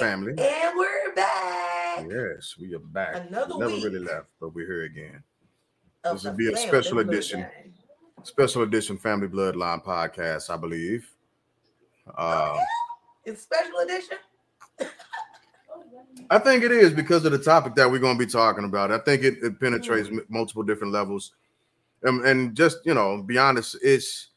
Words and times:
Family. 0.00 0.32
And 0.38 0.78
we're 0.78 1.14
back. 1.14 2.06
Yes, 2.10 2.56
we 2.58 2.74
are 2.74 2.78
back. 2.78 3.16
Another 3.28 3.58
never 3.58 3.74
week. 3.74 3.84
really 3.84 3.98
left, 3.98 4.28
but 4.40 4.54
we're 4.54 4.66
here 4.66 4.84
again. 4.84 5.22
of 6.04 6.16
This 6.16 6.24
will 6.24 6.32
be 6.32 6.50
a 6.52 6.56
special 6.56 7.00
edition. 7.00 7.46
Special 8.22 8.62
edition 8.62 8.96
Family 8.96 9.28
Bloodline 9.28 9.84
podcast, 9.84 10.48
I 10.50 10.56
believe. 10.56 11.06
Uh, 12.16 12.58
It's 13.26 13.42
special 13.42 13.78
edition. 13.80 14.16
I 16.30 16.38
think 16.38 16.64
it 16.64 16.72
is 16.72 16.92
because 16.92 17.24
of 17.26 17.32
the 17.32 17.38
topic 17.38 17.74
that 17.74 17.90
we're 17.90 17.98
going 17.98 18.18
to 18.18 18.24
be 18.24 18.30
talking 18.30 18.64
about. 18.64 18.90
I 18.90 18.98
think 18.98 19.22
it, 19.22 19.34
it 19.42 19.60
penetrates 19.60 20.08
m- 20.08 20.24
multiple 20.28 20.62
different 20.62 20.92
levels, 20.94 21.32
and, 22.02 22.24
and 22.24 22.54
just 22.56 22.78
you 22.86 22.94
know, 22.94 23.22
be 23.22 23.36
honest, 23.36 23.76
it's 23.82 24.29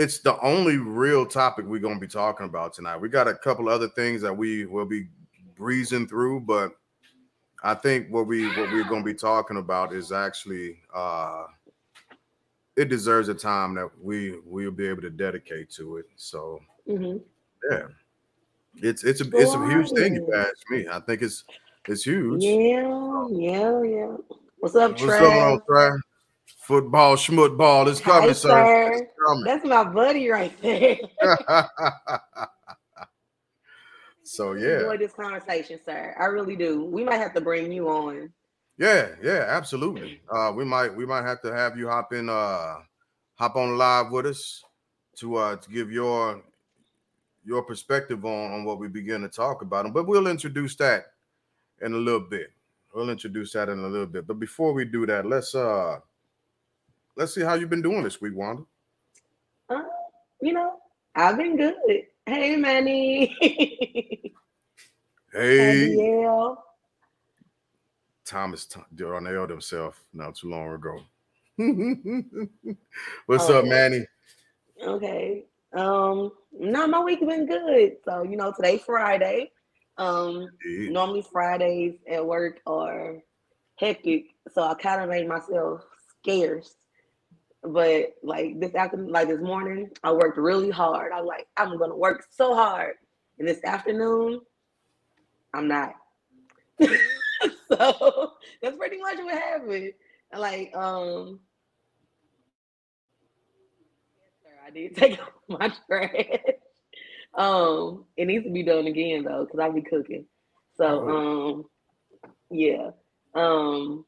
it's 0.00 0.20
the 0.20 0.40
only 0.40 0.78
real 0.78 1.26
topic 1.26 1.66
we're 1.66 1.78
going 1.78 1.96
to 1.96 2.00
be 2.00 2.06
talking 2.08 2.46
about 2.46 2.72
tonight. 2.72 2.96
We 2.96 3.10
got 3.10 3.28
a 3.28 3.34
couple 3.34 3.68
other 3.68 3.88
things 3.88 4.22
that 4.22 4.34
we 4.34 4.64
will 4.64 4.86
be 4.86 5.08
breezing 5.56 6.08
through, 6.08 6.40
but 6.40 6.72
I 7.62 7.74
think 7.74 8.08
what 8.08 8.26
we 8.26 8.46
what 8.46 8.72
we're 8.72 8.88
going 8.88 9.02
to 9.04 9.12
be 9.12 9.12
talking 9.12 9.58
about 9.58 9.92
is 9.92 10.10
actually 10.10 10.78
uh 10.94 11.44
it 12.76 12.88
deserves 12.88 13.28
a 13.28 13.34
time 13.34 13.74
that 13.74 13.90
we 14.02 14.38
we'll 14.46 14.70
be 14.70 14.86
able 14.86 15.02
to 15.02 15.10
dedicate 15.10 15.68
to 15.72 15.98
it. 15.98 16.06
So 16.16 16.60
Mhm. 16.88 17.20
yeah, 17.70 17.88
it's 18.76 19.04
it's 19.04 19.20
a 19.20 19.26
it's 19.34 19.52
a 19.52 19.66
huge 19.68 19.90
thing. 19.90 20.16
If 20.16 20.22
you 20.22 20.34
ask 20.34 20.70
me, 20.70 20.86
I 20.90 21.00
think 21.00 21.20
it's 21.20 21.44
it's 21.88 22.04
huge. 22.04 22.42
Yeah, 22.42 23.26
yeah, 23.32 23.82
yeah. 23.82 24.16
What's 24.60 24.76
up, 24.76 24.92
What's 24.92 25.02
Trey? 25.02 25.18
on, 25.18 25.60
Trey? 25.68 25.90
Football, 26.70 27.16
schmutball 27.16 27.88
is 27.88 27.98
coming, 27.98 28.28
Hi, 28.28 28.32
sir. 28.32 28.48
sir. 28.48 28.92
It's 28.92 29.12
coming. 29.26 29.42
That's 29.42 29.64
my 29.64 29.82
buddy 29.82 30.28
right 30.28 30.52
there. 30.62 30.98
so 34.22 34.52
yeah, 34.56 34.76
Enjoy 34.76 34.96
this 34.96 35.12
conversation, 35.12 35.80
sir. 35.84 36.14
I 36.16 36.26
really 36.26 36.54
do. 36.54 36.84
We 36.84 37.02
might 37.02 37.16
have 37.16 37.34
to 37.34 37.40
bring 37.40 37.72
you 37.72 37.88
on. 37.88 38.32
yeah, 38.78 39.08
yeah, 39.20 39.46
absolutely. 39.48 40.20
Uh, 40.30 40.52
we 40.54 40.64
might 40.64 40.94
we 40.94 41.04
might 41.04 41.22
have 41.22 41.40
to 41.42 41.52
have 41.52 41.76
you 41.76 41.88
hop 41.88 42.12
in, 42.12 42.28
uh, 42.28 42.76
hop 43.34 43.56
on 43.56 43.76
live 43.76 44.12
with 44.12 44.26
us 44.26 44.62
to 45.16 45.38
uh 45.38 45.56
to 45.56 45.70
give 45.70 45.90
your 45.90 46.40
your 47.44 47.64
perspective 47.64 48.24
on 48.24 48.52
on 48.52 48.64
what 48.64 48.78
we 48.78 48.86
begin 48.86 49.22
to 49.22 49.28
talk 49.28 49.62
about. 49.62 49.92
But 49.92 50.06
we'll 50.06 50.28
introduce 50.28 50.76
that 50.76 51.06
in 51.82 51.94
a 51.94 51.98
little 51.98 52.20
bit. 52.20 52.52
We'll 52.94 53.10
introduce 53.10 53.54
that 53.54 53.68
in 53.68 53.80
a 53.80 53.88
little 53.88 54.06
bit. 54.06 54.28
But 54.28 54.38
before 54.38 54.72
we 54.72 54.84
do 54.84 55.04
that, 55.06 55.26
let's 55.26 55.56
uh 55.56 55.98
let's 57.16 57.34
see 57.34 57.42
how 57.42 57.54
you've 57.54 57.70
been 57.70 57.82
doing 57.82 58.02
this 58.02 58.20
week, 58.20 58.34
Wanda. 58.34 58.62
Uh, 59.68 59.82
you 60.40 60.52
know, 60.52 60.74
I've 61.14 61.36
been 61.36 61.56
good. 61.56 61.76
Hey, 62.26 62.56
Manny. 62.56 63.36
Hey, 65.32 65.94
Abiel. 65.94 66.56
Thomas 68.24 68.68
Darnell 68.96 69.46
himself 69.46 70.04
not 70.12 70.34
too 70.34 70.50
long 70.50 70.72
ago. 70.72 71.00
What's 73.26 73.48
Oh. 73.48 73.58
up, 73.60 73.64
Manny? 73.64 74.06
Okay. 74.82 75.44
Um, 75.72 76.32
no, 76.52 76.88
my 76.88 76.98
week 76.98 77.20
been 77.20 77.46
good. 77.46 77.98
So, 78.04 78.24
you 78.24 78.36
know, 78.36 78.52
today's 78.52 78.82
Friday. 78.82 79.52
Um, 79.98 80.48
Yeah. 80.64 80.90
normally 80.90 81.22
Fridays 81.30 81.94
at 82.08 82.26
work 82.26 82.60
are 82.66 83.18
hectic, 83.76 84.34
so 84.52 84.62
I 84.62 84.74
kind 84.74 85.00
of 85.02 85.08
made 85.08 85.28
myself 85.28 85.82
scarce. 86.20 86.74
But 87.62 88.14
like 88.22 88.58
this 88.58 88.74
afternoon, 88.74 89.12
like 89.12 89.28
this 89.28 89.40
morning, 89.40 89.90
I 90.02 90.12
worked 90.12 90.38
really 90.38 90.70
hard. 90.70 91.12
I'm 91.12 91.26
like, 91.26 91.46
I'm 91.56 91.76
gonna 91.78 91.96
work 91.96 92.26
so 92.30 92.54
hard. 92.54 92.94
And 93.38 93.46
this 93.46 93.62
afternoon, 93.64 94.40
I'm 95.54 95.68
not. 95.68 95.94
so 96.80 98.32
that's 98.62 98.76
pretty 98.76 98.98
much 98.98 99.18
what 99.18 99.34
happened. 99.34 99.92
Like, 100.32 100.74
um, 100.74 101.40
I 104.70 104.70
did 104.70 104.96
take 104.96 105.20
out 105.20 105.32
my 105.48 105.72
trash. 105.86 106.38
Um, 107.34 108.04
it 108.16 108.26
needs 108.26 108.44
to 108.44 108.50
be 108.50 108.62
done 108.62 108.86
again 108.86 109.24
though, 109.24 109.44
because 109.44 109.60
I'll 109.60 109.72
be 109.72 109.82
cooking. 109.82 110.26
So 110.76 111.08
um 111.08 111.64
yeah. 112.50 112.90
Um 113.34 114.04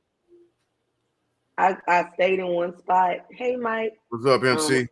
I 1.58 1.76
I 1.86 2.04
stayed 2.14 2.38
in 2.38 2.48
one 2.48 2.76
spot. 2.78 3.16
Hey 3.30 3.56
Mike, 3.56 3.98
What's 4.08 4.26
up, 4.26 4.42
MC? 4.42 4.80
Um, 4.80 4.88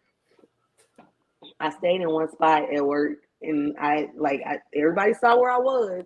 I 1.59 1.71
stayed 1.71 2.01
in 2.01 2.11
one 2.11 2.31
spot 2.31 2.73
at 2.73 2.85
work 2.85 3.19
and 3.43 3.75
I 3.81 4.09
like 4.17 4.41
I, 4.47 4.59
everybody 4.75 5.15
saw 5.15 5.39
where 5.39 5.51
I 5.51 5.59
was 5.59 6.05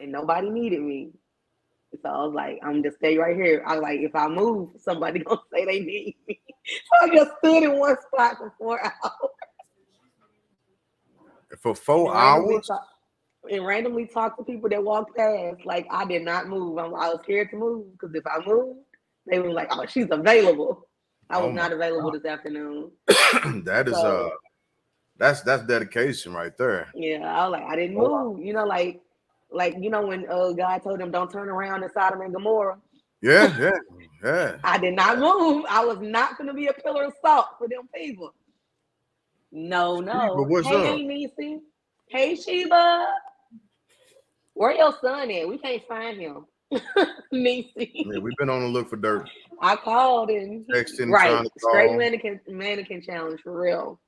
and 0.00 0.12
nobody 0.12 0.50
needed 0.50 0.80
me. 0.80 1.10
So 2.02 2.08
I 2.08 2.24
was 2.24 2.34
like, 2.34 2.58
I'm 2.62 2.82
just 2.82 2.96
stay 2.96 3.16
right 3.16 3.34
here. 3.36 3.64
I 3.66 3.74
was 3.74 3.82
like, 3.82 4.00
if 4.00 4.14
I 4.14 4.28
move, 4.28 4.70
somebody 4.78 5.20
gonna 5.24 5.40
say 5.52 5.64
they 5.64 5.80
need 5.80 6.16
me. 6.26 6.40
So 6.68 7.06
I 7.10 7.14
just 7.14 7.30
stood 7.38 7.62
in 7.62 7.78
one 7.78 7.96
spot 8.12 8.36
for 8.38 8.52
four 8.58 8.80
hours. 8.84 9.30
For 11.60 11.74
four 11.74 12.10
and 12.10 12.18
hours? 12.18 12.66
talk- 12.66 12.88
and 13.50 13.64
randomly 13.64 14.06
talk 14.06 14.36
to 14.36 14.44
people 14.44 14.68
that 14.68 14.82
walked 14.82 15.16
past. 15.16 15.64
Like 15.64 15.86
I 15.90 16.04
did 16.04 16.22
not 16.22 16.48
move. 16.48 16.76
I'm, 16.78 16.94
I 16.94 17.08
was 17.08 17.20
scared 17.22 17.50
to 17.52 17.56
move 17.56 17.92
because 17.92 18.14
if 18.14 18.26
I 18.26 18.44
moved, 18.46 18.80
they 19.30 19.38
were 19.38 19.52
like, 19.52 19.68
"Oh, 19.70 19.84
she's 19.86 20.08
available." 20.10 20.88
I 21.30 21.38
was 21.38 21.50
Oh 21.50 21.52
not 21.52 21.72
available 21.72 22.10
this 22.10 22.24
afternoon. 22.24 22.90
that 23.64 23.88
is 23.88 23.94
So- 23.94 24.26
uh 24.26 24.30
that's 25.18 25.42
that's 25.42 25.64
dedication 25.64 26.32
right 26.32 26.56
there. 26.56 26.88
Yeah, 26.94 27.26
I 27.26 27.48
was 27.48 27.52
like, 27.52 27.64
I 27.64 27.74
didn't 27.76 27.96
Oh, 27.98 28.34
move. 28.34 28.44
You 28.46 28.52
know, 28.52 28.64
like, 28.64 29.00
like 29.50 29.74
you 29.78 29.90
know 29.90 30.06
when 30.06 30.30
uh 30.30 30.52
God 30.52 30.78
told 30.82 31.00
them 31.00 31.10
don't 31.10 31.30
turn 31.30 31.48
around 31.48 31.82
in 31.82 31.90
Sodom 31.90 32.20
and 32.20 32.32
Gomorrah. 32.32 32.78
Yeah, 33.20 33.58
yeah, 33.60 33.70
yeah. 34.22 34.56
I 34.62 34.78
did 34.78 34.94
not 34.94 35.18
move. 35.18 35.64
I 35.68 35.84
was 35.84 35.98
not 36.00 36.38
going 36.38 36.46
to 36.46 36.54
be 36.54 36.68
a 36.68 36.72
pillar 36.72 37.04
of 37.06 37.14
salt 37.20 37.48
for 37.58 37.68
them 37.68 37.88
people. 37.92 38.32
No, 39.50 40.00
no. 40.00 40.20
Sheba, 40.20 40.42
what's 40.42 40.68
hey, 40.68 40.92
up? 40.92 41.00
Nisi. 41.00 41.60
Hey, 42.08 42.36
Sheba. 42.36 43.06
Where 44.54 44.72
your 44.72 44.94
son 45.00 45.30
at? 45.30 45.48
We 45.48 45.58
can't 45.58 45.82
find 45.88 46.20
him. 46.20 46.46
Nisi. 47.32 47.92
Yeah, 48.06 48.18
we've 48.18 48.36
been 48.36 48.50
on 48.50 48.60
the 48.62 48.68
look 48.68 48.90
for 48.90 48.96
dirt. 48.96 49.28
I 49.60 49.76
called 49.76 50.30
and 50.30 50.66
Texting, 50.66 51.10
right, 51.10 51.46
straight 51.58 51.96
mannequin 51.96 52.40
mannequin 52.48 53.02
challenge 53.02 53.40
for 53.42 53.58
real. 53.60 54.00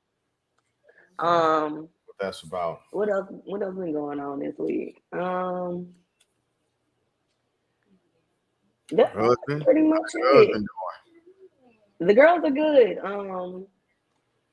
Um, 1.19 1.89
What 2.07 2.17
that's 2.21 2.43
about. 2.43 2.81
what 2.93 3.09
else? 3.09 3.29
What 3.45 3.62
else 3.62 3.75
been 3.75 3.93
going 3.93 4.21
on 4.21 4.41
this 4.41 4.55
week? 4.59 5.03
Um, 5.12 5.89
that's 8.93 9.15
Husband? 9.17 9.65
pretty 9.65 9.83
much 9.83 10.01
it. 10.15 10.62
The 12.01 12.15
girls 12.15 12.41
are 12.45 12.51
good. 12.51 12.99
Um, 12.99 13.67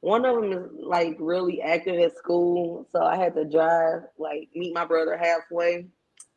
one 0.02 0.26
of 0.26 0.42
them 0.42 0.52
is 0.54 0.70
like 0.80 1.16
really 1.20 1.62
active 1.62 2.00
at 2.00 2.18
school, 2.18 2.88
so 2.92 3.02
I 3.04 3.16
had 3.18 3.34
to 3.36 3.46
drive, 3.46 4.04
like, 4.18 4.50
meet 4.54 4.74
my 4.74 4.86
brother 4.86 5.18
halfway 5.18 5.88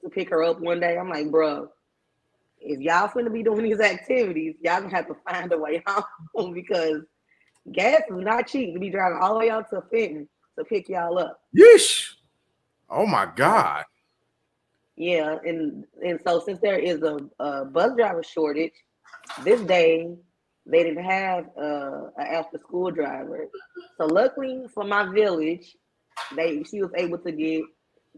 to 0.03 0.11
pick 0.11 0.31
her 0.31 0.43
up 0.43 0.61
one 0.61 0.81
day. 0.81 0.97
I'm 0.97 1.09
like, 1.09 1.31
bro, 1.31 1.69
if 2.61 2.81
y'all 2.81 3.09
finna 3.09 3.33
be 3.33 3.43
doing 3.43 3.65
these 3.65 3.81
activities, 3.81 4.57
y'all 4.63 4.81
gonna 4.81 4.95
have 4.95 5.09
to 5.09 5.17
find 5.29 5.53
a 5.53 5.59
way 5.59 5.83
home 6.35 6.55
because 6.55 7.03
gas 7.73 8.03
is 8.09 8.17
not 8.17 8.47
cheap 8.47 8.75
to 8.75 8.81
be 8.81 8.91
driving 8.91 9.19
all 9.21 9.35
the 9.35 9.41
way 9.41 9.51
out 9.51 9.71
to 9.71 9.83
Fenton 9.91 10.29
to 10.59 10.65
pick 10.65 10.89
y'all 10.89 11.19
up. 11.19 11.41
Yeesh. 11.57 12.11
Oh 12.89 13.07
my 13.07 13.27
God. 13.35 13.85
Yeah, 14.97 15.39
and 15.45 15.85
and 16.05 16.21
so 16.27 16.43
since 16.45 16.61
there 16.61 16.79
is 16.79 17.03
a, 17.03 17.19
a 17.39 17.65
bus 17.65 17.93
driver 17.97 18.23
shortage, 18.23 18.75
this 19.45 19.61
day 19.63 20.15
they 20.67 20.83
didn't 20.83 21.05
have 21.05 21.47
uh, 21.57 22.09
an 22.19 22.27
after 22.27 22.59
school 22.59 22.91
driver. 22.91 23.49
So 23.97 24.07
luckily 24.07 24.65
for 24.75 24.85
my 24.85 25.11
village, 25.11 25.75
they 26.37 26.63
she 26.65 26.83
was 26.83 26.91
able 26.97 27.19
to 27.19 27.33
get 27.33 27.63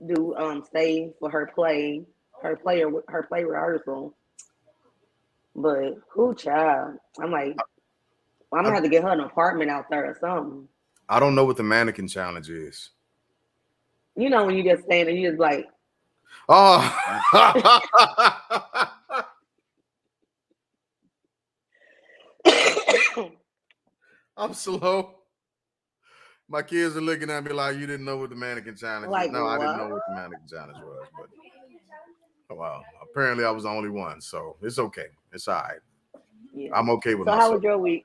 do 0.06 0.34
um 0.36 0.64
stay 0.64 1.12
for 1.18 1.30
her 1.30 1.50
play, 1.54 2.04
her 2.42 2.56
player 2.56 2.90
her 3.08 3.22
play 3.24 3.44
rehearsal. 3.44 4.14
But 5.54 5.96
who 6.10 6.34
child? 6.34 6.98
I'm 7.20 7.30
like, 7.30 7.56
I'm 8.52 8.64
gonna 8.64 8.74
have 8.74 8.82
to 8.82 8.88
get 8.88 9.02
her 9.02 9.10
an 9.10 9.20
apartment 9.20 9.70
out 9.70 9.90
there 9.90 10.06
or 10.06 10.16
something. 10.20 10.68
I 11.08 11.20
don't 11.20 11.34
know 11.34 11.44
what 11.44 11.56
the 11.56 11.62
mannequin 11.62 12.08
challenge 12.08 12.48
is. 12.48 12.90
You 14.16 14.30
know 14.30 14.46
when 14.46 14.56
you 14.56 14.62
just 14.62 14.84
stand 14.84 15.08
and 15.08 15.18
you 15.18 15.30
just 15.30 15.40
like, 15.40 15.66
Oh, 16.48 16.98
I'm 24.36 24.54
slow. 24.54 25.21
My 26.52 26.60
kids 26.60 26.94
are 26.98 27.00
looking 27.00 27.30
at 27.30 27.42
me 27.42 27.50
like 27.50 27.78
you 27.78 27.86
didn't 27.86 28.04
know 28.04 28.18
what 28.18 28.28
the 28.28 28.36
mannequin 28.36 28.76
challenge 28.76 29.10
Like 29.10 29.28
is. 29.28 29.32
No, 29.32 29.46
I 29.46 29.58
didn't 29.58 29.78
know 29.78 29.84
what? 29.84 29.92
what 29.92 30.02
the 30.06 30.14
mannequin 30.14 30.46
challenge 30.46 30.76
was, 30.84 31.08
but 31.16 31.28
oh, 32.50 32.54
wow. 32.56 32.82
Apparently 33.02 33.46
I 33.46 33.50
was 33.50 33.62
the 33.62 33.70
only 33.70 33.88
one, 33.88 34.20
so 34.20 34.56
it's 34.60 34.78
okay. 34.78 35.06
It's 35.32 35.48
all 35.48 35.54
right. 35.54 35.80
yeah. 36.54 36.68
I'm 36.74 36.90
okay 36.90 37.14
with 37.14 37.24
that. 37.24 37.36
So 37.36 37.40
how 37.40 37.52
was 37.54 37.62
your 37.62 37.78
week? 37.78 38.04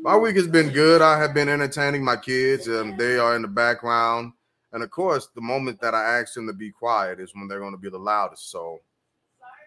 My 0.00 0.16
week 0.16 0.36
has 0.36 0.48
been 0.48 0.70
good. 0.70 1.02
I 1.02 1.18
have 1.18 1.34
been 1.34 1.50
entertaining 1.50 2.02
my 2.02 2.16
kids, 2.16 2.68
and 2.68 2.96
they 2.96 3.18
are 3.18 3.36
in 3.36 3.42
the 3.42 3.48
background. 3.48 4.32
And 4.72 4.82
of 4.82 4.88
course, 4.90 5.28
the 5.34 5.42
moment 5.42 5.78
that 5.82 5.94
I 5.94 6.20
ask 6.20 6.32
them 6.32 6.46
to 6.46 6.54
be 6.54 6.70
quiet 6.70 7.20
is 7.20 7.34
when 7.34 7.48
they're 7.48 7.60
going 7.60 7.72
to 7.72 7.78
be 7.78 7.90
the 7.90 7.98
loudest. 7.98 8.50
So 8.50 8.78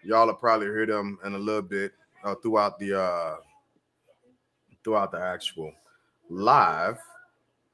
y'all 0.04 0.26
will 0.26 0.34
probably 0.34 0.66
hear 0.66 0.86
them 0.86 1.20
in 1.24 1.34
a 1.34 1.38
little 1.38 1.62
bit 1.62 1.92
uh, 2.24 2.34
throughout 2.42 2.80
the 2.80 3.00
uh, 3.00 3.36
throughout 4.82 5.12
the 5.12 5.20
actual 5.20 5.70
live. 6.28 6.98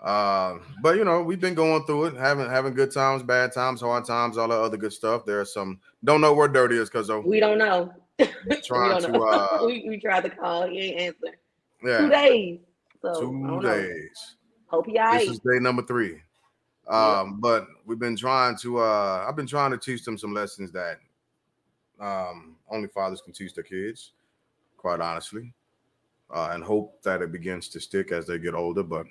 Uh, 0.00 0.58
but 0.80 0.96
you 0.96 1.04
know, 1.04 1.22
we've 1.22 1.40
been 1.40 1.54
going 1.54 1.84
through 1.84 2.04
it, 2.06 2.16
having 2.16 2.48
having 2.48 2.72
good 2.72 2.92
times, 2.92 3.22
bad 3.22 3.52
times, 3.52 3.80
hard 3.80 4.04
times, 4.04 4.38
all 4.38 4.48
the 4.48 4.54
other 4.54 4.76
good 4.76 4.92
stuff. 4.92 5.24
There's 5.26 5.52
some 5.52 5.80
don't 6.04 6.20
know 6.20 6.34
where 6.34 6.46
dirty 6.46 6.76
is 6.76 6.88
because 6.88 7.10
we 7.24 7.40
don't 7.40 7.58
know. 7.58 7.92
trying 8.64 9.00
don't 9.00 9.02
to 9.02 9.18
know. 9.18 9.24
uh, 9.24 9.58
we, 9.66 9.84
we 9.88 10.00
tried 10.00 10.22
to 10.24 10.30
call, 10.30 10.68
he 10.68 10.78
ain't 10.78 11.00
answer. 11.00 11.36
Two 11.82 12.10
days. 12.10 12.58
So 13.02 13.20
two 13.20 13.60
days. 13.60 14.36
Hope 14.68 14.86
he 14.86 14.98
all 14.98 15.14
This 15.14 15.28
is 15.28 15.38
day 15.40 15.58
number 15.60 15.82
three. 15.82 16.20
Um, 16.86 17.38
but 17.40 17.66
we've 17.84 17.98
been 17.98 18.16
trying 18.16 18.56
to 18.58 18.78
uh 18.78 19.26
I've 19.28 19.36
been 19.36 19.46
trying 19.46 19.72
to 19.72 19.78
teach 19.78 20.04
them 20.04 20.16
some 20.16 20.32
lessons 20.32 20.70
that 20.72 20.98
um 22.00 22.56
only 22.70 22.88
fathers 22.88 23.20
can 23.20 23.32
teach 23.32 23.52
their 23.52 23.64
kids, 23.64 24.12
quite 24.76 25.00
honestly. 25.00 25.52
Uh, 26.30 26.50
and 26.52 26.62
hope 26.62 27.02
that 27.02 27.22
it 27.22 27.32
begins 27.32 27.68
to 27.68 27.80
stick 27.80 28.12
as 28.12 28.26
they 28.26 28.38
get 28.38 28.54
older, 28.54 28.82
but 28.82 29.06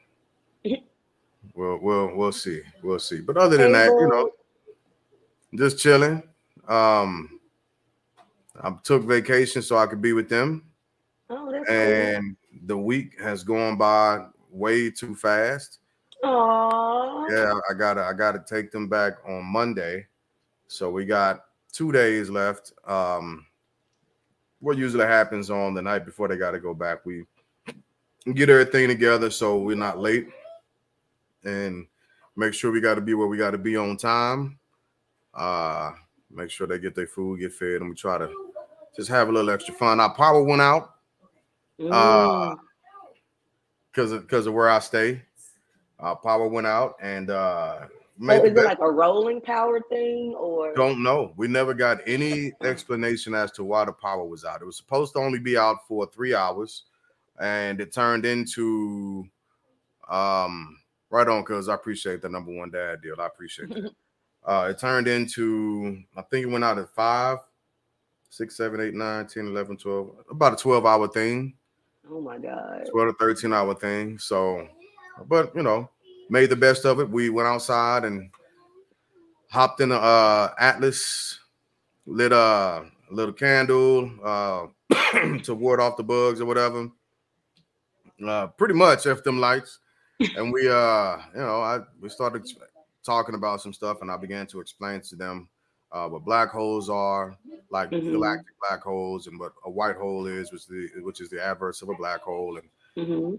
we'll 1.56 1.78
we'll 1.82 2.16
we'll 2.16 2.32
see. 2.32 2.62
We'll 2.84 3.00
see. 3.00 3.22
But 3.22 3.38
other 3.38 3.58
than 3.58 3.72
that, 3.74 3.88
you 3.90 4.08
know, 4.08 4.32
just 5.56 5.80
chilling. 5.80 6.24
Um 6.68 7.40
I 8.62 8.72
took 8.84 9.04
vacation 9.04 9.62
so 9.62 9.78
I 9.78 9.86
could 9.88 10.02
be 10.02 10.14
with 10.14 10.30
them 10.30 10.64
Oh, 11.30 11.52
that's 11.52 11.68
cool. 11.68 11.76
and 11.76 12.36
the 12.66 12.78
week 12.78 13.20
has 13.22 13.44
gone 13.44 13.78
by 13.78 14.26
way 14.52 14.90
too 14.90 15.14
fast. 15.16 15.80
Aw. 16.24 17.28
Yeah, 17.30 17.54
I 17.70 17.74
gotta 17.74 18.04
I 18.04 18.14
gotta 18.14 18.44
take 18.48 18.72
them 18.72 18.88
back 18.90 19.14
on 19.28 19.46
Monday. 19.46 20.08
So 20.68 20.90
we 20.90 21.06
got 21.06 21.42
two 21.72 21.92
days 21.92 22.30
left. 22.30 22.74
Um 22.86 23.46
what 24.60 24.76
usually 24.78 25.06
happens 25.06 25.50
on 25.52 25.74
the 25.76 25.82
night 25.82 26.04
before 26.06 26.28
they 26.28 26.36
gotta 26.38 26.60
go 26.60 26.74
back. 26.74 27.06
We 27.06 27.26
get 28.34 28.50
everything 28.50 28.88
together 28.88 29.30
so 29.30 29.58
we're 29.60 29.76
not 29.76 30.00
late 30.00 30.28
and 31.44 31.86
make 32.36 32.54
sure 32.54 32.72
we 32.72 32.82
gotta 32.82 33.02
be 33.02 33.14
where 33.14 33.28
we 33.28 33.38
gotta 33.38 33.58
be 33.58 33.76
on 33.78 33.98
time. 33.98 34.60
Uh 35.34 35.92
make 36.30 36.50
sure 36.50 36.68
they 36.68 36.80
get 36.80 36.94
their 36.96 37.08
food, 37.08 37.40
get 37.40 37.54
fed, 37.54 37.82
and 37.82 37.90
we 37.90 37.96
try 37.96 38.18
to 38.18 38.30
just 38.96 39.10
have 39.10 39.30
a 39.30 39.32
little 39.32 39.50
extra 39.50 39.74
fun. 39.74 40.00
Our 40.00 40.14
power 40.14 40.44
went 40.44 40.62
out 40.62 40.96
uh, 41.80 42.50
Mm. 42.50 42.58
because 43.92 44.12
of 44.12 44.22
because 44.24 44.48
of 44.48 44.54
where 44.54 44.70
I 44.70 44.80
stay. 44.80 45.22
Uh, 46.00 46.16
power 46.16 46.48
went 46.48 46.68
out 46.68 46.96
and 47.02 47.30
uh 47.30 47.88
made 48.20 48.44
is 48.44 48.52
it 48.52 48.56
like 48.56 48.80
a 48.82 48.92
rolling 48.92 49.42
power 49.42 49.80
thing 49.90 50.34
or 50.36 50.74
don't 50.74 51.02
know. 51.02 51.34
We 51.38 51.48
never 51.48 51.74
got 51.74 52.00
any 52.08 52.52
explanation 52.64 53.34
as 53.34 53.52
to 53.54 53.64
why 53.64 53.86
the 53.86 53.94
power 53.94 54.26
was 54.26 54.44
out. 54.46 54.62
It 54.62 54.66
was 54.66 54.78
supposed 54.78 55.14
to 55.14 55.20
only 55.20 55.40
be 55.40 55.58
out 55.58 55.88
for 55.88 56.06
three 56.08 56.34
hours, 56.36 56.84
and 57.40 57.80
it 57.80 57.94
turned 57.94 58.26
into 58.26 59.28
um 60.10 60.78
right 61.10 61.28
on 61.28 61.42
because 61.42 61.70
I 61.70 61.76
appreciate 61.76 62.22
the 62.22 62.30
number 62.30 62.52
one 62.54 62.72
dad 62.72 63.02
deal. 63.02 63.16
I 63.20 63.28
appreciate 63.28 63.70
that. 63.70 63.92
uh 64.46 64.68
it 64.70 64.80
turned 64.80 65.08
into 65.08 66.04
I 66.16 66.22
think 66.24 66.46
it 66.46 66.50
went 66.50 66.64
out 66.64 66.78
at 66.78 66.90
five, 66.96 67.40
six, 68.30 68.56
seven, 68.58 68.82
eight, 68.82 68.94
nine, 68.94 69.28
10, 69.28 69.48
11, 69.48 69.78
12, 69.78 70.12
about 70.32 70.54
a 70.54 70.56
12 70.58 70.86
hour 70.86 71.08
thing. 71.08 71.54
oh 72.10 72.22
my 72.22 72.38
god. 72.38 72.88
12 72.92 73.10
to 73.10 73.14
13 73.20 73.54
hour 73.54 73.74
thing. 73.76 74.18
So, 74.20 74.68
but 75.28 75.56
you 75.56 75.64
know, 75.64 75.90
made 76.30 76.50
the 76.50 76.56
best 76.56 76.86
of 76.86 77.00
it. 77.00 77.10
We 77.10 77.30
went 77.30 77.48
outside 77.48 78.04
and 78.04 78.30
hopped 79.50 79.82
in 79.82 79.92
a 79.92 79.96
uh, 79.96 80.54
Atlas, 80.60 81.40
lit 82.06 82.32
a 82.32 82.86
little 83.12 83.34
candle 83.34 84.12
uh, 84.24 84.68
to 85.44 85.56
ward 85.56 85.80
off 85.80 85.98
the 85.98 86.04
bugs 86.04 86.42
or 86.42 86.46
whatever. 86.46 86.90
Uh, 88.26 88.48
pretty 88.48 88.74
much 88.74 89.06
if 89.06 89.24
them 89.24 89.40
lights. 89.40 89.80
And 90.36 90.52
we, 90.54 90.68
uh, 90.70 91.18
you 91.34 91.42
know, 91.42 91.62
I 91.62 91.80
we 92.00 92.10
started 92.10 92.48
talking 93.04 93.36
about 93.36 93.62
some 93.62 93.74
stuff, 93.74 94.02
and 94.02 94.12
I 94.12 94.18
began 94.18 94.48
to 94.48 94.60
explain 94.60 95.02
to 95.02 95.16
them 95.16 95.50
uh, 95.92 96.08
what 96.10 96.26
black 96.26 96.50
holes 96.50 96.90
are, 96.90 97.38
like 97.70 97.92
Mhm. 97.92 98.12
galactic 98.12 98.56
black 98.68 98.82
holes, 98.82 99.28
and 99.28 99.40
what 99.40 99.54
a 99.66 99.70
white 99.72 99.96
hole 99.96 100.28
is, 100.28 100.52
which 100.52 100.62
is 100.62 100.68
the 100.68 100.90
which 101.02 101.22
is 101.22 101.30
the 101.30 101.44
adverse 101.44 101.82
of 101.82 101.90
a 101.90 101.96
black 101.96 102.22
hole, 102.22 102.58
and 102.58 102.70
hmm 102.96 103.36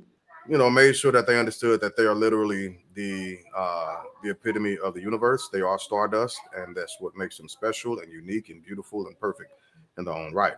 you 0.49 0.57
know, 0.57 0.71
made 0.71 0.97
sure 0.97 1.13
that 1.13 1.27
they 1.27 1.39
understood 1.39 1.81
that 1.81 1.97
they 1.97 2.05
are 2.05 2.15
literally 2.15 2.79
the 2.95 3.39
uh, 3.55 4.03
the 4.23 4.31
epitome 4.31 4.79
of 4.79 4.95
the 4.95 5.01
universe. 5.01 5.49
They 5.53 5.61
are 5.61 5.79
stardust, 5.79 6.41
and 6.57 6.75
that's 6.77 6.97
what 7.01 7.17
makes 7.17 7.37
them 7.37 7.49
special 7.49 7.99
and 8.01 8.11
unique 8.11 8.49
and 8.49 8.63
beautiful 8.65 9.07
and 9.07 9.19
perfect 9.19 9.53
in 9.99 10.05
their 10.05 10.15
own 10.15 10.33
right. 10.33 10.55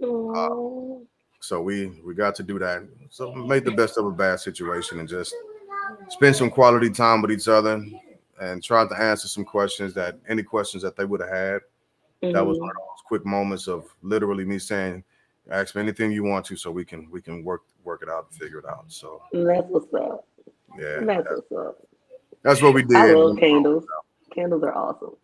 Oh, 0.00 1.08
So 1.44 1.60
we 1.60 1.88
we 2.02 2.14
got 2.14 2.34
to 2.36 2.42
do 2.42 2.58
that. 2.58 2.88
So 3.10 3.30
we 3.30 3.46
made 3.46 3.66
the 3.66 3.72
best 3.72 3.98
of 3.98 4.06
a 4.06 4.10
bad 4.10 4.40
situation 4.40 4.98
and 4.98 5.06
just 5.06 5.34
spend 6.08 6.36
some 6.36 6.48
quality 6.48 6.88
time 6.88 7.20
with 7.20 7.32
each 7.32 7.48
other 7.48 7.84
and 8.40 8.62
tried 8.62 8.88
to 8.88 8.98
answer 8.98 9.28
some 9.28 9.44
questions 9.44 9.92
that 9.92 10.18
any 10.26 10.42
questions 10.42 10.82
that 10.82 10.96
they 10.96 11.04
would 11.04 11.20
have 11.20 11.30
had. 11.30 11.60
That 12.22 12.46
was 12.46 12.58
one 12.58 12.70
mm-hmm. 12.70 12.78
of 12.78 12.88
those 12.88 13.04
quick 13.06 13.26
moments 13.26 13.68
of 13.68 13.84
literally 14.00 14.46
me 14.46 14.58
saying, 14.58 15.04
"Ask 15.50 15.74
me 15.74 15.82
anything 15.82 16.12
you 16.12 16.24
want 16.24 16.46
to, 16.46 16.56
so 16.56 16.70
we 16.70 16.82
can 16.82 17.10
we 17.10 17.20
can 17.20 17.44
work 17.44 17.60
work 17.84 18.02
it 18.02 18.08
out 18.08 18.28
and 18.30 18.40
figure 18.40 18.60
it 18.60 18.64
out." 18.64 18.86
So 18.88 19.20
that's 19.30 19.66
what's 19.68 19.92
up. 19.92 20.26
yeah, 20.78 21.00
That's 21.00 21.28
what's 21.28 21.52
up. 21.52 21.86
that's 22.42 22.62
what 22.62 22.72
we 22.72 22.84
did. 22.84 22.96
I 22.96 23.12
love 23.12 23.36
candles. 23.36 23.84
Candles 24.34 24.62
are 24.62 24.74
awesome. 24.74 25.16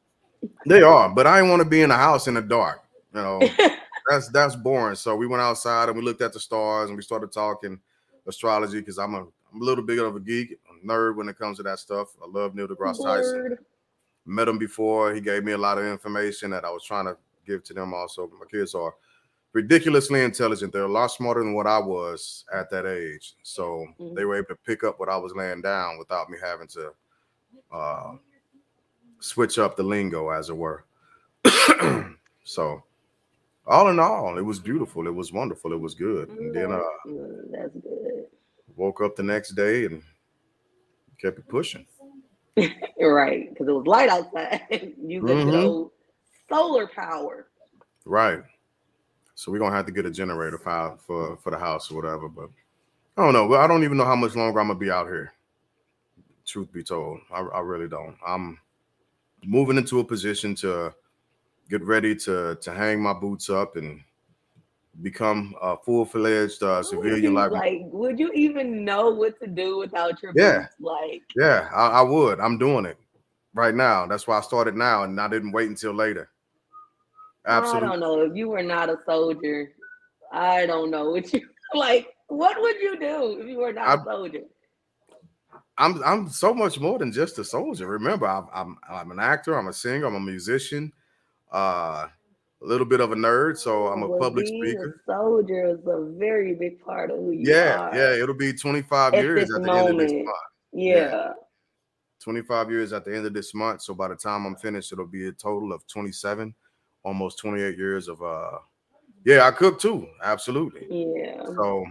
They 0.67 0.83
are, 0.83 1.09
but 1.09 1.27
I 1.27 1.39
didn't 1.39 1.51
want 1.51 1.63
to 1.63 1.69
be 1.69 1.81
in 1.81 1.89
the 1.89 1.97
house 1.97 2.29
in 2.29 2.35
the 2.35 2.43
dark. 2.43 2.83
You 3.15 3.23
know, 3.23 3.41
that's 4.11 4.29
that's 4.29 4.57
boring. 4.57 4.97
So 4.97 5.15
we 5.17 5.27
went 5.27 5.43
outside 5.43 5.89
and 5.89 5.97
we 5.97 6.03
looked 6.05 6.23
at 6.23 6.33
the 6.33 6.41
stars 6.41 6.89
and 6.91 6.97
we 6.97 7.03
started 7.03 7.33
talking 7.33 7.79
astrology 8.27 8.81
because 8.81 8.99
I'm 8.99 9.15
a 9.15 9.21
I'm 9.53 9.63
a 9.63 9.65
little 9.65 9.85
bit 9.85 9.99
of 9.99 10.17
a 10.17 10.21
geek, 10.21 10.59
a 10.71 10.87
nerd 10.87 11.17
when 11.17 11.29
it 11.29 11.39
comes 11.39 11.57
to 11.59 11.63
that 11.65 11.79
stuff. 11.79 12.09
I 12.23 12.27
love 12.29 12.55
Neil 12.55 12.69
deGrasse 12.69 13.03
Tyson. 13.03 13.59
Met 14.27 14.49
him 14.49 14.59
before. 14.59 15.15
He 15.15 15.21
gave 15.21 15.45
me 15.45 15.53
a 15.53 15.59
lot 15.59 15.79
of 15.79 15.85
information 15.87 16.51
that 16.51 16.65
I 16.65 16.71
was 16.71 16.85
trying 16.85 17.07
to 17.07 17.17
give 17.47 17.65
to 17.65 17.75
them. 17.75 17.95
Also, 17.95 18.31
my 18.39 18.47
kids 18.51 18.75
are 18.75 18.95
ridiculously 19.53 20.23
intelligent. 20.23 20.73
They're 20.73 20.85
a 20.85 20.89
lot 20.89 21.09
smarter 21.09 21.41
than 21.41 21.55
what 21.55 21.67
I 21.67 21.79
was 21.79 22.45
at 22.53 22.71
that 22.71 22.87
age. 22.87 23.35
So 23.43 23.87
Mhm. 23.99 24.15
they 24.15 24.25
were 24.25 24.37
able 24.37 24.49
to 24.49 24.57
pick 24.57 24.85
up 24.85 25.01
what 25.01 25.09
I 25.09 25.17
was 25.17 25.35
laying 25.35 25.63
down 25.63 25.99
without 25.99 26.31
me 26.31 26.39
having 26.41 26.69
to 26.69 26.93
uh, 27.73 28.13
switch 29.21 29.59
up 29.59 29.77
the 29.77 29.83
lingo, 29.83 30.31
as 30.31 30.49
it 30.49 30.57
were. 30.57 30.85
so, 32.45 32.83
all 33.71 33.89
in 33.89 33.99
all, 33.99 34.37
it 34.37 34.43
was 34.45 34.59
beautiful. 34.59 35.07
It 35.07 35.15
was 35.15 35.33
wonderful. 35.33 35.73
It 35.73 35.81
was 35.81 35.95
good. 35.95 36.29
And 36.29 36.55
then 36.55 36.73
uh, 36.73 36.81
that's 37.53 37.73
good. 37.75 38.27
woke 38.77 39.01
up 39.01 39.17
the 39.17 39.23
next 39.23 39.51
day 39.51 39.87
and 39.87 40.03
kept 41.21 41.39
it 41.39 41.49
pushing. 41.49 41.87
Right, 43.01 43.49
because 43.49 43.67
it 43.69 43.73
was 43.73 43.87
light 43.87 44.11
outside. 44.11 44.61
you 45.03 45.23
get 45.23 45.39
Mhm. 45.39 45.47
no 45.53 45.93
solar 46.51 46.87
power. 46.87 47.47
Right. 48.05 48.43
So 49.35 49.51
we're 49.51 49.59
gonna 49.59 49.75
have 49.75 49.87
to 49.87 49.93
get 49.93 50.05
a 50.05 50.11
generator 50.11 50.59
for 50.59 50.99
for 51.07 51.37
for 51.39 51.51
the 51.51 51.59
house 51.59 51.91
or 51.91 51.95
whatever. 51.95 52.29
But 52.29 52.51
I 53.17 53.25
don't 53.25 53.33
know. 53.33 53.47
Well, 53.47 53.61
I 53.63 53.67
don't 53.67 53.85
even 53.85 53.97
know 53.97 54.05
how 54.05 54.17
much 54.17 54.35
longer 54.37 54.61
I'm 54.61 54.67
gonna 54.67 54.79
be 54.79 54.91
out 54.91 55.07
here. 55.07 55.33
Truth 56.45 56.73
be 56.73 56.83
told, 56.83 57.21
I, 57.33 57.41
I 57.41 57.61
really 57.61 57.89
don't. 57.89 58.17
I'm 58.27 58.59
moving 59.45 59.79
into 59.79 60.01
a 60.01 60.05
position 60.05 60.55
to 60.57 60.93
get 61.71 61.83
ready 61.85 62.15
to 62.17 62.57
to 62.61 62.73
hang 62.75 63.01
my 63.01 63.13
boots 63.13 63.49
up 63.49 63.77
and 63.77 64.01
become 65.03 65.55
a 65.63 65.77
full 65.79 66.05
fledged 66.05 66.63
uh, 66.63 66.83
civilian 66.83 67.33
life. 67.35 67.53
like, 67.53 67.79
would 67.85 68.19
you 68.19 68.31
even 68.33 68.85
know 68.85 69.09
what 69.11 69.39
to 69.41 69.47
do 69.47 69.79
without 69.79 70.21
your 70.23 70.33
Yeah. 70.35 70.63
boots? 70.63 70.75
Like, 70.81 71.23
Yeah, 71.37 71.71
I, 71.73 72.01
I 72.01 72.03
would. 72.03 72.41
I'm 72.41 72.59
doing 72.59 72.85
it 72.85 72.99
right 73.55 73.75
now. 73.75 74.07
That's 74.07 74.27
why 74.27 74.37
I 74.39 74.41
started 74.43 74.75
now, 74.77 75.05
and 75.05 75.19
I 75.21 75.29
didn't 75.29 75.53
wait 75.53 75.69
until 75.71 75.95
later. 75.95 76.29
Absolutely. 77.47 77.87
I 77.87 77.91
don't 77.91 78.01
know. 78.01 78.21
If 78.23 78.37
you 78.37 78.49
were 78.51 78.63
not 78.63 78.91
a 78.91 78.99
soldier, 79.07 79.73
I 80.33 80.67
don't 80.67 80.91
know 80.91 81.11
what 81.11 81.33
you 81.33 81.49
like. 81.75 82.09
What 82.27 82.61
would 82.61 82.77
you 82.81 82.99
do 82.99 83.39
if 83.41 83.49
you 83.49 83.59
were 83.59 83.73
not 83.73 83.99
a 83.99 84.03
I- 84.03 84.05
soldier? 84.05 84.43
I'm 85.79 86.03
I'm 86.05 86.29
so 86.29 86.53
much 86.53 86.79
more 86.79 86.99
than 86.99 87.11
just 87.11 87.39
a 87.39 87.45
soldier. 87.45 87.87
Remember, 87.87 88.27
I'm 88.27 88.49
I'm, 88.53 88.77
I'm 88.91 89.11
an 89.13 89.19
actor. 89.19 89.55
I'm 89.59 89.69
a 89.69 89.73
singer. 89.73 90.05
I'm 90.07 90.15
a 90.17 90.21
musician. 90.21 90.93
Uh, 91.53 92.07
a 92.63 92.67
little 92.67 92.87
bit 92.87 93.01
of 93.01 93.13
a 93.13 93.17
nerd. 93.17 93.57
So 93.59 93.87
I'm 93.89 94.03
a 94.03 94.09
Well, 94.09 94.19
public 94.19 94.47
being 94.47 94.63
speaker. 94.63 95.03
A 95.09 95.13
soldier 95.13 95.67
is 95.69 95.81
a 95.87 96.13
very 96.19 96.55
big 96.55 96.81
part 96.85 97.11
of 97.11 97.19
who 97.19 97.31
you 97.33 97.53
Yeah, 97.53 97.77
are. 97.79 97.97
yeah. 97.97 98.11
yeah, 98.17 98.23
It'll 98.23 98.35
be 98.35 98.53
25 98.53 99.15
At 99.15 99.23
years 99.23 99.51
at 99.55 99.63
the 99.63 99.73
end 99.73 99.89
of 99.89 99.97
this 99.99 100.13
month. 100.13 100.29
Yeah. 100.73 101.33
25 102.21 102.71
years 102.71 102.93
at 102.93 103.05
the 103.05 103.17
end 103.17 103.25
of 103.27 103.33
this 103.33 103.55
month. 103.55 103.81
So 103.83 103.95
by 103.95 104.09
the 104.09 104.15
time 104.15 104.45
I'm 104.45 104.57
finished, 104.57 104.93
it'll 104.93 105.07
be 105.07 105.29
a 105.29 105.33
total 105.33 105.73
of 105.73 105.87
27, 105.87 106.55
almost 107.03 107.39
28 107.39 107.77
years 107.79 108.09
of 108.09 108.23
uh. 108.23 108.59
Yeah, 109.25 109.47
I 109.47 109.51
cook 109.51 109.79
too. 109.81 110.07
Absolutely. 110.23 110.87
Yeah. 110.91 111.45
So 111.45 111.85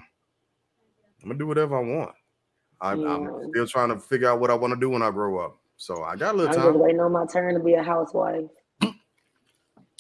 I'm 1.22 1.30
gonna 1.30 1.38
do 1.40 1.48
whatever 1.48 1.78
I 1.78 1.82
want. 1.84 2.12
I, 2.82 2.92
I'm 2.94 3.02
Yeah. 3.26 3.30
still 3.50 3.68
trying 3.68 3.90
to 3.90 4.00
figure 4.00 4.30
out 4.30 4.40
what 4.40 4.50
I 4.52 4.56
want 4.56 4.74
to 4.74 4.80
do 4.80 4.90
when 4.92 5.02
I 5.02 5.12
grow 5.12 5.40
up. 5.40 5.58
So 5.78 6.04
I 6.04 6.16
got 6.16 6.36
a 6.36 6.38
little 6.38 6.54
I'm 6.54 6.60
time. 6.62 6.74
just 6.74 6.80
waiting 6.84 7.00
on 7.00 7.12
my 7.12 7.26
turn 7.26 7.54
to 7.56 7.60
be 7.60 7.74
a 7.74 7.84
housewife. 7.84 8.46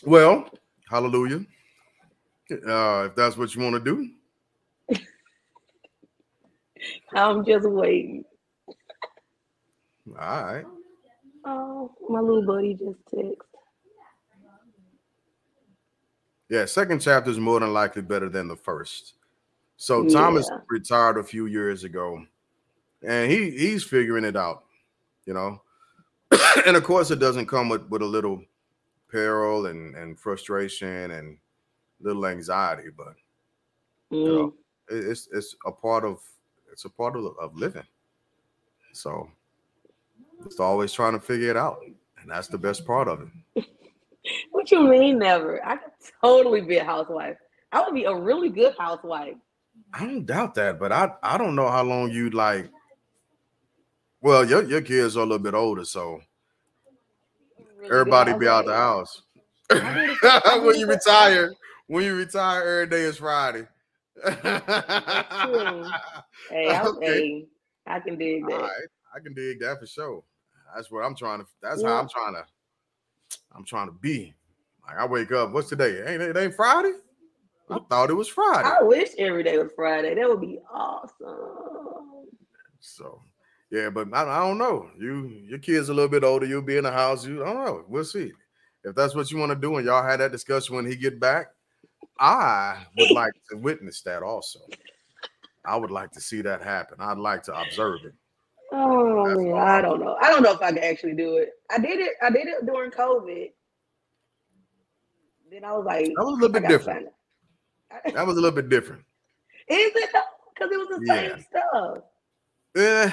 Well, 0.05 0.49
hallelujah. 0.89 1.45
Uh, 2.51 3.07
if 3.09 3.15
that's 3.15 3.37
what 3.37 3.53
you 3.53 3.61
want 3.61 3.75
to 3.75 3.79
do, 3.79 4.09
I'm 7.15 7.45
just 7.45 7.69
waiting. 7.69 8.23
all 10.07 10.43
right. 10.43 10.65
Oh, 11.45 11.91
my 12.09 12.19
little 12.19 12.45
buddy 12.45 12.73
just 12.73 12.99
texted. 13.13 13.35
Yeah, 16.49 16.65
second 16.65 16.99
chapter 16.99 17.29
is 17.29 17.37
more 17.37 17.59
than 17.59 17.73
likely 17.73 18.01
better 18.01 18.27
than 18.27 18.47
the 18.47 18.55
first. 18.55 19.13
So 19.77 20.03
Thomas 20.05 20.49
Yeah. 20.49 20.61
retired 20.67 21.17
a 21.17 21.23
few 21.23 21.45
years 21.45 21.83
ago, 21.83 22.25
and 23.03 23.31
he 23.31 23.51
he's 23.51 23.83
figuring 23.83 24.25
it 24.25 24.35
out, 24.35 24.63
you 25.25 25.33
know. 25.33 25.61
and 26.65 26.75
of 26.75 26.83
course, 26.83 27.11
it 27.11 27.19
doesn't 27.19 27.45
come 27.45 27.69
with 27.69 27.87
with 27.89 28.01
a 28.01 28.05
little 28.05 28.43
peril 29.09 29.65
and 29.67 29.95
and 29.95 30.19
frustration 30.19 31.11
and 31.11 31.37
little 32.01 32.25
anxiety, 32.25 32.89
but 32.95 33.15
Mm. 34.11 34.25
know, 34.25 34.53
it- 34.89 35.05
it's 35.07 35.27
it's 35.31 35.55
a 35.65 35.71
part 35.71 36.03
of 36.05 36.21
it's 36.71 36.85
a 36.85 36.89
part 36.89 37.15
of, 37.15 37.25
of 37.39 37.55
living. 37.55 37.85
So 38.93 39.29
it's 40.45 40.59
always 40.59 40.91
trying 40.93 41.13
to 41.13 41.19
figure 41.19 41.49
it 41.49 41.57
out, 41.57 41.79
and 42.21 42.29
that's 42.31 42.47
the 42.47 42.57
best 42.57 42.85
part 42.85 43.07
of 43.07 43.21
it. 43.55 43.65
What 44.51 44.69
you 44.69 44.81
mean 44.87 45.17
never? 45.17 45.65
I 45.65 45.77
could 45.77 45.93
totally 46.21 46.61
be 46.61 46.75
a 46.77 46.83
housewife. 46.83 47.37
I 47.71 47.81
would 47.81 47.93
be 47.95 48.03
a 48.03 48.13
really 48.13 48.49
good 48.49 48.75
housewife. 48.77 49.37
I 49.93 50.05
don't 50.05 50.25
doubt 50.25 50.53
that, 50.55 50.77
but 50.77 50.91
I 50.91 51.13
I 51.23 51.37
don't 51.37 51.55
know 51.55 51.69
how 51.69 51.83
long 51.83 52.11
you'd 52.11 52.33
like. 52.33 52.69
Well, 54.21 54.43
your 54.45 54.63
your 54.63 54.81
kids 54.81 55.15
are 55.15 55.21
a 55.21 55.25
little 55.25 55.39
bit 55.39 55.53
older, 55.53 55.85
so 55.85 56.21
Really 57.79 57.91
everybody 57.91 58.33
be 58.37 58.47
out 58.47 58.65
the 58.65 58.75
house. 58.75 59.21
I 59.71 59.93
did 59.93 60.09
it- 60.09 60.45
I 60.45 60.57
when 60.59 60.77
you 60.77 60.87
retire, 60.89 61.53
when 61.87 62.03
you 62.03 62.15
retire, 62.15 62.61
every 62.61 62.87
day 62.87 63.01
is 63.03 63.17
Friday. 63.17 63.67
Hey, 66.49 66.67
I, 66.69 66.83
Okay. 66.83 67.05
hey, 67.05 67.47
I 67.85 67.99
can 67.99 68.17
dig 68.17 68.47
that. 68.47 68.61
right, 68.61 68.87
I 69.15 69.19
can 69.19 69.33
dig 69.33 69.59
that 69.59 69.79
for 69.79 69.85
sure. 69.85 70.23
That's 70.75 70.89
what 70.89 71.01
I'm 71.01 71.15
trying 71.15 71.39
to. 71.39 71.45
That's 71.61 71.83
how 71.83 71.99
I'm 71.99 72.09
trying 72.09 72.33
to. 72.33 72.43
I'm 73.55 73.63
trying 73.65 73.87
to 73.87 73.93
be. 73.93 74.33
Like 74.87 74.97
I 74.97 75.05
wake 75.05 75.31
up. 75.31 75.51
What's 75.51 75.69
today? 75.69 76.01
Ain't 76.07 76.21
it 76.21 76.37
ain't 76.37 76.55
Friday? 76.55 76.93
I 77.69 77.75
oh. 77.75 77.85
thought 77.89 78.09
it 78.09 78.15
was 78.15 78.27
Friday. 78.27 78.67
I 78.67 78.81
wish 78.81 79.09
every 79.19 79.43
day 79.43 79.57
was 79.57 79.71
Friday. 79.75 80.15
That 80.15 80.27
would 80.27 80.41
be 80.41 80.59
awesome. 80.71 82.29
So 82.79 83.21
yeah, 83.71 83.89
but 83.89 84.07
I, 84.13 84.23
I 84.23 84.39
don't 84.47 84.57
know. 84.57 84.89
You 84.97 85.27
your 85.27 85.59
kids 85.59 85.89
a 85.89 85.93
little 85.93 86.09
bit 86.09 86.23
older. 86.23 86.45
You'll 86.45 86.61
be 86.61 86.77
in 86.77 86.83
the 86.83 86.91
house. 86.91 87.25
You 87.25 87.43
I 87.43 87.53
don't 87.53 87.65
know. 87.65 87.85
We'll 87.87 88.03
see. 88.05 88.31
If 88.83 88.95
that's 88.95 89.13
what 89.15 89.29
you 89.29 89.37
want 89.37 89.51
to 89.51 89.55
do, 89.57 89.75
and 89.75 89.85
y'all 89.85 90.03
had 90.03 90.19
that 90.21 90.31
discussion 90.31 90.75
when 90.75 90.85
he 90.85 90.95
get 90.95 91.19
back, 91.19 91.47
I 92.19 92.85
would 92.97 93.11
like 93.11 93.33
to 93.51 93.57
witness 93.57 94.01
that 94.03 94.23
also. 94.23 94.59
I 95.65 95.75
would 95.75 95.91
like 95.91 96.11
to 96.11 96.21
see 96.21 96.41
that 96.41 96.61
happen. 96.61 96.97
I'd 96.99 97.17
like 97.17 97.43
to 97.43 97.59
observe 97.59 98.05
it. 98.05 98.13
Oh 98.71 99.35
man. 99.35 99.53
I 99.57 99.81
don't 99.81 99.99
know. 99.99 100.17
I 100.21 100.29
don't 100.29 100.41
know 100.43 100.53
if 100.53 100.61
I 100.61 100.71
can 100.71 100.77
actually 100.83 101.13
do 101.13 101.37
it. 101.37 101.49
I 101.69 101.77
did 101.79 101.99
it. 101.99 102.13
I 102.21 102.29
did 102.29 102.47
it 102.47 102.65
during 102.65 102.91
COVID. 102.91 103.51
Then 105.51 105.65
I 105.65 105.73
was 105.73 105.85
like, 105.85 106.05
That 106.05 106.13
was 106.23 106.37
a 106.37 106.41
little 106.41 106.49
bit 106.49 106.67
different. 106.67 107.07
That 108.13 108.25
was 108.27 108.37
a 108.37 108.41
little 108.41 108.55
bit 108.55 108.69
different. 108.69 109.03
Is 109.67 109.91
it 109.95 110.09
because 110.53 110.71
it 110.71 110.77
was 110.77 110.87
the 110.99 111.05
Yeah. 111.05 111.29
same 111.35 111.45
stuff? 111.49 111.97
Eh, 112.77 113.11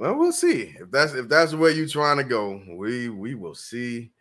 well, 0.00 0.14
we'll 0.14 0.32
see. 0.32 0.74
If 0.80 0.90
that's 0.90 1.12
if 1.12 1.28
that's 1.28 1.52
where 1.52 1.70
you're 1.70 1.86
trying 1.86 2.16
to 2.16 2.24
go, 2.24 2.62
we 2.74 3.10
we 3.10 3.34
will 3.34 3.54
see. 3.54 4.12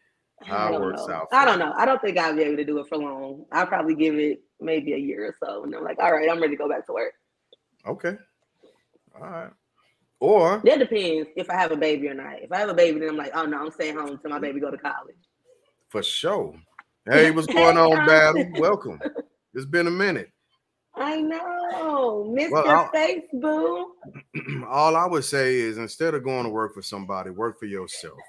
How 0.41 0.73
it 0.73 0.79
works 0.79 1.05
know. 1.05 1.15
out 1.15 1.27
I 1.33 1.43
don't 1.43 1.59
know. 1.59 1.73
I 1.75 1.85
don't 1.85 2.01
think 2.01 2.17
I'll 2.17 2.33
be 2.33 2.43
able 2.43 2.55
to 2.57 2.63
do 2.63 2.79
it 2.79 2.87
for 2.87 2.97
long. 2.97 3.45
I'll 3.51 3.67
probably 3.67 3.93
give 3.93 4.15
it 4.15 4.41
maybe 4.61 4.93
a 4.93 4.97
year 4.97 5.25
or 5.25 5.35
so, 5.43 5.63
and 5.63 5.75
I'm 5.75 5.83
like, 5.83 5.99
all 5.99 6.13
right, 6.13 6.29
I'm 6.29 6.39
ready 6.41 6.55
to 6.55 6.57
go 6.57 6.69
back 6.69 6.85
to 6.85 6.93
work. 6.93 7.13
Okay. 7.85 8.15
All 9.15 9.29
right. 9.29 9.51
Or 10.21 10.61
That 10.63 10.79
depends 10.79 11.29
if 11.35 11.49
I 11.49 11.55
have 11.55 11.71
a 11.71 11.77
baby 11.77 12.07
or 12.07 12.13
not. 12.13 12.41
If 12.41 12.51
I 12.51 12.57
have 12.57 12.69
a 12.69 12.73
baby, 12.73 12.99
then 12.99 13.09
I'm 13.09 13.17
like, 13.17 13.31
oh 13.33 13.45
no, 13.45 13.57
I'm 13.57 13.71
staying 13.71 13.95
home 13.95 14.11
until 14.11 14.29
my 14.29 14.39
baby 14.39 14.59
go 14.59 14.71
to 14.71 14.77
college. 14.77 15.15
for 15.89 16.03
sure. 16.03 16.55
Hey, 17.09 17.31
what's 17.31 17.47
going 17.47 17.77
on. 17.77 18.05
Battle? 18.05 18.45
Welcome. 18.59 18.99
It's 19.55 19.65
been 19.65 19.87
a 19.87 19.91
minute. 19.91 20.29
I 20.99 21.21
know, 21.21 22.25
Mr. 22.37 22.51
Well, 22.51 22.89
Facebook. 22.93 23.85
All 24.67 24.95
I 24.95 25.05
would 25.05 25.23
say 25.23 25.55
is 25.55 25.77
instead 25.77 26.13
of 26.13 26.23
going 26.23 26.43
to 26.43 26.49
work 26.49 26.73
for 26.73 26.81
somebody, 26.81 27.29
work 27.29 27.59
for 27.59 27.65
yourself. 27.65 28.19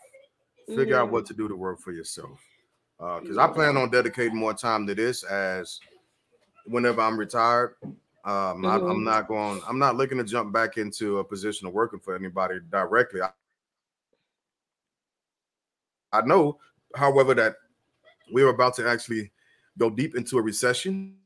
Figure 0.69 0.97
out 0.97 1.09
Mhm. 1.09 1.13
what 1.13 1.27
to 1.27 1.35
do 1.35 1.49
to 1.49 1.57
work 1.57 1.81
for 1.81 1.93
yourself. 1.93 2.39
Because 2.99 3.39
I 3.39 3.49
plan 3.49 3.77
on 3.77 3.91
dedicating 3.91 4.37
more 4.37 4.55
time 4.55 4.87
to 4.87 4.95
this 4.95 5.25
as 5.25 5.81
whenever 6.67 7.01
I'm 7.01 7.19
retired. 7.19 7.75
Um, 7.83 8.65
I, 8.67 8.75
I'm 8.77 8.81
Mhm. 9.01 9.05
not 9.05 9.27
going. 9.29 9.61
I'm 9.67 9.79
not 9.79 9.97
looking 9.97 10.19
to 10.19 10.25
jump 10.25 10.53
back 10.53 10.77
into 10.77 11.19
a 11.19 11.25
position 11.25 11.67
of 11.67 11.73
working 11.73 11.99
for 11.99 12.15
anybody 12.15 12.61
directly. 12.71 13.23
I, 13.23 13.31
I 16.13 16.21
know, 16.23 16.59
however, 16.95 17.35
that 17.35 17.57
we're 18.31 18.49
about 18.49 18.75
to 18.77 18.89
actually 18.89 19.33
go 19.79 19.91
deep 19.91 20.15
into 20.17 20.39
a 20.39 20.43
recession. 20.43 21.20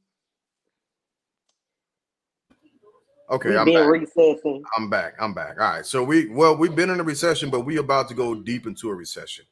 Okay, 3.30 3.56
I'm 3.56 3.66
back. 3.72 3.88
recessing. 3.88 4.62
I'm 4.76 4.90
back. 4.90 5.14
I'm 5.18 5.32
back. 5.32 5.58
All 5.58 5.70
right. 5.70 5.86
So 5.86 6.04
we 6.04 6.26
well, 6.28 6.56
we've 6.56 6.76
been 6.76 6.90
in 6.90 7.00
a 7.00 7.04
recession, 7.04 7.50
but 7.50 7.60
we 7.60 7.78
about 7.78 8.08
to 8.08 8.14
go 8.14 8.34
deep 8.34 8.66
into 8.66 8.90
a 8.90 8.94
recession, 8.94 9.46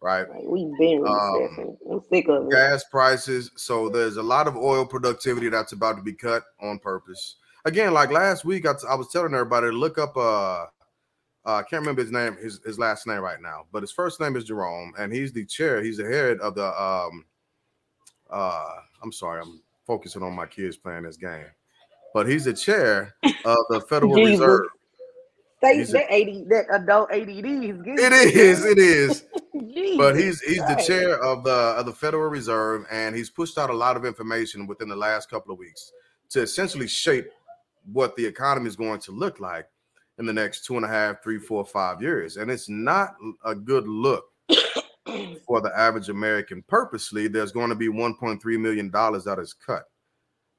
right? 0.00 0.28
Like, 0.28 0.44
we've 0.44 0.76
been 0.78 1.06
Um, 1.06 1.34
recessing. 1.42 1.76
I'm 1.90 2.00
sick 2.10 2.28
of 2.28 2.46
it. 2.46 2.50
Gas 2.50 2.84
prices. 2.84 3.50
So 3.56 3.88
there's 3.90 4.16
a 4.16 4.22
lot 4.22 4.48
of 4.48 4.56
oil 4.56 4.86
productivity 4.86 5.48
that's 5.50 5.72
about 5.72 5.96
to 5.96 6.02
be 6.02 6.14
cut 6.14 6.42
on 6.62 6.78
purpose. 6.78 7.36
Again, 7.64 7.92
like 7.92 8.10
last 8.10 8.46
week, 8.46 8.66
I, 8.66 8.72
I 8.88 8.94
was 8.94 9.08
telling 9.08 9.34
everybody 9.34 9.66
to 9.66 9.72
look 9.72 9.98
up. 9.98 10.16
Uh, 10.16 10.66
uh, 11.44 11.56
I 11.56 11.62
can't 11.62 11.80
remember 11.80 12.02
his 12.02 12.12
name, 12.12 12.36
his, 12.36 12.60
his 12.64 12.78
last 12.78 13.06
name 13.06 13.20
right 13.20 13.40
now, 13.40 13.66
but 13.72 13.82
his 13.82 13.92
first 13.92 14.20
name 14.20 14.36
is 14.36 14.44
Jerome, 14.44 14.92
and 14.98 15.12
he's 15.12 15.32
the 15.32 15.44
chair. 15.44 15.82
He's 15.82 15.96
the 15.98 16.04
head 16.04 16.38
of 16.40 16.54
the. 16.54 16.66
Um, 16.82 17.24
uh, 18.30 18.74
I'm 19.02 19.12
sorry, 19.12 19.40
I'm 19.42 19.60
focusing 19.86 20.22
on 20.22 20.34
my 20.34 20.46
kids 20.46 20.76
playing 20.76 21.04
this 21.04 21.16
game, 21.16 21.46
but 22.14 22.28
he's 22.28 22.44
the 22.44 22.52
chair 22.54 23.14
of 23.44 23.58
the 23.70 23.80
Federal 23.88 24.14
Jesus. 24.16 24.40
Reserve. 24.40 24.66
They, 25.60 25.78
he's 25.78 25.90
a- 25.90 25.92
that, 25.94 26.12
AD, 26.12 26.48
that 26.50 26.66
adult 26.70 27.10
ADD 27.10 27.28
is 27.28 27.82
good. 27.82 27.98
It 27.98 28.12
is. 28.36 28.64
It 28.64 28.78
is. 28.78 29.24
But 29.96 30.16
he's 30.16 30.40
he's 30.42 30.64
the 30.66 30.82
chair 30.86 31.18
of 31.22 31.42
the 31.42 31.50
of 31.50 31.86
the 31.86 31.92
Federal 31.92 32.28
Reserve, 32.30 32.86
and 32.92 33.16
he's 33.16 33.28
pushed 33.28 33.58
out 33.58 33.70
a 33.70 33.74
lot 33.74 33.96
of 33.96 34.04
information 34.04 34.66
within 34.68 34.88
the 34.88 34.94
last 34.96 35.28
couple 35.28 35.52
of 35.52 35.58
weeks 35.58 35.90
to 36.30 36.42
essentially 36.42 36.86
shape 36.86 37.28
what 37.92 38.14
the 38.14 38.24
economy 38.24 38.68
is 38.68 38.76
going 38.76 39.00
to 39.00 39.12
look 39.12 39.40
like 39.40 39.66
in 40.18 40.26
the 40.26 40.32
next 40.32 40.64
two 40.64 40.76
and 40.76 40.84
a 40.84 40.88
half, 40.88 41.22
three, 41.22 41.38
four, 41.38 41.64
five 41.64 42.00
years. 42.00 42.36
And 42.36 42.50
it's 42.50 42.68
not 42.68 43.14
a 43.44 43.54
good 43.54 43.88
look 43.88 44.26
for 45.46 45.60
the 45.60 45.72
average 45.74 46.08
American. 46.08 46.62
Purposely, 46.68 47.26
there's 47.26 47.52
going 47.52 47.70
to 47.70 47.74
be 47.74 47.88
1.3 47.88 48.60
million 48.60 48.90
dollars 48.90 49.24
that 49.24 49.38
is 49.40 49.54
cut. 49.54 49.84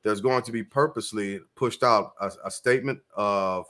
There's 0.03 0.21
going 0.21 0.43
to 0.43 0.51
be 0.51 0.63
purposely 0.63 1.39
pushed 1.55 1.83
out 1.83 2.13
a, 2.21 2.31
a 2.45 2.51
statement 2.51 2.99
of 3.15 3.65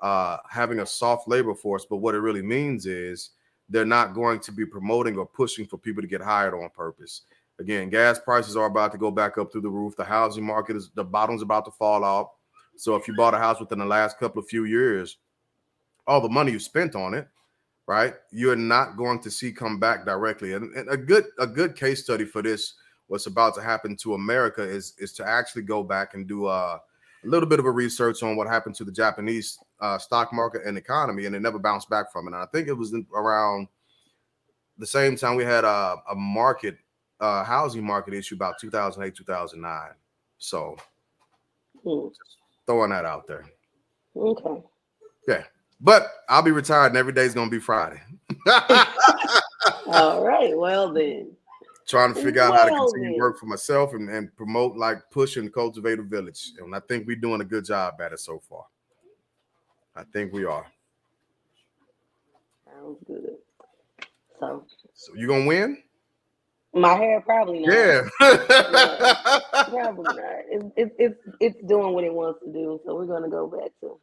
uh, 0.00 0.38
having 0.48 0.80
a 0.80 0.86
soft 0.86 1.28
labor 1.28 1.54
force, 1.54 1.86
but 1.88 1.98
what 1.98 2.14
it 2.14 2.20
really 2.20 2.42
means 2.42 2.86
is 2.86 3.30
they're 3.68 3.84
not 3.84 4.14
going 4.14 4.40
to 4.40 4.52
be 4.52 4.66
promoting 4.66 5.16
or 5.16 5.26
pushing 5.26 5.66
for 5.66 5.78
people 5.78 6.02
to 6.02 6.08
get 6.08 6.20
hired 6.20 6.54
on 6.54 6.68
purpose. 6.70 7.22
Again, 7.58 7.88
gas 7.88 8.18
prices 8.18 8.56
are 8.56 8.66
about 8.66 8.92
to 8.92 8.98
go 8.98 9.10
back 9.10 9.38
up 9.38 9.52
through 9.52 9.62
the 9.62 9.70
roof. 9.70 9.96
The 9.96 10.04
housing 10.04 10.44
market 10.44 10.76
is 10.76 10.90
the 10.94 11.04
bottom's 11.04 11.42
about 11.42 11.64
to 11.66 11.70
fall 11.70 12.04
out. 12.04 12.30
So 12.76 12.96
if 12.96 13.06
you 13.06 13.14
bought 13.14 13.34
a 13.34 13.38
house 13.38 13.60
within 13.60 13.78
the 13.78 13.84
last 13.84 14.18
couple 14.18 14.40
of 14.40 14.48
few 14.48 14.64
years, 14.64 15.18
all 16.06 16.20
the 16.20 16.28
money 16.28 16.52
you 16.52 16.58
spent 16.58 16.96
on 16.96 17.14
it, 17.14 17.28
right? 17.86 18.14
You're 18.32 18.56
not 18.56 18.96
going 18.96 19.20
to 19.20 19.30
see 19.30 19.52
come 19.52 19.78
back 19.78 20.04
directly. 20.04 20.54
And, 20.54 20.74
and 20.74 20.88
a 20.90 20.96
good 20.96 21.24
a 21.38 21.46
good 21.46 21.76
case 21.76 22.02
study 22.02 22.24
for 22.24 22.42
this, 22.42 22.74
what's 23.14 23.26
about 23.26 23.54
to 23.54 23.62
happen 23.62 23.94
to 23.94 24.14
America 24.14 24.60
is 24.60 24.94
is 24.98 25.12
to 25.12 25.24
actually 25.24 25.62
go 25.62 25.84
back 25.84 26.14
and 26.14 26.26
do 26.26 26.46
uh, 26.46 26.76
a 27.24 27.28
little 27.28 27.48
bit 27.48 27.60
of 27.60 27.64
a 27.64 27.70
research 27.70 28.24
on 28.24 28.34
what 28.34 28.48
happened 28.48 28.74
to 28.74 28.82
the 28.82 28.90
Japanese 28.90 29.56
uh, 29.78 29.96
stock 29.98 30.32
market 30.32 30.62
and 30.66 30.76
economy, 30.76 31.26
and 31.26 31.36
it 31.36 31.38
never 31.40 31.60
bounced 31.60 31.88
back 31.88 32.10
from 32.10 32.26
it. 32.26 32.34
And 32.34 32.42
I 32.42 32.46
think 32.46 32.66
it 32.66 32.72
was 32.72 32.92
in, 32.92 33.06
around 33.14 33.68
the 34.78 34.86
same 34.86 35.14
time 35.14 35.36
we 35.36 35.44
had 35.44 35.62
a, 35.62 35.94
a 36.10 36.14
market 36.16 36.76
uh, 37.20 37.44
housing 37.44 37.86
market 37.86 38.14
issue 38.14 38.34
about 38.34 38.58
2008 38.60 39.14
2009 39.14 39.90
so 40.38 40.76
Hmm, 41.84 42.08
throwing 42.66 42.90
that 42.90 43.04
out 43.04 43.28
there 43.28 43.44
Okay. 44.16 44.60
Yeah 45.28 45.44
but 45.80 46.08
i'll 46.28 46.42
be 46.42 46.50
retired 46.50 46.88
and 46.88 46.96
every 46.96 47.12
day's 47.12 47.34
gonna 47.34 47.50
be 47.50 47.58
friday 47.60 48.00
All 49.86 50.24
right. 50.24 50.56
Well 50.56 50.92
then. 50.92 51.36
Trying 51.86 52.14
to 52.14 52.22
figure 52.22 52.42
out 52.42 52.54
how 52.54 52.64
to 52.64 52.70
continue 52.70 53.18
work 53.18 53.38
for 53.38 53.46
myself 53.46 53.92
and, 53.92 54.08
and 54.08 54.34
promote 54.36 54.76
like 54.76 54.98
push 55.10 55.36
and 55.36 55.52
cultivate 55.52 55.98
a 55.98 56.02
village 56.02 56.52
and 56.58 56.74
i 56.74 56.80
think 56.80 57.06
we're 57.06 57.16
doing 57.16 57.40
a 57.40 57.44
good 57.44 57.64
job 57.64 57.94
at 58.00 58.12
it 58.12 58.20
so 58.20 58.40
far 58.48 58.64
i 59.96 60.02
think 60.12 60.32
we 60.32 60.44
are 60.44 60.66
Sounds 62.84 62.98
good. 63.06 63.36
So, 64.40 64.66
so 64.94 65.14
you 65.14 65.26
gonna 65.26 65.46
win? 65.46 65.82
My 66.74 66.94
hair 66.94 67.20
probably 67.20 67.60
not. 67.60 67.72
Yeah. 67.72 68.02
yeah. 68.20 69.64
Probably 69.68 70.04
not. 70.04 70.42
It's, 70.48 70.64
it's 70.76 70.94
it's 70.98 71.16
it's 71.40 71.56
doing 71.66 71.94
what 71.94 72.04
it 72.04 72.12
wants 72.12 72.40
to 72.44 72.52
do. 72.52 72.80
So 72.84 72.96
we're 72.96 73.06
gonna 73.06 73.28
go 73.28 73.46
back 73.46 73.70
to. 73.80 73.98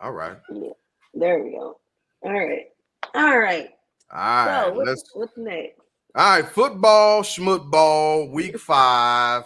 All 0.00 0.12
right. 0.12 0.36
Yeah. 0.52 0.70
There 1.14 1.42
we 1.42 1.52
go. 1.52 1.78
All 2.22 2.32
right. 2.32 2.66
All 3.14 3.38
right. 3.38 3.70
All 4.12 4.18
right. 4.18 4.64
So 4.64 4.72
what's, 4.72 4.88
let's. 4.88 5.10
what's 5.14 5.36
next? 5.36 5.80
All 6.14 6.36
right. 6.40 6.46
Football, 6.46 7.22
schmutball, 7.22 8.30
week 8.30 8.58
five. 8.60 9.44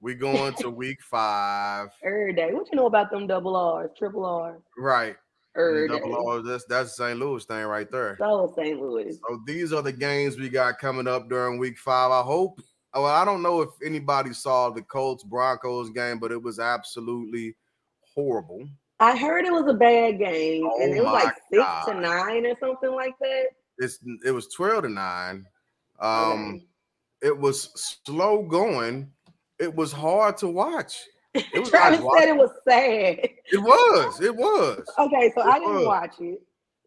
We 0.00 0.14
going 0.14 0.54
to 0.54 0.68
week 0.68 1.00
five. 1.02 1.88
Every 2.04 2.34
day. 2.34 2.52
What 2.52 2.68
you 2.70 2.76
know 2.76 2.86
about 2.86 3.10
them 3.10 3.26
double 3.26 3.56
R's, 3.56 3.90
triple 3.96 4.24
R's? 4.24 4.60
Right. 4.76 5.16
Every 5.56 5.88
day. 5.88 5.98
Double 5.98 6.28
R. 6.28 6.42
That's 6.42 6.64
that's 6.66 6.96
St. 6.96 7.18
Louis 7.18 7.44
thing 7.44 7.64
right 7.64 7.90
there. 7.90 8.16
So 8.18 8.52
St. 8.56 8.80
Louis. 8.80 9.12
So 9.28 9.40
these 9.46 9.72
are 9.72 9.82
the 9.82 9.92
games 9.92 10.36
we 10.36 10.48
got 10.48 10.78
coming 10.78 11.06
up 11.06 11.28
during 11.28 11.58
week 11.58 11.78
five. 11.78 12.10
I 12.10 12.22
hope. 12.22 12.60
Well, 12.92 13.06
I 13.06 13.24
don't 13.24 13.42
know 13.42 13.60
if 13.60 13.70
anybody 13.84 14.32
saw 14.32 14.70
the 14.70 14.82
Colts 14.82 15.24
Broncos 15.24 15.90
game, 15.90 16.18
but 16.18 16.30
it 16.32 16.42
was 16.42 16.58
absolutely 16.58 17.56
horrible. 18.14 18.68
I 19.00 19.16
heard 19.16 19.44
it 19.44 19.52
was 19.52 19.66
a 19.68 19.74
bad 19.74 20.18
game, 20.18 20.64
Oh 20.64 20.82
and 20.82 20.94
it 20.94 21.02
was 21.02 21.12
like 21.12 21.34
six 21.50 21.62
God. 21.62 21.84
to 21.86 22.00
nine 22.00 22.46
or 22.46 22.54
something 22.60 22.92
like 22.92 23.14
that. 23.20 23.46
It's 23.78 23.98
it 24.24 24.30
was 24.30 24.48
twelve 24.48 24.82
to 24.84 24.88
nine. 24.88 25.46
Um, 26.00 26.54
Okay. 26.56 26.66
it 27.22 27.38
was 27.38 27.70
slow 28.04 28.42
going. 28.42 29.10
It 29.58 29.74
was 29.74 29.92
hard 29.92 30.36
to 30.38 30.48
watch. 30.48 31.00
It 31.34 31.44
was 31.60 31.68
Travis 31.70 32.00
like 32.00 32.20
said 32.20 32.28
it 32.28 32.36
was 32.36 32.50
sad. 32.68 33.28
It 33.52 33.58
was. 33.62 34.20
It 34.20 34.34
was. 34.34 34.84
Okay, 34.98 35.32
so 35.34 35.42
It 35.42 35.46
I 35.46 35.58
didn't 35.58 35.74
was. 35.76 35.86
watch 35.86 36.14
it. 36.20 36.42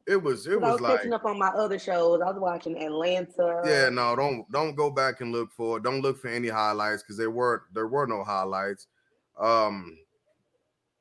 It 0.08 0.16
was. 0.24 0.48
It 0.48 0.52
'cause 0.60 0.64
I 0.64 0.72
was 0.72 0.72
was 0.74 0.82
like 0.82 0.98
catching 1.00 1.14
up 1.14 1.26
on 1.26 1.38
my 1.38 1.50
other 1.50 1.78
shows. 1.78 2.22
I 2.22 2.30
was 2.30 2.40
watching 2.40 2.82
Atlanta. 2.82 3.62
Yeah, 3.66 3.90
no, 3.90 4.16
don't 4.16 4.50
don't 4.52 4.76
go 4.76 4.90
back 4.90 5.20
and 5.20 5.34
look 5.34 5.52
for. 5.52 5.80
Don't 5.82 6.02
look 6.02 6.18
for 6.18 6.30
any 6.30 6.48
highlights 6.48 7.04
because 7.04 7.18
there 7.18 7.32
were 7.32 7.64
there 7.74 7.88
were 7.88 8.08
no 8.08 8.24
highlights. 8.24 8.88
Um 9.38 9.98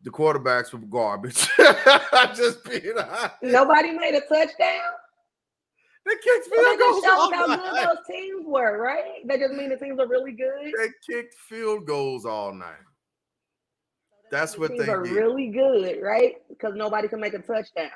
the 0.03 0.11
quarterbacks 0.11 0.73
were 0.73 0.79
garbage. 0.81 1.49
I 1.59 2.33
just 2.37 2.65
being 2.65 2.99
honest. 2.99 3.35
Nobody 3.43 3.93
made 3.93 4.15
a 4.15 4.21
touchdown. 4.23 4.81
They 6.07 6.13
kicked 6.23 6.47
field 6.47 6.79
goals 6.79 7.03
just 7.03 7.05
shows 7.05 7.15
oh 7.17 7.21
all 7.21 7.33
how 7.33 7.47
good 7.47 7.75
night. 7.75 7.87
those 7.87 8.07
teams 8.09 8.45
were, 8.47 8.81
right? 8.81 9.27
That 9.27 9.41
just 9.41 9.55
means 9.55 9.71
the 9.71 9.85
teams 9.85 9.99
are 9.99 10.07
really 10.07 10.33
good. 10.33 10.73
They 10.79 10.89
kicked 11.05 11.35
field 11.35 11.85
goals 11.85 12.25
all 12.25 12.55
night. 12.55 12.75
That's 14.31 14.57
what 14.57 14.71
they 14.79 14.89
are 14.89 15.03
did. 15.03 15.13
really 15.13 15.49
good, 15.49 16.01
right? 16.01 16.37
Because 16.49 16.75
nobody 16.77 17.09
can 17.09 17.21
make 17.21 17.35
a 17.35 17.41
touchdown, 17.41 17.91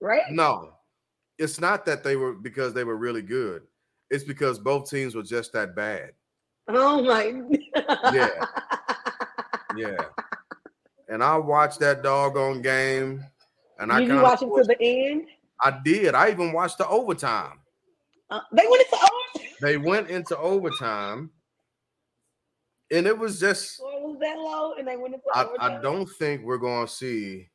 right? 0.00 0.22
No, 0.30 0.72
it's 1.38 1.60
not 1.60 1.86
that 1.86 2.02
they 2.02 2.16
were 2.16 2.32
because 2.32 2.74
they 2.74 2.82
were 2.82 2.96
really 2.96 3.22
good. 3.22 3.62
It's 4.10 4.24
because 4.24 4.58
both 4.58 4.90
teams 4.90 5.14
were 5.14 5.22
just 5.22 5.52
that 5.52 5.76
bad. 5.76 6.12
Oh 6.68 7.02
my. 7.02 7.42
Yeah. 8.12 8.28
Yeah. 9.76 10.04
And 11.08 11.22
I 11.22 11.36
watched 11.36 11.80
that 11.80 12.02
doggone 12.02 12.60
game, 12.62 13.24
and 13.78 13.92
I 13.92 14.00
Did 14.00 14.08
you 14.08 14.20
watch 14.20 14.42
it 14.42 14.46
to 14.46 14.64
the 14.64 14.76
end? 14.80 15.26
I 15.62 15.78
did. 15.84 16.14
I 16.14 16.30
even 16.30 16.52
watched 16.52 16.78
the 16.78 16.88
overtime. 16.88 17.60
Uh, 18.30 18.40
they 18.52 18.64
went 18.68 18.82
into 18.82 18.96
overtime. 18.96 19.56
They 19.60 19.76
went 19.76 20.10
into 20.10 20.38
overtime, 20.38 21.30
and 22.90 23.06
it 23.06 23.16
was 23.16 23.38
just. 23.38 23.76
Score 23.76 24.08
was 24.08 24.18
that 24.20 24.36
low, 24.36 24.74
and 24.74 24.88
they 24.88 24.96
went 24.96 25.14
into 25.14 25.26
I, 25.34 25.44
overtime. 25.44 25.78
I 25.78 25.82
don't 25.82 26.08
think 26.18 26.42
we're 26.42 26.58
going 26.58 26.86
to 26.86 26.92
see 26.92 27.48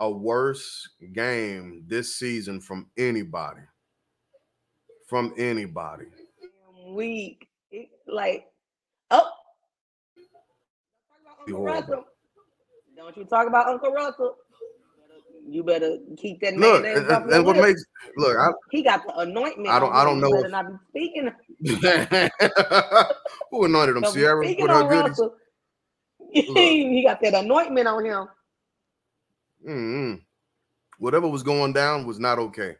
a 0.00 0.10
worse 0.10 0.88
game 1.14 1.84
this 1.86 2.16
season 2.16 2.60
from 2.60 2.90
anybody. 2.96 3.60
From 5.06 5.34
anybody. 5.36 6.06
Weak. 6.88 7.48
Like, 8.06 8.46
oh. 9.10 9.30
Don't 12.96 13.16
you 13.16 13.24
talk 13.24 13.46
about 13.46 13.66
Uncle 13.66 13.92
Russell? 13.92 14.36
You 15.48 15.64
better 15.64 15.98
keep 16.16 16.40
that 16.40 16.56
Look, 16.56 16.84
and, 16.84 17.32
and 17.32 17.44
what 17.44 17.56
makes 17.56 17.84
look, 18.16 18.36
I, 18.36 18.50
he 18.70 18.82
got 18.82 19.04
the 19.06 19.18
anointment. 19.18 19.68
I 19.68 19.80
don't- 19.80 19.92
I 19.92 20.04
don't 20.04 20.20
know 20.20 20.32
if- 20.32 20.50
not 20.50 20.66
be 20.68 20.78
speaking. 20.90 21.30
Who 23.50 23.64
anointed 23.64 23.96
him? 23.96 24.02
Don't 24.02 24.14
Ciara 24.14 24.38
with 24.38 24.58
her 24.58 24.88
goodies. 24.88 25.20
He 26.32 27.02
got 27.04 27.20
that 27.22 27.34
anointment 27.34 27.88
on 27.88 28.04
him. 28.04 28.28
Mm-mm. 29.68 30.20
Whatever 30.98 31.28
was 31.28 31.42
going 31.42 31.72
down 31.72 32.06
was 32.06 32.20
not 32.20 32.38
okay. 32.38 32.76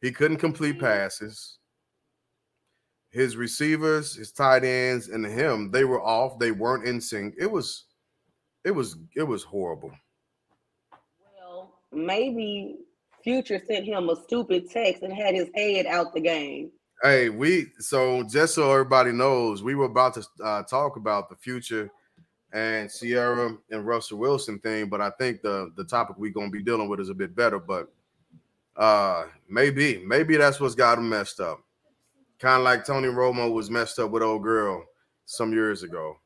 He 0.00 0.10
couldn't 0.10 0.38
complete 0.38 0.76
mm-hmm. 0.76 0.86
passes. 0.86 1.58
His 3.10 3.36
receivers, 3.36 4.14
his 4.14 4.32
tight 4.32 4.64
ends, 4.64 5.08
and 5.08 5.24
him, 5.24 5.70
they 5.70 5.84
were 5.84 6.02
off. 6.02 6.38
They 6.38 6.50
weren't 6.50 6.84
in 6.84 7.00
sync. 7.00 7.34
It 7.38 7.50
was, 7.50 7.84
it 8.64 8.70
was, 8.70 8.96
it 9.16 9.22
was 9.22 9.44
horrible. 9.44 9.92
Maybe 11.92 12.76
Future 13.22 13.60
sent 13.66 13.84
him 13.84 14.08
a 14.08 14.16
stupid 14.16 14.70
text 14.70 15.02
and 15.02 15.12
had 15.12 15.34
his 15.34 15.48
head 15.54 15.86
out 15.86 16.14
the 16.14 16.20
game. 16.20 16.70
Hey, 17.02 17.28
we 17.28 17.66
so 17.78 18.22
just 18.24 18.54
so 18.54 18.72
everybody 18.72 19.12
knows, 19.12 19.62
we 19.62 19.74
were 19.74 19.86
about 19.86 20.14
to 20.14 20.26
uh, 20.42 20.62
talk 20.64 20.96
about 20.96 21.28
the 21.28 21.36
future 21.36 21.90
and 22.52 22.90
Ciara 22.90 23.56
and 23.70 23.86
Russell 23.86 24.18
Wilson 24.18 24.58
thing, 24.58 24.88
but 24.88 25.00
I 25.00 25.10
think 25.10 25.42
the 25.42 25.70
the 25.76 25.84
topic 25.84 26.16
we're 26.18 26.32
gonna 26.32 26.50
be 26.50 26.62
dealing 26.62 26.88
with 26.88 27.00
is 27.00 27.10
a 27.10 27.14
bit 27.14 27.36
better. 27.36 27.58
But 27.58 27.92
uh 28.76 29.24
maybe, 29.48 30.02
maybe 30.06 30.36
that's 30.36 30.60
what's 30.60 30.74
got 30.74 30.98
him 30.98 31.08
messed 31.08 31.40
up. 31.40 31.60
Kind 32.38 32.58
of 32.58 32.64
like 32.64 32.84
Tony 32.84 33.08
Romo 33.08 33.52
was 33.52 33.70
messed 33.70 33.98
up 33.98 34.10
with 34.10 34.22
old 34.22 34.42
girl 34.42 34.84
some 35.26 35.52
years 35.52 35.82
ago, 35.82 36.16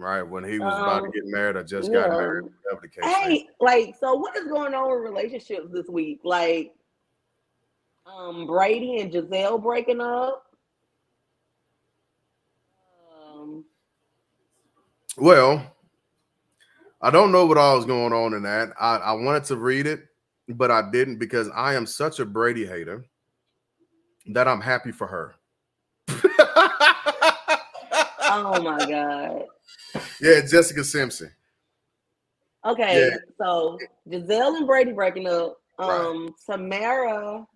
right? 0.00 0.22
When 0.22 0.42
he 0.44 0.58
was 0.58 0.74
about 0.78 1.00
to 1.00 1.06
Um, 1.06 1.10
get 1.12 1.26
married 1.26 1.56
or 1.56 1.62
just 1.62 1.92
got 1.92 2.10
married, 2.10 2.44
whatever 2.64 2.80
the 2.82 2.88
case. 2.88 3.04
may 3.04 3.28
be. 3.28 3.38
Hey, 3.38 3.48
like, 3.60 3.94
so 3.98 4.14
what 4.14 4.36
is 4.36 4.46
going 4.48 4.74
on 4.74 4.90
with 4.90 5.02
relationships 5.02 5.68
this 5.70 5.88
week? 5.88 6.20
Like, 6.24 6.74
um, 8.06 8.46
Brady 8.46 9.00
and 9.00 9.12
Gisele 9.12 9.58
breaking 9.58 10.00
up. 10.00 10.46
Um, 13.12 13.64
Well, 15.16 15.76
I 17.02 17.10
don't 17.10 17.32
know 17.32 17.46
what 17.46 17.58
all 17.58 17.78
is 17.78 17.84
going 17.84 18.12
on 18.12 18.34
in 18.34 18.42
that. 18.42 18.72
I, 18.78 18.96
I 18.96 19.12
wanted 19.12 19.44
to 19.44 19.56
read 19.56 19.86
it, 19.86 20.06
but 20.48 20.70
I 20.70 20.90
didn't 20.90 21.18
because 21.18 21.48
I 21.54 21.74
am 21.74 21.86
such 21.86 22.20
a 22.20 22.24
Brady 22.24 22.66
hater 22.66 23.04
that 24.26 24.46
I'm 24.48 24.60
happy 24.60 24.92
for 24.92 25.06
her. 25.06 25.34
oh 28.20 28.60
my 28.62 28.86
god. 28.88 29.44
Yeah, 30.20 30.40
Jessica 30.42 30.84
Simpson. 30.84 31.30
Okay, 32.64 33.08
Yeah. 33.08 33.16
so 33.38 33.78
Gisele 34.08 34.56
and 34.56 34.66
Brady 34.66 34.92
breaking 34.92 35.26
up. 35.26 35.56
Right. 35.78 35.88
Um, 35.88 36.34
Tamara 36.44 37.46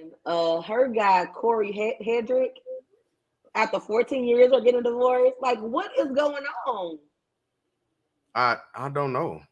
and 0.00 0.12
uh 0.24 0.62
her 0.62 0.88
guy 0.88 1.26
Cory 1.26 1.72
Hardrict 2.00 2.56
after 3.54 3.78
14 3.78 4.24
years 4.24 4.50
are 4.52 4.62
getting 4.62 4.82
divorced. 4.82 5.34
Like, 5.42 5.58
what 5.60 5.90
is 5.98 6.06
going 6.12 6.44
on? 6.66 6.98
I 8.34 8.56
I 8.74 8.88
don't 8.88 9.12
know. 9.12 9.42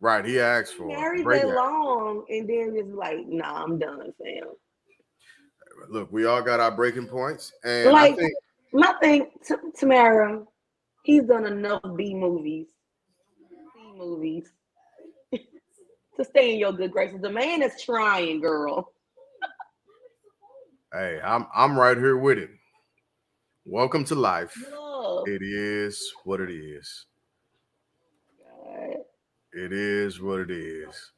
Right, 0.00 0.24
he 0.24 0.38
asked 0.40 0.74
for. 0.74 0.86
Married 0.86 1.26
that 1.26 1.46
long 1.46 2.24
and 2.28 2.48
then 2.48 2.74
just 2.76 2.94
like, 2.94 3.18
nah, 3.26 3.64
I'm 3.64 3.78
done, 3.78 4.12
fam. 4.22 4.44
Look, 5.88 6.12
we 6.12 6.26
all 6.26 6.42
got 6.42 6.60
our 6.60 6.70
breaking 6.72 7.06
points, 7.06 7.52
and 7.64 7.96
I 7.96 8.12
think 8.12 8.32
My 8.72 8.92
thing, 9.00 9.30
T- 9.46 9.54
Tamara, 9.78 10.42
he's 11.02 11.24
done 11.24 11.46
enough 11.46 11.80
B 11.96 12.14
movies, 12.14 12.66
C 13.74 13.92
movies 13.96 14.52
to 15.32 16.24
stay 16.24 16.52
in 16.52 16.58
your 16.58 16.72
good 16.72 16.92
graces. 16.92 17.22
The 17.22 17.30
man 17.30 17.62
is 17.62 17.82
trying, 17.82 18.40
girl. 18.40 18.92
hey, 20.92 21.18
I'm 21.24 21.46
I'm 21.54 21.78
right 21.78 21.96
here 21.96 22.18
with 22.18 22.38
it. 22.38 22.50
Welcome 23.64 24.04
to 24.04 24.14
life. 24.14 24.54
Love. 24.70 25.28
It 25.28 25.42
is 25.42 26.12
what 26.24 26.40
it 26.40 26.50
is. 26.50 27.06
God. 28.38 28.96
It 29.52 29.72
is 29.72 30.20
what 30.20 30.40
it 30.40 30.50
is. 30.50 31.12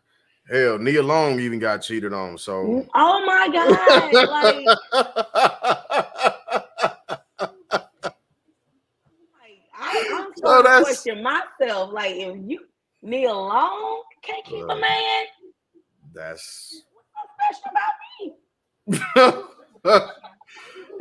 Hell, 0.51 0.79
Nia 0.79 1.03
Long 1.03 1.41
even 1.41 1.59
got 1.59 1.83
cheated 1.83 2.13
on. 2.13 2.39
So 2.39 2.87
Oh 2.95 3.25
my 3.27 3.49
God! 3.53 4.29
Like, 4.29 4.67
like 4.93 5.07
I, 9.79 10.27
So 10.61 10.63
to 10.63 10.69
that's- 10.69 10.85
question 10.85 11.23
myself. 11.23 11.93
Like, 11.93 12.15
if 12.17 12.37
you 12.47 12.61
me 13.03 13.25
alone 13.25 14.03
can't 14.23 14.45
keep 14.45 14.63
a 14.65 14.77
man, 14.77 15.25
That's 16.13 16.83
what's 17.15 17.33
special 18.87 19.21
about 19.25 19.45
me? 19.85 20.05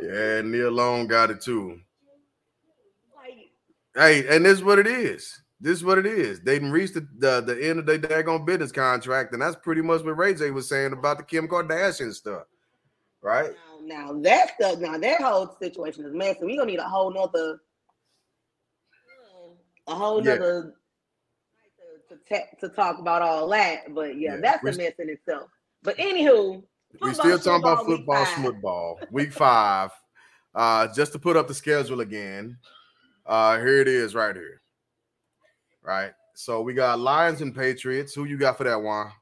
yeah, 0.02 0.40
Nia 0.42 0.70
Long 0.70 1.06
got 1.06 1.30
it 1.30 1.40
too. 1.42 1.78
Like, 3.14 3.50
Hey, 3.94 4.26
and 4.34 4.44
this 4.46 4.54
is 4.58 4.64
what 4.64 4.78
it 4.78 4.86
is. 4.86 5.40
this 5.60 5.72
is 5.78 5.84
what 5.84 5.98
it 5.98 6.06
is. 6.06 6.40
They 6.40 6.54
didn't 6.54 6.72
reach 6.72 6.92
the, 6.94 7.06
the, 7.18 7.42
the 7.42 7.68
end 7.68 7.78
of 7.80 7.86
their 7.86 7.98
daggone 7.98 8.46
business 8.46 8.72
contract, 8.72 9.32
and 9.34 9.42
that's 9.42 9.56
pretty 9.56 9.82
much 9.82 10.02
what 10.02 10.16
Ray 10.16 10.32
J 10.34 10.50
was 10.52 10.68
saying 10.68 10.92
about 10.92 11.18
the 11.18 11.24
Kim 11.24 11.46
Kardashian 11.48 12.14
stuff, 12.14 12.44
right? 13.20 13.50
Now, 13.84 14.06
now 14.12 14.20
that 14.22 14.54
stuff, 14.54 14.78
now 14.78 14.96
that 14.96 15.20
whole 15.20 15.54
situation 15.60 16.06
is 16.06 16.14
messy. 16.14 16.44
We 16.46 16.56
gonna 16.56 16.70
need 16.70 16.78
a 16.78 16.88
whole 16.88 17.12
nother, 17.12 17.60
a 19.90 19.94
whole 19.94 20.22
Yeah. 20.22 20.34
nother 20.34 20.74
to, 22.08 22.16
to, 22.16 22.42
to 22.60 22.68
talk 22.74 22.98
about 22.98 23.22
all 23.22 23.48
that. 23.48 23.92
But 23.94 24.18
yeah, 24.18 24.36
Yeah, 24.36 24.40
that's 24.40 24.62
we 24.62 24.70
a 24.70 24.76
mess 24.76 24.92
in 24.98 25.10
itself. 25.10 25.50
But 25.82 25.96
anywho, 25.98 26.62
We 27.00 27.14
still 27.14 27.38
talking 27.38 27.62
about 27.62 27.84
football, 27.84 28.24
football, 28.24 29.00
week 29.10 29.32
five. 29.32 29.90
Uh, 30.54 30.88
just 30.94 31.12
to 31.12 31.18
put 31.18 31.36
up 31.36 31.48
the 31.48 31.54
schedule 31.54 32.00
again. 32.00 32.56
Uh, 33.24 33.58
here 33.58 33.80
it 33.80 33.88
is, 33.88 34.14
right 34.14 34.34
here. 34.34 34.62
Right. 35.82 36.12
So 36.34 36.62
we 36.62 36.74
got 36.74 36.98
Lions 36.98 37.40
and 37.40 37.54
Patriots. 37.54 38.14
Who 38.14 38.24
you 38.24 38.36
got 38.36 38.58
for 38.58 38.64
that 38.64 38.80
one? 38.80 39.12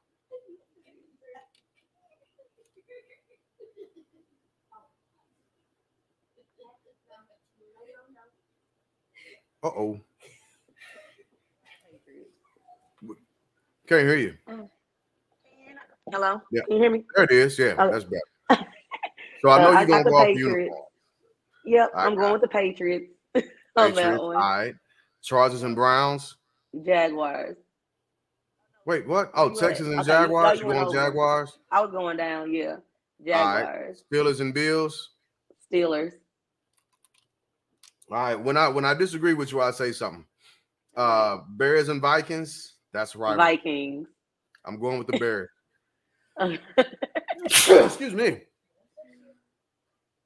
Uh 9.61 9.67
oh. 9.67 9.99
Can't 13.89 14.07
hear 14.07 14.17
you. 14.17 14.33
Hello, 16.11 16.39
Yeah. 16.51 16.61
can 16.67 16.75
you 16.75 16.81
hear 16.81 16.91
me? 16.91 17.03
There 17.15 17.25
it 17.25 17.31
is. 17.31 17.57
Yeah, 17.57 17.73
Oh. 17.77 17.91
that's 17.91 18.05
better. 18.05 18.65
So 19.41 19.49
I 19.49 19.59
know 19.63 19.69
Uh, 19.69 19.79
you're 19.79 19.85
gonna 19.87 20.03
go 20.03 20.15
off 20.17 20.27
uniform. 20.35 20.81
Yep, 21.65 21.91
I 21.95 22.05
I'm 22.05 22.15
going 22.15 22.33
with 22.33 22.41
the 22.41 22.47
Patriots 22.49 23.05
on 23.35 23.41
Patriots. 23.93 24.19
All 24.19 24.27
one. 24.27 24.35
right. 24.35 24.75
Chargers 25.23 25.63
and 25.63 25.75
Browns. 25.77 26.35
Jaguars. 26.83 27.55
Wait, 28.85 29.07
what? 29.07 29.31
Oh, 29.33 29.43
You 29.43 29.47
went- 29.51 29.59
Texans 29.59 29.87
and 29.89 29.99
okay, 30.01 30.07
Jaguars. 30.07 30.59
you 30.59 30.65
You 30.67 30.73
going 30.73 30.85
over. 30.85 30.93
Jaguars? 30.93 31.57
I 31.71 31.79
was 31.81 31.91
going 31.91 32.17
down. 32.17 32.51
Yeah, 32.53 32.71
All 32.73 32.77
right. 32.77 33.63
Jaguars, 33.63 34.03
Steelers 34.11 34.41
and 34.41 34.53
Bills. 34.53 35.11
Steelers. 35.71 36.11
All 38.11 38.17
right. 38.17 38.35
When 38.35 38.57
I 38.57 38.67
when 38.67 38.83
I 38.83 38.93
disagree 38.93 39.33
with 39.35 39.51
you, 39.53 39.61
I 39.61 39.71
say 39.71 39.93
something. 39.93 40.25
Uh 40.97 41.37
Bears 41.51 41.87
and 41.87 42.01
Vikings. 42.01 42.73
That's 42.93 43.15
right. 43.15 43.37
Vikings. 43.37 44.07
I'm 44.65 44.79
going 44.79 44.97
with 44.97 45.07
the 45.07 45.17
Bears. 45.17 45.49
Excuse 47.45 48.13
me. 48.13 48.41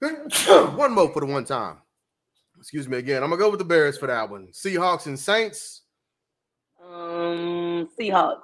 one 0.76 0.93
more 0.93 1.12
for 1.13 1.21
the 1.21 1.26
one 1.26 1.45
time. 1.45 1.78
Excuse 2.58 2.88
me 2.88 2.97
again. 2.97 3.23
I'm 3.23 3.30
gonna 3.30 3.41
go 3.41 3.49
with 3.49 3.60
the 3.60 3.65
Bears 3.65 3.97
for 3.97 4.08
that 4.08 4.30
one. 4.30 4.47
Seahawks 4.52 5.06
and 5.06 5.17
Saints. 5.17 5.82
um, 6.84 7.89
Seahawks. 7.99 8.41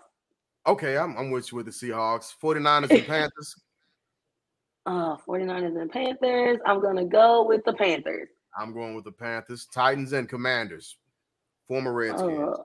Okay, 0.68 0.98
I'm, 0.98 1.18
I'm 1.18 1.32
with 1.32 1.52
you 1.52 1.58
with 1.58 1.66
the 1.66 1.72
Seahawks. 1.72 2.34
49ers 2.42 2.92
and 2.92 3.06
Panthers. 3.06 3.56
Uh, 4.86 5.16
49ers 5.28 5.80
and 5.80 5.92
Panthers. 5.92 6.58
I'm 6.66 6.82
gonna 6.82 7.06
go 7.06 7.46
with 7.46 7.64
the 7.64 7.74
Panthers. 7.74 8.30
I'm 8.58 8.74
going 8.74 8.96
with 8.96 9.04
the 9.04 9.12
Panthers. 9.12 9.68
Titans 9.72 10.14
and 10.14 10.28
Commanders. 10.28 10.98
Former 11.68 11.94
Redskins. 11.94 12.40
Uh, 12.40 12.64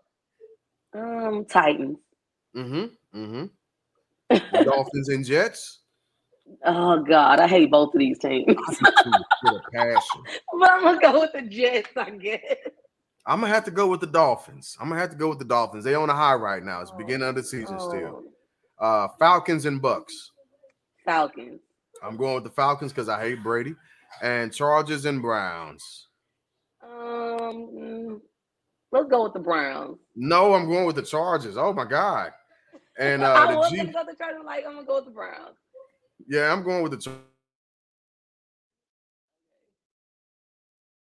um, 0.94 1.44
Titans. 1.44 1.98
Mm-hmm. 2.56 3.18
Mm-hmm. 3.18 4.62
Dolphins 4.64 5.08
and 5.08 5.24
Jets. 5.24 5.80
Oh 6.64 7.02
God, 7.02 7.40
I 7.40 7.48
hate 7.48 7.70
both 7.70 7.94
of 7.94 7.98
these 7.98 8.18
teams. 8.18 8.46
I 8.48 8.74
do 8.74 8.86
too, 9.02 9.24
with 9.42 9.62
a 9.66 9.70
passion. 9.72 10.22
but 10.58 10.70
I'm 10.70 10.82
gonna 10.82 11.00
go 11.00 11.20
with 11.20 11.32
the 11.32 11.42
Jets. 11.42 11.90
I 11.96 12.10
guess. 12.10 12.40
I'm 13.26 13.40
gonna 13.40 13.52
have 13.52 13.64
to 13.64 13.70
go 13.70 13.86
with 13.86 14.00
the 14.00 14.06
Dolphins. 14.06 14.76
I'm 14.80 14.88
gonna 14.88 15.00
have 15.00 15.10
to 15.10 15.16
go 15.16 15.28
with 15.28 15.38
the 15.38 15.46
Dolphins. 15.46 15.84
They 15.84 15.94
on 15.94 16.10
a 16.10 16.14
high 16.14 16.34
right 16.34 16.62
now. 16.62 16.80
It's 16.80 16.90
beginning 16.90 17.26
of 17.28 17.34
the 17.34 17.42
season 17.42 17.80
still. 17.80 18.24
Oh, 18.78 18.86
Uh 18.86 19.08
Falcons 19.18 19.64
and 19.64 19.80
Bucks. 19.80 20.32
Falcons. 21.04 21.60
I'm 22.02 22.16
going 22.16 22.34
with 22.34 22.44
the 22.44 22.50
Falcons 22.50 22.92
because 22.92 23.08
I 23.08 23.20
hate 23.20 23.42
Brady. 23.42 23.74
And 24.22 24.52
Chargers 24.52 25.06
and 25.06 25.22
Browns. 25.22 26.08
Um, 26.82 26.90
mm, 27.74 28.20
let's 28.94 29.10
go 29.10 29.24
with 29.24 29.32
the 29.32 29.40
Browns. 29.40 29.98
No, 30.14 30.54
I'm 30.54 30.66
going 30.68 30.86
with 30.86 30.96
the 30.96 31.02
Chargers. 31.02 31.56
Oh 31.56 31.72
my 31.72 31.84
god. 31.84 32.32
And 32.98 33.22
uh 33.24 33.50
the 33.50 33.58
was 33.58 33.70
G 33.70 33.76
gonna 33.76 33.92
go 33.92 34.04
the 34.08 34.16
Chargers. 34.16 34.42
Like 34.44 34.64
I'm 34.66 34.74
gonna 34.74 34.86
go 34.86 34.96
with 34.96 35.06
the 35.06 35.10
Browns. 35.10 35.56
yeah, 36.28 36.52
I'm 36.52 36.62
going 36.62 36.82
with 36.82 36.92
the 36.92 36.98
Char- 36.98 37.14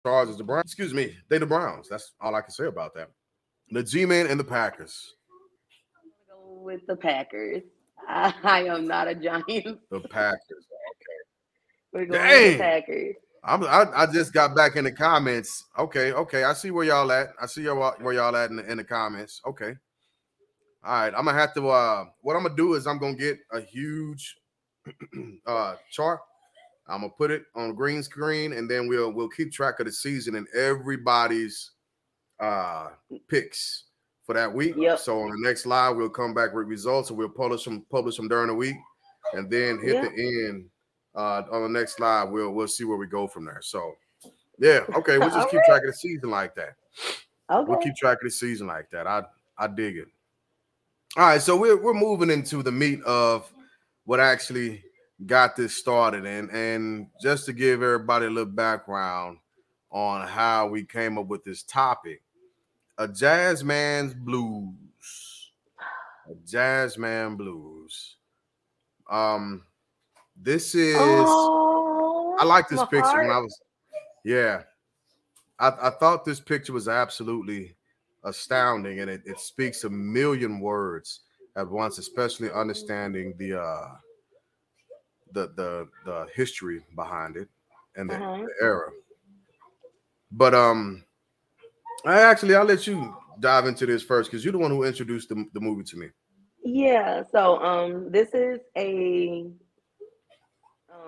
Chargers. 0.07 0.37
The 0.37 0.45
Browns, 0.45 0.67
excuse 0.67 0.95
me, 0.95 1.17
they 1.29 1.39
the 1.39 1.47
Browns. 1.47 1.89
That's 1.89 2.13
all 2.21 2.35
I 2.35 2.43
can 2.43 2.51
say 2.51 2.67
about 2.67 2.95
that. 2.95 3.09
The 3.71 3.83
G-Men 3.83 4.27
and 4.27 4.39
the 4.39 4.45
Packers. 4.45 5.15
I'm 5.97 6.11
gonna 6.11 6.43
go 6.45 6.63
with 6.63 6.87
the 6.87 6.97
Packers. 6.97 7.63
I, 8.09 8.35
I 8.43 8.65
am 8.65 8.87
not 8.87 9.09
a 9.09 9.15
Giant. 9.15 9.47
The 9.91 10.01
Packers. 10.11 10.67
We're 11.93 12.07
going 12.07 12.21
with 12.21 12.53
the 12.53 12.59
Packers. 12.59 13.17
I'm, 13.43 13.65
I, 13.65 13.87
I 13.95 14.07
just 14.07 14.33
got 14.33 14.55
back 14.55 14.77
in 14.77 14.85
the 14.85 14.93
comments. 14.93 15.65
Okay, 15.79 16.13
okay. 16.13 16.45
I 16.45 16.53
see 16.53 16.71
where 16.71 16.85
y'all 16.85 17.11
at. 17.11 17.29
I 17.41 17.47
see 17.47 17.63
y'all 17.63 17.95
where 18.01 18.15
y'all 18.15 18.37
at 18.37 18.51
in 18.51 18.57
the, 18.57 18.71
in 18.71 18.77
the 18.77 18.85
comments. 18.85 19.41
Okay. 19.47 19.75
All 20.85 20.93
right. 21.01 21.13
I'm 21.17 21.25
gonna 21.25 21.39
have 21.39 21.55
to 21.55 21.69
uh 21.69 22.05
what 22.23 22.37
I'm 22.37 22.43
gonna 22.43 22.57
do 22.57 22.75
is 22.75 22.87
I'm 22.87 22.99
gonna 22.99 23.15
get 23.15 23.39
a 23.53 23.61
huge 23.61 24.37
uh 25.47 25.77
chart. 25.91 26.21
I'm 26.89 27.03
gonna 27.03 27.13
put 27.17 27.31
it 27.31 27.45
on 27.55 27.75
green 27.75 28.03
screen 28.03 28.53
and 28.55 28.69
then 28.71 28.89
we'll 28.89 29.13
we'll 29.13 29.29
keep 29.29 29.53
track 29.53 29.81
of 29.81 29.87
the 29.87 29.93
season 29.93 30.35
and 30.37 30.47
everybody's 30.55 31.73
uh 32.41 32.89
picks 33.29 33.85
for 34.25 34.35
that 34.35 34.53
week. 34.53 34.75
Yep. 34.77 34.99
So 34.99 35.21
on 35.21 35.31
the 35.31 35.49
next 35.49 35.67
live, 35.67 35.97
we'll 35.97 36.09
come 36.09 36.35
back 36.35 36.55
with 36.55 36.67
results 36.67 37.11
and 37.11 37.19
we'll 37.19 37.29
publish 37.29 37.65
them 37.65 37.85
publish 37.91 38.17
them 38.17 38.29
during 38.29 38.49
the 38.49 38.55
week 38.55 38.77
and 39.35 39.51
then 39.51 39.79
hit 39.81 39.95
Yeah. 39.95 40.03
the 40.03 40.47
end 40.49 40.65
uh 41.15 41.43
on 41.51 41.63
the 41.63 41.79
next 41.79 42.01
live. 42.01 42.31
We'll 42.31 42.51
we'll 42.51 42.69
see 42.69 42.85
where 42.85 42.97
we 42.97 43.07
go 43.07 43.27
from 43.27 43.45
there. 43.45 43.61
So 43.63 43.95
yeah, 44.59 44.81
okay, 44.97 45.19
we'll 45.19 45.31
just 45.31 45.51
keep 45.51 45.61
right. 45.61 45.67
track 45.67 45.83
of 45.83 45.89
the 45.89 45.93
season 45.93 46.31
like 46.31 46.55
that. 46.55 46.75
Okay. 47.51 47.69
We'll 47.69 47.81
keep 47.81 47.97
track 47.97 48.19
of 48.19 48.25
the 48.25 48.31
season 48.31 48.67
like 48.67 48.91
that. 48.91 49.07
I 49.07 49.23
I 49.59 49.67
dig 49.67 49.97
it. 49.97 50.09
All 51.17 51.27
right, 51.27 51.43
so 51.43 51.57
we're 51.57 51.81
we're 51.81 51.95
moving 51.95 52.31
into 52.31 52.63
the 52.63 52.71
meat 52.71 53.03
of 53.03 53.53
what 54.05 54.21
actually 54.21 54.85
got 55.27 55.57
this 55.57 55.77
started, 55.77 56.25
and 56.25 56.51
and 56.51 57.09
just 57.21 57.47
to 57.47 57.53
give 57.53 57.83
everybody 57.83 58.27
a 58.27 58.31
little 58.31 58.53
background 58.53 59.39
on 59.91 60.27
how 60.27 60.69
we 60.69 60.85
came 60.85 61.19
up 61.19 61.27
with 61.27 61.43
this 61.45 61.65
topic, 61.65 62.23
a 62.99 63.09
jazz 63.09 63.65
man's 63.65 64.15
blues, 64.15 65.51
a 66.31 66.35
jazz 66.47 66.97
man 66.97 67.35
blues. 67.35 68.17
Um, 69.11 69.65
this 70.43 70.75
is. 70.75 70.97
oh, 70.99 72.37
I 72.41 72.45
like 72.45 72.69
this 72.69 72.81
picture 72.87 73.19
when. 73.21 73.31
I 73.31 73.39
was, 73.39 73.61
yeah. 74.25 74.63
I, 75.59 75.69
I 75.83 75.91
thought 75.91 76.25
this 76.25 76.41
picture 76.41 76.73
was 76.73 76.89
absolutely 76.89 77.77
astounding 78.25 79.01
and 79.01 79.11
it, 79.11 79.23
it 79.27 79.39
speaks 79.41 79.85
a 79.85 79.91
million 79.91 80.61
words 80.61 81.21
at 81.57 81.69
once, 81.69 81.99
especially 81.99 82.51
understanding 82.51 83.35
the 83.39 83.61
uh 83.61 83.89
the 85.33 85.53
the 85.57 85.89
the 86.05 86.27
history 86.35 86.81
behind 86.97 87.37
it 87.37 87.49
and 87.97 88.09
the, 88.11 88.15
Uh-huh. 88.15 88.45
the 88.45 88.65
era. 88.65 88.91
But 90.33 90.55
um 90.55 91.05
I 92.07 92.21
actually 92.23 92.55
I'll 92.55 92.65
let 92.65 92.87
you 92.87 93.15
dive 93.41 93.67
into 93.67 93.85
this 93.85 94.03
first 94.03 94.31
because 94.31 94.45
you're 94.45 94.53
the 94.53 94.59
one 94.59 94.71
who 94.71 94.85
introduced 94.85 95.29
the, 95.29 95.45
the 95.53 95.61
movie 95.61 95.85
to 95.85 95.97
me. 95.99 96.09
Yeah, 96.65 97.23
so 97.33 97.63
um 97.63 98.11
this 98.11 98.31
is 98.33 98.61
a 98.77 99.51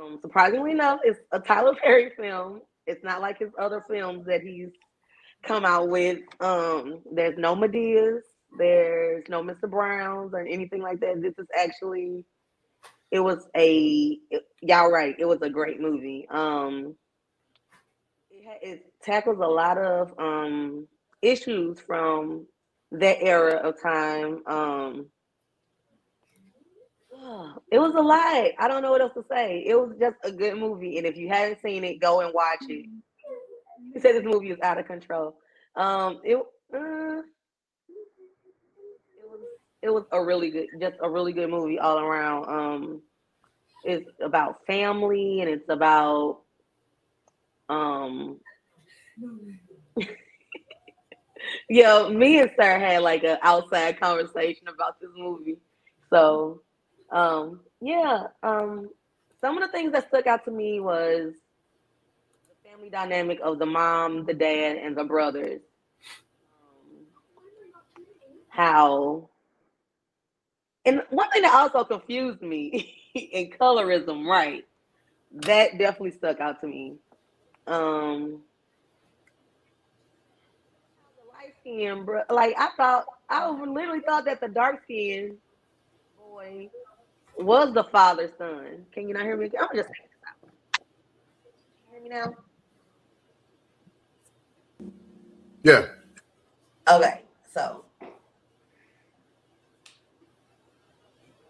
um 0.02 0.18
surprisingly 0.22 0.72
enough, 0.72 1.00
it's 1.04 1.20
a 1.32 1.40
Tyler 1.40 1.74
Perry 1.82 2.12
film. 2.18 2.62
It's 2.86 3.04
not 3.04 3.22
like 3.22 3.38
his 3.40 3.50
other 3.60 3.84
films 3.90 4.26
that 4.26 4.42
he's 4.42 4.70
come 5.46 5.64
out 5.66 5.88
with. 5.90 6.20
Um 6.40 7.02
there's 7.12 7.38
no 7.38 7.56
Madeas, 7.56 8.20
there's 8.58 9.24
no 9.28 9.42
Mr. 9.42 9.70
Browns 9.70 10.34
or 10.34 10.40
anything 10.42 10.82
like 10.82 11.00
that. 11.00 11.22
This 11.22 11.34
is 11.38 11.48
actually 11.58 12.26
it 13.12 13.20
was 13.20 13.48
a 13.56 14.18
it- 14.30 14.44
y'all 14.62 14.90
right, 14.92 15.16
it 15.18 15.26
was 15.26 15.42
a 15.42 15.50
great 15.50 15.80
movie. 15.80 16.26
Um 16.30 16.96
it, 18.30 18.60
it 18.62 18.84
tackles 19.02 19.38
a 19.40 19.48
lot 19.48 19.78
of 19.78 20.12
um 20.18 20.88
issues 21.22 21.80
from 21.80 22.46
that 22.92 23.18
era 23.22 23.56
of 23.56 23.80
time. 23.82 24.42
Um 24.48 25.06
it 27.70 27.78
was 27.78 27.94
a 27.94 28.00
lot. 28.02 28.52
I 28.58 28.68
don't 28.68 28.82
know 28.82 28.90
what 28.90 29.00
else 29.00 29.14
to 29.14 29.24
say. 29.30 29.64
It 29.66 29.74
was 29.76 29.94
just 30.00 30.16
a 30.24 30.32
good 30.32 30.56
movie, 30.58 30.98
and 30.98 31.06
if 31.06 31.16
you 31.16 31.28
haven't 31.28 31.60
seen 31.62 31.84
it, 31.84 32.00
go 32.00 32.20
and 32.20 32.32
watch 32.34 32.64
it. 32.68 32.86
He 33.94 34.00
said 34.00 34.14
this 34.14 34.24
movie 34.24 34.50
is 34.50 34.60
out 34.62 34.78
of 34.78 34.86
control. 34.86 35.36
Um, 35.76 36.20
it 36.24 36.36
uh, 36.36 37.22
it 39.16 39.26
was 39.28 39.40
it 39.82 39.90
was 39.90 40.04
a 40.12 40.22
really 40.24 40.50
good, 40.50 40.66
just 40.80 40.96
a 41.02 41.10
really 41.10 41.32
good 41.32 41.50
movie 41.50 41.78
all 41.78 41.98
around. 41.98 42.48
Um, 42.48 43.02
it's 43.84 44.08
about 44.22 44.66
family, 44.66 45.40
and 45.40 45.50
it's 45.50 45.68
about 45.68 46.40
um. 47.68 48.38
yeah, 51.68 52.08
me 52.08 52.40
and 52.40 52.50
Sir 52.56 52.78
had 52.78 53.02
like 53.02 53.24
an 53.24 53.38
outside 53.42 54.00
conversation 54.00 54.68
about 54.68 55.00
this 55.00 55.10
movie. 55.16 55.58
So, 56.10 56.62
um, 57.12 57.60
yeah, 57.80 58.24
um, 58.42 58.90
some 59.40 59.56
of 59.58 59.62
the 59.62 59.72
things 59.72 59.92
that 59.92 60.08
stuck 60.08 60.26
out 60.26 60.44
to 60.46 60.50
me 60.50 60.80
was 60.80 61.34
the 62.48 62.68
family 62.70 62.88
dynamic 62.88 63.38
of 63.42 63.58
the 63.58 63.66
mom, 63.66 64.24
the 64.24 64.34
dad, 64.34 64.78
and 64.78 64.96
the 64.96 65.04
brothers. 65.04 65.60
Um, 66.52 67.06
how, 68.48 69.28
and 70.86 71.02
one 71.10 71.30
thing 71.30 71.42
that 71.42 71.54
also 71.54 71.84
confused 71.84 72.42
me 72.42 72.94
in 73.14 73.50
colorism, 73.50 74.26
right? 74.26 74.64
That 75.32 75.78
definitely 75.78 76.12
stuck 76.12 76.40
out 76.40 76.60
to 76.62 76.66
me. 76.66 76.94
Um, 77.66 78.40
light 81.32 81.54
skin, 81.60 82.04
bro. 82.04 82.22
Like 82.30 82.54
I 82.58 82.68
thought, 82.76 83.06
I 83.28 83.48
literally 83.50 84.00
thought 84.00 84.24
that 84.26 84.40
the 84.40 84.48
dark 84.48 84.82
skin 84.84 85.36
boy 86.18 86.70
was 87.38 87.72
the 87.74 87.84
father's 87.84 88.30
son. 88.38 88.86
Can 88.92 89.08
you 89.08 89.14
not 89.14 89.22
hear 89.22 89.36
me? 89.36 89.50
I'm 89.58 89.68
just 89.74 89.88
saying 89.88 90.08
this 90.10 90.22
out. 90.28 90.50
Hear 91.92 92.02
me 92.02 92.08
now? 92.08 92.34
Yeah. 95.62 95.86
Okay, 96.90 97.22
so 97.52 97.84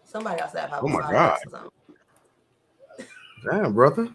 somebody 0.03 0.39
else 0.39 0.51
that 0.51 0.69
Oh 0.73 0.87
my 0.87 1.01
god! 1.11 1.39
Damn, 3.49 3.73
brother. 3.73 4.09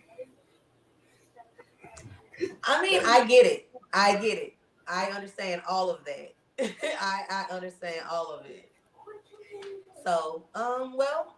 I 2.64 2.83
mean, 2.83 3.00
I 3.04 3.26
get 3.26 3.46
it. 3.46 3.68
I 3.92 4.16
get 4.16 4.38
it. 4.38 4.54
I 4.87 5.07
understand 5.07 5.62
all 5.68 5.90
of 5.90 6.04
that. 6.04 6.35
I 7.00 7.22
I 7.31 7.46
understand 7.50 8.02
all 8.11 8.33
of 8.33 8.46
it. 8.46 8.70
So, 10.04 10.44
um, 10.54 10.96
well, 10.96 11.38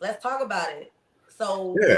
let's 0.00 0.22
talk 0.22 0.42
about 0.42 0.70
it. 0.72 0.92
So 1.28 1.76
Yeah. 1.80 1.96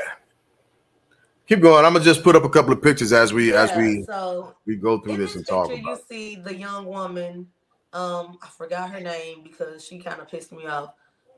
Keep 1.49 1.61
going. 1.61 1.85
I'm 1.85 1.93
gonna 1.93 2.05
just 2.05 2.23
put 2.23 2.37
up 2.37 2.45
a 2.45 2.49
couple 2.49 2.73
of 2.73 2.81
pictures 2.81 3.13
as 3.13 3.33
we 3.33 3.53
as 3.53 3.75
we 3.77 4.05
so 4.05 4.55
we 4.65 4.77
go 4.77 4.99
through 5.01 5.17
this 5.17 5.31
this 5.33 5.37
and 5.37 5.47
talk 5.47 5.67
about. 5.67 5.77
you 5.77 5.99
see 6.09 6.37
the 6.37 6.55
young 6.55 6.87
woman. 6.87 7.49
Um, 7.93 8.39
I 8.43 8.49
forgot 8.49 8.91
her 8.91 9.01
name 9.01 9.43
because 9.43 9.85
she 9.85 9.99
kind 9.99 10.21
of 10.21 10.29
pissed 10.29 10.53
me 10.53 10.67
off. 10.67 10.95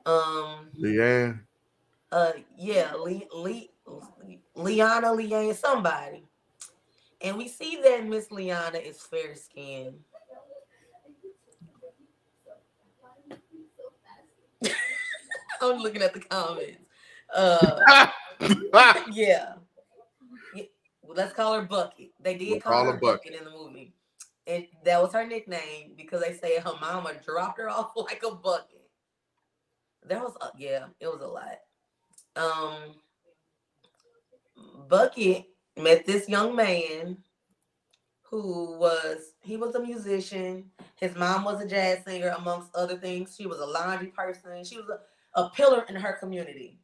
Um. 0.06 0.68
Leanne. 0.78 1.40
uh, 2.12 2.32
yeah, 2.56 2.94
Lee, 2.94 3.26
Lee, 3.34 3.70
Liana, 4.54 5.08
Leanne, 5.08 5.54
somebody. 5.54 6.22
And 7.20 7.36
we 7.38 7.48
see 7.48 7.80
that 7.82 8.06
Miss 8.06 8.30
Liana 8.30 8.78
is 8.78 9.00
fair 9.00 9.34
skinned. 9.34 9.98
I'm 15.60 15.78
looking 15.78 16.02
at 16.02 16.12
the 16.14 16.20
comments. 16.20 16.78
Uh, 17.34 18.06
yeah. 19.12 19.54
Yeah, 20.54 20.62
well, 21.02 21.16
Let's 21.16 21.32
call 21.32 21.54
her 21.54 21.62
Bucket. 21.62 22.10
They 22.20 22.36
did 22.36 22.50
We'll 22.50 22.60
call, 22.60 22.72
call 22.72 22.84
her 22.86 22.92
her 22.92 22.98
Bucket. 22.98 23.34
in 23.34 23.44
the 23.44 23.50
movie. 23.50 23.92
And 24.46 24.66
that 24.84 25.00
was 25.02 25.12
her 25.14 25.26
nickname 25.26 25.92
because 25.96 26.20
they 26.20 26.34
say 26.34 26.60
her 26.60 26.74
mama 26.80 27.14
dropped 27.24 27.58
her 27.58 27.68
off 27.70 27.92
like 27.96 28.22
a 28.26 28.34
bucket. 28.34 28.82
That 30.06 30.20
was 30.20 30.36
uh, 30.40 30.50
yeah, 30.58 30.86
it 31.00 31.06
was 31.06 31.22
a 31.22 31.26
lot. 31.26 31.60
Um 32.36 32.94
Bucket 34.88 35.46
met 35.78 36.04
this 36.06 36.28
young 36.28 36.54
man 36.54 37.16
who 38.22 38.76
was 38.78 39.32
he 39.40 39.56
was 39.56 39.74
a 39.74 39.80
musician. 39.80 40.70
His 40.96 41.14
mom 41.16 41.44
was 41.44 41.62
a 41.62 41.66
jazz 41.66 42.04
singer, 42.04 42.34
amongst 42.36 42.74
other 42.74 42.96
things. 42.96 43.34
She 43.36 43.46
was 43.46 43.60
a 43.60 43.66
laundry 43.66 44.08
person. 44.08 44.62
She 44.64 44.76
was 44.76 44.88
a, 44.90 44.98
a 45.34 45.48
pillar 45.50 45.84
in 45.88 45.96
her 45.96 46.12
community. 46.14 46.78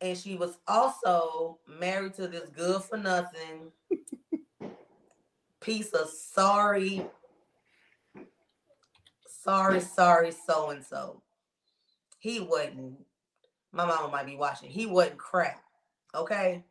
And 0.00 0.16
she 0.16 0.36
was 0.36 0.58
also 0.68 1.58
married 1.66 2.14
to 2.14 2.28
this 2.28 2.48
good 2.50 2.82
for 2.82 2.98
nothing 2.98 3.72
piece 5.60 5.90
of 5.90 6.08
sorry, 6.08 7.04
sorry, 9.26 9.80
sorry, 9.80 10.32
so 10.32 10.70
and 10.70 10.84
so. 10.84 11.22
He 12.18 12.40
wasn't, 12.40 12.98
my 13.72 13.84
mama 13.84 14.08
might 14.08 14.26
be 14.26 14.36
watching, 14.36 14.70
he 14.70 14.86
wasn't 14.86 15.18
crap. 15.18 15.62
Okay. 16.14 16.64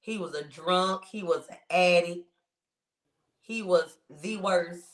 He 0.00 0.18
was 0.18 0.34
a 0.34 0.44
drunk, 0.44 1.04
he 1.10 1.24
was 1.24 1.46
an 1.48 1.56
addict, 1.70 2.26
he 3.40 3.62
was 3.62 3.98
the 4.22 4.36
worst 4.36 4.84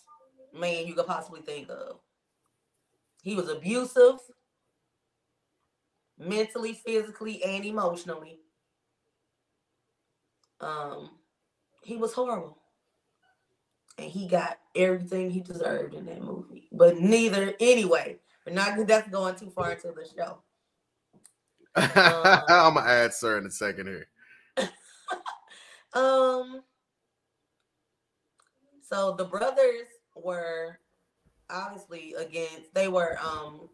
man 0.54 0.86
you 0.86 0.94
could 0.94 1.06
possibly 1.06 1.42
think 1.42 1.68
of. 1.68 1.98
He 3.22 3.34
was 3.36 3.48
abusive, 3.48 4.18
mentally, 6.18 6.74
physically, 6.74 7.42
and 7.44 7.64
emotionally. 7.64 8.40
Um, 10.60 11.10
he 11.82 11.96
was 11.96 12.12
horrible. 12.12 12.58
And 13.96 14.10
he 14.10 14.26
got 14.26 14.58
everything 14.74 15.30
he 15.30 15.40
deserved 15.40 15.94
in 15.94 16.06
that 16.06 16.22
movie. 16.22 16.68
But 16.72 16.98
neither, 16.98 17.54
anyway, 17.60 18.18
we're 18.44 18.52
not 18.54 18.86
that's 18.86 19.08
going 19.08 19.36
too 19.36 19.50
far 19.50 19.72
into 19.72 19.92
the 19.92 20.08
show. 20.16 20.42
I'm 21.76 22.74
gonna 22.74 22.86
add 22.86 23.14
sir 23.14 23.38
in 23.38 23.46
a 23.46 23.50
second 23.50 23.86
here. 23.86 24.08
Um, 25.94 26.62
so 28.80 29.12
the 29.12 29.26
brothers 29.26 29.88
were 30.16 30.78
obviously 31.52 32.14
against, 32.14 32.74
they 32.74 32.88
were, 32.88 33.18
um, 33.22 33.68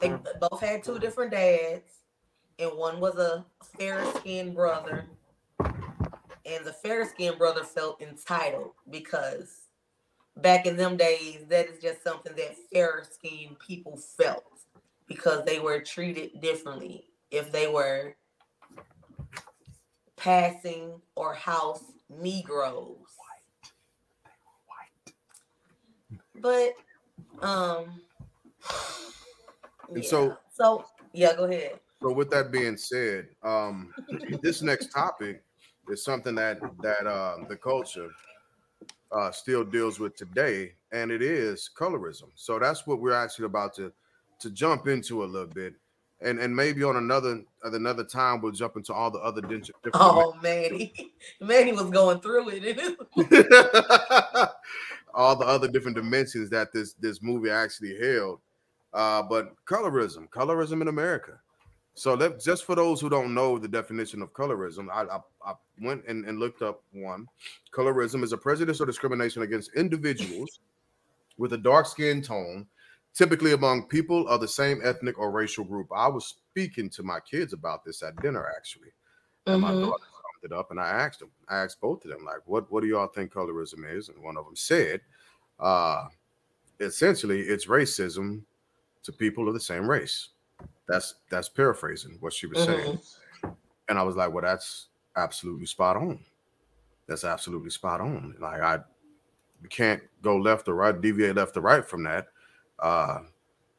they 0.00 0.12
both 0.40 0.60
had 0.60 0.82
two 0.82 0.98
different 0.98 1.30
dads, 1.30 2.00
and 2.58 2.70
one 2.76 3.00
was 3.00 3.16
a 3.16 3.44
fair 3.78 4.04
skinned 4.16 4.54
brother, 4.54 5.06
and 5.60 6.64
the 6.64 6.72
fair 6.72 7.08
skinned 7.08 7.38
brother 7.38 7.62
felt 7.62 8.02
entitled 8.02 8.72
because 8.90 9.68
back 10.36 10.66
in 10.66 10.76
them 10.76 10.96
days, 10.96 11.44
that 11.48 11.68
is 11.68 11.80
just 11.80 12.02
something 12.02 12.34
that 12.36 12.56
fair 12.72 13.04
skinned 13.08 13.58
people 13.58 13.96
felt 13.96 14.44
because 15.06 15.44
they 15.44 15.60
were 15.60 15.80
treated 15.80 16.40
differently 16.40 17.04
if 17.30 17.52
they 17.52 17.68
were 17.68 18.16
passing 20.16 21.00
or 21.16 21.34
house 21.34 21.82
Negroes. 22.08 22.98
White. 24.66 25.14
But 26.40 26.74
um 27.40 28.00
And 29.88 30.02
yeah. 30.02 30.08
so- 30.08 30.36
so 30.52 30.84
yeah, 31.12 31.34
go 31.36 31.44
ahead. 31.44 31.80
So 32.00 32.12
with 32.12 32.30
that 32.30 32.50
being 32.50 32.76
said, 32.76 33.28
um, 33.44 33.92
this 34.42 34.60
next 34.62 34.92
topic 34.92 35.44
is 35.88 36.02
something 36.04 36.34
that 36.36 36.58
that 36.80 37.06
uh, 37.06 37.36
the 37.48 37.56
culture 37.56 38.10
uh, 39.12 39.30
still 39.30 39.62
deals 39.64 40.00
with 40.00 40.16
today, 40.16 40.72
and 40.90 41.10
it 41.12 41.22
is 41.22 41.70
colorism. 41.78 42.30
So 42.34 42.58
that's 42.58 42.86
what 42.86 42.98
we're 43.00 43.12
actually 43.12 43.46
about 43.46 43.74
to 43.76 43.92
to 44.40 44.50
jump 44.50 44.88
into 44.88 45.22
a 45.22 45.26
little 45.26 45.46
bit, 45.46 45.74
and 46.20 46.38
and 46.40 46.54
maybe 46.56 46.82
on 46.82 46.96
another 46.96 47.42
at 47.64 47.72
another 47.72 48.04
time 48.04 48.40
we'll 48.40 48.52
jump 48.52 48.76
into 48.76 48.92
all 48.92 49.10
the 49.10 49.20
other 49.20 49.40
di- 49.42 49.58
different. 49.58 49.94
Oh 49.94 50.34
Manny. 50.42 50.92
Manny 51.40 51.72
was 51.72 51.90
going 51.90 52.20
through 52.20 52.48
it. 52.50 52.98
all 55.14 55.36
the 55.36 55.46
other 55.46 55.68
different 55.68 55.96
dimensions 55.96 56.50
that 56.50 56.72
this 56.72 56.94
this 56.94 57.22
movie 57.22 57.50
actually 57.50 57.98
held. 57.98 58.40
Uh, 58.92 59.22
but 59.22 59.54
colorism, 59.64 60.28
colorism 60.28 60.82
in 60.82 60.88
America. 60.88 61.38
So 61.94 62.14
let 62.14 62.40
just 62.40 62.64
for 62.64 62.74
those 62.74 63.00
who 63.00 63.10
don't 63.10 63.34
know 63.34 63.58
the 63.58 63.68
definition 63.68 64.22
of 64.22 64.32
colorism, 64.32 64.88
I, 64.90 65.02
I, 65.02 65.20
I 65.44 65.54
went 65.80 66.04
and, 66.06 66.24
and 66.24 66.38
looked 66.38 66.62
up 66.62 66.82
one. 66.92 67.26
Colorism 67.74 68.22
is 68.22 68.32
a 68.32 68.38
prejudice 68.38 68.80
or 68.80 68.86
discrimination 68.86 69.42
against 69.42 69.74
individuals 69.74 70.60
with 71.36 71.52
a 71.52 71.58
dark 71.58 71.86
skin 71.86 72.22
tone, 72.22 72.66
typically 73.14 73.52
among 73.52 73.88
people 73.88 74.26
of 74.28 74.40
the 74.40 74.48
same 74.48 74.80
ethnic 74.82 75.18
or 75.18 75.30
racial 75.30 75.64
group. 75.64 75.88
I 75.94 76.08
was 76.08 76.34
speaking 76.50 76.88
to 76.90 77.02
my 77.02 77.18
kids 77.20 77.52
about 77.52 77.84
this 77.84 78.02
at 78.02 78.20
dinner 78.22 78.50
actually. 78.56 78.92
And 79.46 79.60
my 79.60 79.72
daughter 79.72 80.04
summed 80.42 80.52
it 80.52 80.56
up, 80.56 80.70
and 80.70 80.80
I 80.80 80.88
asked 80.88 81.20
them, 81.20 81.30
I 81.48 81.62
asked 81.62 81.80
both 81.80 82.04
of 82.04 82.10
them, 82.10 82.24
like, 82.24 82.40
what, 82.46 82.70
what 82.70 82.82
do 82.82 82.88
y'all 82.88 83.06
think 83.06 83.32
colorism 83.32 83.90
is? 83.90 84.08
And 84.08 84.22
one 84.22 84.36
of 84.36 84.44
them 84.44 84.56
said, 84.56 85.00
uh, 85.60 86.06
essentially, 86.80 87.40
it's 87.40 87.66
racism 87.66 88.42
to 89.04 89.12
people 89.12 89.48
of 89.48 89.54
the 89.54 89.60
same 89.60 89.88
race. 89.88 90.28
That's 90.88 91.14
that's 91.30 91.48
paraphrasing 91.48 92.18
what 92.20 92.32
she 92.32 92.46
was 92.46 92.64
saying. 92.64 92.98
And 93.88 93.98
I 93.98 94.02
was 94.02 94.14
like, 94.16 94.32
well, 94.32 94.42
that's 94.42 94.88
absolutely 95.16 95.66
spot 95.66 95.96
on. 95.96 96.20
That's 97.08 97.24
absolutely 97.24 97.70
spot 97.70 98.00
on. 98.00 98.36
Like 98.40 98.60
I 98.60 98.78
you 99.62 99.68
can't 99.68 100.02
go 100.22 100.36
left 100.36 100.68
or 100.68 100.74
right, 100.74 101.00
deviate 101.00 101.36
left 101.36 101.56
or 101.56 101.62
right 101.62 101.84
from 101.84 102.04
that. 102.04 102.28
Uh 102.78 103.20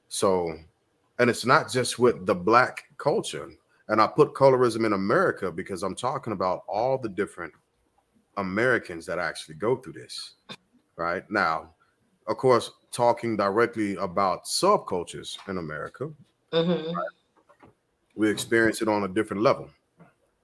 so 0.09 0.57
and 1.19 1.29
it's 1.29 1.45
not 1.45 1.71
just 1.71 1.99
with 1.99 2.25
the 2.25 2.35
black 2.35 2.85
culture. 2.97 3.49
And 3.89 4.01
I 4.01 4.07
put 4.07 4.33
colorism 4.33 4.85
in 4.85 4.93
America 4.93 5.51
because 5.51 5.83
I'm 5.83 5.95
talking 5.95 6.33
about 6.33 6.63
all 6.67 6.97
the 6.97 7.09
different 7.09 7.53
Americans 8.37 9.05
that 9.05 9.19
actually 9.19 9.55
go 9.55 9.75
through 9.75 9.93
this. 9.93 10.35
right? 10.95 11.23
Now, 11.31 11.73
of 12.27 12.37
course, 12.37 12.69
talking 12.91 13.35
directly 13.35 13.95
about 13.95 14.45
subcultures 14.45 15.37
in 15.49 15.57
America, 15.57 16.11
Mhm. 16.51 16.93
we 18.13 18.29
experience 18.29 18.83
it 18.83 18.87
on 18.87 19.03
a 19.03 19.07
different 19.07 19.41
level, 19.41 19.71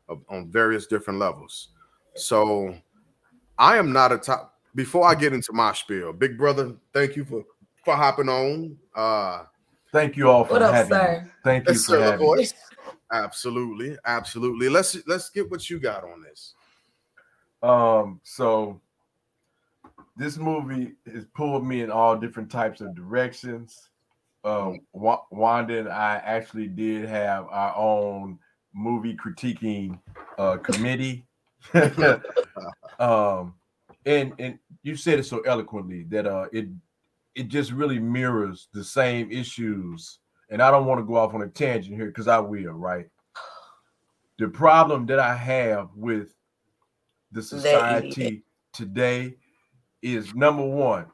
of- 0.07 0.25
on 0.27 0.49
various 0.49 0.87
different 0.87 1.19
levels. 1.19 1.69
So, 2.15 2.75
I 3.59 3.77
am 3.77 3.93
not 3.93 4.11
a 4.11 4.17
top. 4.17 4.59
Before 4.73 5.05
I 5.05 5.13
get 5.13 5.33
into 5.33 5.53
my 5.53 5.71
spiel, 5.73 6.13
Big 6.13 6.35
Brother, 6.35 6.75
thank 6.93 7.15
you 7.15 7.23
for 7.25 7.45
for 7.85 7.95
hopping 7.95 8.27
on. 8.27 8.77
Uh, 8.95 9.45
Thank 9.91 10.17
you 10.17 10.29
all 10.29 10.45
for 10.45 10.53
What 10.53 10.63
up, 10.63 10.73
having 10.73 10.97
me. 10.97 11.31
Thank 11.43 11.67
you 11.67 11.73
for 11.75 11.79
sir, 11.79 12.01
having 12.01 12.19
me. 12.21 12.25
voice. 12.25 12.53
Absolutely, 13.11 13.97
absolutely. 14.05 14.69
Let's 14.69 14.97
let's 15.07 15.29
get 15.29 15.49
what 15.49 15.69
you 15.69 15.79
got 15.79 16.03
on 16.03 16.21
this. 16.21 16.53
Um, 17.61 18.21
so 18.23 18.79
this 20.15 20.37
movie 20.37 20.93
has 21.11 21.25
pulled 21.35 21.65
me 21.65 21.81
in 21.81 21.91
all 21.91 22.17
different 22.17 22.51
types 22.51 22.81
of 22.81 22.95
directions. 22.95 23.89
Um, 24.43 24.81
Wa- 24.93 25.23
Wanda 25.31 25.79
and 25.79 25.89
I 25.89 26.21
actually 26.23 26.67
did 26.67 27.05
have 27.05 27.47
our 27.49 27.75
own 27.75 28.39
movie 28.73 29.17
critiquing 29.17 29.99
uh, 30.37 30.57
committee. 30.57 31.25
um, 32.99 33.55
and 34.05 34.33
and 34.39 34.59
you 34.83 34.95
said 34.95 35.19
it 35.19 35.25
so 35.25 35.39
eloquently 35.41 36.03
that 36.09 36.25
uh, 36.25 36.45
it 36.51 36.67
it 37.35 37.47
just 37.47 37.71
really 37.71 37.99
mirrors 37.99 38.67
the 38.73 38.83
same 38.83 39.31
issues. 39.31 40.19
And 40.49 40.61
I 40.61 40.71
don't 40.71 40.85
want 40.85 40.99
to 40.99 41.05
go 41.05 41.15
off 41.15 41.33
on 41.33 41.41
a 41.41 41.47
tangent 41.47 41.95
here 41.95 42.07
because 42.07 42.27
I 42.27 42.39
will, 42.39 42.71
right? 42.71 43.07
The 44.39 44.47
problem 44.47 45.05
that 45.07 45.19
I 45.19 45.35
have 45.35 45.89
with 45.95 46.33
the 47.31 47.41
society 47.41 48.43
today 48.73 49.35
is 50.01 50.33
number 50.33 50.65
one, 50.65 51.05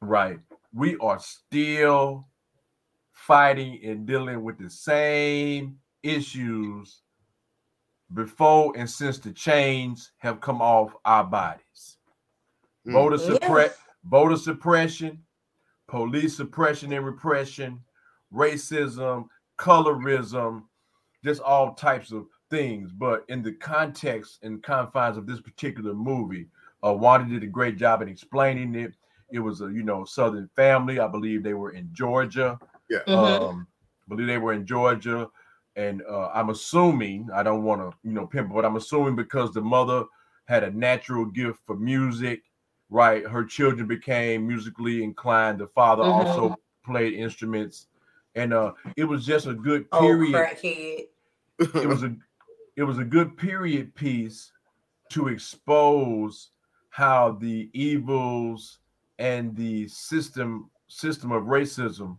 right? 0.00 0.38
We 0.72 0.96
are 0.98 1.18
still 1.18 2.28
fighting 3.12 3.80
and 3.84 4.06
dealing 4.06 4.42
with 4.42 4.58
the 4.58 4.70
same 4.70 5.78
issues 6.02 7.02
before 8.14 8.72
and 8.76 8.88
since 8.88 9.18
the 9.18 9.32
chains 9.32 10.12
have 10.18 10.40
come 10.40 10.62
off 10.62 10.94
our 11.04 11.24
bodies. 11.24 11.98
Mm. 12.86 12.92
Voter 12.92 13.16
Yes. 13.16 13.26
suppress 13.26 13.78
voter 14.04 14.36
suppression, 14.36 15.24
police 15.88 16.36
suppression 16.36 16.92
and 16.92 17.04
repression, 17.04 17.82
racism, 18.32 19.28
colorism, 19.58 20.64
just 21.24 21.40
all 21.42 21.74
types 21.74 22.12
of 22.12 22.26
things. 22.50 22.92
But 22.92 23.24
in 23.28 23.42
the 23.42 23.52
context 23.52 24.40
and 24.42 24.62
confines 24.62 25.16
of 25.16 25.26
this 25.26 25.40
particular 25.40 25.94
movie, 25.94 26.48
uh, 26.84 26.92
Wanda 26.94 27.32
did 27.32 27.42
a 27.42 27.50
great 27.50 27.76
job 27.76 28.02
in 28.02 28.08
explaining 28.08 28.74
it. 28.74 28.94
It 29.30 29.40
was 29.40 29.60
a 29.60 29.66
you 29.72 29.82
know 29.82 30.04
Southern 30.04 30.48
family. 30.54 31.00
I 31.00 31.08
believe 31.08 31.42
they 31.42 31.54
were 31.54 31.70
in 31.72 31.88
Georgia. 31.92 32.60
Mhm. 33.06 33.46
Um, 33.50 33.66
I 34.06 34.08
believe 34.08 34.26
they 34.28 34.38
were 34.38 34.52
in 34.52 34.66
Georgia, 34.66 35.28
and 35.74 36.02
uh, 36.02 36.28
I'm 36.32 36.50
assuming 36.50 37.28
I 37.32 37.42
don't 37.42 37.64
want 37.64 37.80
to 37.80 37.96
you 38.06 38.12
know 38.14 38.26
pimp, 38.26 38.52
but 38.52 38.64
I'm 38.64 38.76
assuming 38.76 39.16
because 39.16 39.52
the 39.52 39.62
mother 39.62 40.04
had 40.46 40.62
a 40.62 40.70
natural 40.70 41.24
gift 41.26 41.60
for 41.66 41.76
music, 41.76 42.42
right? 42.88 43.26
Her 43.26 43.44
children 43.44 43.88
became 43.88 44.46
musically 44.46 45.02
inclined. 45.02 45.58
The 45.58 45.66
father 45.68 46.02
Mhm. 46.02 46.16
also 46.18 46.56
played 46.84 47.14
instruments, 47.14 47.88
and 48.36 48.52
uh, 48.54 48.72
it 48.96 49.04
was 49.04 49.26
just 49.26 49.46
a 49.46 49.54
good 49.54 49.86
Oh, 49.92 50.00
period 50.00 50.34
crackhead. 50.34 51.06
it 51.58 51.88
was 51.88 52.02
a 52.04 52.14
it 52.76 52.84
was 52.84 52.98
a 52.98 53.04
good 53.04 53.36
period 53.36 53.94
piece 53.94 54.52
to 55.10 55.28
expose 55.28 56.50
how 56.90 57.32
the 57.40 57.70
evils 57.72 58.78
and 59.18 59.56
the 59.56 59.88
system 59.88 60.70
system 60.88 61.32
of 61.32 61.44
racism 61.44 62.16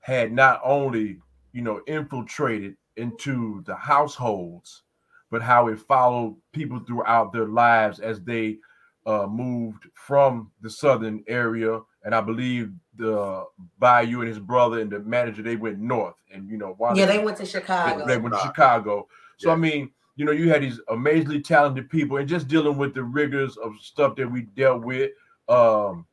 had 0.00 0.32
not 0.32 0.60
only 0.64 1.18
you 1.52 1.62
know 1.62 1.80
infiltrated 1.86 2.76
into 2.96 3.62
the 3.66 3.74
households 3.74 4.82
but 5.30 5.40
how 5.40 5.68
it 5.68 5.78
followed 5.78 6.36
people 6.52 6.78
throughout 6.80 7.32
their 7.32 7.46
lives 7.46 8.00
as 8.00 8.20
they 8.22 8.58
uh, 9.06 9.26
moved 9.26 9.86
from 9.94 10.50
the 10.60 10.68
southern 10.70 11.24
area 11.26 11.80
and 12.04 12.14
i 12.14 12.20
believe 12.20 12.70
the 12.96 13.44
bayou 13.78 14.20
and 14.20 14.28
his 14.28 14.38
brother 14.38 14.80
and 14.80 14.90
the 14.90 14.98
manager 15.00 15.42
they 15.42 15.56
went 15.56 15.78
north 15.78 16.14
and 16.32 16.50
you 16.50 16.58
know 16.58 16.74
while 16.76 16.96
Yeah, 16.96 17.06
they 17.06 17.18
went 17.18 17.38
to 17.38 17.46
Chicago. 17.46 18.06
they 18.06 18.18
went 18.18 18.34
to 18.34 18.40
Chicago. 18.40 18.48
Chicago. 18.48 19.08
So 19.38 19.50
I 19.50 19.56
mean, 19.56 19.90
you 20.16 20.24
know, 20.24 20.32
you 20.32 20.50
had 20.50 20.62
these 20.62 20.78
amazingly 20.88 21.40
talented 21.40 21.88
people, 21.90 22.18
and 22.18 22.28
just 22.28 22.48
dealing 22.48 22.76
with 22.76 22.94
the 22.94 23.02
rigors 23.02 23.56
of 23.56 23.72
stuff 23.80 24.14
that 24.16 24.30
we 24.30 24.42
dealt 24.42 24.82
with. 24.82 25.12
Um, 25.48 26.06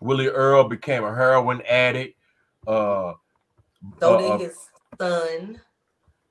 Willie 0.00 0.28
Earl 0.28 0.64
became 0.64 1.04
a 1.04 1.14
heroin 1.14 1.62
addict. 1.62 2.18
Uh, 2.66 3.12
so 4.00 4.14
uh, 4.14 4.18
did 4.18 4.30
uh, 4.30 4.38
his 4.38 4.58
son. 4.98 5.60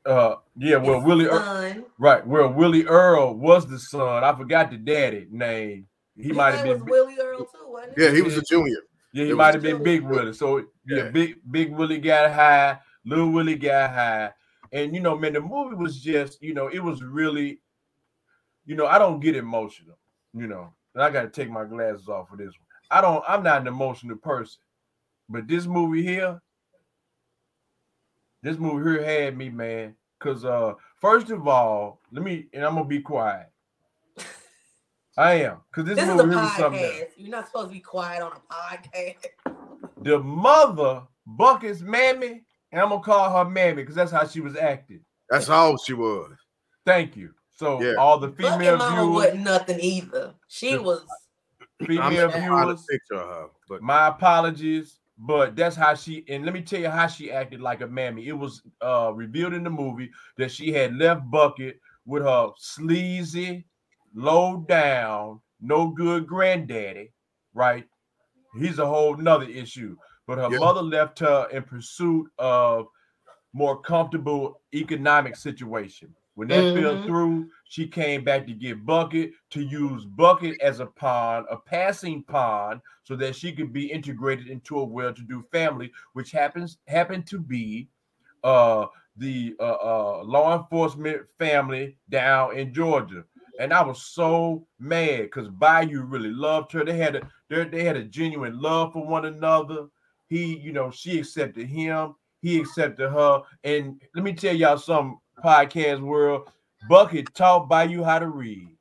uh, 0.06 0.36
yeah, 0.58 0.78
well, 0.78 0.96
his 0.96 1.04
Willie, 1.06 1.26
Earl, 1.28 1.86
right? 1.98 2.26
Well, 2.26 2.50
Willie 2.52 2.86
Earl 2.86 3.36
was 3.36 3.68
the 3.68 3.80
son. 3.80 4.24
I 4.24 4.36
forgot 4.36 4.72
the 4.72 4.78
daddy 4.78 5.28
name. 5.32 5.88
He 6.18 6.32
might 6.32 6.56
have 6.56 6.64
been. 6.64 6.80
was 6.80 6.90
Willie 6.90 7.18
Earl 7.20 7.40
too, 7.40 7.48
wasn't 7.68 7.98
yeah, 7.98 8.12
he 8.12 8.22
was 8.22 8.38
a 8.38 8.42
junior. 8.42 8.78
Yeah, 9.14 9.26
he 9.26 9.34
might 9.34 9.54
have 9.54 9.64
been. 9.64 9.84
Big 9.84 10.02
Willie. 10.02 10.34
So 10.34 10.58
yeah, 10.58 10.66
Yeah. 11.06 11.10
big 11.10 11.36
Big 11.50 11.72
Willie 11.72 12.00
got 12.00 12.32
high, 12.32 12.80
Little 13.06 13.30
Willie 13.32 13.56
got 13.56 13.92
high, 13.92 14.34
and 14.72 14.94
you 14.94 15.02
know, 15.02 15.16
man, 15.18 15.34
the 15.34 15.42
movie 15.42 15.76
was 15.76 16.02
just, 16.02 16.42
you 16.42 16.54
know, 16.54 16.68
it 16.68 16.80
was 16.84 17.04
really, 17.04 17.62
you 18.66 18.76
know, 18.76 18.88
I 18.88 18.98
don't 18.98 19.20
get 19.20 19.36
emotional, 19.36 19.98
you 20.34 20.48
know, 20.48 20.74
and 20.96 21.04
I 21.04 21.12
got 21.12 21.22
to 21.22 21.30
take 21.30 21.50
my 21.50 21.64
glasses 21.64 22.10
off 22.10 22.30
for 22.30 22.38
this 22.38 22.48
one. 22.48 22.68
I 22.90 23.02
don't, 23.02 23.24
I'm 23.28 23.44
not 23.44 23.62
an 23.62 23.68
emotional 23.68 24.18
person, 24.18 24.62
but 25.30 25.48
this 25.48 25.68
movie 25.68 26.02
here, 26.04 26.42
this 28.42 28.58
movie 28.58 28.90
here 28.90 29.06
had 29.06 29.38
me, 29.38 29.50
man. 29.50 29.96
Cause 30.20 30.46
uh, 30.46 30.74
first 31.02 31.30
of 31.32 31.48
all, 31.48 32.02
let 32.12 32.24
me, 32.24 32.48
and 32.54 32.64
I'm 32.64 32.76
gonna 32.76 32.86
be 32.88 33.02
quiet. 33.02 33.53
I 35.18 35.34
am, 35.44 35.58
cause 35.72 35.86
this, 35.86 35.96
This 35.96 36.06
is 36.10 36.20
a 36.20 36.26
movie 36.26 36.36
here 36.40 36.50
something. 36.58 36.82
podcast. 36.82 37.08
You're 37.18 37.30
not 37.30 37.46
supposed 37.48 37.68
to 37.68 37.74
be 37.74 37.80
quiet 37.80 38.24
on 38.24 38.32
a 38.32 38.54
podcast. 38.54 39.26
the 40.02 40.20
mother 40.20 41.04
Bucket's 41.28 41.82
mammy, 41.82 42.44
and 42.72 42.82
I'm 42.82 42.90
gonna 42.90 43.02
call 43.02 43.30
her 43.38 43.50
mammy 43.50 43.84
because 43.84 43.96
that's 43.96 44.12
how 44.12 44.26
she 44.28 44.40
was 44.40 44.56
acting. 44.56 45.02
That's 45.30 45.48
how 45.48 45.78
she 45.78 45.94
was. 45.94 46.32
Thank 46.86 47.16
you. 47.16 47.34
So 47.56 47.82
Yeah. 47.82 47.94
all 48.00 48.18
the 48.18 48.30
Bucket 48.30 48.54
female 48.54 48.78
mama 48.78 48.96
viewers, 49.04 49.14
wasn't 49.16 49.44
nothing 49.44 49.80
either. 49.80 50.34
She 50.48 50.72
The- 50.74 50.82
was. 50.82 51.06
I'm 51.82 51.86
female 51.88 52.28
not 52.28 52.32
trying 52.32 52.32
to 52.32 52.40
viewers, 52.66 52.86
picture 52.90 53.18
her, 53.20 53.48
but 53.70 53.82
my 53.84 54.08
apologies, 54.08 55.00
but 55.18 55.56
that's 55.56 55.76
how 55.76 55.94
she. 55.94 56.26
And 56.28 56.44
let 56.46 56.54
me 56.54 56.62
tell 56.62 56.80
you 56.80 56.90
how 56.90 57.06
she 57.08 57.32
acted 57.32 57.62
like 57.62 57.82
a 57.82 57.88
mammy. 57.88 58.28
It 58.28 58.34
was 58.38 58.64
uh 58.82 59.12
revealed 59.14 59.54
in 59.54 59.64
the 59.64 59.70
movie 59.70 60.10
that 60.38 60.50
she 60.52 60.72
had 60.74 60.96
left 60.96 61.30
Bucket 61.30 61.80
with 62.06 62.24
her 62.24 62.50
sleazy, 62.58 63.66
low 64.14 64.66
down, 64.68 65.42
no 65.62 65.90
good 65.90 66.28
granddaddy, 66.28 67.12
right? 67.54 67.88
He's 68.60 68.80
a 68.80 68.86
whole 68.86 69.16
nother 69.18 69.48
issue. 69.50 69.98
But 70.28 70.38
her 70.38 70.50
Yeah. 70.50 70.60
mother 70.60 70.82
left 70.82 71.20
her 71.20 71.48
in 71.52 71.64
pursuit 71.64 72.32
of 72.38 72.88
more 73.54 73.82
comfortable 73.82 74.62
economic 74.74 75.36
situation. 75.36 76.16
When 76.36 76.48
that 76.50 76.74
fell 76.74 76.98
Mhm. 76.98 77.06
through, 77.06 77.50
she 77.66 77.88
came 77.88 78.24
back 78.24 78.48
to 78.48 78.54
get 78.54 78.86
Bucket 78.86 79.32
to 79.52 79.62
use 79.62 80.06
Bucket 80.06 80.60
as 80.62 80.80
a 80.80 80.88
pawn, 80.88 81.46
a 81.50 81.58
passing 81.58 82.24
pawn, 82.24 82.82
so 83.04 83.16
that 83.18 83.36
she 83.36 83.52
could 83.54 83.72
be 83.72 83.92
integrated 83.92 84.48
into 84.48 84.80
a 84.80 84.84
well-to-do 84.86 85.44
family, 85.52 85.92
which 86.14 86.32
happens 86.32 86.80
happened 86.88 87.28
to 87.28 87.40
be 87.40 87.90
uh 88.44 88.88
the 89.18 89.56
uh, 89.60 89.64
uh 89.64 90.24
law 90.24 90.58
enforcement 90.60 91.22
family 91.40 91.98
down 92.10 92.58
in 92.58 92.74
Georgia. 92.74 93.24
And 93.60 93.72
I 93.74 93.84
was 93.84 94.02
so 94.02 94.66
mad 94.80 95.24
because 95.24 95.48
Bayou 95.50 96.02
really 96.04 96.32
loved 96.32 96.72
her. 96.72 96.84
They 96.84 96.98
had 96.98 97.16
a 97.18 97.22
they, 97.50 97.64
they 97.66 97.84
had 97.84 97.96
a 97.98 98.04
genuine 98.04 98.60
love 98.60 98.94
for 98.94 99.06
one 99.06 99.26
another. 99.26 99.88
He, 100.28 100.58
you 100.58 100.72
know, 100.74 100.90
she 100.90 101.20
accepted 101.20 101.68
him, 101.68 102.16
he 102.42 102.60
accepted 102.60 103.10
her. 103.12 103.42
And 103.64 104.02
let 104.16 104.24
me 104.24 104.34
tell 104.34 104.56
y'all 104.56 104.78
some 104.78 105.20
podcast 105.44 106.02
world. 106.02 106.50
Bucket 106.90 107.34
taught 107.36 107.70
Bayou 107.70 108.04
how 108.04 108.20
to 108.20 108.28
read. 108.28 108.76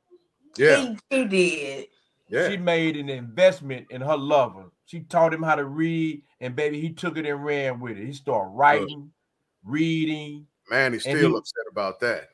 yeah, 0.57 0.81
She, 0.81 0.97
she 1.11 1.25
did. 1.25 1.87
yeah. 2.29 2.49
She 2.49 2.57
made 2.57 2.97
an 2.97 3.09
investment 3.09 3.87
in 3.91 4.01
her 4.01 4.17
lover. 4.17 4.65
She 4.85 5.01
taught 5.01 5.33
him 5.33 5.41
how 5.43 5.55
to 5.55 5.65
read, 5.65 6.23
and 6.41 6.55
baby, 6.55 6.81
he 6.81 6.91
took 6.91 7.17
it 7.17 7.25
and 7.25 7.45
ran 7.45 7.79
with 7.79 7.97
it. 7.97 8.05
He 8.05 8.11
started 8.13 8.49
writing, 8.49 9.11
reading. 9.63 10.45
Man, 10.69 10.93
he's 10.93 11.03
still 11.03 11.29
he- 11.31 11.37
upset 11.37 11.63
about 11.71 11.99
that. 12.01 12.29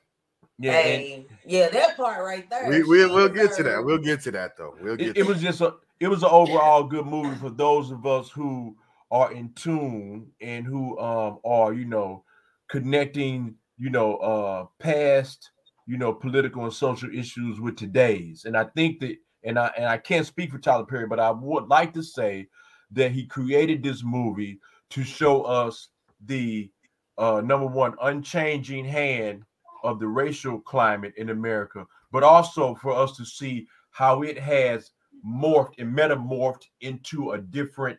Yeah, 0.60 0.74
and 0.74 1.02
hey, 1.02 1.28
yeah, 1.46 1.70
that 1.70 1.96
part 1.96 2.24
right 2.24 2.50
there. 2.50 2.70
We, 2.70 2.84
we, 2.84 3.06
we'll 3.06 3.30
get 3.30 3.54
to 3.54 3.64
that. 3.64 3.84
We'll 3.84 3.98
get 3.98 4.22
to 4.24 4.32
that 4.32 4.58
though. 4.58 4.76
We'll 4.82 4.98
get. 4.98 5.10
it, 5.10 5.14
to 5.14 5.20
it 5.22 5.26
was 5.26 5.42
just 5.42 5.62
a 5.62 5.76
it 6.00 6.08
was 6.08 6.24
an 6.24 6.30
overall 6.30 6.84
good 6.84 7.06
movie 7.06 7.36
for 7.38 7.50
those 7.50 7.92
of 7.92 8.06
us 8.06 8.30
who 8.30 8.76
are 9.12 9.32
in 9.32 9.52
tune 9.54 10.28
and 10.42 10.66
who 10.66 11.00
um 11.00 11.40
are 11.44 11.74
you 11.74 11.86
know 11.86 12.24
connecting 12.70 13.56
you 13.78 13.90
know 13.90 14.18
uh 14.18 14.66
past 14.80 15.52
you 15.88 15.98
know 15.98 16.14
political 16.14 16.64
and 16.64 16.74
social 16.74 17.10
issues 17.12 17.60
with 17.60 17.76
today's 17.76 18.46
and 18.46 18.56
i 18.56 18.64
think 18.64 19.00
that 19.00 19.18
and 19.44 19.58
I 19.58 19.72
and 19.78 19.86
I 19.86 19.98
can't 19.98 20.26
speak 20.26 20.52
for 20.52 20.58
Tyler 20.58 20.86
Perry, 20.86 21.08
but 21.08 21.20
I 21.20 21.32
would 21.32 21.68
like 21.68 21.94
to 21.94 22.04
say 22.04 22.48
that 22.92 23.12
he 23.12 23.26
created 23.26 23.84
this 23.84 24.04
movie 24.04 24.60
to 24.92 25.04
show 25.04 25.44
us 25.44 25.90
the 26.26 26.70
uh, 27.18 27.42
number 27.42 27.68
one 27.68 27.94
unchanging 28.02 28.86
hand 28.86 29.44
of 29.84 30.00
the 30.00 30.08
racial 30.08 30.60
climate 30.60 31.14
in 31.18 31.30
America, 31.30 31.86
but 32.12 32.24
also 32.24 32.76
for 32.76 32.94
us 32.94 33.16
to 33.18 33.26
see 33.26 33.68
how 33.92 34.22
it 34.24 34.38
has 34.38 34.92
morphed 35.26 35.80
and 35.80 35.96
metamorphed 35.96 36.66
into 36.82 37.32
a 37.32 37.38
different 37.38 37.98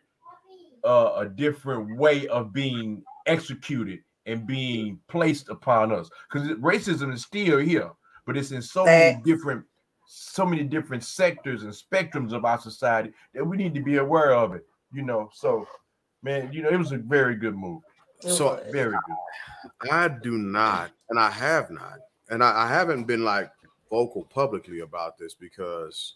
uh, 0.83 1.13
a 1.17 1.25
different 1.27 1.95
way 1.97 2.27
of 2.27 2.51
being 2.51 3.03
executed 3.27 3.99
and 4.25 4.47
being 4.47 4.99
placed 5.07 5.49
upon 5.49 5.91
us. 5.91 6.09
Because 6.31 6.47
racism 6.57 7.13
is 7.13 7.21
still 7.23 7.59
here 7.59 7.91
but 8.25 8.37
it's 8.37 8.51
in 8.51 8.61
so 8.61 8.85
many 8.85 9.21
different 9.23 9.63
so 10.05 10.45
many 10.45 10.63
different 10.63 11.03
sectors 11.03 11.63
and 11.63 11.73
spectrums 11.73 12.33
of 12.33 12.43
our 12.43 12.59
society 12.59 13.11
that 13.33 13.45
we 13.45 13.57
need 13.57 13.73
to 13.73 13.81
be 13.81 13.97
aware 13.97 14.33
of 14.33 14.53
it 14.53 14.65
you 14.93 15.01
know? 15.01 15.29
So 15.33 15.67
man 16.23 16.51
you 16.51 16.61
know 16.61 16.69
it 16.69 16.77
was 16.77 16.91
a 16.91 16.97
very 16.97 17.35
good 17.35 17.55
movie 17.55 17.83
so 18.21 18.61
very 18.71 18.95
good 19.07 19.91
i 19.91 20.07
do 20.07 20.37
not 20.37 20.91
and 21.09 21.19
i 21.19 21.29
have 21.29 21.69
not 21.69 21.99
and 22.29 22.43
I, 22.43 22.65
I 22.65 22.67
haven't 22.67 23.05
been 23.05 23.23
like 23.23 23.51
vocal 23.89 24.23
publicly 24.25 24.79
about 24.81 25.17
this 25.17 25.33
because 25.33 26.15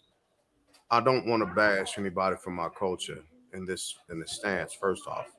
i 0.92 1.00
don't 1.00 1.26
want 1.26 1.42
to 1.42 1.54
bash 1.54 1.98
anybody 1.98 2.36
from 2.38 2.56
my 2.56 2.70
culture 2.70 3.24
in 3.54 3.66
this 3.66 3.96
in 4.10 4.20
this 4.20 4.34
stance 4.34 4.74
first 4.74 5.08
off 5.08 5.32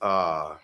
uh 0.00 0.56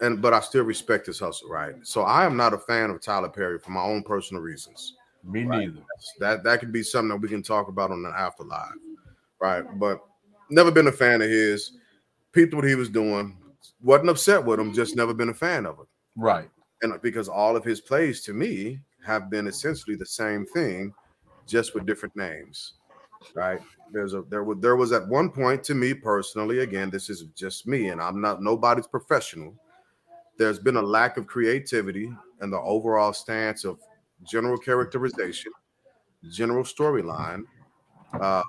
and 0.00 0.20
but 0.20 0.32
I 0.32 0.40
still 0.40 0.64
respect 0.64 1.06
his 1.06 1.18
hustle, 1.18 1.48
right? 1.48 1.74
So 1.82 2.02
I 2.02 2.24
am 2.24 2.36
not 2.36 2.54
a 2.54 2.58
fan 2.58 2.90
of 2.90 3.00
Tyler 3.00 3.28
Perry 3.28 3.58
for 3.58 3.70
my 3.70 3.82
own 3.82 4.02
personal 4.02 4.42
reasons. 4.42 4.94
Me 5.22 5.44
right? 5.44 5.68
neither. 5.68 5.84
That 6.20 6.44
that 6.44 6.60
could 6.60 6.72
be 6.72 6.82
something 6.82 7.08
that 7.08 7.16
we 7.16 7.28
can 7.28 7.42
talk 7.42 7.68
about 7.68 7.90
on 7.90 8.02
the 8.02 8.10
afterlife, 8.10 8.74
right? 9.40 9.64
But 9.78 10.00
never 10.50 10.70
been 10.70 10.88
a 10.88 10.92
fan 10.92 11.22
of 11.22 11.28
his. 11.28 11.72
Peeped 12.32 12.54
what 12.54 12.64
he 12.64 12.74
was 12.74 12.88
doing. 12.88 13.36
Wasn't 13.84 14.10
upset 14.10 14.44
with 14.44 14.58
him. 14.58 14.72
Just 14.72 14.96
never 14.96 15.14
been 15.14 15.28
a 15.28 15.34
fan 15.34 15.66
of 15.66 15.78
him. 15.78 15.86
Right. 16.16 16.48
And 16.82 17.00
because 17.02 17.28
all 17.28 17.56
of 17.56 17.64
his 17.64 17.80
plays 17.80 18.22
to 18.22 18.32
me 18.32 18.80
have 19.06 19.30
been 19.30 19.46
essentially 19.46 19.94
the 19.94 20.06
same 20.06 20.46
thing, 20.46 20.92
just 21.46 21.74
with 21.74 21.86
different 21.86 22.16
names. 22.16 22.74
Right. 23.34 23.60
There's 23.92 24.14
a 24.14 24.22
there 24.28 24.42
was 24.42 24.58
there 24.60 24.76
was 24.76 24.92
at 24.92 25.06
one 25.06 25.30
point 25.30 25.62
to 25.64 25.74
me 25.74 25.94
personally. 25.94 26.60
Again, 26.60 26.90
this 26.90 27.08
is 27.08 27.24
just 27.36 27.66
me, 27.66 27.88
and 27.88 28.00
I'm 28.00 28.20
not 28.20 28.42
nobody's 28.42 28.86
professional 28.86 29.54
there's 30.38 30.58
been 30.58 30.76
a 30.76 30.82
lack 30.82 31.16
of 31.16 31.26
creativity 31.26 32.12
and 32.40 32.52
the 32.52 32.60
overall 32.60 33.12
stance 33.12 33.64
of 33.64 33.78
general 34.24 34.58
characterization, 34.58 35.52
general 36.30 36.64
storyline, 36.64 37.44
uh, 38.20 38.42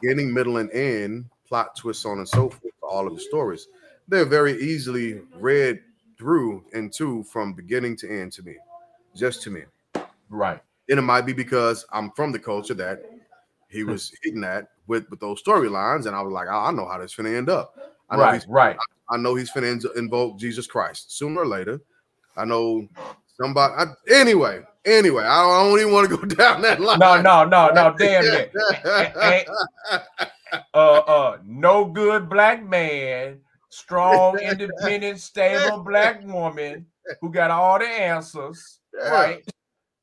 beginning, 0.00 0.32
middle, 0.32 0.58
and 0.58 0.70
end, 0.72 1.24
plot 1.46 1.74
twists 1.76 2.04
on 2.04 2.18
and 2.18 2.28
so 2.28 2.48
forth, 2.48 2.72
all 2.82 3.06
of 3.06 3.14
the 3.14 3.20
stories. 3.20 3.68
They're 4.08 4.24
very 4.24 4.60
easily 4.60 5.20
read 5.36 5.80
through 6.18 6.64
and 6.72 6.92
to 6.94 7.22
from 7.24 7.52
beginning 7.52 7.96
to 7.98 8.08
end 8.10 8.32
to 8.32 8.42
me, 8.42 8.56
just 9.14 9.42
to 9.42 9.50
me. 9.50 9.62
Right. 10.30 10.60
And 10.88 10.98
it 10.98 11.02
might 11.02 11.26
be 11.26 11.32
because 11.32 11.86
I'm 11.92 12.10
from 12.12 12.32
the 12.32 12.38
culture 12.38 12.74
that 12.74 13.04
he 13.68 13.84
was 13.84 14.12
hitting 14.22 14.44
at 14.44 14.68
with, 14.86 15.08
with 15.10 15.20
those 15.20 15.42
storylines, 15.42 16.06
and 16.06 16.16
I 16.16 16.22
was 16.22 16.32
like, 16.32 16.48
oh, 16.50 16.58
I 16.58 16.70
know 16.72 16.88
how 16.88 16.98
this 16.98 17.10
is 17.10 17.16
gonna 17.16 17.30
end 17.30 17.50
up. 17.50 17.74
I 18.10 18.16
know 18.16 18.22
right, 18.22 18.44
right. 18.48 18.76
I 19.10 19.16
know 19.16 19.34
he's 19.34 19.50
finna 19.50 19.84
invoke 19.96 20.38
Jesus 20.38 20.66
Christ 20.66 21.16
sooner 21.16 21.42
or 21.42 21.46
later. 21.46 21.80
I 22.36 22.44
know 22.44 22.88
somebody. 23.40 23.74
I, 23.74 23.86
anyway, 24.14 24.60
anyway, 24.84 25.24
I 25.24 25.42
don't, 25.42 25.54
I 25.54 25.62
don't, 25.68 25.80
even 25.80 25.92
want 25.92 26.10
to 26.10 26.16
go 26.16 26.24
down 26.36 26.62
that 26.62 26.80
line. 26.80 26.98
No, 26.98 27.20
no, 27.20 27.44
no, 27.44 27.68
no. 27.68 27.94
Damn 27.98 28.24
it. 28.24 29.48
uh, 30.74 30.78
uh, 30.78 31.38
no 31.44 31.84
good 31.86 32.28
black 32.28 32.64
man, 32.66 33.40
strong, 33.70 34.38
independent, 34.42 35.20
stable 35.20 35.78
black 35.82 36.24
woman 36.24 36.86
who 37.20 37.30
got 37.30 37.50
all 37.50 37.78
the 37.78 37.86
answers, 37.86 38.80
right? 38.94 39.42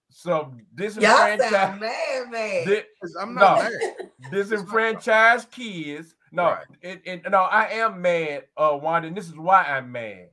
So 0.09 0.53
disenfranchised, 0.73 1.79
man, 1.79 2.31
man. 2.31 2.83
I'm 3.19 3.35
not 3.35 3.69
no, 3.69 3.69
disenfranchised 4.31 5.51
kids 5.51 6.15
no, 6.35 6.43
right. 6.43 6.65
it, 6.81 7.01
it, 7.05 7.31
no, 7.31 7.37
I 7.37 7.67
am 7.67 8.01
mad, 8.01 8.43
uh, 8.57 8.77
Wanda, 8.81 9.07
and 9.07 9.15
this 9.15 9.27
is 9.29 9.37
why 9.37 9.63
I'm 9.63 9.89
mad. 9.89 10.27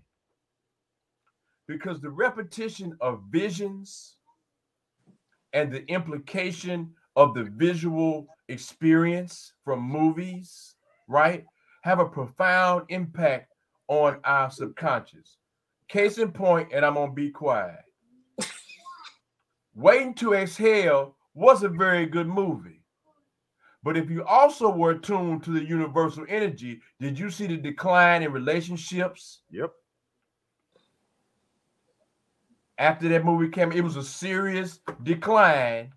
Because 1.68 2.00
the 2.00 2.10
repetition 2.10 2.96
of 3.00 3.22
visions 3.30 4.16
and 5.52 5.70
the 5.72 5.86
implication 5.86 6.92
of 7.14 7.34
the 7.34 7.44
visual 7.44 8.26
experience 8.48 9.52
from 9.64 9.80
movies, 9.80 10.74
right, 11.06 11.44
have 11.82 11.98
a 11.98 12.04
profound 12.04 12.84
impact 12.88 13.52
on 13.88 14.18
our 14.24 14.50
subconscious. 14.50 15.36
Case 15.88 16.18
in 16.18 16.32
point, 16.32 16.70
and 16.72 16.84
I'm 16.84 16.94
gonna 16.94 17.12
be 17.12 17.30
quiet. 17.30 17.80
Waiting 19.74 20.14
to 20.14 20.34
Exhale 20.34 21.14
was 21.34 21.62
a 21.62 21.68
very 21.68 22.06
good 22.06 22.26
movie. 22.26 22.80
But 23.82 23.96
if 23.96 24.10
you 24.10 24.24
also 24.24 24.70
were 24.70 24.94
tuned 24.94 25.42
to 25.44 25.50
the 25.50 25.64
universal 25.64 26.24
energy, 26.28 26.80
did 27.00 27.18
you 27.18 27.30
see 27.30 27.46
the 27.46 27.56
decline 27.56 28.22
in 28.22 28.32
relationships? 28.32 29.40
Yep. 29.50 29.72
After 32.78 33.08
that 33.08 33.24
movie 33.24 33.48
came, 33.48 33.72
it 33.72 33.82
was 33.82 33.96
a 33.96 34.04
serious 34.04 34.80
decline 35.02 35.92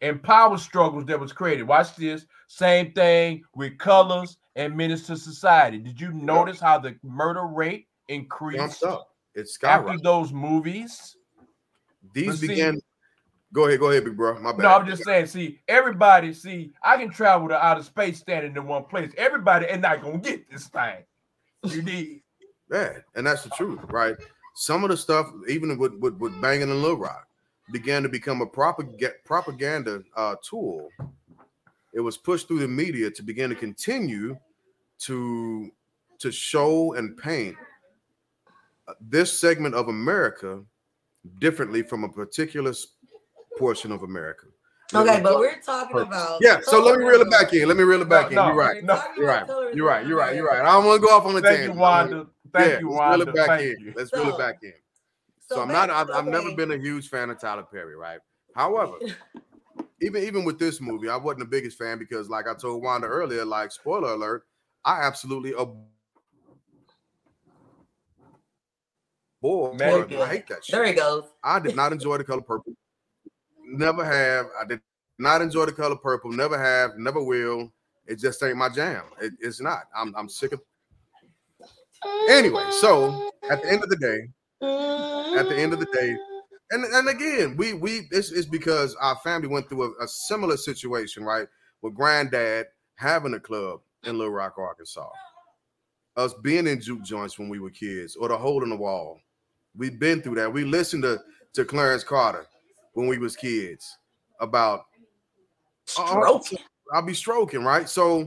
in 0.00 0.18
power 0.18 0.56
struggles 0.56 1.04
that 1.06 1.20
was 1.20 1.32
created. 1.32 1.64
Watch 1.64 1.94
this. 1.94 2.26
Same 2.46 2.92
thing 2.92 3.42
with 3.54 3.78
colors 3.78 4.38
and 4.56 4.76
menace 4.76 5.06
to 5.06 5.16
society. 5.16 5.78
Did 5.78 6.00
you 6.00 6.12
notice 6.12 6.60
how 6.60 6.78
the 6.78 6.96
murder 7.02 7.44
rate 7.44 7.88
increased 8.08 8.82
up. 8.82 9.10
It's 9.34 9.58
after 9.62 9.98
those 9.98 10.32
movies? 10.32 11.16
These 12.12 12.40
began 12.40 12.80
Go 13.54 13.68
ahead, 13.68 13.78
go 13.78 13.90
ahead, 13.90 14.04
big 14.04 14.16
bro. 14.16 14.36
My 14.40 14.50
bad. 14.50 14.62
No, 14.62 14.68
I'm 14.70 14.86
just 14.86 15.04
saying. 15.04 15.26
See, 15.26 15.60
everybody, 15.68 16.32
see, 16.32 16.72
I 16.82 16.96
can 16.96 17.08
travel 17.08 17.46
to 17.48 17.64
outer 17.64 17.84
space 17.84 18.18
standing 18.18 18.56
in 18.56 18.66
one 18.66 18.84
place. 18.84 19.12
Everybody 19.16 19.66
ain't 19.66 19.82
not 19.82 20.02
gonna 20.02 20.18
get 20.18 20.50
this 20.50 20.66
thing. 20.66 21.04
You 21.62 21.82
need. 21.84 22.22
Yeah, 22.70 22.94
and 23.14 23.24
that's 23.24 23.44
the 23.44 23.50
truth, 23.50 23.78
right? 23.90 24.16
Some 24.56 24.82
of 24.82 24.90
the 24.90 24.96
stuff, 24.96 25.30
even 25.48 25.78
with 25.78 25.94
with, 26.00 26.14
with 26.16 26.40
banging 26.40 26.68
and 26.68 26.82
Little 26.82 26.96
Rock, 26.96 27.28
began 27.70 28.02
to 28.02 28.08
become 28.08 28.40
a 28.40 28.46
propaganda 28.46 29.12
propaganda 29.24 30.02
uh, 30.16 30.34
tool. 30.42 30.88
It 31.94 32.00
was 32.00 32.16
pushed 32.16 32.48
through 32.48 32.58
the 32.58 32.68
media 32.68 33.10
to 33.10 33.22
begin 33.22 33.50
to 33.50 33.56
continue 33.56 34.36
to 35.00 35.70
to 36.18 36.32
show 36.32 36.94
and 36.94 37.16
paint 37.16 37.56
uh, 38.88 38.94
this 39.00 39.38
segment 39.38 39.74
of 39.74 39.88
America 39.88 40.62
differently 41.38 41.82
from 41.82 42.04
a 42.04 42.08
particular 42.08 42.72
portion 43.58 43.92
of 43.92 44.02
America. 44.02 44.46
Okay, 44.92 45.20
but 45.22 45.38
we're 45.38 45.60
talking 45.60 46.00
about 46.00 46.38
yeah. 46.40 46.60
So 46.62 46.82
let 46.82 46.98
me 46.98 47.04
reel 47.04 47.20
it 47.20 47.30
back 47.30 47.52
in. 47.52 47.66
Let 47.66 47.76
me 47.76 47.84
reel 47.84 48.02
it 48.02 48.08
back 48.08 48.30
no, 48.30 48.42
in. 48.42 48.48
You're 48.48 48.56
right. 48.56 48.84
No, 48.84 49.02
you're 49.16 49.26
right. 49.26 49.46
You're 49.74 49.86
right. 49.86 50.06
You're 50.06 50.18
right. 50.18 50.36
You're 50.36 50.46
right. 50.46 50.60
I 50.60 50.72
don't 50.72 50.84
want 50.84 51.00
to 51.00 51.06
go 51.06 51.16
off 51.16 51.24
on 51.24 51.36
a 51.36 51.40
Thank 51.40 51.56
tangent. 51.56 51.74
You, 51.74 51.80
Wanda. 51.80 52.26
Thank 52.52 52.72
yeah, 52.72 52.78
you, 52.80 52.88
Wanda. 52.90 53.24
Reel 53.24 53.28
it 53.28 53.34
back 53.34 53.46
Thank 53.46 53.78
in. 53.78 53.84
You. 53.84 53.92
Let's 53.96 54.10
so, 54.10 54.22
reel 54.22 54.34
it 54.34 54.38
back 54.38 54.58
in. 54.62 54.72
So, 55.48 55.56
so 55.56 55.62
I'm 55.62 55.68
not. 55.68 55.90
I've, 55.90 56.10
I've 56.10 56.26
never 56.26 56.54
been 56.54 56.72
a 56.72 56.76
huge 56.76 57.08
fan 57.08 57.30
of 57.30 57.40
Tyler 57.40 57.62
Perry, 57.62 57.96
right? 57.96 58.18
However, 58.54 58.96
even 60.04 60.22
even 60.22 60.44
with 60.44 60.58
this 60.58 60.80
movie, 60.80 61.08
I 61.08 61.16
wasn't 61.16 61.40
the 61.40 61.46
biggest 61.46 61.78
fan 61.78 61.98
because, 61.98 62.28
like 62.28 62.46
I 62.48 62.54
told 62.54 62.82
Wanda 62.82 63.06
earlier, 63.06 63.44
like 63.44 63.72
spoiler 63.72 64.12
alert, 64.12 64.44
I 64.84 65.02
absolutely 65.02 65.52
boy, 70.08 70.22
I 70.22 70.28
hate 70.28 70.46
that 70.48 70.64
shit. 70.64 70.74
There 70.74 70.86
he 70.86 70.92
goes. 70.92 71.24
I 71.42 71.58
did 71.58 71.76
not 71.76 71.92
enjoy 71.92 72.18
the 72.18 72.24
color 72.24 72.42
purple. 72.42 72.74
Never 73.66 74.04
have. 74.04 74.46
I 74.60 74.66
did 74.66 74.80
not 75.18 75.42
enjoy 75.42 75.66
the 75.66 75.72
color 75.72 75.96
purple. 75.96 76.30
Never 76.30 76.58
have. 76.58 76.96
Never 76.98 77.22
will. 77.22 77.72
It 78.06 78.18
just 78.18 78.42
ain't 78.42 78.56
my 78.56 78.68
jam. 78.68 79.04
It, 79.20 79.32
it's 79.40 79.60
not. 79.60 79.84
I'm 79.96 80.14
I'm 80.16 80.28
sick 80.28 80.52
of. 80.52 80.60
Anyway, 82.28 82.64
so 82.80 83.30
at 83.50 83.62
the 83.62 83.70
end 83.70 83.82
of 83.82 83.88
the 83.88 83.96
day, 83.96 84.28
at 85.40 85.48
the 85.48 85.56
end 85.56 85.72
of 85.72 85.80
the 85.80 85.86
day, 85.86 86.16
and 86.70 86.84
and 86.84 87.08
again, 87.08 87.56
we 87.56 87.72
we 87.72 88.08
this 88.10 88.30
is 88.30 88.46
because 88.46 88.94
our 88.96 89.16
family 89.16 89.48
went 89.48 89.68
through 89.68 89.94
a, 90.00 90.04
a 90.04 90.08
similar 90.08 90.56
situation, 90.56 91.24
right? 91.24 91.46
With 91.82 91.94
granddad 91.94 92.66
having 92.96 93.34
a 93.34 93.40
club 93.40 93.80
in 94.04 94.18
Little 94.18 94.32
Rock, 94.32 94.54
Arkansas. 94.58 95.08
Us 96.16 96.32
being 96.42 96.66
in 96.66 96.80
juke 96.80 97.02
joints 97.02 97.38
when 97.38 97.48
we 97.48 97.58
were 97.58 97.70
kids, 97.70 98.16
or 98.16 98.28
the 98.28 98.36
hole 98.36 98.62
in 98.62 98.70
the 98.70 98.76
wall. 98.76 99.20
We've 99.76 99.98
been 99.98 100.22
through 100.22 100.36
that. 100.36 100.52
We 100.52 100.64
listened 100.64 101.02
to 101.02 101.20
to 101.54 101.64
Clarence 101.64 102.04
Carter 102.04 102.46
when 102.94 103.08
we 103.08 103.18
was 103.18 103.36
kids 103.36 103.98
about 104.40 104.86
uh, 105.98 106.06
stroking. 106.06 106.58
I'll 106.92 107.02
be 107.02 107.14
stroking, 107.14 107.64
right? 107.64 107.88
So 107.88 108.26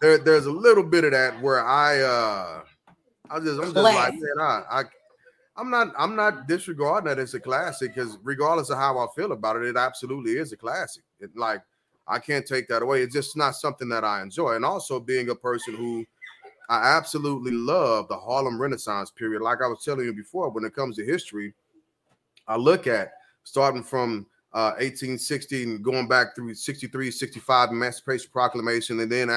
there, 0.00 0.18
there's 0.18 0.46
a 0.46 0.52
little 0.52 0.84
bit 0.84 1.04
of 1.04 1.12
that 1.12 1.40
where 1.40 1.64
I 1.64 2.00
uh 2.00 2.62
I 3.30 3.40
just 3.40 3.58
I'm 3.58 3.72
just 3.72 3.76
like, 3.76 4.14
man, 4.14 4.22
I, 4.40 4.62
I 4.70 4.84
I'm 5.56 5.70
not 5.70 5.92
I'm 5.98 6.16
not 6.16 6.48
disregarding 6.48 7.08
that 7.08 7.18
it's 7.18 7.34
a 7.34 7.40
classic 7.40 7.94
because 7.94 8.18
regardless 8.22 8.70
of 8.70 8.78
how 8.78 8.98
I 8.98 9.06
feel 9.14 9.32
about 9.32 9.56
it, 9.56 9.64
it 9.64 9.76
absolutely 9.76 10.32
is 10.32 10.52
a 10.52 10.56
classic. 10.56 11.04
It 11.20 11.36
like 11.36 11.62
I 12.06 12.18
can't 12.18 12.46
take 12.46 12.68
that 12.68 12.82
away. 12.82 13.02
It's 13.02 13.14
just 13.14 13.36
not 13.36 13.54
something 13.54 13.88
that 13.90 14.04
I 14.04 14.22
enjoy. 14.22 14.54
And 14.54 14.64
also 14.64 14.98
being 14.98 15.28
a 15.30 15.34
person 15.34 15.74
who 15.74 16.04
I 16.68 16.96
absolutely 16.96 17.52
love 17.52 18.08
the 18.08 18.16
Harlem 18.16 18.60
Renaissance 18.60 19.10
period. 19.10 19.42
Like 19.42 19.58
I 19.62 19.68
was 19.68 19.84
telling 19.84 20.06
you 20.06 20.14
before, 20.14 20.48
when 20.50 20.64
it 20.64 20.74
comes 20.74 20.96
to 20.96 21.04
history, 21.04 21.52
I 22.48 22.56
look 22.56 22.86
at 22.86 23.12
starting 23.44 23.82
from 23.82 24.26
uh, 24.54 24.72
1860 24.78 25.62
and 25.62 25.84
going 25.84 26.08
back 26.08 26.34
through 26.34 26.54
63, 26.54 27.10
65, 27.10 27.70
Emancipation 27.70 28.30
Proclamation, 28.32 29.00
and 29.00 29.12
then 29.12 29.30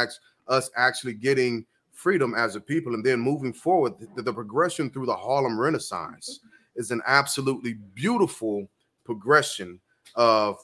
us 0.48 0.70
actually 0.76 1.14
getting 1.14 1.66
freedom 1.96 2.36
as 2.36 2.56
a 2.56 2.62
people 2.62 2.94
and 2.94 3.04
then 3.04 3.20
moving 3.20 3.54
forward 3.54 3.94
the, 4.16 4.22
the, 4.22 4.34
progression 4.34 4.90
through 4.90 5.06
the 5.06 5.16
harlem 5.16 5.60
renaissance 5.60 6.42
is 6.76 6.92
an 6.92 7.02
absolutely 7.08 7.76
beautiful 7.94 8.68
progression 9.06 9.80
of 10.16 10.58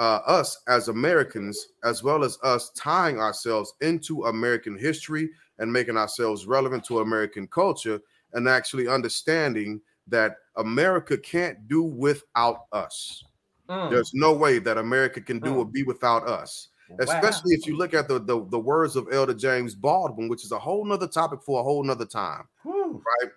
uh, 0.00 0.18
us 0.26 0.60
as 0.68 0.88
americans 0.88 1.68
as 1.84 2.02
well 2.02 2.24
as 2.24 2.36
us 2.42 2.70
tying 2.70 3.20
ourselves 3.20 3.74
into 3.80 4.24
american 4.24 4.76
history 4.76 5.30
and 5.58 5.72
making 5.72 5.96
ourselves 5.96 6.46
relevant 6.46 6.84
to 6.84 7.00
american 7.00 7.46
culture 7.46 8.00
and 8.32 8.48
actually 8.48 8.88
understanding 8.88 9.80
that 10.08 10.36
america 10.56 11.16
can't 11.16 11.68
do 11.68 11.82
without 11.82 12.64
us 12.72 13.22
mm. 13.68 13.88
there's 13.88 14.12
no 14.14 14.32
way 14.32 14.58
that 14.58 14.78
america 14.78 15.20
can 15.20 15.38
do 15.38 15.50
mm. 15.50 15.56
or 15.58 15.64
be 15.64 15.84
without 15.84 16.26
us 16.26 16.70
especially 17.00 17.54
wow. 17.54 17.58
if 17.60 17.66
you 17.66 17.76
look 17.76 17.94
at 17.94 18.08
the, 18.08 18.18
the, 18.18 18.46
the 18.48 18.58
words 18.58 18.96
of 18.96 19.08
Elder 19.12 19.34
James 19.34 19.74
Baldwin, 19.74 20.28
which 20.28 20.44
is 20.44 20.52
a 20.52 20.58
whole 20.58 20.84
nother 20.84 21.08
topic 21.08 21.40
for 21.42 21.60
a 21.60 21.62
whole 21.62 21.82
nother 21.82 22.06
time. 22.06 22.44
Whew. 22.62 23.02
Right. 23.20 23.30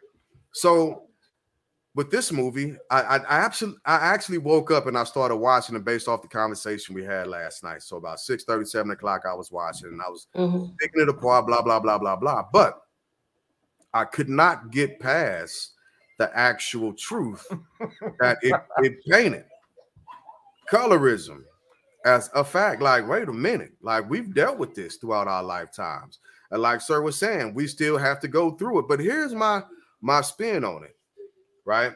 So 0.53 1.06
with 1.95 2.12
this 2.12 2.32
movie, 2.32 2.76
I, 2.91 3.01
I, 3.01 3.18
I 3.18 3.39
absolutely 3.39 3.80
I 3.86 3.95
actually 3.95 4.38
woke 4.38 4.70
up 4.70 4.86
and 4.86 4.97
I 4.97 5.06
started 5.06 5.38
watching 5.38 5.76
it 5.76 5.86
based 5.86 6.08
off 6.08 6.22
the 6.22 6.28
conversation 6.28 6.93
we 6.93 7.03
had 7.03 7.28
last 7.28 7.64
night. 7.64 7.82
So 7.82 7.97
about 7.97 8.20
6 8.20 8.43
37 8.43 8.91
o'clock, 8.91 9.22
I 9.30 9.34
was 9.34 9.51
watching 9.51 9.88
and 9.88 10.01
I 10.01 10.10
was 10.10 10.28
mm-hmm. 10.36 10.74
picking 10.80 11.01
it 11.01 11.10
apart, 11.10 11.47
blah, 11.47 11.62
blah, 11.62 11.80
blah, 11.80 11.97
blah, 11.97 12.18
blah. 12.18 12.43
But 12.51 12.82
I 13.93 14.03
could 14.03 14.30
not 14.30 14.72
get 14.72 14.99
past 14.99 15.72
the 16.18 16.30
actual 16.38 16.93
truth 16.93 17.45
that 18.20 18.38
it, 18.41 18.53
it 18.80 18.97
painted. 19.06 19.45
Colorism, 20.72 21.43
as 22.06 22.30
a 22.34 22.43
fact. 22.43 22.82
Like, 22.82 23.08
wait 23.08 23.28
a 23.28 23.34
minute, 23.34 23.74
like 23.82 24.10
we've 24.10 24.34
dealt 24.34 24.58
with 24.58 24.76
this 24.76 24.95
throughout 24.95 25.28
our 25.28 25.43
lifetimes, 25.43 26.20
and 26.51 26.62
like 26.62 26.80
Sir 26.80 27.01
was 27.01 27.18
saying, 27.18 27.53
we 27.53 27.68
still 27.68 27.97
have 27.97 28.20
to 28.22 28.28
go 28.28 28.51
through 28.51 28.80
it. 28.80 28.88
But 28.88 28.99
here's 28.99 29.34
my 29.34 29.64
my 30.01 30.22
spin 30.22 30.64
on 30.64 30.84
it, 30.84 30.95
right? 31.66 31.93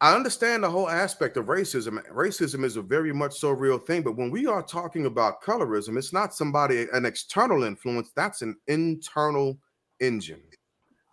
I 0.00 0.14
understand 0.14 0.62
the 0.62 0.70
whole 0.70 0.90
aspect 0.90 1.38
of 1.38 1.46
racism. 1.46 2.04
Racism 2.12 2.62
is 2.62 2.76
a 2.76 2.82
very 2.82 3.12
much 3.12 3.38
so 3.38 3.50
real 3.52 3.78
thing, 3.78 4.02
but 4.02 4.16
when 4.16 4.30
we 4.30 4.46
are 4.46 4.62
talking 4.62 5.06
about 5.06 5.40
colorism, 5.42 5.96
it's 5.96 6.12
not 6.12 6.34
somebody 6.34 6.86
an 6.92 7.06
external 7.06 7.64
influence. 7.64 8.10
That's 8.14 8.42
an 8.42 8.56
internal 8.66 9.58
engine 10.00 10.42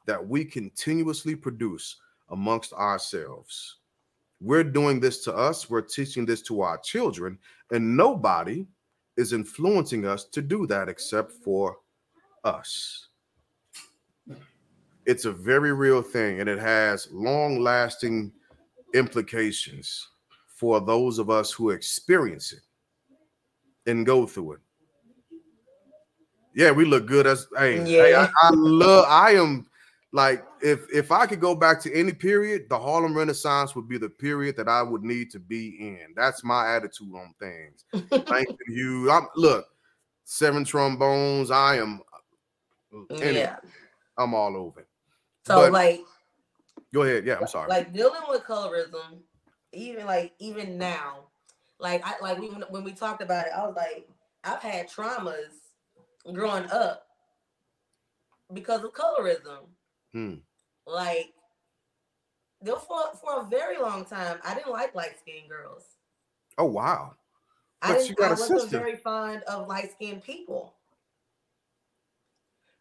that 0.08 0.28
we 0.28 0.44
continuously 0.44 1.36
produce 1.36 1.96
amongst 2.32 2.74
ourselves. 2.74 3.78
We're 4.42 4.64
doing 4.64 5.00
this 5.00 5.24
to 5.26 5.36
us, 5.36 5.70
we're 5.70 5.82
teaching 5.82 6.26
this 6.26 6.42
to 6.44 6.62
our 6.62 6.80
children, 6.80 7.38
and 7.72 7.96
nobody 7.96 8.66
is 9.16 9.34
influencing 9.34 10.06
us 10.06 10.26
to 10.26 10.42
do 10.42 10.66
that 10.68 10.90
except 10.90 11.32
for 11.32 11.78
us. 12.44 13.08
It's 15.06 15.26
a 15.26 15.32
very 15.32 15.74
real 15.74 16.02
thing, 16.02 16.40
and 16.40 16.50
it 16.50 16.58
has 16.58 17.08
long 17.12 17.60
lasting 17.60 18.32
implications 18.96 20.08
for 20.48 20.82
those 20.82 21.20
of 21.20 21.30
us 21.30 21.52
who 21.52 21.70
experience 21.70 22.52
it 22.52 22.62
and 23.90 24.06
go 24.06 24.26
through 24.26 24.54
it. 24.54 24.60
Yeah, 26.56 26.72
we 26.72 26.86
look 26.86 27.06
good 27.06 27.28
as 27.28 27.48
hey, 27.58 27.78
yeah. 27.78 28.04
hey 28.04 28.14
I, 28.16 28.30
I 28.42 28.50
love 28.52 29.06
I 29.08 29.32
am 29.32 29.68
like 30.14 30.44
if 30.62 30.92
if 30.94 31.12
I 31.12 31.26
could 31.26 31.40
go 31.40 31.56
back 31.56 31.80
to 31.82 31.94
any 31.94 32.12
period, 32.12 32.68
the 32.70 32.78
Harlem 32.78 33.16
Renaissance 33.16 33.76
would 33.76 33.88
be 33.88 33.98
the 33.98 34.10
period 34.10 34.58
that 34.58 34.68
I 34.68 34.82
would 34.82 35.04
need 35.04 35.32
to 35.32 35.40
be 35.40 35.78
in. 35.80 36.14
That's 36.16 36.44
my 36.44 36.76
attitude 36.76 37.14
on 37.16 37.34
things. 37.40 37.86
Thank 38.28 38.50
you. 38.68 39.10
I'm 39.10 39.28
look, 39.36 39.68
seven 40.26 40.66
trombones. 40.66 41.50
I 41.50 41.78
am. 41.78 42.02
Uh, 42.94 43.16
yeah. 43.16 43.56
I'm 44.18 44.34
all 44.34 44.58
over. 44.58 44.86
So 45.48 45.56
but, 45.56 45.72
like, 45.72 46.02
go 46.94 47.04
ahead. 47.04 47.26
Yeah, 47.26 47.38
I'm 47.40 47.48
sorry. 47.48 47.70
Like 47.70 47.94
dealing 47.94 48.22
with 48.28 48.44
colorism, 48.44 49.20
even 49.72 50.06
like 50.06 50.34
even 50.40 50.78
now, 50.78 51.28
like 51.80 52.06
I 52.06 52.16
like 52.22 52.38
when 52.38 52.66
when 52.70 52.84
we 52.84 52.92
talked 52.92 53.22
about 53.22 53.46
it, 53.46 53.54
I 53.56 53.66
was 53.66 53.78
like, 53.78 54.10
I've 54.44 54.62
had 54.62 54.90
traumas 54.90 55.54
growing 56.34 56.70
up 56.70 57.06
because 58.54 58.84
of 58.84 58.92
colorism 58.92 59.68
Hmm. 60.14 60.36
Like, 60.86 61.34
there 62.62 62.76
for 62.76 63.00
for 63.20 63.42
a 63.42 63.50
very 63.50 63.80
long 63.80 64.06
time, 64.06 64.40
I 64.46 64.54
didn't 64.54 64.72
like 64.72 64.94
light 64.96 65.20
skinned 65.20 65.50
girls. 65.50 65.84
Oh 66.58 66.66
wow! 66.66 67.14
But 67.82 67.92
I 67.92 67.98
didn't. 67.98 68.22
I 68.22 68.30
wasn't 68.32 68.62
sister. 68.62 68.80
very 68.80 68.96
fond 68.98 69.44
of 69.44 69.68
light 69.68 69.92
skinned 69.92 70.24
people 70.24 70.76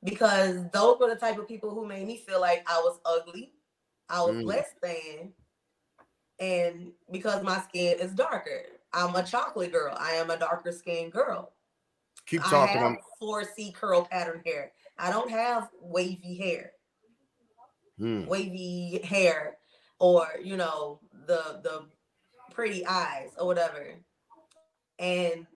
because 0.03 0.69
those 0.73 0.99
were 0.99 1.09
the 1.09 1.17
type 1.17 1.39
of 1.39 1.49
people 1.49 1.75
who 1.75 1.87
made 1.87 2.07
me 2.07 2.17
feel 2.17 2.41
like 2.41 2.65
I 2.67 2.79
was 2.79 3.01
ugly, 3.05 3.53
I 4.09 4.23
was 4.23 4.37
mm. 4.37 4.45
less 4.45 4.75
than, 4.83 5.33
and 6.39 6.93
because 7.11 7.43
my 7.43 7.61
skin 7.61 7.99
is 7.99 8.13
darker, 8.13 8.63
I'm 8.93 9.15
a 9.15 9.23
chocolate 9.23 9.73
girl. 9.73 9.97
I 9.99 10.13
am 10.13 10.31
a 10.31 10.39
darker 10.39 10.73
skinned 10.73 11.13
girl. 11.13 11.53
Keep 12.27 12.43
talking. 12.45 12.83
I 12.83 12.89
have 12.89 12.97
4C 13.23 13.75
curl 13.75 14.05
pattern 14.05 14.43
hair. 14.45 14.73
I 14.99 15.11
don't 15.11 15.31
have 15.31 15.69
wavy 15.81 16.37
hair 16.37 16.73
mm. 18.01 18.27
wavy 18.27 19.01
hair 19.05 19.57
or 19.99 20.27
you 20.43 20.57
know 20.57 21.01
the 21.27 21.61
the 21.63 21.85
pretty 22.53 22.85
eyes 22.87 23.31
or 23.39 23.47
whatever. 23.47 23.95
And 24.99 25.47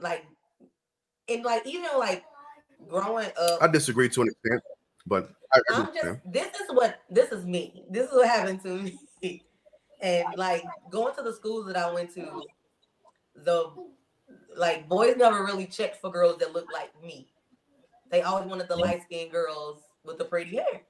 like 0.00 0.24
and 1.28 1.44
like 1.44 1.66
even 1.66 1.90
like 1.98 2.24
growing 2.88 3.30
up 3.40 3.62
i 3.62 3.66
disagree 3.66 4.08
to 4.10 4.22
an 4.22 4.28
extent 4.28 4.62
but 5.06 5.30
I, 5.52 5.60
am 5.74 5.88
just 5.94 6.20
this 6.26 6.48
is 6.48 6.68
what 6.70 7.00
this 7.10 7.30
is 7.30 7.44
me. 7.44 7.84
This 7.90 8.08
is 8.08 8.12
what 8.12 8.28
happened 8.28 8.62
to 8.62 8.90
me. 9.22 9.42
And 10.00 10.24
like 10.36 10.62
going 10.90 11.14
to 11.14 11.22
the 11.22 11.32
schools 11.32 11.66
that 11.66 11.76
i 11.76 11.90
went 11.90 12.12
to 12.14 12.42
the 13.36 13.70
like 14.54 14.86
boys 14.86 15.16
never 15.16 15.44
really 15.44 15.66
checked 15.66 16.00
for 16.00 16.10
girls 16.10 16.38
that 16.38 16.52
looked 16.52 16.72
like 16.72 16.90
me. 17.02 17.28
They 18.10 18.20
always 18.20 18.46
wanted 18.46 18.68
the 18.68 18.76
light-skinned 18.76 19.30
girls 19.30 19.80
with 20.04 20.18
the 20.18 20.24
pretty 20.24 20.56
hair 20.56 20.82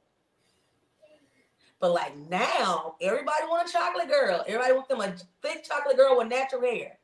but 1.80 1.92
like 1.92 2.16
now, 2.30 2.94
everybody 3.00 3.44
want 3.48 3.68
a 3.68 3.72
chocolate 3.72 4.08
girl. 4.08 4.44
Everybody 4.46 4.72
want 4.72 4.88
them 4.88 5.00
a 5.00 5.14
thick 5.42 5.64
chocolate 5.64 5.96
girl 5.96 6.16
with 6.16 6.28
natural 6.28 6.62
hair. 6.62 6.98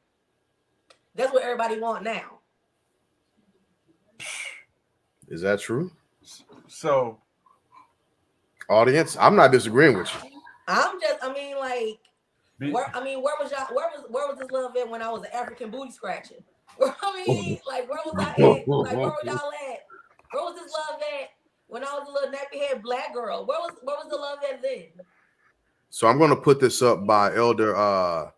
That's 1.14 1.32
what 1.32 1.42
everybody 1.42 1.78
want 1.78 2.04
now. 2.04 2.38
Is 5.28 5.42
that 5.42 5.60
true? 5.60 5.90
So, 6.66 7.18
audience, 8.68 9.16
I'm 9.18 9.36
not 9.36 9.52
disagreeing 9.52 9.96
with 9.96 10.10
you. 10.14 10.30
I'm 10.66 11.00
just, 11.00 11.18
I 11.22 11.32
mean, 11.32 11.56
like, 11.58 12.72
where, 12.72 12.90
I 12.94 13.02
mean, 13.02 13.22
where 13.22 13.34
was 13.40 13.50
y'all? 13.50 13.74
Where 13.74 13.88
was 13.88 14.06
where 14.08 14.28
was 14.28 14.38
this 14.38 14.50
love 14.50 14.76
at 14.76 14.88
when 14.88 15.02
I 15.02 15.10
was 15.10 15.22
an 15.22 15.30
African 15.32 15.70
booty 15.70 15.92
scratching? 15.92 16.42
I 16.82 17.24
mean, 17.26 17.58
like, 17.66 17.88
where 17.88 18.00
was 18.04 18.14
I 18.18 18.30
at? 18.30 18.68
Like, 18.68 18.96
where 18.96 19.08
was 19.08 19.24
y'all 19.24 19.34
at? 19.34 19.80
Where 20.32 20.44
was 20.44 20.54
this 20.54 20.72
love 20.72 21.00
at 21.00 21.30
when 21.70 21.84
I 21.84 21.92
was 21.92 22.08
a 22.08 22.12
little 22.12 22.30
nappy 22.30 22.66
head 22.66 22.82
black 22.82 23.14
girl. 23.14 23.46
Where 23.46 23.58
was 23.60 23.72
where 23.82 23.96
was 23.96 24.08
the 24.10 24.16
love 24.16 24.38
at 24.52 24.60
then? 24.60 24.88
So 25.88 26.06
I'm 26.06 26.18
gonna 26.18 26.36
put 26.36 26.60
this 26.60 26.82
up 26.82 27.06
by 27.06 27.34
Elder 27.34 27.76
uh 27.76 28.30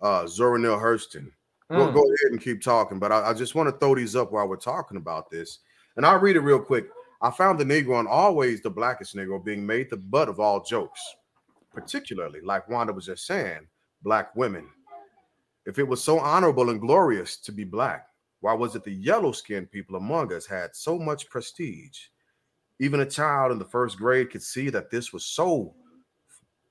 uh 0.00 0.26
Zora 0.26 0.58
Neale 0.58 0.78
Hurston. 0.78 1.30
Mm. 1.70 1.76
We'll 1.76 1.92
go 1.92 2.02
ahead 2.02 2.32
and 2.32 2.40
keep 2.40 2.62
talking, 2.62 2.98
but 2.98 3.12
I, 3.12 3.30
I 3.30 3.34
just 3.34 3.54
want 3.54 3.68
to 3.68 3.78
throw 3.78 3.94
these 3.94 4.14
up 4.14 4.32
while 4.32 4.48
we're 4.48 4.56
talking 4.56 4.96
about 4.96 5.30
this. 5.30 5.60
And 5.96 6.04
I'll 6.04 6.20
read 6.20 6.36
it 6.36 6.40
real 6.40 6.60
quick. 6.60 6.88
I 7.22 7.30
found 7.30 7.58
the 7.58 7.64
Negro 7.64 7.98
and 7.98 8.06
always 8.06 8.60
the 8.60 8.70
blackest 8.70 9.16
Negro 9.16 9.42
being 9.42 9.64
made 9.64 9.88
the 9.88 9.96
butt 9.96 10.28
of 10.28 10.38
all 10.38 10.62
jokes, 10.62 11.00
particularly, 11.72 12.40
like 12.42 12.68
Wanda 12.68 12.92
was 12.92 13.06
just 13.06 13.26
saying, 13.26 13.66
black 14.02 14.36
women. 14.36 14.68
If 15.64 15.78
it 15.78 15.88
was 15.88 16.04
so 16.04 16.20
honorable 16.20 16.70
and 16.70 16.80
glorious 16.80 17.38
to 17.38 17.52
be 17.52 17.64
black, 17.64 18.06
why 18.40 18.52
was 18.52 18.76
it 18.76 18.84
the 18.84 18.92
yellow 18.92 19.32
skinned 19.32 19.72
people 19.72 19.96
among 19.96 20.32
us 20.32 20.46
had 20.46 20.76
so 20.76 20.98
much 20.98 21.28
prestige? 21.30 21.98
Even 22.78 23.00
a 23.00 23.06
child 23.06 23.52
in 23.52 23.58
the 23.58 23.64
first 23.64 23.98
grade 23.98 24.30
could 24.30 24.42
see 24.42 24.70
that 24.70 24.90
this 24.90 25.12
was 25.12 25.24
so 25.24 25.74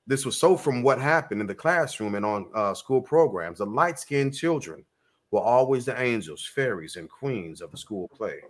this 0.06 0.24
was 0.24 0.38
so 0.38 0.56
from 0.56 0.82
what 0.82 1.00
happened 1.00 1.40
in 1.40 1.46
the 1.46 1.54
classroom 1.54 2.14
and 2.14 2.24
on 2.24 2.48
uh, 2.54 2.74
school 2.74 3.00
programs 3.00 3.58
the 3.58 3.66
light-skinned 3.66 4.34
children 4.34 4.84
were 5.30 5.40
always 5.40 5.84
the 5.84 6.00
angels 6.00 6.44
fairies 6.44 6.96
and 6.96 7.10
queens 7.10 7.60
of 7.60 7.70
the 7.70 7.76
school 7.76 8.08
play 8.08 8.40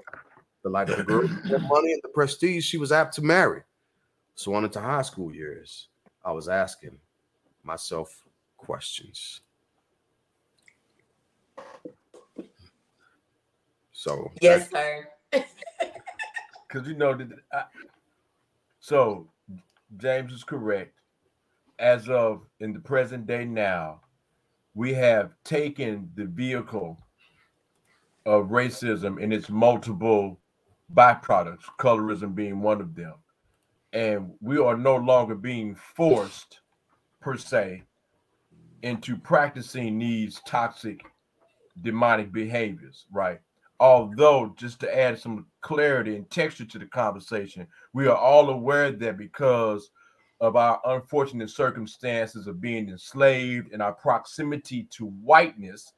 the 0.64 0.70
light 0.70 0.90
of 0.90 0.98
the 0.98 1.04
girl 1.04 1.26
the 1.26 1.59
money 1.59 1.92
and 1.92 2.00
the 2.02 2.11
prestige 2.14 2.64
she 2.64 2.78
was 2.78 2.92
apt 2.92 3.14
to 3.14 3.22
marry 3.22 3.62
So 4.36 4.54
on 4.54 4.64
into 4.64 4.80
high 4.80 5.02
school 5.02 5.34
years, 5.34 5.88
I 6.24 6.32
was 6.32 6.48
asking 6.48 6.98
myself 7.64 8.22
questions. 8.59 9.40
So 13.92 14.30
Yes, 14.42 14.70
sir. 14.70 15.09
because 16.77 16.89
you 16.91 16.95
know 16.95 17.14
that. 17.14 17.29
I, 17.53 17.62
so 18.81 19.29
James 19.97 20.31
is 20.33 20.45
correct. 20.45 20.93
As 21.79 22.09
of 22.09 22.43
in 22.61 22.74
the 22.74 22.81
present 22.81 23.27
day 23.27 23.47
now, 23.47 24.03
we 24.74 24.93
have 24.93 25.33
taken 25.43 26.11
the 26.16 26.27
vehicle 26.27 26.99
of 28.27 28.49
racism 28.49 29.22
and 29.22 29.33
its 29.33 29.49
multiple 29.49 30.39
byproducts, 30.95 31.64
colorism 31.79 32.35
being 32.35 32.61
one 32.61 32.83
of 32.83 32.95
them, 32.95 33.14
and 33.95 34.33
we 34.43 34.59
are 34.59 34.77
no 34.77 34.97
longer 34.97 35.35
being 35.35 35.74
forced, 35.74 36.61
per 37.20 37.39
se, 37.39 37.83
into 38.83 39.16
practicing 39.16 39.99
these 39.99 40.41
toxic, 40.47 41.01
demonic 41.81 42.33
behaviors, 42.33 43.07
right? 43.11 43.41
Although 43.81 44.55
just 44.57 44.81
to 44.81 44.99
add 44.99 45.18
some 45.18 45.47
clarity 45.61 46.16
and 46.16 46.31
texture 46.31 46.64
to 46.64 46.79
the 46.79 46.87
conversation 46.87 47.66
we 47.93 48.07
are 48.07 48.16
all 48.16 48.51
aware 48.51 48.91
that 48.91 49.18
because 49.18 49.91
of 50.41 50.57
our 50.57 50.81
unfortunate 50.85 51.51
circumstances 51.51 52.47
of 52.47 52.61
being 52.61 52.89
enslaved 52.89 53.72
and 53.72 53.83
our 53.83 53.93
proximity 53.93 54.87
to 54.91 55.07
whiteness 55.07 55.93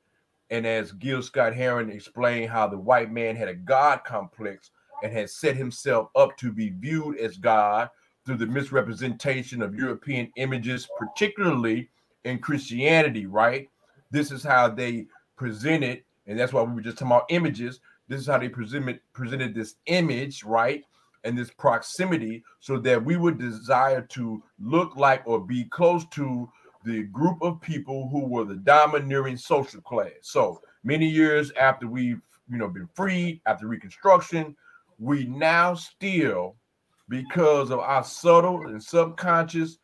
and 0.50 0.66
as 0.66 0.92
gil 0.92 1.22
scott 1.22 1.54
heron 1.54 1.90
explained 1.90 2.50
how 2.50 2.66
the 2.66 2.78
white 2.78 3.12
man 3.12 3.36
had 3.36 3.48
a 3.48 3.54
god 3.54 4.02
complex 4.04 4.70
and 5.02 5.12
had 5.12 5.30
set 5.30 5.56
himself 5.56 6.08
up 6.16 6.36
to 6.36 6.52
be 6.52 6.70
viewed 6.70 7.18
as 7.18 7.36
god 7.36 7.88
through 8.24 8.36
the 8.36 8.46
misrepresentation 8.46 9.62
of 9.62 9.74
european 9.74 10.30
images 10.36 10.88
particularly 10.98 11.88
in 12.24 12.38
christianity 12.38 13.26
right? 13.26 13.68
This 14.10 14.30
is 14.32 14.42
how 14.42 14.68
they 14.68 15.06
presented 15.36 16.02
and 16.28 16.38
that's 16.38 16.52
why 16.52 16.62
we 16.62 16.74
were 16.74 16.80
just 16.82 16.98
talking 16.98 17.12
about 17.12 17.26
images. 17.30 17.80
This 18.06 18.20
is 18.20 18.26
how 18.26 18.38
they 18.38 18.48
presented 18.48 19.00
presented 19.12 19.54
this 19.54 19.76
image, 19.86 20.44
right? 20.44 20.84
And 21.24 21.36
this 21.36 21.50
proximity, 21.50 22.44
so 22.60 22.78
that 22.78 23.04
we 23.04 23.16
would 23.16 23.38
desire 23.38 24.02
to 24.02 24.42
look 24.60 24.94
like 24.96 25.22
or 25.26 25.40
be 25.40 25.64
close 25.64 26.04
to 26.12 26.48
the 26.84 27.02
group 27.04 27.38
of 27.42 27.60
people 27.60 28.08
who 28.08 28.24
were 28.24 28.44
the 28.44 28.56
domineering 28.56 29.36
social 29.36 29.80
class. 29.80 30.12
So 30.22 30.60
many 30.84 31.08
years 31.08 31.50
after 31.52 31.88
we've 31.88 32.20
you 32.48 32.58
know 32.58 32.68
been 32.68 32.88
freed 32.94 33.40
after 33.46 33.66
Reconstruction, 33.66 34.54
we 34.98 35.24
now 35.26 35.74
still, 35.74 36.56
because 37.08 37.70
of 37.70 37.80
our 37.80 38.04
subtle 38.04 38.66
and 38.68 38.82
subconscious 38.82 39.78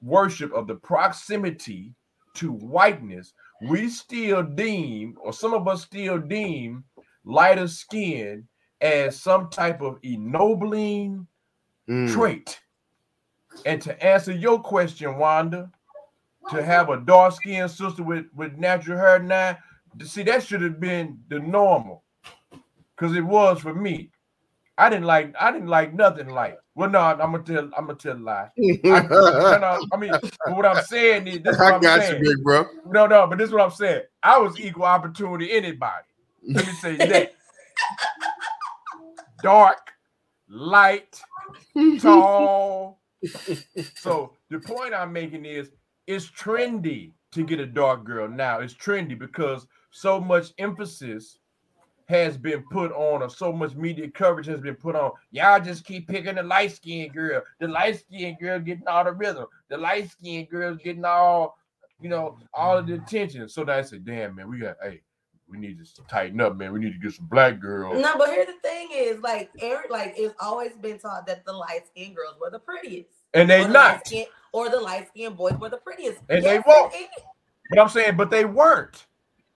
worship 0.00 0.52
of 0.52 0.66
the 0.66 0.74
proximity 0.76 1.94
to 2.34 2.52
whiteness, 2.52 3.34
we 3.68 3.88
still 3.88 4.42
deem, 4.42 5.16
or 5.20 5.32
some 5.32 5.54
of 5.54 5.68
us 5.68 5.82
still 5.82 6.18
deem, 6.18 6.84
lighter 7.24 7.68
skin 7.68 8.46
as 8.80 9.20
some 9.20 9.48
type 9.50 9.80
of 9.80 9.98
ennobling 10.02 11.26
Mm. 11.88 12.12
trait. 12.12 12.60
And 13.66 13.82
to 13.82 14.04
answer 14.04 14.32
your 14.32 14.60
question, 14.60 15.18
Wanda, 15.18 15.70
to 16.50 16.62
have 16.62 16.90
a 16.90 16.98
dark 16.98 17.34
skinned 17.34 17.70
sister 17.70 18.02
with, 18.02 18.26
with 18.34 18.56
natural 18.56 18.98
hair 18.98 19.18
now, 19.18 19.58
see 20.04 20.22
that 20.22 20.42
should 20.44 20.62
have 20.62 20.80
been 20.80 21.18
the 21.28 21.40
normal. 21.40 22.04
Because 22.96 23.16
it 23.16 23.22
was 23.24 23.60
for 23.60 23.74
me. 23.74 24.10
I 24.78 24.88
didn't 24.88 25.04
like 25.04 25.34
I 25.38 25.52
didn't 25.52 25.68
like 25.68 25.94
nothing 25.94 26.28
like. 26.28 26.58
Well, 26.74 26.88
no, 26.88 27.00
I'm 27.00 27.18
gonna 27.18 27.42
tell 27.42 27.70
I'm 27.76 27.86
gonna 27.86 27.94
tell 27.94 28.16
a 28.16 28.18
lie. 28.18 28.48
I, 28.58 29.02
no, 29.10 29.58
no, 29.58 29.86
I 29.92 29.96
mean, 29.96 30.12
but 30.12 30.56
what 30.56 30.64
I'm 30.64 30.82
saying 30.84 31.26
is 31.26 31.42
this 31.42 31.54
is 31.56 31.58
what 31.60 31.72
I 31.72 31.76
I'm 31.76 31.80
got 31.82 32.02
saying. 32.02 32.24
you, 32.24 32.30
big 32.34 32.42
bro. 32.42 32.66
No, 32.86 33.06
no, 33.06 33.26
but 33.26 33.38
this 33.38 33.48
is 33.48 33.52
what 33.52 33.62
I'm 33.62 33.70
saying. 33.70 34.02
I 34.22 34.38
was 34.38 34.58
equal 34.58 34.84
opportunity 34.84 35.52
anybody. 35.52 36.06
Let 36.48 36.66
me 36.66 36.72
say 36.72 36.96
that. 36.96 37.32
Dark, 39.42 39.92
light, 40.48 41.20
tall. 42.00 43.00
So 43.96 44.32
the 44.50 44.58
point 44.58 44.94
I'm 44.94 45.12
making 45.12 45.44
is 45.44 45.70
it's 46.08 46.28
trendy 46.28 47.12
to 47.32 47.44
get 47.44 47.60
a 47.60 47.66
dark 47.66 48.04
girl 48.04 48.28
now. 48.28 48.58
It's 48.60 48.74
trendy 48.74 49.16
because 49.18 49.66
so 49.90 50.20
much 50.20 50.52
emphasis 50.58 51.38
has 52.12 52.36
been 52.36 52.62
put 52.70 52.92
on, 52.92 53.22
or 53.22 53.28
so 53.30 53.52
much 53.52 53.74
media 53.74 54.08
coverage 54.10 54.46
has 54.46 54.60
been 54.60 54.74
put 54.76 54.94
on. 54.94 55.10
Y'all 55.30 55.60
just 55.60 55.84
keep 55.84 56.06
picking 56.08 56.36
the 56.36 56.42
light 56.42 56.72
skinned 56.72 57.12
girl. 57.12 57.42
The 57.58 57.68
light 57.68 57.98
skinned 58.00 58.38
girl 58.38 58.58
getting 58.60 58.86
all 58.86 59.04
the 59.04 59.12
rhythm. 59.12 59.46
The 59.68 59.78
light 59.78 60.10
skinned 60.10 60.48
girl 60.50 60.74
getting 60.74 61.04
all, 61.04 61.56
you 62.00 62.08
know, 62.08 62.38
all 62.54 62.78
of 62.78 62.86
the 62.86 62.94
attention. 62.94 63.48
So 63.48 63.66
I 63.68 63.82
said, 63.82 64.04
damn 64.04 64.34
man, 64.36 64.48
we 64.50 64.58
got 64.58 64.76
hey, 64.82 65.00
we 65.48 65.58
need 65.58 65.78
to 65.84 66.02
tighten 66.04 66.40
up, 66.40 66.56
man. 66.56 66.72
We 66.72 66.80
need 66.80 66.92
to 66.92 66.98
get 66.98 67.12
some 67.14 67.26
black 67.26 67.60
girls. 67.60 68.00
No, 68.00 68.16
but 68.16 68.28
here's 68.30 68.46
the 68.46 68.52
thing: 68.62 68.88
is 68.94 69.20
like 69.20 69.50
Eric, 69.60 69.90
like 69.90 70.14
it's 70.16 70.34
always 70.40 70.72
been 70.74 70.98
taught 70.98 71.26
that 71.26 71.44
the 71.44 71.52
light 71.52 71.86
skinned 71.88 72.16
girls 72.16 72.36
were 72.40 72.50
the 72.50 72.58
prettiest, 72.58 73.10
And 73.34 73.48
they 73.50 73.62
or 73.62 73.66
the 73.66 73.72
not. 73.72 73.92
light-skinned- 73.94 74.28
or 74.52 74.68
the 74.68 74.80
light 74.80 75.08
skinned 75.08 75.36
boys 75.36 75.54
were 75.58 75.70
the 75.70 75.78
prettiest, 75.78 76.20
And 76.28 76.44
they 76.44 76.60
won't. 76.66 76.92
But 77.70 77.78
I'm 77.78 77.88
saying, 77.88 78.16
but 78.18 78.30
they 78.30 78.44
weren't. 78.44 79.06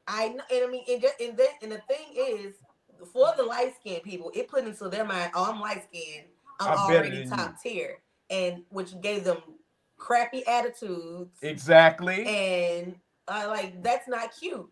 I 0.08 0.28
know, 0.28 0.42
and 0.52 0.64
I 0.64 0.70
mean, 0.70 0.84
and, 0.88 1.02
just, 1.02 1.20
and, 1.20 1.36
then, 1.36 1.48
and 1.62 1.72
the 1.72 1.80
thing 1.88 2.06
is, 2.16 2.54
for 3.12 3.32
the 3.36 3.42
light 3.42 3.74
skinned 3.80 4.02
people, 4.02 4.30
it 4.34 4.48
put 4.48 4.64
into 4.64 4.88
their 4.88 5.04
mind, 5.04 5.32
oh, 5.34 5.50
I'm 5.52 5.60
light 5.60 5.84
skinned, 5.88 6.26
I'm, 6.60 6.72
I'm 6.72 6.78
already 6.78 7.24
than 7.24 7.30
top 7.30 7.60
tier, 7.62 7.98
and 8.30 8.62
which 8.70 8.98
gave 9.00 9.24
them 9.24 9.38
crappy 9.96 10.46
attitudes, 10.46 11.38
Exactly. 11.42 12.24
and 12.24 12.94
uh, 13.28 13.46
like 13.48 13.82
that's 13.82 14.08
not 14.08 14.30
cute. 14.38 14.68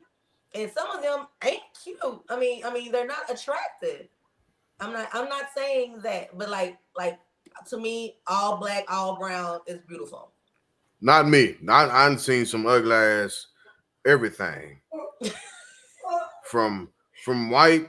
And 0.54 0.70
some 0.70 0.88
of 0.90 1.02
them 1.02 1.26
ain't 1.42 1.62
cute. 1.82 1.98
I 2.28 2.38
mean, 2.38 2.64
I 2.64 2.72
mean, 2.72 2.92
they're 2.92 3.06
not 3.06 3.28
attractive. 3.28 4.06
I'm 4.80 4.92
not. 4.92 5.08
I'm 5.12 5.28
not 5.28 5.46
saying 5.56 5.98
that, 6.04 6.36
but 6.38 6.48
like, 6.48 6.78
like 6.96 7.18
to 7.68 7.78
me, 7.78 8.16
all 8.26 8.56
black, 8.58 8.84
all 8.88 9.16
brown 9.18 9.60
is 9.66 9.80
beautiful. 9.88 10.30
Not 11.00 11.28
me. 11.28 11.56
Not 11.60 11.90
I 11.90 12.08
done 12.08 12.18
seen 12.18 12.46
some 12.46 12.66
ugly 12.66 12.92
ass 12.94 13.46
everything. 14.06 14.80
from 16.44 16.88
from 17.24 17.50
white 17.50 17.88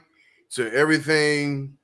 to 0.50 0.72
everything 0.72 1.76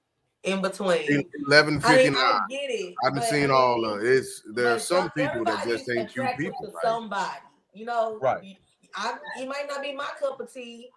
In 0.45 0.63
between. 0.63 1.23
eleven 1.47 1.77
I 1.85 1.93
fifty 1.97 2.11
mean. 2.11 2.19
I 2.19 2.41
get 2.49 2.71
it. 2.71 2.95
I've 3.05 3.13
been 3.13 3.21
but 3.23 3.29
seeing 3.29 3.51
I 3.51 3.55
all 3.55 3.85
of 3.85 4.03
it. 4.03 4.07
It's 4.09 4.43
there 4.55 4.75
are 4.75 4.79
some 4.79 5.11
people 5.11 5.45
that 5.45 5.67
just 5.67 5.89
ain't 5.91 6.11
cute 6.11 6.25
attracted 6.25 6.47
people. 6.47 6.67
To 6.67 6.73
right? 6.73 6.83
somebody, 6.83 7.39
you 7.75 7.85
know, 7.85 8.19
Right. 8.21 8.57
I, 8.95 9.17
it 9.39 9.49
might 9.49 9.67
not 9.69 9.83
be 9.83 9.93
my 9.95 10.09
cup 10.21 10.39
of 10.41 10.53
tea, 10.53 10.91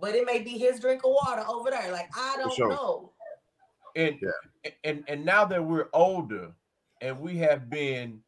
but 0.00 0.14
it 0.14 0.24
may 0.24 0.40
be 0.40 0.50
his 0.50 0.80
drink 0.80 1.02
of 1.04 1.10
water 1.12 1.44
over 1.48 1.70
there. 1.70 1.92
Like 1.92 2.08
I 2.16 2.36
don't 2.38 2.54
sure. 2.54 2.68
know. 2.70 3.12
and 3.94 4.16
and 4.84 5.04
and 5.08 5.24
now 5.24 5.44
that 5.44 5.64
we're 5.64 5.88
older 5.92 6.52
and 7.00 7.18
we 7.20 7.36
have 7.38 7.68
been 7.70 8.20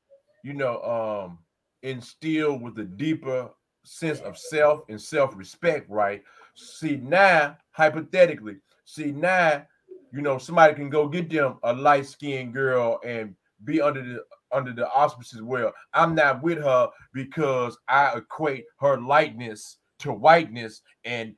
you 0.45 0.53
know 0.55 0.83
um 0.83 1.39
instilled 1.83 2.61
with 2.63 2.79
a 2.79 2.85
deeper 2.85 3.51
sense 3.89 4.21
of 4.21 4.37
self 4.37 4.83
and 4.89 5.01
self-respect 5.01 5.89
right 5.89 6.23
see 6.55 6.97
now 6.97 7.57
hypothetically 7.71 8.57
see 8.85 9.13
now 9.13 9.65
you 10.13 10.21
know 10.21 10.39
somebody 10.39 10.75
can 10.75 10.91
go 10.91 11.09
get 11.09 11.31
them 11.31 11.59
a 11.65 11.73
light-skinned 11.73 12.53
girl 12.53 13.01
and 13.05 13.35
be 13.65 13.81
under 13.81 14.03
the 14.03 14.25
under 14.53 14.73
the 14.73 14.89
auspices 14.91 15.43
well 15.43 15.73
i'm 15.95 16.15
not 16.15 16.43
with 16.43 16.59
her 16.59 16.89
because 17.13 17.77
i 17.89 18.13
equate 18.17 18.65
her 18.81 19.01
lightness 19.01 19.79
to 19.99 20.13
whiteness 20.13 20.83
and 21.05 21.35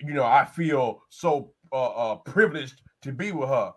you 0.00 0.12
know 0.12 0.24
i 0.24 0.44
feel 0.44 1.02
so 1.08 1.52
uh, 1.72 1.88
uh 2.12 2.14
privileged 2.16 2.82
to 3.02 3.12
be 3.12 3.32
with 3.32 3.48
her 3.48 3.72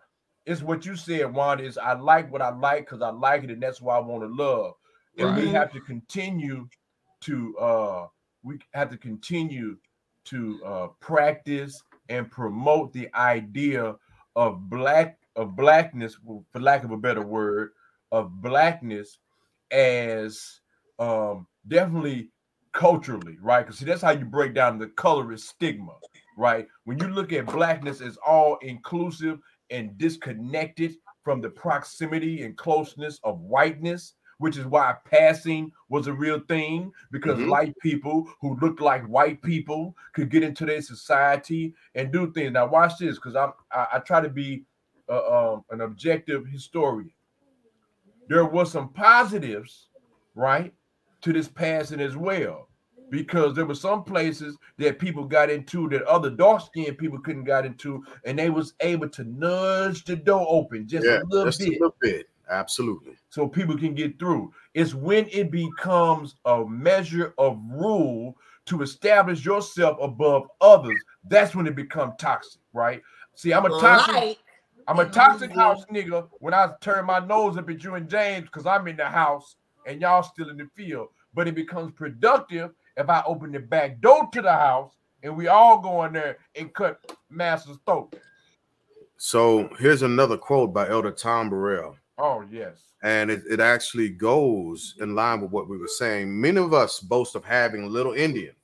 it's 0.49 0.63
what 0.63 0.83
you 0.83 0.95
said, 0.95 1.31
Wanda. 1.31 1.63
Is 1.63 1.77
I 1.77 1.93
like 1.93 2.31
what 2.31 2.41
I 2.41 2.49
like 2.49 2.85
because 2.85 3.03
I 3.03 3.09
like 3.09 3.43
it, 3.43 3.51
and 3.51 3.61
that's 3.61 3.81
why 3.81 3.95
I 3.95 3.99
want 3.99 4.23
to 4.23 4.27
love. 4.27 4.73
And 5.17 5.35
we 5.35 5.47
have 5.49 5.71
to 5.73 5.81
continue 5.81 6.67
to 7.21 7.57
uh 7.57 8.07
we 8.43 8.59
have 8.73 8.89
to 8.89 8.97
continue 8.97 9.77
to 10.25 10.59
uh 10.65 10.87
practice 10.99 11.81
and 12.09 12.29
promote 12.31 12.93
the 12.93 13.09
idea 13.15 13.95
of 14.35 14.69
black 14.69 15.17
of 15.35 15.55
blackness, 15.55 16.17
for 16.51 16.59
lack 16.59 16.83
of 16.83 16.91
a 16.91 16.97
better 16.97 17.21
word, 17.21 17.71
of 18.11 18.41
blackness 18.41 19.19
as 19.71 20.61
um 20.99 21.47
definitely 21.67 22.29
culturally, 22.73 23.37
right? 23.41 23.65
Because 23.65 23.79
see, 23.79 23.85
that's 23.85 24.01
how 24.01 24.11
you 24.11 24.25
break 24.25 24.53
down 24.53 24.77
the 24.77 24.87
colorist 24.87 25.49
stigma, 25.49 25.93
right? 26.37 26.67
When 26.85 26.99
you 26.99 27.07
look 27.07 27.33
at 27.33 27.45
blackness 27.47 28.01
as 28.01 28.17
all 28.25 28.57
inclusive 28.61 29.39
and 29.69 29.97
disconnected 29.97 30.95
from 31.23 31.41
the 31.41 31.49
proximity 31.49 32.43
and 32.43 32.57
closeness 32.57 33.19
of 33.23 33.39
whiteness, 33.41 34.15
which 34.39 34.57
is 34.57 34.65
why 34.65 34.95
passing 35.05 35.71
was 35.89 36.07
a 36.07 36.13
real 36.13 36.39
thing 36.41 36.91
because 37.11 37.39
Mhm. 37.39 37.49
light 37.49 37.77
people 37.79 38.27
who 38.41 38.57
looked 38.59 38.81
like 38.81 39.05
white 39.05 39.41
people 39.41 39.95
could 40.13 40.29
get 40.29 40.43
into 40.43 40.65
their 40.65 40.81
society 40.81 41.73
and 41.95 42.11
do 42.11 42.31
things. 42.33 42.51
Now, 42.53 42.67
watch 42.67 42.97
this 42.99 43.15
because 43.15 43.35
I'm 43.35 43.53
I, 43.71 43.87
I 43.95 43.99
try 43.99 44.21
to 44.21 44.29
be 44.29 44.65
uh, 45.09 45.53
um, 45.53 45.65
an 45.71 45.81
objective 45.81 46.47
historian. 46.47 47.11
there 48.27 48.45
was 48.45 48.71
some 48.71 48.93
positives, 48.93 49.89
right, 50.35 50.73
to 51.21 51.33
this 51.33 51.47
passing 51.47 51.99
as 51.99 52.15
well. 52.15 52.69
Because 53.11 53.55
there 53.55 53.65
were 53.65 53.73
some 53.75 54.03
places 54.03 54.55
that 54.77 54.99
people 54.99 55.25
got 55.25 55.49
into 55.49 55.89
that 55.89 56.03
other 56.03 56.29
dark 56.29 56.61
skinned 56.61 56.99
people 56.99 57.19
couldn't 57.19 57.45
got 57.45 57.65
into, 57.65 58.05
and 58.23 58.37
they 58.37 58.51
was 58.51 58.75
able 58.81 59.09
to 59.09 59.23
nudge 59.23 60.03
the 60.05 60.15
door 60.15 60.45
open 60.47 60.87
just 60.87 61.05
yeah, 61.05 61.17
a 61.23 61.25
little 61.25 61.45
just 61.45 61.61
a 61.61 61.71
little 61.71 61.95
bit. 62.01 62.28
Absolutely. 62.49 63.15
so 63.29 63.47
people 63.47 63.77
can 63.77 63.93
get 63.93 64.17
through. 64.19 64.51
It's 64.73 64.93
when 64.93 65.27
it 65.31 65.51
becomes 65.51 66.35
a 66.45 66.65
measure 66.65 67.33
of 67.37 67.59
rule 67.69 68.35
to 68.65 68.81
establish 68.81 69.45
yourself 69.45 69.97
above 70.01 70.47
others. 70.61 71.03
That's 71.27 71.55
when 71.55 71.67
it 71.67 71.75
becomes 71.75 72.13
toxic, 72.19 72.61
right? 72.73 73.01
See, 73.35 73.53
I'm 73.53 73.65
a 73.65 73.69
toxic, 73.69 74.13
Like, 74.15 74.37
I'm 74.87 74.99
a 74.99 75.05
toxic 75.09 75.51
Mhm. 75.51 75.55
house 75.55 75.85
nigga 75.91 76.27
when 76.39 76.53
I 76.53 76.71
turn 76.81 77.05
my 77.05 77.19
nose 77.19 77.57
up 77.57 77.69
at 77.69 77.83
you 77.83 77.95
and 77.95 78.09
James 78.09 78.45
because 78.45 78.65
I'm 78.65 78.87
in 78.87 78.97
the 78.97 79.05
house 79.05 79.55
and 79.85 80.01
y'all 80.01 80.23
still 80.23 80.49
in 80.49 80.57
the 80.57 80.67
field. 80.75 81.09
But 81.33 81.47
it 81.47 81.53
becomes 81.53 81.91
productive 81.93 82.73
if 82.97 83.07
I 83.09 83.21
open 83.27 83.51
the 83.51 83.59
back 83.59 84.01
door 84.01 84.27
to 84.33 84.41
the 84.41 84.51
house 84.51 84.97
and 85.21 85.37
we 85.37 85.47
all 85.47 85.79
go 85.79 86.03
in 86.05 86.13
there 86.13 86.39
and 86.55 86.73
cut 86.73 86.99
master's 87.29 87.77
throat. 87.85 88.15
So 89.17 89.67
here's 89.79 90.01
another 90.01 90.37
quote 90.37 90.73
by 90.73 90.89
Elder 90.89 91.11
Tom 91.11 91.49
Burrell. 91.49 91.98
Oh 92.19 92.43
yes. 92.51 92.81
and 93.01 93.31
it, 93.31 93.43
it 93.49 93.59
actually 93.59 94.09
goes 94.09 94.95
in 94.99 95.15
line 95.15 95.41
with 95.41 95.51
what 95.51 95.69
we 95.69 95.77
were 95.77 95.87
saying. 95.87 96.39
Many 96.39 96.59
of 96.59 96.73
us 96.73 96.99
boast 96.99 97.35
of 97.35 97.45
having 97.45 97.89
little 97.89 98.13
Indian, 98.13 98.55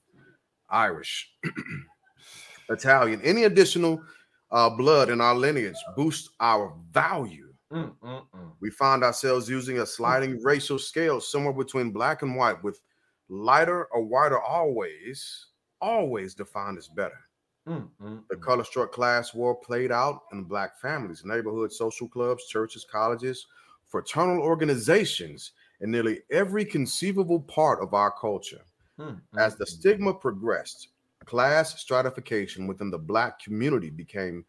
Irish, 0.68 1.32
Italian, 2.70 3.20
any 3.22 3.44
additional 3.44 4.02
uh, 4.50 4.70
blood 4.70 5.10
in 5.10 5.20
our 5.20 5.34
lineage 5.34 5.76
boosts 5.96 6.30
our 6.40 6.74
value. 6.92 7.52
Mm, 7.72 7.94
mm, 8.02 8.22
mm. 8.34 8.52
We 8.60 8.70
find 8.70 9.02
ourselves 9.02 9.48
using 9.48 9.78
a 9.78 9.86
sliding 9.86 10.42
racial 10.42 10.78
scale 10.78 11.20
somewhere 11.20 11.52
between 11.52 11.90
black 11.90 12.22
and 12.22 12.36
white, 12.36 12.62
with 12.62 12.80
lighter 13.28 13.86
or 13.86 14.04
whiter 14.04 14.40
always, 14.40 15.46
always 15.80 16.34
defined 16.34 16.78
as 16.78 16.88
better. 16.88 17.18
Mm, 17.66 17.88
mm, 18.00 18.22
The 18.28 18.36
mm. 18.36 18.40
color 18.40 18.64
struck 18.64 18.92
class 18.92 19.34
war 19.34 19.54
played 19.54 19.90
out 19.90 20.22
in 20.32 20.44
black 20.44 20.78
families, 20.78 21.24
neighborhoods, 21.24 21.76
social 21.76 22.08
clubs, 22.08 22.46
churches, 22.46 22.86
colleges, 22.90 23.46
fraternal 23.86 24.40
organizations, 24.40 25.52
and 25.80 25.90
nearly 25.90 26.20
every 26.30 26.64
conceivable 26.64 27.40
part 27.40 27.82
of 27.82 27.92
our 27.94 28.10
culture. 28.10 28.62
Mm, 28.98 29.20
As 29.36 29.54
mm, 29.54 29.58
the 29.58 29.64
mm. 29.64 29.68
stigma 29.68 30.14
progressed, 30.14 30.88
class 31.24 31.80
stratification 31.80 32.66
within 32.66 32.90
the 32.90 32.98
black 32.98 33.40
community 33.40 33.90
became 33.90 34.44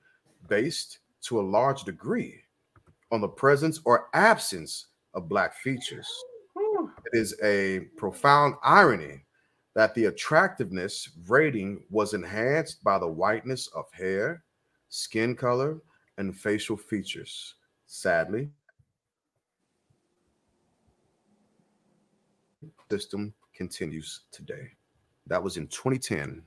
based 0.48 1.00
to 1.22 1.40
a 1.40 1.42
large 1.42 1.84
degree 1.84 2.44
on 3.12 3.22
the 3.22 3.28
presence 3.28 3.82
or 3.86 4.10
absence 4.14 4.88
of 5.14 5.28
black 5.28 5.56
features. 5.56 6.08
It 7.12 7.18
is 7.18 7.36
a 7.42 7.82
profound 7.98 8.56
irony 8.64 9.24
that 9.78 9.94
the 9.94 10.06
attractiveness 10.06 11.08
rating 11.28 11.80
was 11.92 12.16
enhanced 12.16 12.84
by 12.84 12.98
the 12.98 13.08
whiteness 13.08 13.68
of 13.76 13.86
hair, 13.92 14.44
skin 14.90 15.36
color, 15.36 15.78
and 16.18 16.36
facial 16.36 16.76
features. 16.76 17.54
Sadly, 17.86 18.50
system 22.90 23.32
continues 23.54 24.22
today. 24.32 24.68
That 25.28 25.44
was 25.44 25.58
in 25.58 25.68
2010. 25.68 26.42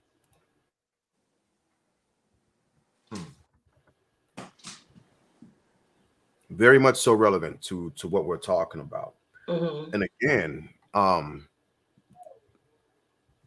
Very 6.51 6.81
much 6.81 6.97
so 6.97 7.13
relevant 7.13 7.63
to 7.63 7.93
to 7.95 8.09
what 8.09 8.25
we're 8.25 8.39
talking 8.39 8.81
about 8.81 9.15
mhm. 9.49 9.95
and 9.95 10.03
again 10.03 10.69
um 10.95 11.47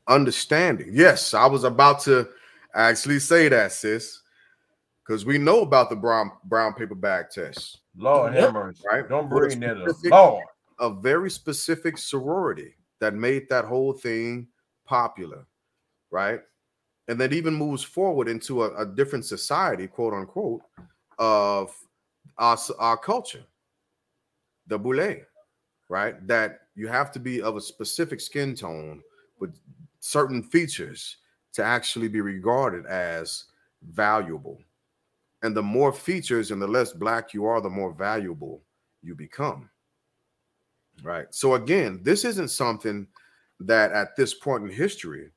understanding 0.08 0.89
yes 0.91 1.34
i 1.34 1.45
was 1.45 1.64
about 1.64 1.99
to 2.01 2.28
actually 2.76 3.20
say 3.20 3.47
that 3.47 3.72
sis 3.72 4.22
because 5.06 5.26
we 5.26 5.38
know 5.38 5.62
about 5.62 5.89
the 5.89 5.95
brown 5.95 6.32
brown 6.45 6.74
paper 6.74 6.95
bag 6.95 7.26
test 7.30 7.80
Lord 7.95 8.34
Yep. 8.34 8.43
have 8.43 8.54
mercy. 8.56 8.84
Right. 8.91 9.08
Don't 9.08 9.30
For 9.30 9.43
a 9.45 9.47
bring 9.49 9.60
that 9.60 9.78
up. 9.78 9.89
specific- 9.89 10.12
Lord. 10.12 10.43
a 10.80 10.89
very 10.95 11.30
specific 11.30 11.97
sorority 11.99 12.74
that 12.99 13.14
made 13.14 13.47
that 13.49 13.66
whole 13.66 13.93
thing 13.93 14.47
popular 14.86 15.45
right 16.12 16.41
and 17.08 17.20
that 17.22 17.34
even 17.34 17.54
moves 17.54 17.84
forward 17.84 18.28
into 18.28 18.64
a, 18.64 18.76
a 18.82 18.86
different 18.86 19.26
society 19.26 19.88
quote 19.88 20.14
unquote 20.14 20.62
of 21.20 21.72
our, 22.39 22.58
our 22.80 22.97
culture 22.97 23.43
the 24.68 24.78
boule 24.80 25.16
right 25.89 26.26
that 26.28 26.62
you 26.76 26.88
have 26.88 27.12
to 27.12 27.20
be 27.20 27.41
of 27.41 27.56
a 27.58 27.62
specific 27.62 28.20
skin 28.20 28.56
tone 28.56 29.01
with 29.39 29.54
certain 30.04 30.43
features 30.43 31.18
to 31.54 31.64
actually 31.64 32.10
be 32.10 32.20
regarded 32.20 32.86
as 32.86 33.45
valuable. 33.91 34.60
And 35.43 35.56
the 35.56 35.64
more 35.64 35.93
features 35.93 36.51
and 36.51 36.62
the 36.62 36.68
less 36.68 36.91
black 36.91 37.34
you 37.34 37.45
are 37.45 37.62
the 37.62 37.70
more 37.70 37.93
valuable 37.93 38.62
you 39.01 39.16
become. 39.16 39.70
Right? 41.04 41.28
So 41.30 41.56
again 41.56 42.01
this 42.04 42.26
isn't 42.26 42.49
something 42.49 43.08
that 43.62 43.93
at 43.93 44.14
this 44.18 44.34
point 44.34 44.66
in 44.66 44.70
history 44.70 45.30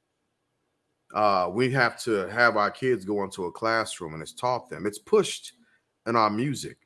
uh 1.14 1.49
we 1.53 1.71
have 1.71 2.03
to 2.03 2.27
have 2.27 2.57
our 2.57 2.71
kids 2.71 3.05
go 3.05 3.23
into 3.23 3.45
a 3.45 3.53
classroom 3.53 4.14
and 4.14 4.23
it's 4.23 4.33
taught 4.33 4.69
them. 4.69 4.85
It's 4.85 4.99
pushed 4.99 5.53
in 6.09 6.17
our 6.17 6.31
music. 6.31 6.79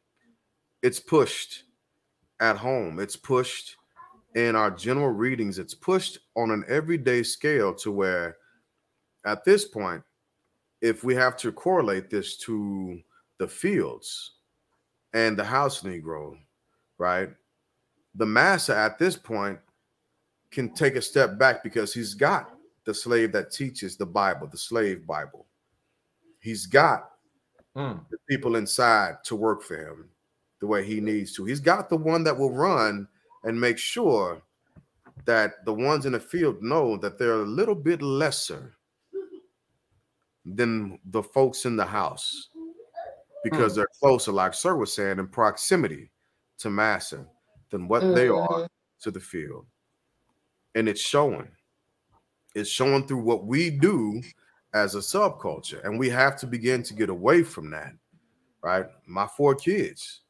It's 0.83 1.01
pushed 1.01 1.65
at 2.41 2.59
home. 2.59 2.99
It's 2.99 3.17
pushed 3.17 3.77
in 4.35 4.55
our 4.55 4.71
general 4.71 5.11
readings 5.11 5.59
it's 5.59 5.75
pushed 5.75 6.19
on 6.37 6.51
an 6.51 6.65
everyday 6.69 7.23
scale 7.23 7.75
to 7.75 7.91
where 7.91 8.37
at 9.27 9.45
this 9.45 9.65
point 9.67 10.03
if 10.81 11.03
we 11.05 11.15
have 11.15 11.37
to 11.37 11.53
correlate 11.53 12.09
this 12.11 12.37
to 12.37 13.01
the 13.39 13.47
fields 13.47 14.33
and 15.15 15.37
the 15.37 15.45
house 15.45 15.83
negro 15.83 16.37
right 16.99 17.31
the 18.15 18.27
massa 18.27 18.77
at 18.77 18.99
this 18.99 19.17
point 19.17 19.59
can 20.51 20.73
take 20.75 20.95
a 20.97 21.03
step 21.03 21.39
back 21.39 21.63
because 21.63 21.93
he's 21.93 22.15
got 22.15 22.55
the 22.85 22.95
slave 22.95 23.33
that 23.33 23.51
teaches 23.53 23.97
the 23.97 24.07
bible 24.07 24.47
the 24.47 24.59
slave 24.59 25.07
bible 25.07 25.47
he's 26.41 26.67
got 26.67 27.11
Mm. 27.77 28.01
the 28.11 28.19
people 28.29 28.57
inside 28.57 29.23
to 29.23 29.37
work 29.37 29.63
for 29.63 29.77
him 29.77 30.09
the 30.61 30.67
way 30.67 30.85
he 30.85 31.01
needs 31.01 31.33
to. 31.35 31.45
He's 31.45 31.61
got 31.61 31.89
the 31.89 31.97
one 31.97 32.25
that 32.25 32.37
will 32.37 32.51
run 32.51 33.07
and 33.45 33.61
make 33.61 33.79
sure 33.79 34.43
that 35.25 35.65
the 35.65 35.73
ones 35.73 36.07
in 36.07 36.13
the 36.13 36.21
field 36.21 36.63
know 36.63 36.97
that 36.97 37.19
they're 37.19 37.43
a 37.43 37.47
little 37.47 37.75
bit 37.75 38.03
lesser 38.03 38.75
than 40.45 40.99
the 41.07 41.23
folks 41.23 41.65
in 41.67 41.77
the 41.77 41.85
house 41.85 42.49
because 43.45 43.75
they're 43.75 43.89
closer, 44.01 44.33
like 44.33 44.55
Sir 44.55 44.77
was 44.77 44.95
saying, 44.95 45.19
in 45.19 45.27
proximity 45.27 46.11
to 46.59 46.71
Massa 46.71 47.27
than 47.71 47.89
what 47.89 48.01
they 48.15 48.29
are 48.29 48.49
Mhm. 48.49 48.69
to 49.01 49.11
the 49.11 49.21
field. 49.21 49.67
And 50.75 50.89
it's 50.89 51.01
showing. 51.01 51.49
It's 52.55 52.71
showing 52.71 53.07
through 53.07 53.23
what 53.23 53.47
we 53.47 53.71
do 53.71 54.23
as 54.75 54.95
a 54.95 54.99
subculture. 54.99 55.83
And 55.85 55.99
we 55.99 56.09
have 56.11 56.37
to 56.41 56.47
begin 56.47 56.83
to 56.85 56.95
get 56.95 57.11
away 57.11 57.43
from 57.43 57.71
that. 57.71 57.95
Right. 58.63 58.87
My 59.07 59.27
four 59.27 59.55
kids. 59.55 60.21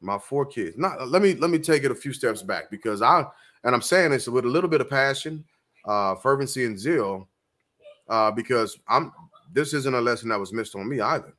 My 0.00 0.18
four 0.18 0.46
kids. 0.46 0.76
Not 0.78 1.08
let 1.08 1.22
me 1.22 1.34
let 1.34 1.50
me 1.50 1.58
take 1.58 1.84
it 1.84 1.90
a 1.90 1.94
few 1.94 2.12
steps 2.12 2.42
back 2.42 2.70
because 2.70 3.02
I 3.02 3.24
and 3.64 3.74
I'm 3.74 3.82
saying 3.82 4.12
this 4.12 4.28
with 4.28 4.44
a 4.44 4.48
little 4.48 4.70
bit 4.70 4.80
of 4.80 4.88
passion, 4.88 5.44
uh, 5.84 6.14
fervency, 6.16 6.64
and 6.64 6.78
zeal, 6.78 7.28
uh, 8.08 8.30
because 8.30 8.78
I'm 8.88 9.12
this 9.52 9.74
isn't 9.74 9.94
a 9.94 10.00
lesson 10.00 10.28
that 10.28 10.38
was 10.38 10.52
missed 10.52 10.76
on 10.76 10.88
me 10.88 11.00
either. 11.00 11.34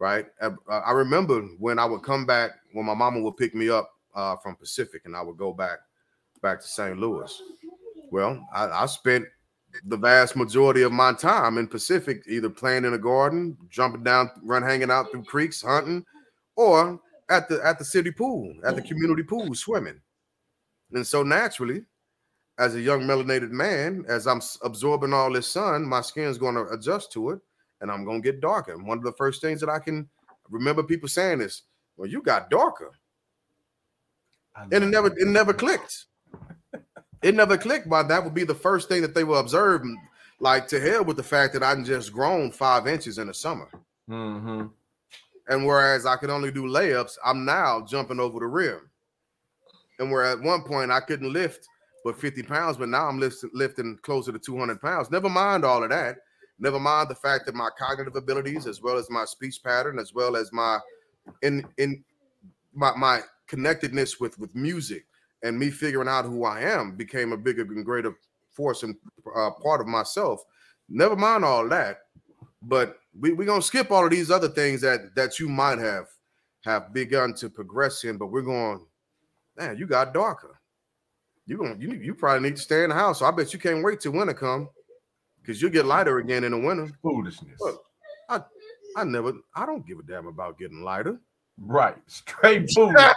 Right. 0.00 0.26
I, 0.42 0.50
I 0.68 0.92
remember 0.92 1.42
when 1.58 1.78
I 1.78 1.84
would 1.84 2.02
come 2.02 2.26
back 2.26 2.50
when 2.72 2.84
my 2.84 2.94
mama 2.94 3.20
would 3.20 3.36
pick 3.36 3.54
me 3.54 3.70
up 3.70 3.90
uh, 4.14 4.36
from 4.36 4.56
Pacific 4.56 5.02
and 5.04 5.16
I 5.16 5.22
would 5.22 5.36
go 5.36 5.52
back 5.52 5.78
back 6.42 6.60
to 6.60 6.66
St. 6.66 6.98
Louis. 6.98 7.42
Well, 8.10 8.46
I, 8.52 8.66
I 8.66 8.86
spent 8.86 9.24
the 9.86 9.96
vast 9.96 10.36
majority 10.36 10.82
of 10.82 10.92
my 10.92 11.12
time 11.12 11.58
in 11.58 11.66
Pacific, 11.66 12.22
either 12.28 12.50
playing 12.50 12.84
in 12.84 12.94
a 12.94 12.98
garden, 12.98 13.56
jumping 13.70 14.04
down, 14.04 14.30
run, 14.42 14.62
hanging 14.62 14.90
out 14.90 15.10
through 15.10 15.24
creeks, 15.24 15.62
hunting, 15.62 16.04
or 16.56 17.00
at 17.30 17.48
the 17.48 17.60
at 17.64 17.78
the 17.78 17.84
city 17.84 18.10
pool, 18.10 18.54
at 18.64 18.76
the 18.76 18.82
community 18.82 19.22
pool, 19.22 19.54
swimming. 19.54 20.00
And 20.92 21.06
so 21.06 21.22
naturally, 21.22 21.84
as 22.58 22.74
a 22.74 22.80
young 22.80 23.02
melanated 23.02 23.50
man, 23.50 24.04
as 24.08 24.26
I'm 24.26 24.40
absorbing 24.62 25.12
all 25.12 25.32
this 25.32 25.48
sun, 25.48 25.84
my 25.84 26.00
skin's 26.02 26.38
going 26.38 26.54
to 26.54 26.68
adjust 26.68 27.12
to 27.12 27.30
it, 27.30 27.40
and 27.80 27.90
I'm 27.90 28.04
going 28.04 28.22
to 28.22 28.32
get 28.32 28.40
darker. 28.40 28.72
And 28.72 28.86
one 28.86 28.98
of 28.98 29.04
the 29.04 29.12
first 29.12 29.40
things 29.40 29.60
that 29.60 29.70
I 29.70 29.78
can 29.78 30.08
remember 30.50 30.82
people 30.82 31.08
saying 31.08 31.40
is, 31.40 31.62
"Well, 31.96 32.08
you 32.08 32.22
got 32.22 32.50
darker," 32.50 32.92
and 34.70 34.84
it 34.84 34.88
never 34.88 35.08
it 35.08 35.26
never 35.26 35.52
clicked. 35.52 36.06
It 37.22 37.34
never 37.34 37.56
clicked, 37.56 37.88
but 37.88 38.08
that 38.08 38.22
would 38.22 38.34
be 38.34 38.44
the 38.44 38.54
first 38.54 38.88
thing 38.88 39.00
that 39.02 39.14
they 39.14 39.24
will 39.24 39.38
observe. 39.38 39.82
Like 40.40 40.68
to 40.68 40.80
hell 40.80 41.04
with 41.04 41.16
the 41.16 41.22
fact 41.22 41.54
that 41.54 41.62
I'm 41.62 41.84
just 41.84 42.12
grown 42.12 42.50
five 42.52 42.86
inches 42.86 43.18
in 43.18 43.28
the 43.28 43.34
summer, 43.34 43.68
Mhm. 44.10 44.72
And 45.48 45.66
whereas 45.66 46.06
I 46.06 46.16
could 46.16 46.30
only 46.30 46.50
do 46.50 46.64
layups, 46.64 47.16
I'm 47.24 47.44
now 47.44 47.84
jumping 47.84 48.20
over 48.20 48.40
the 48.40 48.46
rim. 48.46 48.90
and 49.98 50.10
where 50.10 50.24
at 50.24 50.40
one 50.40 50.62
point 50.62 50.90
I 50.90 51.00
couldn't 51.00 51.32
lift 51.32 51.68
but 52.04 52.20
50 52.20 52.42
pounds, 52.42 52.76
but 52.76 52.88
now 52.88 53.08
I'm 53.08 53.18
lifting, 53.18 53.50
lifting 53.54 53.98
closer 54.02 54.30
to 54.32 54.38
200 54.38 54.80
pounds. 54.80 55.10
Never 55.10 55.28
mind 55.28 55.64
all 55.64 55.82
of 55.82 55.90
that. 55.90 56.18
Never 56.58 56.78
mind 56.78 57.08
the 57.08 57.14
fact 57.14 57.46
that 57.46 57.54
my 57.54 57.70
cognitive 57.78 58.14
abilities, 58.14 58.66
as 58.66 58.82
well 58.82 58.96
as 58.96 59.10
my 59.10 59.24
speech 59.24 59.62
pattern, 59.64 59.98
as 59.98 60.12
well 60.14 60.36
as 60.36 60.52
my 60.52 60.78
in 61.42 61.66
in 61.78 62.04
my 62.74 62.94
my 62.96 63.20
connectedness 63.46 64.20
with 64.20 64.38
with 64.38 64.54
music 64.54 65.06
and 65.42 65.58
me 65.58 65.70
figuring 65.70 66.08
out 66.08 66.24
who 66.24 66.44
I 66.44 66.60
am 66.60 66.96
became 66.96 67.32
a 67.32 67.36
bigger 67.36 67.62
and 67.62 67.84
greater 67.84 68.16
force 68.52 68.82
and 68.82 68.94
uh, 69.34 69.50
part 69.62 69.80
of 69.80 69.86
myself. 69.86 70.42
Never 70.88 71.16
mind 71.16 71.44
all 71.44 71.68
that, 71.68 72.02
but 72.62 72.98
we 73.18 73.32
we 73.32 73.44
gonna 73.44 73.62
skip 73.62 73.90
all 73.90 74.04
of 74.04 74.10
these 74.10 74.30
other 74.30 74.48
things 74.48 74.80
that 74.80 75.14
that 75.14 75.38
you 75.38 75.48
might 75.48 75.78
have 75.78 76.06
have 76.64 76.92
begun 76.92 77.34
to 77.34 77.48
progress 77.48 78.04
in. 78.04 78.16
But 78.16 78.26
we're 78.26 78.42
going, 78.42 78.84
man, 79.56 79.76
you 79.76 79.86
got 79.86 80.14
darker. 80.14 80.60
You 81.46 81.58
going 81.58 81.80
you 81.80 81.92
you 81.92 82.14
probably 82.14 82.48
need 82.48 82.56
to 82.56 82.62
stay 82.62 82.84
in 82.84 82.90
the 82.90 82.96
house. 82.96 83.20
So 83.20 83.26
I 83.26 83.30
bet 83.30 83.52
you 83.52 83.58
can't 83.58 83.84
wait 83.84 84.00
till 84.00 84.12
winter 84.12 84.34
come 84.34 84.68
because 85.40 85.60
you'll 85.60 85.70
get 85.70 85.86
lighter 85.86 86.18
again 86.18 86.44
in 86.44 86.52
the 86.52 86.58
winter. 86.58 86.90
Foolishness. 87.02 87.60
Look, 87.60 87.82
I 88.28 88.40
I 88.96 89.04
never 89.04 89.32
I 89.54 89.66
don't 89.66 89.86
give 89.86 89.98
a 89.98 90.02
damn 90.02 90.26
about 90.26 90.58
getting 90.58 90.82
lighter. 90.82 91.18
Right. 91.58 91.96
Straight 92.06 92.70
foolishness. 92.74 93.14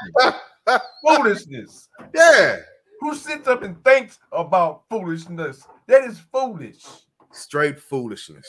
foolishness. 1.05 1.89
Yeah. 2.13 2.59
Who 2.99 3.15
sits 3.15 3.47
up 3.47 3.61
and 3.61 3.83
thinks 3.83 4.19
about 4.31 4.83
foolishness? 4.89 5.67
That 5.87 6.03
is 6.03 6.19
foolish. 6.19 6.83
Straight 7.31 7.79
foolishness. 7.79 8.47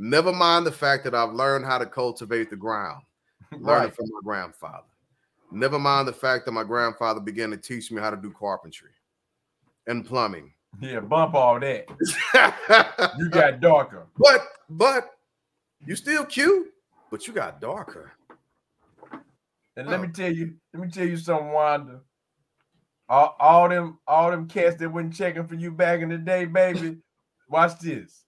Never 0.00 0.32
mind 0.32 0.64
the 0.64 0.70
fact 0.72 1.02
that 1.04 1.14
I've 1.14 1.32
learned 1.32 1.64
how 1.64 1.76
to 1.76 1.84
cultivate 1.84 2.50
the 2.50 2.56
ground, 2.56 3.02
learning 3.52 3.64
Right. 3.88 3.94
from 3.96 4.06
my 4.12 4.20
grandfather. 4.22 4.86
Never 5.50 5.78
mind 5.78 6.06
the 6.06 6.12
fact 6.12 6.44
that 6.46 6.52
my 6.52 6.62
grandfather 6.62 7.18
began 7.20 7.50
to 7.50 7.56
teach 7.56 7.90
me 7.90 8.00
how 8.00 8.10
to 8.10 8.16
do 8.16 8.30
carpentry 8.30 8.92
and 9.88 10.06
plumbing. 10.06 10.52
Yeah, 10.80 11.00
bump 11.00 11.34
all 11.34 11.58
that. 11.58 11.86
You 13.18 13.28
got 13.30 13.58
darker. 13.60 14.06
but 14.18 14.46
but 14.70 15.10
you 15.84 15.96
still 15.96 16.24
cute, 16.26 16.68
but 17.10 17.26
you 17.26 17.32
got 17.32 17.60
darker. 17.60 18.12
And 19.76 19.88
let 19.88 19.98
Oh. 19.98 20.02
me 20.02 20.08
tell 20.08 20.30
you, 20.32 20.54
let 20.74 20.82
me 20.84 20.90
tell 20.90 21.06
you 21.06 21.16
something, 21.16 21.50
Wanda. 21.50 22.00
All, 23.08 23.34
all 23.40 23.68
them, 23.68 23.98
all 24.06 24.30
them 24.30 24.46
cats 24.46 24.76
that 24.76 24.92
wasn't 24.92 25.14
checking 25.14 25.46
for 25.48 25.54
you 25.54 25.70
back 25.72 26.00
in 26.00 26.10
the 26.10 26.18
day, 26.18 26.44
baby. 26.44 26.98
Watch 27.48 27.80
this. 27.80 28.24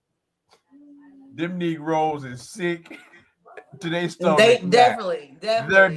Them 1.34 1.58
Negroes 1.58 2.24
is 2.24 2.42
sick 2.50 2.98
to 3.80 3.88
their 3.88 4.08
stomach. 4.08 4.38
They 4.38 4.60
now. 4.62 4.68
definitely, 4.70 5.36
They're 5.40 5.66
definitely. 5.68 5.96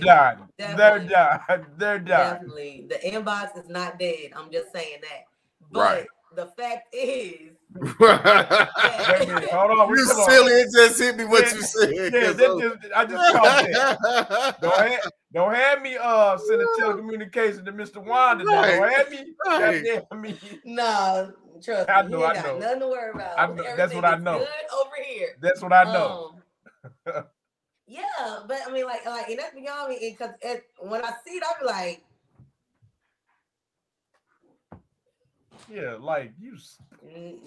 They're 0.57 0.75
Definitely. 0.77 1.09
dying. 1.09 1.65
They're 1.77 1.99
dying. 1.99 2.33
definitely. 2.33 2.85
The 2.89 2.95
inbox 3.09 3.57
is 3.57 3.69
not 3.69 3.99
dead. 3.99 4.31
I'm 4.35 4.51
just 4.51 4.71
saying 4.71 4.97
that. 5.01 5.23
But 5.71 5.79
Right. 5.79 6.07
The 6.35 6.47
fact 6.57 6.93
is, 6.93 7.31
you 7.39 7.55
Wait 7.99 8.09
a 8.09 9.25
minute. 9.27 9.49
Hold 9.49 9.71
on. 9.71 9.89
you 9.89 10.05
hold 10.05 10.19
on. 10.19 10.29
silly, 10.29 10.51
it 10.53 10.67
just 10.75 10.99
hit 10.99 11.17
me 11.17 11.25
what 11.25 11.45
Yeah, 11.47 11.53
you 11.55 11.61
said. 11.61 11.91
Yeah, 11.93 12.09
that 12.31 12.49
I'm- 12.49 12.59
just, 12.59 12.93
I 12.95 13.05
just 13.05 13.35
caught 13.35 13.65
that. 13.71 14.57
Don't 14.61 14.77
have, 14.91 15.11
don't 15.33 15.55
have 15.55 15.81
me 15.81 15.97
uh 15.99 16.37
send 16.37 16.61
a 16.61 16.65
telecommunication 16.79 17.65
to 17.65 17.71
Mr. 17.73 17.97
Wanda. 18.05 18.43
now. 18.43 18.61
Don't 18.61 18.91
have 18.93 19.09
me. 19.09 19.17
Right. 19.47 19.83
goddamn 19.83 20.21
me. 20.21 20.39
no, 20.65 21.31
trust 21.63 21.87
me, 21.87 21.93
I 21.93 22.01
you 22.03 22.09
know, 22.09 22.23
I 22.25 22.33
know. 22.33 22.59
nothing 22.59 22.79
to 22.81 22.87
worry 22.87 23.11
about. 23.15 23.39
I 23.39 23.47
know, 23.47 23.75
that's 23.75 23.93
what 23.95 24.05
I 24.05 24.17
know. 24.17 24.39
Good 24.39 24.47
over 24.79 24.91
here. 25.07 25.29
That's 25.41 25.61
what 25.63 25.73
I 25.73 25.85
know. 25.85 26.35
Um, 27.13 27.23
yeah, 27.87 28.39
but 28.47 28.59
I 28.67 28.71
mean, 28.71 28.85
like, 28.85 29.05
like, 29.07 29.27
and 29.29 29.39
that's 29.39 29.55
beyond 29.55 29.89
me 29.89 30.15
because 30.17 30.35
it, 30.41 30.63
when 30.79 31.03
I 31.03 31.09
see 31.25 31.33
it, 31.35 31.43
I 31.43 31.59
be 31.59 31.65
like, 31.65 32.03
yeah, 35.71 35.95
like 35.99 36.33
you. 36.39 36.55
s- 36.55 36.77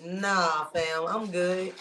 nah, 0.05 0.65
fam, 0.67 1.07
I'm 1.07 1.31
good. 1.31 1.73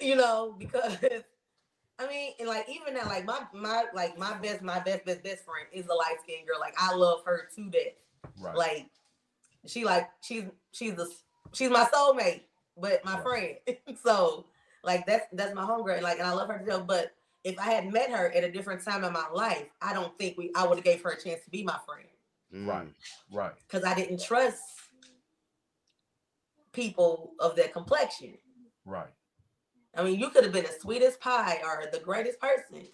You 0.00 0.16
know, 0.16 0.54
because 0.58 0.96
I 1.98 2.08
mean, 2.08 2.32
and 2.40 2.48
like 2.48 2.68
even 2.68 2.94
now, 2.94 3.06
like 3.06 3.24
my 3.24 3.40
my 3.52 3.84
like 3.94 4.18
my 4.18 4.34
best, 4.38 4.62
my 4.62 4.80
best, 4.80 5.04
best, 5.04 5.22
best 5.22 5.44
friend 5.44 5.66
is 5.72 5.86
a 5.86 5.94
light 5.94 6.16
skinned 6.22 6.46
girl. 6.46 6.58
Like 6.60 6.74
I 6.78 6.94
love 6.94 7.22
her 7.24 7.48
to 7.54 7.70
death. 7.70 7.94
Right. 8.40 8.56
Like 8.56 8.90
she 9.66 9.84
like 9.84 10.10
she's 10.20 10.44
she's 10.72 10.94
the 10.94 11.10
she's 11.52 11.70
my 11.70 11.84
soulmate, 11.92 12.42
but 12.76 13.04
my 13.04 13.20
friend. 13.20 13.56
so 14.04 14.46
like 14.82 15.06
that's 15.06 15.26
that's 15.32 15.54
my 15.54 15.62
homegirl. 15.62 16.02
Like 16.02 16.18
and 16.18 16.26
I 16.26 16.32
love 16.32 16.48
her 16.48 16.58
to 16.58 16.64
death. 16.64 16.86
But 16.86 17.12
if 17.44 17.58
I 17.58 17.70
had 17.70 17.92
met 17.92 18.10
her 18.10 18.32
at 18.32 18.42
a 18.42 18.50
different 18.50 18.82
time 18.84 19.04
in 19.04 19.12
my 19.12 19.26
life, 19.32 19.66
I 19.80 19.92
don't 19.92 20.16
think 20.18 20.36
we 20.36 20.50
I 20.56 20.66
would 20.66 20.78
have 20.78 20.84
gave 20.84 21.02
her 21.02 21.10
a 21.10 21.22
chance 21.22 21.44
to 21.44 21.50
be 21.50 21.62
my 21.62 21.78
friend 21.86 22.08
mm. 22.52 22.66
Right. 22.66 22.88
Right. 23.32 23.52
because 23.66 23.84
I 23.84 23.94
didn't 23.94 24.22
trust 24.22 24.62
people 26.74 27.32
of 27.40 27.56
their 27.56 27.68
complexion. 27.68 28.34
Right. 28.84 29.08
I 29.96 30.02
mean, 30.04 30.18
you 30.20 30.28
could 30.28 30.44
have 30.44 30.52
been 30.52 30.64
the 30.64 30.72
sweetest 30.80 31.20
pie 31.20 31.60
or 31.64 31.84
the 31.90 32.00
greatest 32.00 32.38
person, 32.40 32.86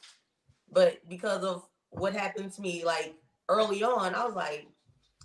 but 0.70 0.98
because 1.08 1.42
of 1.42 1.66
what 1.88 2.12
happened 2.14 2.52
to 2.52 2.60
me, 2.60 2.84
like 2.84 3.14
early 3.48 3.82
on, 3.82 4.14
I 4.14 4.24
was 4.24 4.34
like, 4.34 4.68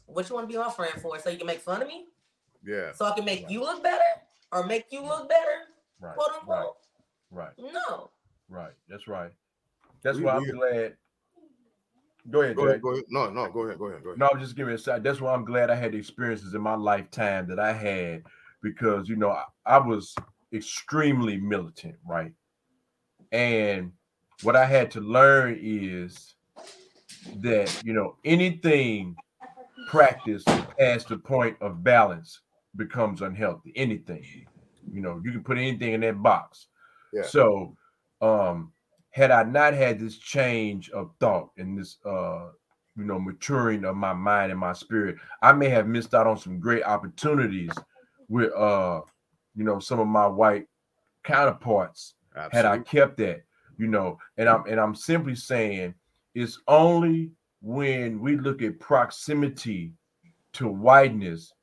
"What 0.07 0.27
you 0.29 0.35
want 0.35 0.49
to 0.49 0.53
be 0.53 0.57
my 0.57 0.71
friend 0.71 0.93
for? 1.01 1.19
So 1.19 1.29
you 1.29 1.37
can 1.37 1.45
make 1.47 1.59
fun 1.59 1.81
of 1.81 1.87
me? 1.87 2.07
Yeah. 2.63 2.93
So 2.93 3.05
I 3.05 3.11
can 3.13 3.25
make 3.25 3.43
Right. 3.43 3.51
you 3.51 3.59
look 3.59 3.83
better 3.83 4.01
or 4.51 4.65
make 4.65 4.85
you 4.91 5.01
look 5.01 5.29
better? 5.29 5.67
Right. 5.99 6.15
Quote 6.15 6.29
Right. 6.31 6.39
unquote. 6.39 6.77
Right. 7.29 7.53
No. 7.59 8.09
Right. 8.49 8.73
That's 8.87 9.07
right. 9.07 9.33
That's 10.01 10.17
We- 10.17 10.23
why 10.23 10.35
I'm 10.35 10.43
we- 10.43 10.51
glad. 10.51 10.97
Go 12.31 12.41
ahead, 12.41 12.55
Go 12.55 12.63
Jay. 12.63 12.69
ahead, 12.69 12.81
go 12.81 12.89
ahead. 12.93 13.03
No, 13.09 13.29
no, 13.29 13.51
go 13.51 13.61
ahead, 13.65 13.77
go 13.77 13.85
ahead, 13.85 14.01
go 14.01 14.09
ahead. 14.09 14.19
No, 14.19 14.29
I'm 14.31 14.39
just 14.39 14.55
giving 14.55 14.73
a 14.73 14.77
side. 14.79 15.03
That's 15.03 15.21
why 15.21 15.31
I'm 15.33 15.45
glad 15.45 15.69
I 15.69 15.75
had 15.75 15.91
the 15.91 15.99
experiences 15.99 16.55
in 16.55 16.61
my 16.61 16.73
lifetime 16.73 17.45
that 17.49 17.59
I 17.59 17.71
had 17.71 18.23
because 18.65 19.07
you 19.07 19.15
know 19.15 19.29
I, 19.29 19.43
I 19.65 19.77
was 19.77 20.15
extremely 20.51 21.37
militant, 21.37 21.95
right? 22.03 22.33
And 23.31 23.91
what 24.41 24.55
I 24.55 24.65
had 24.65 24.89
to 24.91 25.01
learn 25.01 25.59
is 25.61 26.33
that 27.37 27.81
you 27.85 27.93
know 27.93 28.17
anything 28.25 29.15
practiced 29.87 30.47
past 30.79 31.09
the 31.09 31.17
point 31.17 31.55
of 31.61 31.83
balance 31.83 32.41
becomes 32.75 33.21
unhealthy. 33.21 33.71
Anything, 33.75 34.25
you 34.91 35.01
know, 35.01 35.21
you 35.23 35.31
can 35.31 35.43
put 35.43 35.59
anything 35.59 35.93
in 35.93 36.01
that 36.01 36.23
box. 36.23 36.65
Yeah. 37.13 37.21
So, 37.21 37.77
um, 38.21 38.71
had 39.11 39.29
I 39.29 39.43
not 39.43 39.75
had 39.75 39.99
this 39.99 40.17
change 40.17 40.89
of 40.89 41.11
thought 41.19 41.51
and 41.57 41.77
this 41.77 41.97
uh 42.03 42.49
you 42.97 43.03
know, 43.03 43.19
maturing 43.19 43.83
of 43.83 43.95
my 43.95 44.13
mind 44.13 44.51
and 44.51 44.59
my 44.59 44.71
spirit, 44.71 45.17
I 45.41 45.51
may 45.51 45.67
have 45.67 45.85
missed 45.85 46.13
out 46.13 46.27
on 46.27 46.37
some 46.37 46.61
great 46.61 46.83
opportunities 46.83 47.71
with 48.27 48.53
uh, 48.53 49.01
you 49.55 49.63
know, 49.63 49.79
some 49.79 49.99
of 49.99 50.07
my 50.07 50.27
white 50.27 50.67
counterparts 51.23 52.15
had 52.51 52.65
I 52.65 52.79
kept 52.79 53.17
that, 53.17 53.43
you 53.77 53.87
know, 53.87 54.17
and 54.37 54.49
I'm 54.49 54.65
and 54.67 54.79
I'm 54.79 54.95
simply 54.95 55.35
saying 55.35 55.95
it's 56.33 56.59
only 56.67 57.31
when 57.61 58.19
we 58.19 58.37
look 58.37 58.61
at 58.61 58.79
proximity 58.79 59.93
to 60.53 60.67
whiteness 60.67 61.53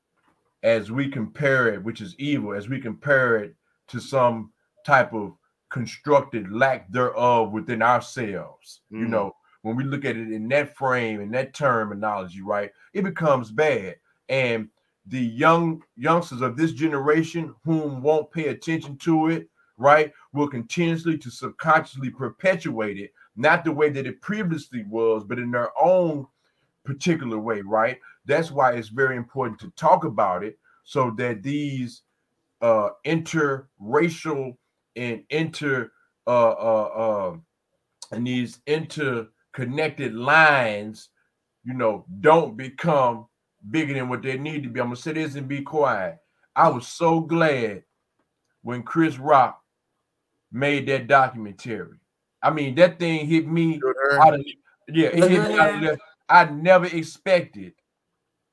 as 0.62 0.90
we 0.90 1.08
compare 1.08 1.74
it, 1.74 1.82
which 1.82 2.00
is 2.00 2.14
evil, 2.18 2.54
as 2.54 2.68
we 2.68 2.80
compare 2.80 3.36
it 3.36 3.54
to 3.88 4.00
some 4.00 4.52
type 4.84 5.12
of 5.12 5.36
constructed 5.70 6.50
lack 6.52 6.90
thereof 6.92 7.52
within 7.52 7.82
ourselves, 7.82 8.82
you 8.90 9.06
Mhm. 9.06 9.10
know, 9.10 9.36
when 9.62 9.76
we 9.76 9.84
look 9.84 10.04
at 10.04 10.16
it 10.16 10.30
in 10.30 10.48
that 10.48 10.76
frame 10.76 11.20
and 11.20 11.32
that 11.34 11.54
terminology, 11.54 12.42
right, 12.42 12.72
it 12.92 13.02
becomes 13.02 13.50
bad. 13.50 13.96
And 14.28 14.70
the 15.07 15.20
young 15.20 15.82
youngsters 15.96 16.40
of 16.42 16.57
this 16.57 16.72
generation 16.72 17.55
whom 17.64 18.03
won't 18.03 18.30
pay 18.30 18.48
attention 18.48 18.96
to 18.98 19.28
it, 19.28 19.48
right, 19.76 20.12
will 20.32 20.48
continuously 20.48 21.18
to 21.18 21.30
subconsciously 21.30 22.11
perpetuate 22.11 22.98
it, 22.98 23.12
not 23.36 23.64
the 23.64 23.72
way 23.72 23.88
that 23.90 24.07
it 24.07 24.20
previously 24.20 24.84
was, 24.88 25.24
but 25.24 25.38
in 25.38 25.50
their 25.50 25.70
own 25.80 26.26
particular 26.84 27.38
way, 27.38 27.61
right? 27.62 27.98
That's 28.26 28.50
why 28.50 28.72
it's 28.72 28.88
very 28.88 29.16
important 29.16 29.59
to 29.61 29.70
talk 29.70 30.05
about 30.05 30.44
it 30.44 30.59
so 30.84 31.11
that 31.18 31.42
these 31.42 32.03
uh 32.61 32.90
interracial 33.05 34.57
and 34.94 35.24
inter 35.30 35.90
uh 36.26 36.50
uh 36.50 36.90
uh 37.32 37.36
and 38.12 38.26
these 38.26 38.61
interconnected 38.66 40.14
lines, 40.14 41.09
you 41.64 41.74
know, 41.74 42.05
don't 42.20 42.57
become 42.57 43.26
bigger 43.70 43.94
than 43.94 44.08
what 44.08 44.22
they 44.22 44.38
need 44.38 44.62
to 44.64 44.68
be. 44.68 44.80
I'm 44.80 44.86
gonna 44.86 44.96
say 44.96 45.12
this 45.12 45.34
and 45.34 45.48
be 45.48 45.62
quiet. 45.62 46.18
I 46.54 46.68
was 46.68 46.86
so 46.86 47.20
glad 47.20 47.84
when 48.62 48.82
Chris 48.82 49.18
Rock 49.18 49.60
made 50.50 50.86
that 50.88 51.06
documentary. 51.06 51.98
I 52.42 52.50
mean, 52.50 52.74
that 52.76 52.98
thing 52.98 53.26
hit 53.26 53.46
me 53.48 53.80
out 54.20 54.34
of 54.34 54.44
yeah, 54.88 55.08
it 55.08 55.30
hit 55.30 55.48
me 55.48 55.58
out 55.58 55.74
of 55.74 55.80
hair. 55.80 55.90
left. 55.90 56.02
I 56.28 56.44
never 56.46 56.86
expected 56.86 57.72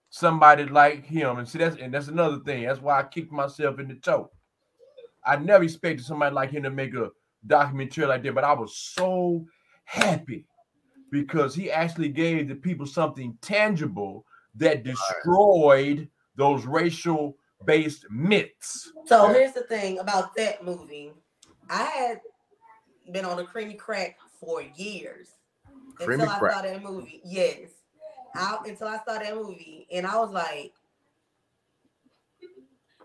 somebody 0.09 0.65
like 0.65 1.05
him. 1.05 1.37
And 1.37 1.47
see, 1.47 1.59
that's 1.59 1.77
and 1.77 1.93
that's 1.93 2.07
another 2.07 2.39
thing. 2.39 2.65
That's 2.65 2.81
why 2.81 2.99
I 2.99 3.03
kicked 3.03 3.31
myself 3.31 3.79
in 3.79 3.87
the 3.87 3.95
toe. 3.95 4.31
I 5.25 5.35
never 5.37 5.63
expected 5.63 6.05
somebody 6.05 6.33
like 6.33 6.51
him 6.51 6.63
to 6.63 6.69
make 6.69 6.93
a 6.95 7.09
documentary 7.45 8.05
like 8.05 8.23
that, 8.23 8.35
but 8.35 8.43
I 8.43 8.53
was 8.53 8.77
so 8.77 9.45
happy 9.83 10.45
because 11.11 11.55
he 11.55 11.71
actually 11.71 12.09
gave 12.09 12.47
the 12.47 12.55
people 12.55 12.85
something 12.85 13.37
tangible 13.41 14.25
that 14.59 14.83
destroyed 14.83 16.07
those 16.35 16.65
racial 16.65 17.37
based 17.65 18.05
myths. 18.09 18.91
So 19.05 19.27
here's 19.33 19.53
the 19.53 19.63
thing 19.63 19.99
about 19.99 20.35
that 20.35 20.63
movie. 20.63 21.11
I 21.69 21.83
had 21.83 22.21
been 23.11 23.25
on 23.25 23.39
a 23.39 23.43
creamy 23.43 23.73
crack 23.73 24.17
for 24.39 24.61
years 24.61 25.29
Creamy 25.95 26.23
until 26.23 26.29
I 26.29 26.39
saw 26.39 26.61
that 26.61 26.83
movie. 26.83 27.21
Yes, 27.25 27.69
I, 28.35 28.57
until 28.65 28.87
I 28.87 28.97
saw 29.05 29.19
that 29.19 29.35
movie, 29.35 29.87
and 29.91 30.05
I 30.05 30.17
was 30.17 30.31
like, 30.31 30.73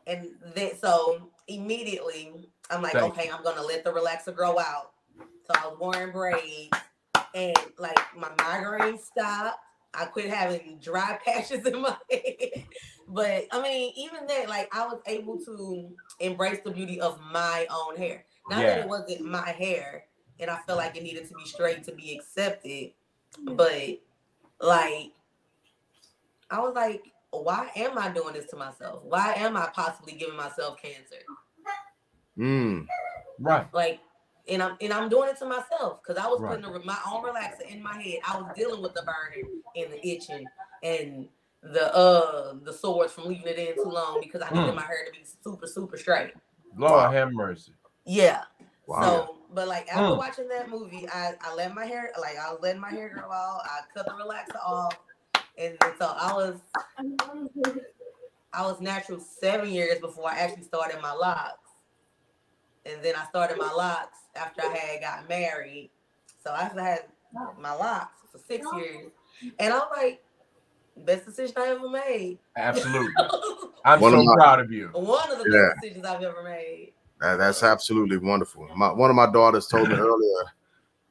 and 0.07 0.29
then 0.55 0.77
so 0.79 1.31
immediately 1.49 2.33
I'm 2.71 2.83
like, 2.83 2.93
Thank 2.93 3.19
okay, 3.19 3.31
I'm 3.31 3.43
gonna 3.43 3.63
let 3.63 3.85
the 3.85 3.93
relaxer 3.93 4.35
grow 4.35 4.59
out. 4.59 4.93
So 5.19 5.53
I 5.55 5.67
was 5.67 5.79
wearing 5.81 6.13
braids, 6.13 6.71
and 7.35 7.57
like 7.79 7.99
my 8.17 8.31
migraine 8.39 8.99
stopped. 8.99 9.59
I 9.97 10.07
quit 10.07 10.31
having 10.31 10.79
dry 10.83 11.19
patches 11.25 11.65
in 11.67 11.81
my 11.81 11.97
head. 12.11 12.67
But 13.09 13.47
I 13.53 13.63
mean, 13.63 13.93
even 13.97 14.27
that, 14.27 14.49
like 14.49 14.75
I 14.75 14.87
was 14.87 15.01
able 15.07 15.39
to 15.45 15.91
embrace 16.21 16.61
the 16.65 16.71
beauty 16.71 17.01
of 17.01 17.21
my 17.33 17.67
own 17.71 17.97
hair. 17.97 18.25
Not 18.49 18.63
that 18.63 18.79
it 18.81 18.89
wasn't 18.89 19.25
my 19.25 19.51
hair, 19.51 20.05
and 20.39 20.51
I 20.51 20.59
felt 20.67 20.79
like 20.79 20.97
it 20.97 21.03
needed 21.03 21.29
to 21.29 21.35
be 21.35 21.45
straight 21.45 21.85
to 21.85 21.93
be 21.93 22.15
accepted. 22.15 22.93
But 23.43 24.01
like, 24.61 25.13
I 26.51 26.61
was 26.61 26.75
like, 26.75 27.05
why 27.31 27.71
am 27.77 27.99
I 27.99 28.11
doing 28.11 28.35
this 28.35 28.47
to 28.51 28.57
myself? 28.57 29.03
Why 29.05 29.35
am 29.37 29.57
I 29.57 29.69
possibly 29.75 30.15
giving 30.15 30.37
myself 30.37 30.81
cancer? 30.81 31.23
Mm. 32.39 32.87
Right. 33.39 33.67
Like, 33.73 34.01
and 34.49 34.63
I'm 34.63 34.77
and 34.81 34.93
I'm 34.93 35.09
doing 35.09 35.29
it 35.31 35.39
to 35.39 35.47
myself 35.47 36.01
because 36.03 36.23
I 36.23 36.27
was 36.29 36.41
Right. 36.41 36.61
putting 36.61 36.65
a, 36.83 36.85
my 36.85 36.99
own 37.11 37.25
relaxer 37.25 37.63
in 37.69 37.83
my 37.83 38.01
head. 38.01 38.21
I 38.27 38.39
was 38.41 38.51
dealing 38.57 38.83
with 38.83 38.95
the 38.95 39.03
burning 39.03 39.63
and 39.77 39.93
the 39.93 40.07
itching 40.07 40.47
and 40.83 41.29
the 41.63 41.95
uh 41.95 42.55
the 42.63 42.73
sores 42.73 43.13
from 43.13 43.25
leaving 43.29 43.47
it 43.47 43.59
in 43.59 43.75
too 43.75 43.89
long 43.91 44.21
because 44.21 44.43
I 44.43 44.51
needed 44.51 44.73
Mm. 44.73 44.77
my 44.77 44.83
hair 44.83 45.07
to 45.07 45.13
be 45.13 45.25
super 45.43 45.67
super 45.67 45.97
straight. 45.97 46.35
Lord 46.77 46.93
Wow. 46.93 47.11
have 47.11 47.33
mercy. 47.33 47.73
Yeah. 48.05 48.43
Wow. 48.87 49.03
So, 49.03 49.39
but 49.55 49.67
like 49.69 49.89
after 49.89 50.13
Mm. 50.13 50.19
watching 50.19 50.49
that 50.49 50.69
movie, 50.69 51.09
I 51.09 51.35
I 51.41 51.55
let 51.55 51.75
my 51.75 51.87
hair 51.87 52.13
like 52.21 52.37
I 52.37 52.51
was 52.53 52.61
letting 52.61 52.81
my 52.81 52.91
hair 52.91 53.09
grow 53.09 53.31
out. 53.33 53.61
I 53.65 53.81
cut 53.95 54.07
the 54.07 54.13
relaxer 54.13 54.61
off, 54.63 54.99
and 55.57 55.77
so 55.99 56.07
I 56.19 56.33
was 56.35 56.61
I 58.53 58.63
was 58.63 58.81
natural 58.81 59.19
seven 59.21 59.71
years 59.71 59.99
before 60.01 60.31
I 60.31 60.39
actually 60.39 60.65
started 60.65 61.01
my 61.01 61.13
locks, 61.13 61.64
and 62.87 63.03
then 63.03 63.15
I 63.17 63.25
started 63.27 63.59
my 63.59 63.73
locks 63.73 64.19
after 64.37 64.63
I 64.63 64.77
had 64.77 65.01
got 65.01 65.29
married. 65.29 65.91
So 66.43 66.51
I 66.53 66.65
had 66.65 67.05
my 67.59 67.73
locks 67.73 68.21
for 68.31 68.39
six 68.39 68.67
years, 68.77 69.11
and 69.59 69.73
I'm 69.73 69.83
like, 69.97 70.23
best 70.99 71.27
decision 71.27 71.55
I 71.57 71.69
ever 71.69 71.89
made. 71.89 72.39
Absolutely. 72.57 73.13
I'm 73.85 74.01
One 74.01 74.15
of 74.15 74.21
so 74.21 74.25
my- 74.25 74.35
proud 74.37 74.61
of 74.61 74.71
you. 74.71 74.89
One 74.93 75.31
of 75.33 75.39
the 75.39 75.51
Yeah. 75.51 75.69
best 75.71 75.81
decisions 75.83 76.05
I've 76.07 76.23
ever 76.23 76.43
made. 76.43 76.93
That- 77.21 77.37
that's 77.37 77.63
absolutely 77.63 78.19
wonderful. 78.19 78.69
My, 78.77 78.93
one 78.93 79.11
of 79.11 79.17
my 79.17 79.31
daughters 79.31 79.67
told 79.67 79.89
me 79.89 79.95
earlier, 79.99 80.45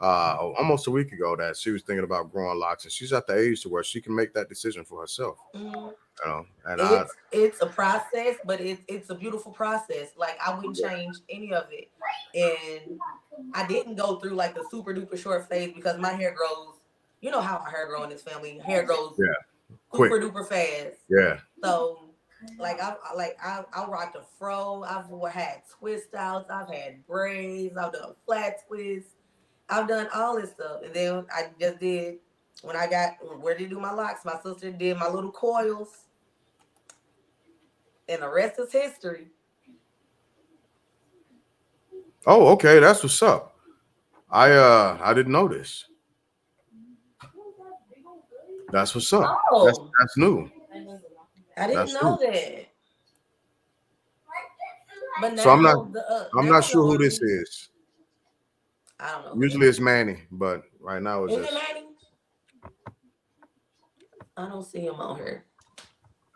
uh, 0.01 0.37
almost 0.57 0.87
a 0.87 0.91
week 0.91 1.11
ago, 1.11 1.35
that 1.35 1.57
she 1.57 1.71
was 1.71 1.81
thinking 1.81 2.03
about 2.03 2.31
growing 2.31 2.59
locks, 2.59 2.83
and 2.83 2.91
she's 2.93 3.11
at 3.13 3.25
the 3.27 3.37
age 3.37 3.61
to 3.61 3.69
where 3.69 3.83
she 3.83 3.99
can 4.01 4.15
make 4.15 4.33
that 4.33 4.47
decision 4.49 4.85
for 4.85 5.01
herself. 5.01 5.37
Mhm. 5.55 5.93
You 6.23 6.29
know, 6.29 6.45
and 6.65 6.81
I, 6.81 7.01
it's 7.01 7.13
it's 7.31 7.61
a 7.61 7.65
process, 7.65 8.35
but 8.45 8.61
it's 8.61 8.81
it's 8.87 9.09
a 9.09 9.15
beautiful 9.15 9.51
process. 9.51 10.09
Like 10.17 10.37
I 10.45 10.53
wouldn't 10.53 10.75
change 10.77 11.17
any 11.29 11.53
of 11.53 11.65
it, 11.71 11.89
and 12.35 12.99
I 13.53 13.65
didn't 13.67 13.95
go 13.95 14.19
through 14.19 14.35
like 14.35 14.53
the 14.55 14.63
super 14.69 14.93
duper 14.93 15.17
short 15.17 15.49
phase 15.49 15.73
because 15.73 15.97
my 15.99 16.11
hair 16.13 16.33
grows. 16.35 16.75
You 17.21 17.31
know 17.31 17.41
how 17.41 17.57
our 17.57 17.69
hair 17.69 17.87
grow 17.87 18.03
in 18.03 18.09
this 18.09 18.21
family. 18.21 18.59
Hair 18.59 18.83
grows 18.83 19.15
Yeah, 19.17 19.25
quick. 19.89 20.11
super 20.11 20.23
duper 20.23 20.47
fast. 20.47 20.97
yeah, 21.09 21.39
So 21.63 22.09
like 22.59 22.79
I- 22.81 22.95
like 23.15 23.37
I 23.43 23.63
I 23.73 23.85
rocked 23.87 24.15
a 24.15 24.21
fro. 24.37 24.83
I've 24.83 25.09
had 25.33 25.63
twist 25.79 26.13
outs. 26.13 26.49
I've 26.51 26.69
had 26.69 27.05
braids. 27.07 27.75
I've 27.75 27.91
done 27.93 28.13
flat 28.25 28.57
twists. 28.67 29.09
I've 29.69 29.87
done 29.87 30.07
all 30.13 30.39
this 30.39 30.51
stuff, 30.51 30.81
and 30.83 30.93
then 30.93 31.25
I 31.33 31.47
just 31.59 31.79
did 31.79 32.17
when 32.61 32.75
I 32.75 32.87
got 32.87 33.13
where 33.39 33.55
to 33.57 33.67
do 33.67 33.79
my 33.79 33.91
locks. 33.91 34.25
My 34.25 34.37
sister 34.43 34.71
did 34.71 34.97
my 34.97 35.09
little 35.09 35.31
coils, 35.31 36.05
and 38.07 38.21
the 38.21 38.29
rest 38.29 38.59
is 38.59 38.71
history. 38.71 39.27
Oh, 42.25 42.47
okay, 42.53 42.79
that's 42.79 43.03
what's 43.03 43.21
up. 43.21 43.57
I 44.29 44.51
uh 44.51 44.97
I 45.01 45.13
didn't 45.13 45.31
know 45.31 45.47
this. 45.47 45.85
That's 48.71 48.95
what's 48.95 49.11
up. 49.13 49.37
Oh, 49.51 49.65
That's 49.65 49.79
that's 49.99 50.17
new. 50.17 50.49
I 51.57 51.67
didn't 51.67 51.75
that's 51.75 51.93
know 51.93 52.17
that. 52.19 52.67
But 55.21 55.39
So 55.39 55.51
I'm 55.51 55.61
not- 55.61 55.93
the, 55.93 56.09
uh, 56.09 56.27
I'm 56.35 56.47
not 56.49 56.63
sure 56.63 56.83
who 56.83 56.97
this 56.97 57.21
is. 57.21 57.69
I 58.99 59.11
don't 59.11 59.37
know. 59.37 59.43
Usually 59.43 59.67
it's 59.67 59.79
Manny, 59.79 60.21
but 60.31 60.63
right 60.79 61.01
now 61.01 61.25
it's 61.25 61.35
just 61.35 61.53
Manny? 61.53 61.85
I 64.35 64.47
don't 64.47 64.63
see 64.63 64.81
him 64.81 64.95
on 64.95 65.17
here. 65.17 65.45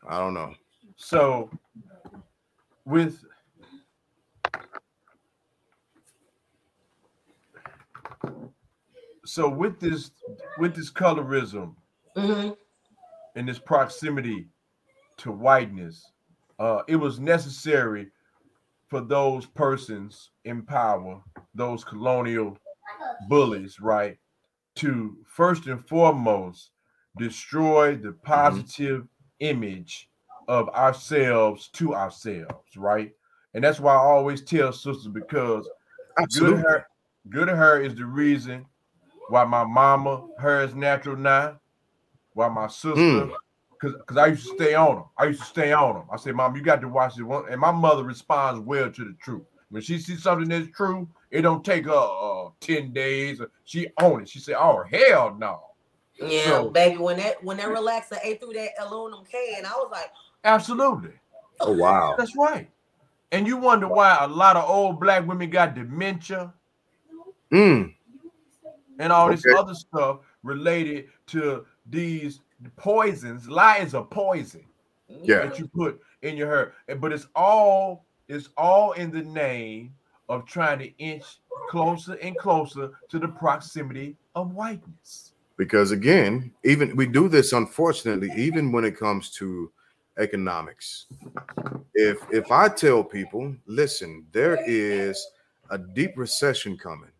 I 0.07 0.19
don't 0.19 0.33
know. 0.33 0.53
So 0.95 1.49
with 2.85 3.23
so 9.25 9.49
with 9.49 9.79
this 9.79 10.11
with 10.57 10.75
this 10.75 10.91
colorism 10.91 11.75
hmm 12.15 12.49
and 13.35 13.47
this 13.47 13.59
proximity 13.59 14.47
to 15.17 15.31
whiteness, 15.31 16.11
uh, 16.59 16.81
it 16.87 16.95
was 16.95 17.19
necessary 17.19 18.07
for 18.87 19.01
those 19.01 19.45
persons 19.45 20.31
in 20.45 20.63
power, 20.63 21.21
those 21.53 21.83
colonial 21.83 22.57
bullies, 23.27 23.79
right, 23.79 24.17
to 24.75 25.17
first 25.25 25.67
and 25.67 25.85
foremost 25.87 26.71
destroy 27.17 27.95
the 27.95 28.11
positive 28.11 29.07
image 29.39 30.09
of 30.47 30.69
ourselves 30.69 31.69
to 31.69 31.93
ourselves, 31.93 32.75
right? 32.77 33.11
And 33.53 33.63
that's 33.63 33.79
why 33.79 33.93
I 33.93 33.97
always 33.97 34.41
tell 34.43 34.71
sisters 34.71 35.07
because 35.07 35.69
good 36.33 36.57
hair, 36.59 36.87
good 37.29 37.47
hair 37.47 37.81
is 37.81 37.95
the 37.95 38.05
reason 38.05 38.65
why 39.29 39.43
my 39.43 39.63
mama 39.63 40.27
hair 40.39 40.63
is 40.63 40.73
natural 40.75 41.17
now, 41.17 41.59
why 42.33 42.47
my 42.49 42.67
sister, 42.67 42.95
Mm. 42.99 43.33
because 43.71 43.95
because 43.97 44.17
I 44.17 44.27
used 44.27 44.47
to 44.47 44.55
stay 44.55 44.73
on 44.73 44.95
them. 44.95 45.05
I 45.17 45.25
used 45.25 45.41
to 45.41 45.45
stay 45.47 45.73
on 45.73 45.95
them. 45.95 46.03
I 46.11 46.17
said, 46.17 46.35
Mom, 46.35 46.55
you 46.55 46.61
got 46.61 46.81
to 46.81 46.87
watch 46.87 47.15
this 47.15 47.23
one. 47.23 47.45
And 47.49 47.59
my 47.59 47.71
mother 47.71 48.03
responds 48.03 48.59
well 48.61 48.91
to 48.91 49.03
the 49.05 49.13
truth. 49.21 49.43
When 49.69 49.81
she 49.81 49.99
sees 49.99 50.23
something 50.23 50.47
that's 50.47 50.69
true, 50.75 51.09
it 51.29 51.41
don't 51.41 51.63
take 51.63 51.85
her 51.85 51.91
uh, 51.91 52.49
10 52.61 52.93
days. 52.93 53.41
She 53.65 53.87
own 53.99 54.21
it. 54.21 54.29
She 54.29 54.39
said, 54.39 54.55
Oh, 54.57 54.83
hell 54.89 55.35
no. 55.37 55.61
Yeah, 56.19 56.45
So- 56.45 56.69
baby. 56.69 56.97
When 56.97 57.17
that 57.17 57.43
when 57.43 57.57
that 57.57 57.67
relaxer 57.67 58.17
ate 58.23 58.39
through 58.39 58.53
that 58.53 58.71
aluminum 58.79 59.25
can, 59.25 59.65
I 59.65 59.71
was 59.71 59.89
like, 59.91 60.11
Absolutely. 60.43 61.13
Oh 61.59 61.71
wow. 61.73 62.15
That's 62.17 62.35
right. 62.37 62.69
And 63.31 63.45
you 63.45 63.57
wonder 63.57 63.87
why 63.87 64.17
a 64.21 64.27
lot 64.27 64.55
of 64.55 64.69
old 64.69 64.99
black 64.99 65.27
women 65.27 65.49
got 65.49 65.75
dementia 65.75 66.53
Mm. 67.51 67.93
and 68.99 69.11
all 69.13 69.29
this 69.29 69.43
other 69.57 69.73
stuff 69.73 70.19
related 70.43 71.07
to 71.27 71.65
these 71.89 72.41
poisons. 72.75 73.47
Lye 73.49 73.77
is 73.77 73.93
a 73.93 74.01
poison 74.01 74.65
Yeah. 75.07 75.45
that 75.45 75.59
you 75.59 75.67
put 75.67 76.01
in 76.23 76.35
your 76.37 76.49
hair, 76.49 76.73
but 76.99 77.11
it's 77.13 77.27
all 77.35 78.05
it's 78.27 78.49
all 78.57 78.91
in 78.93 79.09
the 79.11 79.21
name 79.23 79.93
of 80.29 80.45
trying 80.45 80.79
to 80.79 80.87
inch 80.97 81.23
closer 81.69 82.13
and 82.15 82.37
closer 82.37 82.91
to 83.09 83.19
the 83.19 83.27
proximity 83.27 84.17
of 84.35 84.53
whiteness. 84.53 85.33
Because 85.57 85.91
again 85.91 86.51
even 86.63 86.95
we 86.95 87.05
do 87.05 87.27
this 87.27 87.51
unfortunately 87.53 88.29
even 88.35 88.71
when 88.71 88.85
it 88.85 88.97
comes 88.97 89.31
to 89.31 89.71
economics. 90.17 91.07
If 91.93 92.19
if 92.31 92.51
i 92.51 92.67
tell 92.67 93.03
people 93.03 93.55
listen 93.65 94.25
there 94.31 94.59
is 94.65 95.25
a 95.69 95.77
deep 95.77 96.11
recession 96.15 96.77
coming 96.77 97.11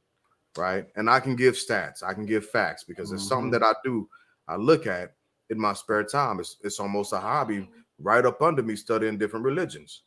right 0.56 0.88
and 0.96 1.10
i 1.10 1.20
can 1.20 1.36
give 1.36 1.56
stats 1.56 2.02
i 2.02 2.14
can 2.14 2.26
give 2.26 2.48
facts 2.50 2.84
because 2.84 3.12
it's 3.12 3.28
something 3.28 3.52
that 3.52 3.62
i 3.62 3.74
do 3.84 4.08
i 4.48 4.56
look 4.56 4.88
at 4.88 5.14
in 5.50 5.60
my 5.60 5.74
spare 5.74 6.04
time 6.04 6.40
it's, 6.40 6.58
it's 6.64 6.80
almost 6.80 7.14
a 7.14 7.20
hobby 7.20 7.68
right 8.00 8.26
up 8.26 8.42
under 8.42 8.64
me 8.64 8.76
studying 8.76 9.18
different 9.18 9.46
religions. 9.46 10.04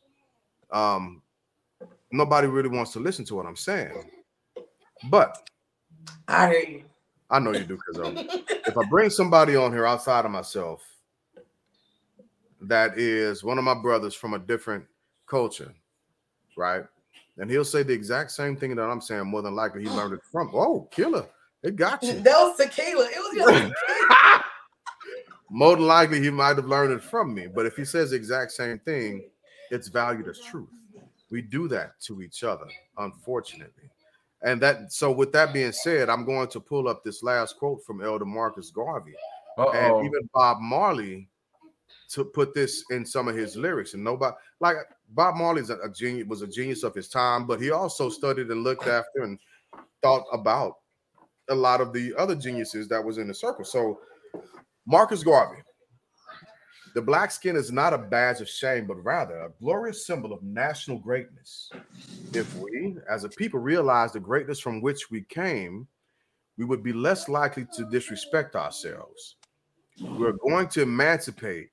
Um 0.71 1.21
nobody 2.11 2.47
really 2.47 2.69
wants 2.69 2.91
to 2.93 2.99
listen 2.99 3.25
to 3.25 3.35
what 3.35 3.45
i'm 3.45 3.55
saying 3.55 4.09
but 5.09 5.49
I 6.27 6.49
hear 6.49 6.69
you. 6.69 6.83
I 7.31 7.39
know 7.39 7.51
you 7.51 7.63
do 7.63 7.77
because 7.77 8.07
um, 8.07 8.17
if 8.17 8.77
I 8.77 8.83
bring 8.89 9.09
somebody 9.09 9.55
on 9.55 9.71
here 9.71 9.85
outside 9.85 10.25
of 10.25 10.31
myself 10.31 10.81
that 12.61 12.97
is 12.97 13.43
one 13.43 13.57
of 13.57 13.63
my 13.63 13.73
brothers 13.73 14.13
from 14.13 14.33
a 14.33 14.39
different 14.39 14.85
culture, 15.27 15.73
right? 16.57 16.83
And 17.37 17.49
he'll 17.49 17.65
say 17.65 17.83
the 17.83 17.93
exact 17.93 18.31
same 18.31 18.55
thing 18.55 18.75
that 18.75 18.83
I'm 18.83 19.01
saying. 19.01 19.25
More 19.25 19.41
than 19.41 19.55
likely, 19.55 19.83
he 19.83 19.89
learned 19.97 20.13
it 20.13 20.21
from. 20.31 20.51
Oh, 20.53 20.87
killer! 20.91 21.25
It 21.63 21.75
got 21.75 22.03
you. 22.03 22.13
that 22.13 22.39
was 22.39 22.57
tequila. 22.57 23.05
It 23.05 23.17
was 23.17 23.37
just 23.37 23.73
tequila. 23.87 24.43
more 25.49 25.75
than 25.75 25.85
likely 25.85 26.21
he 26.21 26.29
might 26.29 26.55
have 26.57 26.65
learned 26.65 26.93
it 26.93 27.03
from 27.03 27.33
me. 27.33 27.47
But 27.47 27.65
if 27.65 27.75
he 27.75 27.85
says 27.85 28.11
the 28.11 28.15
exact 28.15 28.51
same 28.51 28.79
thing, 28.79 29.23
it's 29.71 29.87
valued 29.87 30.27
as 30.27 30.39
truth. 30.39 30.69
We 31.29 31.41
do 31.41 31.67
that 31.69 31.99
to 32.01 32.21
each 32.21 32.43
other, 32.43 32.65
unfortunately. 32.97 33.89
And 34.43 34.61
that 34.61 34.91
so 34.91 35.11
with 35.11 35.31
that 35.33 35.53
being 35.53 35.71
said, 35.71 36.09
I'm 36.09 36.25
going 36.25 36.47
to 36.49 36.59
pull 36.59 36.87
up 36.87 37.03
this 37.03 37.21
last 37.21 37.57
quote 37.57 37.83
from 37.85 38.03
Elder 38.03 38.25
Marcus 38.25 38.71
Garvey. 38.71 39.13
Uh-oh. 39.57 39.71
And 39.71 40.05
even 40.05 40.29
Bob 40.33 40.57
Marley 40.59 41.29
to 42.09 42.25
put 42.25 42.53
this 42.53 42.83
in 42.89 43.05
some 43.05 43.27
of 43.27 43.35
his 43.35 43.55
lyrics. 43.55 43.93
And 43.93 44.03
nobody 44.03 44.35
like 44.59 44.75
Bob 45.09 45.35
Marley's 45.35 45.69
a, 45.69 45.77
a 45.77 45.89
genius 45.89 46.27
was 46.27 46.41
a 46.41 46.47
genius 46.47 46.83
of 46.83 46.95
his 46.95 47.07
time, 47.07 47.45
but 47.45 47.61
he 47.61 47.71
also 47.71 48.09
studied 48.09 48.47
and 48.47 48.63
looked 48.63 48.87
after 48.87 49.23
and 49.23 49.39
thought 50.01 50.23
about 50.33 50.73
a 51.49 51.55
lot 51.55 51.81
of 51.81 51.93
the 51.93 52.13
other 52.17 52.35
geniuses 52.35 52.87
that 52.87 53.03
was 53.03 53.17
in 53.17 53.27
the 53.27 53.33
circle. 53.33 53.63
So 53.63 53.99
Marcus 54.85 55.23
Garvey, 55.23 55.61
the 56.93 57.01
black 57.01 57.31
skin 57.31 57.55
is 57.55 57.71
not 57.71 57.93
a 57.93 57.97
badge 57.97 58.41
of 58.41 58.49
shame, 58.49 58.85
but 58.85 59.03
rather 59.03 59.39
a 59.39 59.51
glorious 59.59 60.05
symbol 60.05 60.33
of 60.33 60.43
national 60.43 60.99
greatness. 60.99 61.69
If 62.33 62.53
we, 62.55 62.97
as 63.09 63.23
a 63.23 63.29
people, 63.29 63.59
realize 63.59 64.11
the 64.11 64.19
greatness 64.19 64.59
from 64.59 64.81
which 64.81 65.09
we 65.09 65.21
came, 65.23 65.87
we 66.57 66.65
would 66.65 66.83
be 66.83 66.93
less 66.93 67.29
likely 67.29 67.65
to 67.73 67.85
disrespect 67.85 68.55
ourselves. 68.55 69.37
We're 69.99 70.33
going 70.33 70.67
to 70.69 70.81
emancipate 70.81 71.69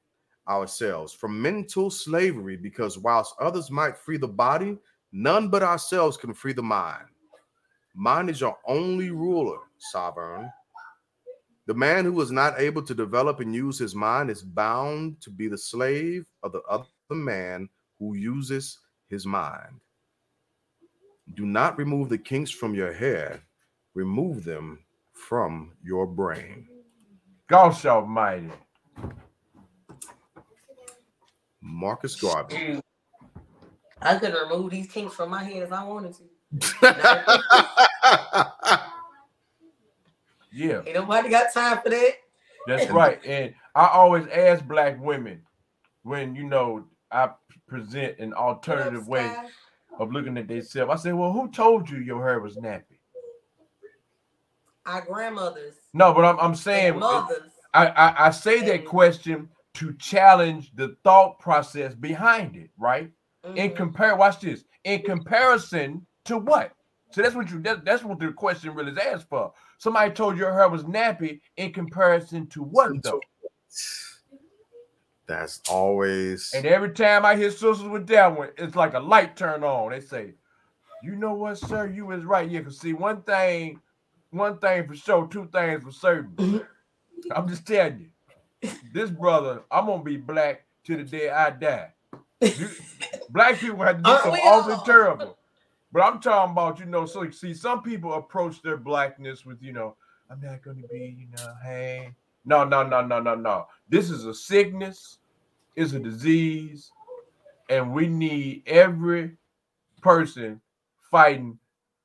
ourselves 0.49 1.13
from 1.13 1.41
mental 1.41 1.91
slavery 1.91 2.57
because 2.57 2.99
whilst 2.99 3.35
others 3.41 3.71
might 3.71 3.99
free 3.99 4.17
the 4.17 4.29
body, 4.29 4.79
none 5.13 5.49
but 5.49 5.63
ourselves 5.63 6.17
can 6.17 6.33
free 6.33 6.53
the 6.53 6.63
mind. 6.63 7.05
Mind 7.95 8.31
is 8.31 8.41
your 8.41 8.57
only 8.67 9.11
ruler, 9.11 9.59
sovereign. 9.79 10.51
The 11.69 11.75
man 11.75 12.07
who 12.07 12.19
is 12.23 12.31
not 12.31 12.59
able 12.59 12.81
to 12.81 12.95
develop 12.95 13.41
and 13.41 13.55
use 13.55 13.79
his 13.79 13.95
mind 13.95 14.31
is 14.31 14.41
bound 14.41 15.21
to 15.21 15.29
be 15.29 15.49
the 15.49 15.59
slave 15.59 16.25
of 16.43 16.53
the 16.53 16.63
other 16.63 16.87
man 17.11 17.69
who 17.99 18.15
uses 18.15 18.79
his 19.11 19.27
mind. 19.27 19.79
Do 21.35 21.45
not 21.45 21.77
remove 21.77 22.09
the 22.09 22.17
kinks 22.17 22.51
from 22.51 22.75
your 22.75 22.95
hair, 22.95 23.43
remove 23.93 24.45
them 24.45 24.79
from 25.13 25.73
your 25.85 26.07
brain. 26.07 26.67
Gosh 27.51 27.85
almighty. 27.85 28.49
Marcus 31.61 32.17
Garvey. 32.17 32.81
I 34.01 34.17
could 34.17 34.33
remove 34.33 34.71
these 34.71 34.91
kinks 34.91 35.15
from 35.15 35.29
my 35.29 35.45
head 35.45 35.65
if 35.65 35.73
I 35.73 35.85
wanted 35.85 36.15
to. 36.15 36.23
Yeah, 40.59 40.83
Ain't 40.85 40.97
nobody 40.97 41.29
got 41.29 41.53
time 41.53 41.79
for 41.83 41.89
that. 41.91 42.11
that's 42.67 42.91
right. 42.91 43.25
And 43.25 43.55
I 43.77 43.87
always 43.87 44.27
ask 44.27 44.65
black 44.67 45.01
women 45.01 45.43
when 46.03 46.35
you 46.35 46.43
know 46.45 46.85
I 47.13 47.31
present 47.69 48.19
an 48.19 48.35
alternative 48.35 49.03
up, 49.03 49.09
way 49.09 49.33
of 50.01 50.11
looking 50.13 50.37
at 50.37 50.49
themselves. 50.49 50.91
I 50.93 50.97
say, 50.97 51.13
Well, 51.13 51.31
who 51.33 51.49
told 51.51 51.89
you 51.89 51.99
your 51.99 52.27
hair 52.27 52.41
was 52.41 52.57
nappy? 52.57 52.99
Our 54.85 55.03
grandmothers, 55.03 55.75
No, 55.95 56.13
but 56.13 56.25
I'm, 56.25 56.41
I'm 56.41 56.55
saying 56.57 56.99
mothers. 56.99 57.53
I, 57.75 57.87
I, 57.87 58.27
I 58.27 58.31
say 58.31 58.63
that 58.63 58.85
question 58.87 59.49
to 59.75 59.93
challenge 59.95 60.75
the 60.75 60.97
thought 61.05 61.39
process 61.39 61.95
behind 61.95 62.57
it, 62.57 62.71
right? 62.79 63.11
In 63.45 63.71
Mhm. 63.71 63.77
compare, 63.77 64.17
watch 64.17 64.41
this. 64.41 64.65
In 64.83 65.03
comparison 65.03 66.05
to 66.25 66.39
what? 66.39 66.73
So 67.11 67.23
that's 67.23 67.35
what 67.35 67.51
you 67.51 67.61
that, 67.63 67.85
that's 67.85 68.05
what 68.05 68.19
the 68.19 68.33
question 68.33 68.75
really 68.75 68.93
is 68.93 68.99
asked 68.99 69.29
for. 69.29 69.53
Somebody 69.79 70.13
told 70.13 70.35
you 70.37 70.43
your 70.45 70.53
hair 70.53 70.69
was 70.69 70.85
nappy 70.85 71.41
in 71.57 71.73
comparison 71.73 72.47
to 72.49 72.63
what 72.63 73.03
though? 73.03 73.21
That's 75.27 75.61
always 75.71 76.53
And 76.55 76.67
every 76.67 76.91
time 76.91 77.25
I 77.25 77.37
hear 77.37 77.51
sisters 77.51 77.83
with 77.83 78.07
that 78.09 78.37
one, 78.37 78.51
it's 78.57 78.77
like 78.77 78.95
a 78.95 79.01
light 79.01 79.37
turn 79.37 79.63
on. 79.63 79.91
They 79.91 80.01
say, 80.01 80.35
"You 81.03 81.17
know 81.17 81.35
what, 81.35 81.59
sir? 81.59 81.87
You 81.87 82.07
was 82.07 82.25
right." 82.25 82.49
Yeah, 82.49 82.61
cause 82.63 82.79
see, 82.79 82.93
one 82.95 83.23
thing, 83.23 83.81
one 84.31 84.59
thing 84.59 84.87
for 84.87 84.95
sure, 84.95 85.29
two 85.29 85.49
things 85.53 85.85
for 85.85 85.93
certain. 85.93 86.63
I'm 87.35 87.49
just 87.49 87.67
telling 87.67 88.11
you, 88.63 88.71
this 88.93 89.11
brother, 89.11 89.63
I'm 89.71 89.87
gonna 89.87 90.03
be 90.03 90.17
black 90.17 90.65
till 90.85 90.99
the 90.99 91.05
day 91.05 91.31
I 91.31 91.51
die. 91.51 91.93
You- 92.41 92.71
black 93.31 93.59
people 93.59 93.83
have 93.85 93.99
to 93.99 94.03
do 94.03 94.11
Aren't 94.11 94.23
some 94.23 94.33
we 94.33 94.39
awfully 94.41 94.77
terrible. 94.85 95.38
But 95.93 96.03
I'm 96.03 96.21
talking 96.21 96.53
about, 96.53 96.79
you 96.79 96.87
know, 96.87 97.07
so 97.07 97.29
see, 97.31 97.55
some 97.55 97.83
people 97.83 98.13
approach 98.15 98.61
their 98.63 98.77
blackness 98.77 99.45
with, 99.47 99.63
you 99.63 99.73
know, 99.73 99.97
I'm 100.31 100.41
not 100.41 100.63
gonna 100.63 100.87
be, 100.91 101.17
you 101.19 101.27
know, 101.37 101.55
hey. 101.63 102.11
No, 102.45 102.65
no, 102.65 102.83
no, 102.87 103.05
no, 103.05 103.21
no, 103.21 103.35
no. 103.35 103.67
This 103.89 104.11
is 104.11 104.25
a 104.27 104.35
sickness, 104.35 105.19
it's 105.77 105.93
a 105.93 105.99
disease, 105.99 106.91
and 107.71 107.93
we 107.93 108.07
need 108.07 108.63
every 108.67 109.37
person 110.03 110.61
fighting 111.11 111.59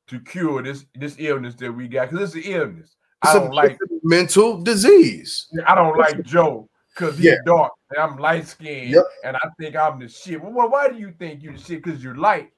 to 0.07 0.19
cure 0.19 0.61
this 0.61 0.85
this 0.95 1.15
illness 1.19 1.55
that 1.55 1.71
we 1.71 1.87
got 1.87 2.09
because 2.09 2.35
it's 2.35 2.45
an 2.47 2.53
illness. 2.53 2.95
I 3.21 3.33
don't 3.33 3.53
like 3.53 3.77
mental 4.03 4.61
disease. 4.61 5.47
I 5.65 5.75
don't 5.75 5.97
like 5.97 6.23
Joe 6.23 6.69
because 6.93 7.17
he's 7.17 7.25
Yeah. 7.27 7.35
dark 7.45 7.71
and 7.91 7.99
I'm 7.99 8.17
light 8.17 8.47
skinned 8.47 8.91
Yep. 8.91 9.03
and 9.25 9.35
I 9.37 9.47
think 9.59 9.75
I'm 9.75 9.99
the 9.99 10.07
shit. 10.09 10.41
Well, 10.41 10.51
why- 10.51 10.65
why 10.65 10.89
do 10.89 10.97
you 10.97 11.11
think 11.19 11.41
you're 11.43 11.53
the 11.53 11.59
shit? 11.59 11.83
Because 11.83 12.03
you're 12.03 12.15
light. 12.15 12.51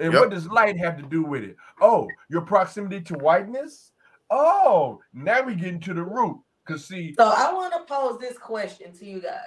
And 0.00 0.14
Yep. 0.14 0.20
what 0.20 0.30
does 0.30 0.48
light 0.48 0.78
have 0.78 0.96
to 0.96 1.02
do 1.02 1.22
with 1.22 1.44
it? 1.44 1.56
Oh, 1.80 2.08
your 2.30 2.40
proximity 2.40 3.02
to 3.02 3.14
whiteness? 3.14 3.92
Oh, 4.30 5.00
now 5.12 5.42
we 5.42 5.54
get 5.54 5.68
into 5.68 5.92
the 5.92 6.02
root. 6.02 6.40
Because 6.64 6.86
see, 6.86 7.14
So 7.14 7.24
I 7.24 7.52
want 7.52 7.74
to 7.74 7.80
pose 7.80 8.18
this 8.18 8.38
question 8.38 8.92
to 8.94 9.04
you 9.04 9.20
guys. 9.20 9.40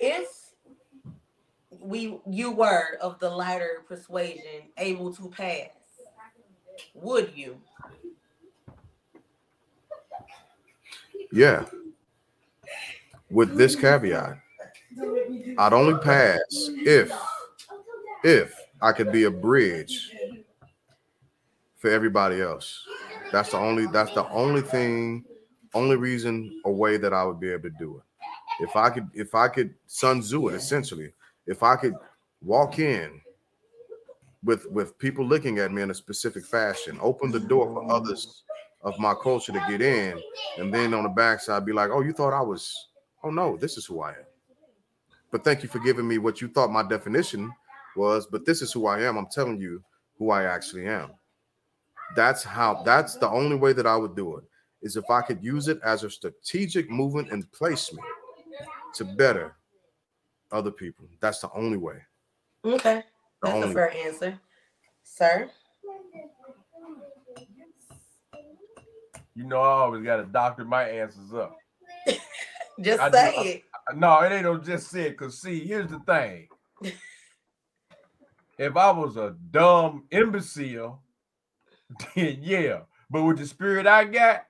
If 0.00 0.28
we 1.70 2.18
you 2.26 2.50
were 2.50 2.96
of 3.00 3.18
the 3.18 3.28
lighter 3.28 3.82
persuasion 3.86 4.70
able 4.78 5.12
to 5.14 5.28
pass, 5.28 5.68
would 6.94 7.32
you? 7.34 7.60
Yeah. 11.30 11.66
With 13.30 13.56
this 13.56 13.74
caveat, 13.74 14.38
I'd 15.58 15.72
only 15.72 15.98
pass 16.00 16.38
if 16.50 17.12
if 18.24 18.54
I 18.80 18.92
could 18.92 19.12
be 19.12 19.24
a 19.24 19.30
bridge 19.30 20.10
for 21.76 21.90
everybody 21.90 22.40
else. 22.40 22.82
That's 23.30 23.50
the 23.50 23.58
only 23.58 23.86
that's 23.86 24.12
the 24.14 24.28
only 24.30 24.62
thing, 24.62 25.24
only 25.74 25.96
reason 25.96 26.60
or 26.64 26.74
way 26.74 26.96
that 26.96 27.12
I 27.12 27.24
would 27.24 27.38
be 27.38 27.50
able 27.50 27.64
to 27.70 27.76
do 27.78 27.98
it. 27.98 28.64
If 28.64 28.74
I 28.76 28.90
could, 28.90 29.08
if 29.12 29.34
I 29.34 29.48
could 29.48 29.74
Sun 29.86 30.20
Tzu 30.20 30.48
it 30.48 30.54
essentially, 30.54 31.12
if 31.46 31.62
I 31.62 31.76
could 31.76 31.94
walk 32.42 32.78
in 32.78 33.20
with 34.42 34.66
with 34.70 34.98
people 34.98 35.26
looking 35.26 35.58
at 35.58 35.72
me 35.72 35.82
in 35.82 35.90
a 35.90 35.94
specific 35.94 36.44
fashion, 36.46 36.98
open 37.02 37.30
the 37.30 37.40
door 37.40 37.66
for 37.72 37.92
others 37.92 38.42
of 38.82 38.98
my 38.98 39.14
culture 39.14 39.52
to 39.52 39.64
get 39.68 39.82
in, 39.82 40.18
and 40.58 40.72
then 40.72 40.94
on 40.94 41.02
the 41.02 41.08
backside 41.10 41.66
be 41.66 41.72
like, 41.72 41.90
"Oh, 41.90 42.00
you 42.00 42.12
thought 42.12 42.32
I 42.32 42.42
was? 42.42 42.74
Oh 43.22 43.30
no, 43.30 43.56
this 43.56 43.76
is 43.76 43.84
who 43.86 44.00
I 44.00 44.10
am." 44.10 44.26
But 45.30 45.44
thank 45.44 45.62
you 45.62 45.68
for 45.68 45.80
giving 45.80 46.06
me 46.06 46.18
what 46.18 46.40
you 46.40 46.48
thought 46.48 46.70
my 46.70 46.82
definition 46.82 47.52
was. 47.96 48.26
But 48.26 48.44
this 48.44 48.62
is 48.62 48.72
who 48.72 48.86
I 48.86 49.00
am. 49.02 49.16
I'm 49.16 49.26
telling 49.30 49.60
you 49.60 49.82
who 50.18 50.30
I 50.30 50.44
actually 50.44 50.86
am. 50.86 51.10
That's 52.16 52.42
how. 52.44 52.82
That's 52.84 53.16
the 53.16 53.28
only 53.28 53.56
way 53.56 53.72
that 53.72 53.86
I 53.86 53.96
would 53.96 54.14
do 54.16 54.36
it. 54.36 54.44
Is 54.82 54.96
if 54.96 55.08
I 55.10 55.22
could 55.22 55.42
use 55.42 55.68
it 55.68 55.80
as 55.82 56.04
a 56.04 56.10
strategic 56.10 56.90
movement 56.90 57.30
and 57.32 57.50
placement 57.52 58.06
to 58.94 59.04
better 59.04 59.56
other 60.52 60.70
people. 60.70 61.06
That's 61.20 61.38
the 61.40 61.48
only 61.54 61.78
way. 61.78 61.96
Okay, 62.64 63.02
The 63.42 63.48
that's 63.48 63.54
a 63.60 63.62
only 63.62 63.74
fair 63.74 63.92
answer, 63.92 64.38
sir. 65.02 65.50
you 69.34 69.44
know, 69.44 69.60
I 69.60 69.68
always 69.68 70.04
got 70.04 70.16
to 70.18 70.24
doctor 70.24 70.64
my 70.64 70.84
answers 70.84 71.32
up. 71.34 71.56
Just 72.80 73.00
I 73.02 73.08
do- 73.10 73.16
say 73.16 73.34
it. 73.36 73.62
No, 73.96 74.20
it 74.20 74.32
ain't 74.32 74.44
no 74.44 74.56
just 74.58 74.90
say 74.90 75.02
it. 75.08 75.10
Because 75.10 75.40
see, 75.40 75.60
here's 75.66 75.90
the 75.90 75.98
thing. 76.00 76.48
if 78.58 78.76
I 78.76 78.90
was 78.90 79.16
a 79.16 79.36
dumb 79.50 80.04
imbecile, 80.10 81.02
then 82.14 82.38
yeah. 82.40 82.80
But 83.10 83.22
with 83.24 83.38
the 83.38 83.46
spirit 83.46 83.86
I 83.86 84.04
got, 84.04 84.46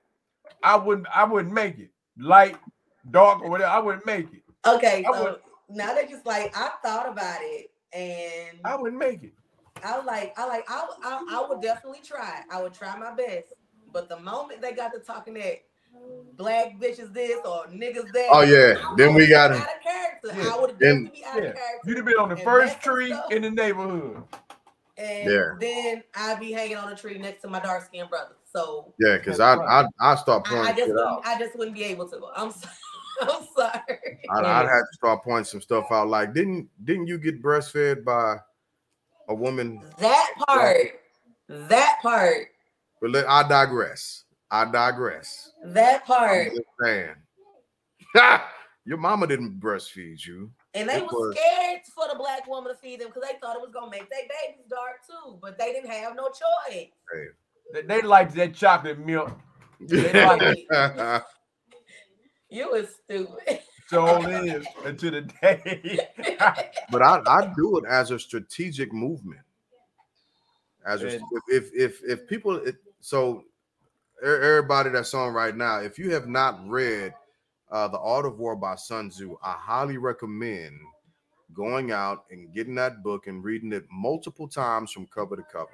I 0.63 0.77
wouldn't 0.77 1.07
I 1.13 1.23
wouldn't 1.25 1.53
make 1.53 1.77
it. 1.79 1.91
Light, 2.17 2.57
dark, 3.11 3.41
or 3.41 3.49
whatever, 3.49 3.69
I 3.71 3.79
wouldn't 3.79 4.05
make 4.05 4.33
it. 4.33 4.43
Okay, 4.65 5.03
I 5.07 5.11
so 5.17 5.23
would- 5.23 5.39
now 5.69 5.93
that 5.95 6.09
just 6.09 6.25
like 6.25 6.55
I 6.55 6.71
thought 6.83 7.09
about 7.09 7.39
it, 7.41 7.71
and 7.93 8.59
I 8.63 8.75
wouldn't 8.75 8.99
make 8.99 9.23
it. 9.23 9.33
I 9.83 9.97
was 9.97 10.05
like, 10.05 10.33
I 10.37 10.47
like, 10.47 10.63
I, 10.69 10.87
I, 11.03 11.25
I 11.31 11.45
would 11.47 11.61
definitely 11.61 11.99
try. 12.03 12.41
I 12.49 12.61
would 12.61 12.73
try 12.73 12.97
my 12.97 13.13
best. 13.13 13.53
But 13.91 14.09
the 14.09 14.19
moment 14.19 14.61
they 14.61 14.71
got 14.71 14.93
to 14.93 14.99
talking 14.99 15.33
that 15.35 15.63
black 16.33 16.77
bitches 16.79 17.13
this 17.13 17.37
or 17.45 17.65
niggas 17.67 18.11
that, 18.13 18.27
Oh 18.31 18.41
yeah. 18.41 18.75
I 18.85 18.93
Then 18.97 19.13
we 19.13 19.27
got 19.27 19.51
been 19.51 19.61
it. 19.61 19.63
out 19.63 19.75
of 19.75 19.81
character. 19.83 20.29
Yeah. 20.43 20.53
I 20.55 20.59
would 20.59 20.69
have 20.71 20.79
Then- 20.79 21.05
be 21.13 21.23
out 21.25 21.35
Yeah. 21.41 21.49
of 21.49 21.55
character. 21.55 21.79
You'd 21.85 21.97
have 21.97 22.05
been 22.05 22.19
on 22.19 22.29
the 22.29 22.37
first 22.37 22.81
tree 22.81 23.07
stuff. 23.07 23.31
in 23.31 23.41
the 23.43 23.51
neighborhood. 23.51 24.23
And 24.97 25.29
Yeah. 25.29 25.49
then 25.59 26.03
I'd 26.15 26.39
be 26.39 26.51
hanging 26.51 26.77
on 26.77 26.91
a 26.91 26.95
tree 26.95 27.17
next 27.17 27.41
to 27.41 27.47
my 27.49 27.59
dark 27.59 27.83
skinned 27.85 28.09
brother. 28.09 28.35
So 28.45 28.93
Yeah, 28.99 29.17
because 29.17 29.39
I, 29.39 29.55
right. 29.55 29.85
I 30.01 30.11
I 30.11 30.15
start 30.15 30.45
pointing 30.45 30.65
I 30.65 30.69
just 30.73 30.87
shit 30.87 30.89
out. 30.91 30.95
wouldn't, 31.17 31.25
I 31.27 31.39
just 31.39 31.55
wouldn't 31.57 31.75
be 31.75 31.83
able 31.85 32.07
to. 32.09 32.21
I'm 32.35 32.51
so, 32.51 32.67
I'm 33.21 33.47
sorry. 33.55 34.19
I'd, 34.31 34.45
I'd 34.45 34.65
have 34.67 34.67
to 34.67 34.93
start 34.93 35.23
pointing 35.23 35.45
some 35.45 35.61
stuff 35.61 35.85
out. 35.91 36.07
Like, 36.09 36.33
didn't 36.33 36.69
didn't 36.85 37.07
you 37.07 37.17
get 37.17 37.41
breastfed 37.41 38.03
by 38.05 38.37
a 39.29 39.33
woman? 39.35 39.81
That 39.99 40.31
part, 40.47 40.99
that 41.49 41.99
part, 42.01 42.47
But 43.01 43.11
let, 43.11 43.29
I 43.29 43.47
digress. 43.47 44.23
I 44.55 44.71
digress. 44.71 45.51
that 45.65 46.05
part. 46.05 46.51
just 46.53 46.61
saying. 46.81 47.15
Your 48.85 48.97
mama 48.97 49.27
didn't 49.27 49.59
breastfeed 49.59 50.25
you. 50.25 50.51
And 50.73 50.87
they 50.87 50.97
It 50.97 51.03
was, 51.03 51.11
was- 51.11 51.35
scared 51.37 51.81
for 51.93 52.05
the 52.11 52.17
black 52.17 52.47
woman 52.47 52.71
to 52.71 52.79
feed 52.79 53.01
them 53.01 53.07
because 53.09 53.23
they 53.29 53.37
thought 53.39 53.55
it 53.55 53.61
was 53.61 53.71
gonna 53.73 53.91
make 53.91 54.09
their 54.09 54.21
babies 54.21 54.65
dark 54.69 55.05
too, 55.05 55.37
but 55.41 55.57
they 55.57 55.73
didn't 55.73 55.89
have 55.89 56.15
no 56.15 56.27
choice. 56.27 56.87
They, 57.73 57.81
they 57.81 58.01
liked 58.01 58.35
that 58.35 58.53
chocolate 58.53 58.99
milk. 58.99 59.31
You 62.47 62.71
was 62.71 62.87
stupid. 63.03 63.59
So 63.87 64.21
it 64.21 64.55
is 64.55 64.65
until 64.85 65.11
the 65.11 65.21
day. 65.21 65.99
but 66.91 67.01
I, 67.01 67.21
I 67.27 67.51
do 67.55 67.77
it 67.79 67.85
as 67.89 68.11
a 68.11 68.19
strategic 68.19 68.93
movement. 68.93 69.41
As 70.85 71.03
a, 71.03 71.15
if 71.49 71.71
if 71.73 72.01
if 72.03 72.27
people 72.27 72.55
it, 72.57 72.77
so 73.01 73.43
everybody 74.23 74.89
that's 74.89 75.13
on 75.13 75.33
right 75.33 75.55
now, 75.55 75.79
if 75.79 75.97
you 75.99 76.11
have 76.11 76.27
not 76.27 76.59
read 76.67 77.13
uh, 77.71 77.87
the 77.87 77.99
Art 77.99 78.25
of 78.25 78.39
War 78.39 78.55
by 78.55 78.75
Sun 78.75 79.09
Tzu, 79.09 79.35
I 79.43 79.53
highly 79.53 79.97
recommend 79.97 80.75
going 81.53 81.91
out 81.91 82.25
and 82.31 82.53
getting 82.53 82.75
that 82.75 83.03
book 83.03 83.27
and 83.27 83.43
reading 83.43 83.71
it 83.73 83.85
multiple 83.91 84.47
times 84.47 84.91
from 84.91 85.07
cover 85.07 85.35
to 85.35 85.43
cover, 85.43 85.71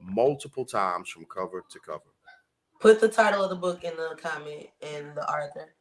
multiple 0.00 0.64
times 0.64 1.08
from 1.08 1.24
cover 1.26 1.64
to 1.70 1.78
cover. 1.80 2.02
Put 2.80 3.00
the 3.00 3.08
title 3.08 3.42
of 3.42 3.50
the 3.50 3.56
book 3.56 3.84
in 3.84 3.96
the 3.96 4.16
comment 4.20 4.66
and 4.82 5.16
the 5.16 5.22
author. 5.28 5.74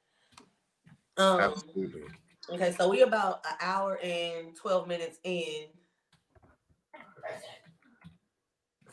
Um 1.18 1.40
Absolutely. 1.42 2.04
okay, 2.52 2.72
so 2.72 2.90
we're 2.90 3.06
about 3.06 3.46
an 3.50 3.56
hour 3.62 4.00
and 4.02 4.56
12 4.56 4.88
minutes 4.88 5.20
in. 5.24 5.66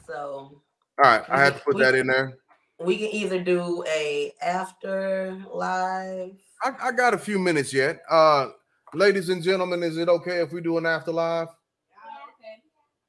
So 0.07 0.61
All 1.03 1.11
right, 1.11 1.23
I 1.29 1.41
had 1.41 1.55
to 1.57 1.61
put 1.61 1.77
We- 1.77 1.83
that 1.83 1.95
in 1.95 2.07
there. 2.09 2.37
We 2.81 2.97
can 2.97 3.09
either 3.09 3.43
do 3.43 3.85
a 3.87 4.33
after 4.43 5.39
live. 5.53 6.33
I, 6.63 6.73
I 6.89 6.93
got 6.93 7.15
a 7.15 7.19
few 7.19 7.39
minutes 7.39 7.73
yet. 7.73 8.01
Uh, 8.11 8.49
ladies 8.95 9.29
and 9.29 9.43
gentlemen, 9.43 9.83
is 9.83 9.97
it 9.97 10.09
okay 10.09 10.41
if 10.41 10.53
we 10.53 10.61
do 10.61 10.79
an 10.79 10.87
after 10.87 11.13
live? 11.13 11.49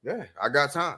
Yeah, 0.03 0.26
I 0.41 0.49
got 0.49 0.72
time. 0.72 0.98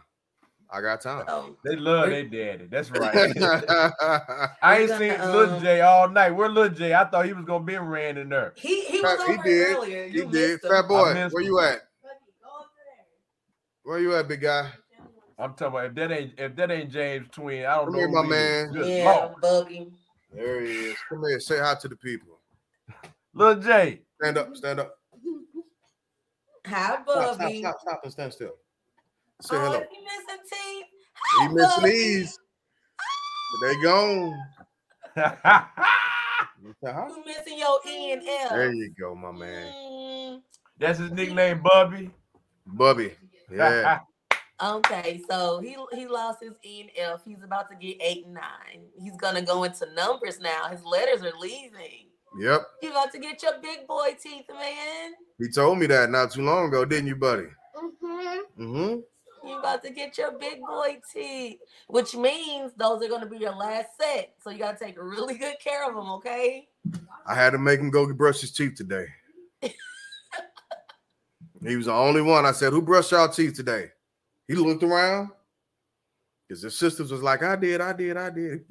I 0.72 0.82
got 0.82 1.02
time. 1.02 1.26
So 1.28 1.58
they 1.64 1.76
love 1.76 2.10
their 2.10 2.24
daddy. 2.24 2.66
That's 2.66 2.90
right. 2.92 3.16
I 3.40 4.48
I 4.62 4.78
ain't 4.80 4.90
We're 4.90 4.98
seen 4.98 5.18
gonna, 5.18 5.32
Lil 5.38 5.50
um, 5.52 5.62
J 5.62 5.82
all 5.82 6.10
night. 6.10 6.32
Where 6.32 6.50
Lil 6.50 6.70
J? 6.70 6.94
I 6.96 7.04
thought 7.06 7.26
he 7.26 7.34
was 7.34 7.46
gonna 7.46 7.64
be 7.64 7.78
ran 7.78 8.18
in 8.18 8.30
there. 8.30 8.54
he 8.56 8.84
he 8.86 9.02
Fat- 9.02 9.18
was 9.20 9.28
he 9.28 9.34
over 9.34 9.44
did. 9.44 9.68
here 9.68 9.78
earlier. 9.78 10.08
he 10.08 10.26
did. 10.26 10.52
him. 10.64 10.70
Fat 10.70 10.88
boy, 10.88 11.14
where 11.14 11.16
him. 11.16 11.32
you 11.44 11.60
at? 11.60 11.80
Where 13.84 14.00
you 14.00 14.16
at, 14.16 14.28
big 14.28 14.42
guy? 14.42 14.72
I'm 15.44 15.54
talking 15.56 15.68
about 15.68 15.86
if 15.88 15.96
that 15.96 16.12
ain't 16.12 16.34
if 16.40 16.56
that 16.56 16.72
ain't 16.72 16.90
James 16.90 17.28
Twin, 17.32 17.66
I 17.66 17.76
don't 17.76 17.86
Come 17.88 17.94
know. 17.94 18.00
here, 18.00 18.08
my 18.08 18.22
man. 18.24 18.72
Good 18.72 18.88
Yeah, 18.88 19.04
Lord. 19.04 19.42
Bubby. 19.42 19.92
There 20.34 20.62
he 20.62 20.68
is. 20.72 20.96
Come 21.10 21.24
here. 21.28 21.40
Say 21.42 21.60
hi 21.60 21.76
to 21.82 21.88
the 21.90 21.98
people. 21.98 22.40
Lil 23.34 23.56
J. 23.60 24.02
Stand 24.22 24.38
up. 24.38 24.56
Stand 24.56 24.80
up. 24.80 24.96
Hi, 26.66 26.98
Stop, 27.10 27.36
stop, 27.36 27.36
Bubby. 27.36 27.60
stop, 27.60 27.76
stop, 27.82 28.00
and 28.04 28.12
stand 28.14 28.34
still. 28.34 28.54
Say 29.42 29.58
Oh, 29.58 29.60
hello. 29.60 29.80
you 29.92 30.04
missing 30.04 30.44
teeth? 30.50 30.86
He 31.42 31.48
Hi, 31.48 31.54
missing 31.54 31.84
Bubby. 31.84 31.90
these. 31.92 32.40
They 33.62 33.82
gone. 33.84 34.40
You 36.64 36.74
say 36.82 36.92
hi? 36.94 37.08
You 37.10 37.26
missing 37.26 37.60
your 37.60 37.80
E 37.86 38.12
and 38.14 38.22
F. 38.26 38.52
There 38.52 38.74
you 38.74 38.94
go, 38.98 39.16
my 39.16 39.32
man. 39.32 39.74
Mm, 39.74 40.42
his 40.80 41.12
nickname, 41.12 41.62
Bubby. 41.62 42.10
Bubby. 42.66 43.14
Yeah. 43.52 44.00
Okay, 44.62 45.22
so 45.30 45.60
he 45.60 45.76
he 45.94 46.08
lost 46.08 46.40
his 46.42 46.54
E 46.64 46.82
and 46.82 46.90
F. 46.98 47.22
He's 47.26 47.44
about 47.44 47.70
to 47.70 47.76
get 47.76 48.02
eight 48.02 48.26
and 48.26 48.34
nine. 48.34 48.86
He's 49.02 49.16
gonna 49.18 49.42
go 49.42 49.64
into 49.64 49.92
numbers 49.94 50.40
now. 50.40 50.68
His 50.70 50.84
letters 50.84 51.24
are 51.24 51.38
leaving. 51.40 52.08
yep. 52.40 52.62
You 52.82 52.92
about 52.92 53.12
to 53.14 53.20
get 53.20 53.42
your 53.44 53.60
big 53.62 53.88
boy 53.88 54.16
teeth, 54.22 54.46
man. 54.50 55.14
He 55.40 55.50
told 55.50 55.80
me 55.80 55.88
that 55.88 56.10
not 56.10 56.32
too 56.32 56.44
long 56.44 56.68
ago, 56.68 56.86
didn't 56.86 57.08
you, 57.08 57.16
buddy? 57.16 57.48
Mm-hmm. 57.76 58.64
Mm-hmm. 58.64 59.00
You 59.46 59.60
about 59.60 59.84
to 59.84 59.90
get 59.90 60.18
your 60.18 60.32
big 60.32 60.62
boy 60.62 61.00
teeth, 61.14 61.60
which 61.88 62.16
means 62.16 62.72
those 62.78 63.04
are 63.04 63.10
gonna 63.10 63.26
be 63.26 63.38
your 63.38 63.56
last 63.56 63.90
set. 64.00 64.34
So 64.42 64.52
you 64.52 64.60
gotta 64.60 64.78
take 64.78 64.96
really 64.98 65.38
good 65.38 65.56
care 65.62 65.88
of 65.88 65.96
them, 65.96 66.10
okay? 66.12 66.68
I 67.26 67.36
had 67.36 67.52
to 67.52 67.58
make 67.58 67.80
him 67.80 67.90
go 67.90 68.12
brush 68.14 68.42
his 68.42 68.52
teeth 68.52 68.76
today. 68.76 69.08
he 69.62 69.74
was 71.76 71.88
the 71.88 71.94
only 71.94 72.22
one. 72.22 72.46
I 72.46 72.52
said, 72.52 72.72
"Who 72.72 72.82
brushed 72.82 73.12
y'all 73.12 73.28
teeth 73.28 73.56
today?" 73.56 73.90
He 74.48 74.56
looked 74.56 74.84
around 74.84 75.30
because 76.48 76.62
his 76.64 76.78
sisters 76.78 77.12
was 77.12 77.22
like, 77.24 77.44
"I 77.44 77.56
did, 77.56 77.82
I 77.82 77.94
did, 77.94 78.18
I 78.18 78.30
did." 78.30 78.66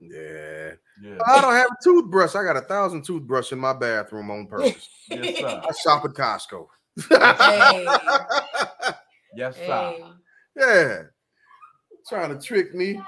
Yeah, 0.00 0.72
Yeah. 1.02 1.18
I 1.26 1.40
don't 1.42 1.52
have 1.54 1.66
a 1.70 1.84
toothbrush. 1.84 2.34
I 2.34 2.42
got 2.42 2.56
a 2.56 2.62
thousand 2.62 3.04
toothbrush 3.04 3.52
in 3.52 3.58
my 3.58 3.72
bathroom 3.74 4.30
on 4.30 4.46
purpose. 4.46 4.88
Yes, 5.10 5.38
sir. 5.38 5.62
I 5.64 5.72
shop 5.82 6.04
at 6.04 6.12
Costco. 6.12 6.68
Hey. 7.08 7.86
Yes, 9.34 9.56
sir. 9.56 9.64
Hey. 9.66 10.04
yeah, 10.56 11.02
trying 12.08 12.30
to 12.36 12.40
trick 12.44 12.74
me, 12.74 13.00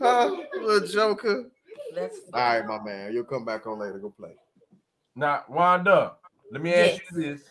huh, 0.00 0.36
little 0.60 0.86
joker. 0.88 1.50
That's 1.94 2.18
All 2.32 2.40
right, 2.40 2.64
my 2.66 2.82
man, 2.82 3.12
you'll 3.12 3.24
come 3.24 3.44
back 3.44 3.66
on 3.66 3.78
later. 3.78 3.98
Go 3.98 4.10
play. 4.10 4.36
Now, 5.16 5.44
Wanda, 5.48 6.14
let 6.52 6.62
me 6.62 6.72
ask 6.72 6.92
Yes. 6.92 7.00
you 7.12 7.22
this, 7.22 7.42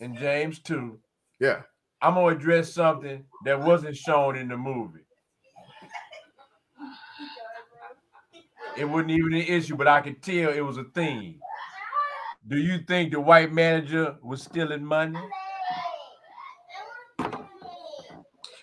and 0.00 0.18
James 0.18 0.58
too. 0.58 0.98
Yeah, 1.40 1.62
I'm 2.04 2.16
gonna 2.16 2.36
address 2.36 2.74
something 2.74 3.24
that 3.46 3.58
wasn't 3.62 3.96
shown 3.96 4.36
in 4.36 4.48
the 4.48 4.58
movie. 4.58 5.06
It 8.76 8.84
wasn't 8.84 9.12
even 9.12 9.32
an 9.32 9.40
issue, 9.40 9.74
but 9.74 9.88
I 9.88 10.02
could 10.02 10.22
tell 10.22 10.52
it 10.52 10.60
was 10.60 10.76
a 10.76 10.84
theme. 10.84 11.40
Do 12.46 12.58
you 12.58 12.80
think 12.86 13.12
the 13.12 13.20
white 13.20 13.54
manager 13.54 14.16
was 14.22 14.42
stealing 14.42 14.84
money? 14.84 15.18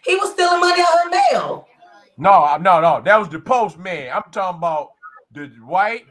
He 0.05 0.15
was 0.17 0.33
stealing 0.33 0.59
money 0.59 0.83
out 0.83 1.05
of 1.07 1.11
mail. 1.11 1.67
No, 2.19 2.57
no, 2.57 2.79
no. 2.79 3.01
That 3.03 3.17
was 3.17 3.29
the 3.29 3.39
postman. 3.39 4.11
I'm 4.13 4.31
talking 4.31 4.59
about 4.59 4.89
the 5.31 5.47
white 5.65 6.05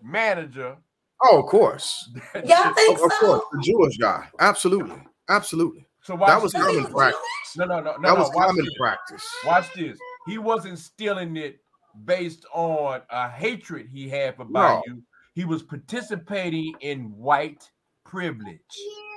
manager. 0.00 0.76
oh, 1.24 1.40
of 1.40 1.46
course, 1.46 2.10
Y'all 2.46 2.72
think 2.74 2.96
of, 2.96 3.06
of 3.06 3.10
course, 3.10 3.42
the 3.50 3.60
Jewish 3.60 3.96
guy. 3.96 4.28
Absolutely, 4.38 5.02
absolutely. 5.28 5.84
So 6.04 6.14
watch 6.16 6.28
That 6.28 6.42
was 6.42 6.52
this. 6.52 6.62
Common 6.62 6.86
practice. 6.86 7.20
No, 7.56 7.64
no, 7.64 7.76
no, 7.80 7.82
no. 7.82 7.92
That 7.92 8.00
no, 8.02 8.14
was 8.16 8.30
watch 8.34 8.48
common 8.48 8.64
this. 8.64 8.74
practice. 8.78 9.28
Watch 9.46 9.72
this. 9.74 9.98
He 10.26 10.38
wasn't 10.38 10.78
stealing 10.78 11.36
it 11.36 11.60
based 12.04 12.44
on 12.52 13.02
a 13.10 13.28
hatred 13.28 13.88
he 13.92 14.08
had 14.08 14.36
for 14.36 14.44
Bayou. 14.44 15.00
He 15.34 15.44
was 15.44 15.62
participating 15.62 16.74
in 16.80 17.04
white 17.16 17.70
privilege, 18.04 18.58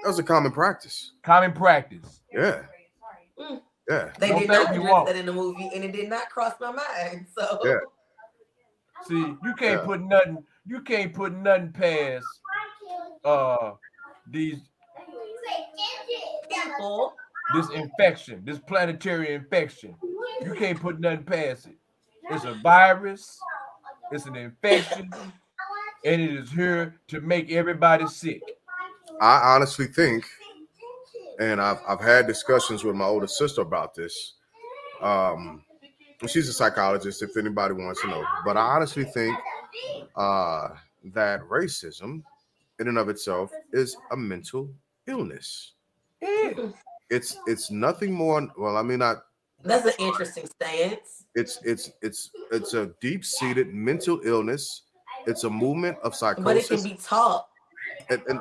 That 0.03 0.09
was 0.09 0.19
a 0.19 0.23
common 0.23 0.51
practice. 0.51 1.11
common 1.23 1.51
practice. 1.53 2.21
Yeah, 2.31 2.63
Mm. 3.39 3.61
yeah. 3.89 4.11
They 4.19 4.29
Don't 4.29 4.39
did 4.39 4.47
not 4.47 4.73
you 4.75 4.81
address 4.81 5.07
that 5.07 5.15
in 5.17 5.25
the 5.25 5.33
movie, 5.33 5.69
and 5.73 5.83
it 5.83 5.91
did 5.91 6.09
not 6.09 6.29
cross 6.29 6.53
my 6.61 6.71
mind. 6.71 7.27
So 7.37 7.59
Yeah. 7.63 7.79
See, 9.07 9.17
you 9.43 9.53
can't 9.57 9.81
Yeah. 9.81 9.85
put 9.85 10.01
nothing. 10.01 10.45
You 10.65 10.81
can't 10.81 11.13
put 11.13 11.33
nothing 11.33 11.73
past 11.73 12.25
uh 13.25 13.73
these 14.27 14.61
people, 16.63 17.13
this 17.53 17.69
infection, 17.69 18.41
this 18.45 18.59
planetary 18.59 19.33
infection. 19.33 19.95
You 20.41 20.53
can't 20.53 20.79
put 20.79 20.99
nothing 20.99 21.23
past 21.23 21.67
it. 21.67 21.77
It's 22.31 22.45
a 22.45 22.53
virus. 22.55 23.39
It's 24.11 24.25
an 24.25 24.35
infection, 24.35 25.11
and 26.05 26.21
it 26.21 26.31
is 26.31 26.51
here 26.51 26.95
to 27.07 27.21
make 27.21 27.51
everybody 27.51 28.07
sick. 28.07 28.41
I 29.19 29.55
honestly 29.55 29.87
think, 29.87 30.25
and 31.39 31.59
I've 31.59 31.79
I've 31.87 32.01
had 32.01 32.27
discussions 32.27 32.83
with 32.83 32.95
my 32.95 33.05
older 33.05 33.27
sister 33.27 33.61
about 33.61 33.95
this. 33.95 34.33
Um, 35.01 35.63
she's 36.27 36.49
a 36.49 36.53
psychologist. 36.53 37.23
If 37.23 37.35
anybody 37.37 37.73
wants 37.73 38.01
to 38.01 38.07
know, 38.07 38.23
but 38.45 38.57
I 38.57 38.61
honestly 38.61 39.05
think 39.05 39.37
uh, 40.15 40.69
that 41.13 41.41
racism, 41.41 42.23
in 42.79 42.87
and 42.87 42.97
of 42.97 43.09
itself, 43.09 43.51
is 43.73 43.97
a 44.11 44.17
mental 44.17 44.69
illness. 45.07 45.73
Mm. 46.23 46.73
It's 47.09 47.37
it's 47.47 47.69
nothing 47.69 48.11
more. 48.13 48.47
Well, 48.57 48.77
I 48.77 48.81
mean, 48.81 48.99
not 48.99 49.23
that's 49.63 49.85
an 49.85 49.93
interesting 49.99 50.47
stance. 50.47 51.25
it's 51.35 51.59
it's 51.63 51.91
it's 52.01 52.31
it's 52.51 52.73
a 52.73 52.91
deep-seated 53.01 53.73
mental 53.73 54.21
illness. 54.23 54.83
It's 55.27 55.43
a 55.43 55.49
movement 55.49 55.97
of 56.03 56.15
psychosis. 56.15 56.43
But 56.43 56.57
it 56.57 56.67
can 56.67 56.83
be 56.83 56.99
taught. 57.01 57.47
and, 58.09 58.21
and 58.27 58.39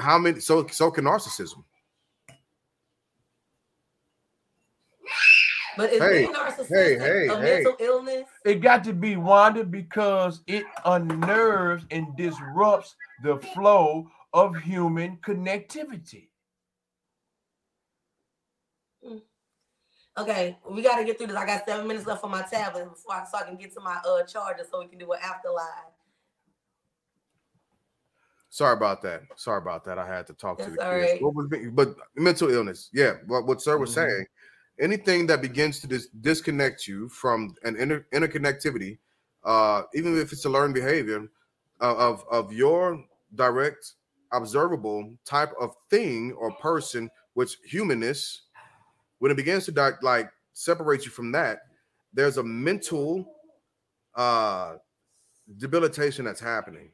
how 0.00 0.18
many? 0.18 0.40
So 0.40 0.66
so 0.68 0.90
can 0.90 1.04
narcissism. 1.04 1.64
But 5.76 5.92
is 5.92 6.02
Hey, 6.02 6.26
being 6.26 6.34
hey, 6.68 6.98
hey, 6.98 7.28
a 7.28 7.36
hey. 7.36 7.62
mental 7.62 7.76
illness? 7.78 8.24
It 8.44 8.56
got 8.56 8.82
to 8.82 8.92
be 8.92 9.14
Wanda 9.16 9.62
because 9.62 10.42
it 10.48 10.64
unnerves 10.84 11.84
and 11.92 12.16
disrupts 12.16 12.96
the 13.22 13.38
flow 13.54 14.10
of 14.32 14.56
human 14.56 15.16
connectivity. 15.18 16.28
Okay, 20.16 20.58
we 20.68 20.82
got 20.82 20.96
to 20.96 21.04
get 21.04 21.16
through 21.16 21.28
this. 21.28 21.36
I 21.36 21.46
got 21.46 21.64
seven 21.64 21.86
minutes 21.86 22.06
left 22.06 22.24
on 22.24 22.32
my 22.32 22.42
tablet 22.42 22.90
before 22.90 23.14
I, 23.14 23.24
so 23.24 23.38
I 23.38 23.44
can 23.44 23.56
get 23.56 23.72
to 23.74 23.80
my 23.80 24.00
uh 24.04 24.24
charger 24.24 24.64
so 24.68 24.80
we 24.80 24.88
can 24.88 24.98
do 24.98 25.12
an 25.12 25.20
afterlife. 25.22 25.92
Sorry 28.50 28.72
about 28.76 29.00
that. 29.02 29.22
Sorry 29.36 29.58
about 29.58 29.84
that. 29.84 29.98
I 29.98 30.06
had 30.06 30.26
to 30.26 30.32
talk 30.32 30.58
to 30.58 30.70
the 30.70 30.78
kids. 30.78 31.12
right. 31.12 31.22
What 31.22 31.34
was 31.34 31.46
but 31.72 31.94
mental 32.16 32.50
illness? 32.50 32.90
Yeah. 32.92 33.14
What 33.26 33.46
what 33.46 33.62
sir 33.62 33.78
was 33.78 33.90
Mhm. 33.90 33.94
saying? 33.94 34.26
Anything 34.80 35.26
that 35.26 35.40
begins 35.42 35.80
to 35.80 35.86
dis- 35.86 36.08
disconnect 36.20 36.86
you 36.86 37.08
from 37.08 37.54
an 37.62 37.76
inter- 37.76 38.06
interconnectivity, 38.12 38.98
uh, 39.44 39.82
even 39.94 40.16
if 40.18 40.32
it's 40.32 40.44
a 40.44 40.48
learned 40.48 40.74
behavior 40.74 41.28
uh, 41.80 41.96
of 41.96 42.24
of 42.28 42.52
your 42.52 43.04
direct 43.34 43.94
observable 44.32 45.12
type 45.24 45.52
of 45.60 45.74
thing 45.90 46.32
or 46.32 46.50
person, 46.52 47.10
which 47.34 47.56
humanness, 47.64 48.42
when 49.18 49.30
it 49.30 49.36
begins 49.36 49.64
to 49.66 49.72
di- 49.72 49.92
like 50.02 50.30
separate 50.52 51.04
you 51.04 51.10
from 51.10 51.32
that, 51.32 51.60
there's 52.12 52.36
a 52.38 52.42
mental 52.42 53.34
uh 54.14 54.74
debilitation 55.58 56.24
that's 56.24 56.40
happening. 56.40 56.90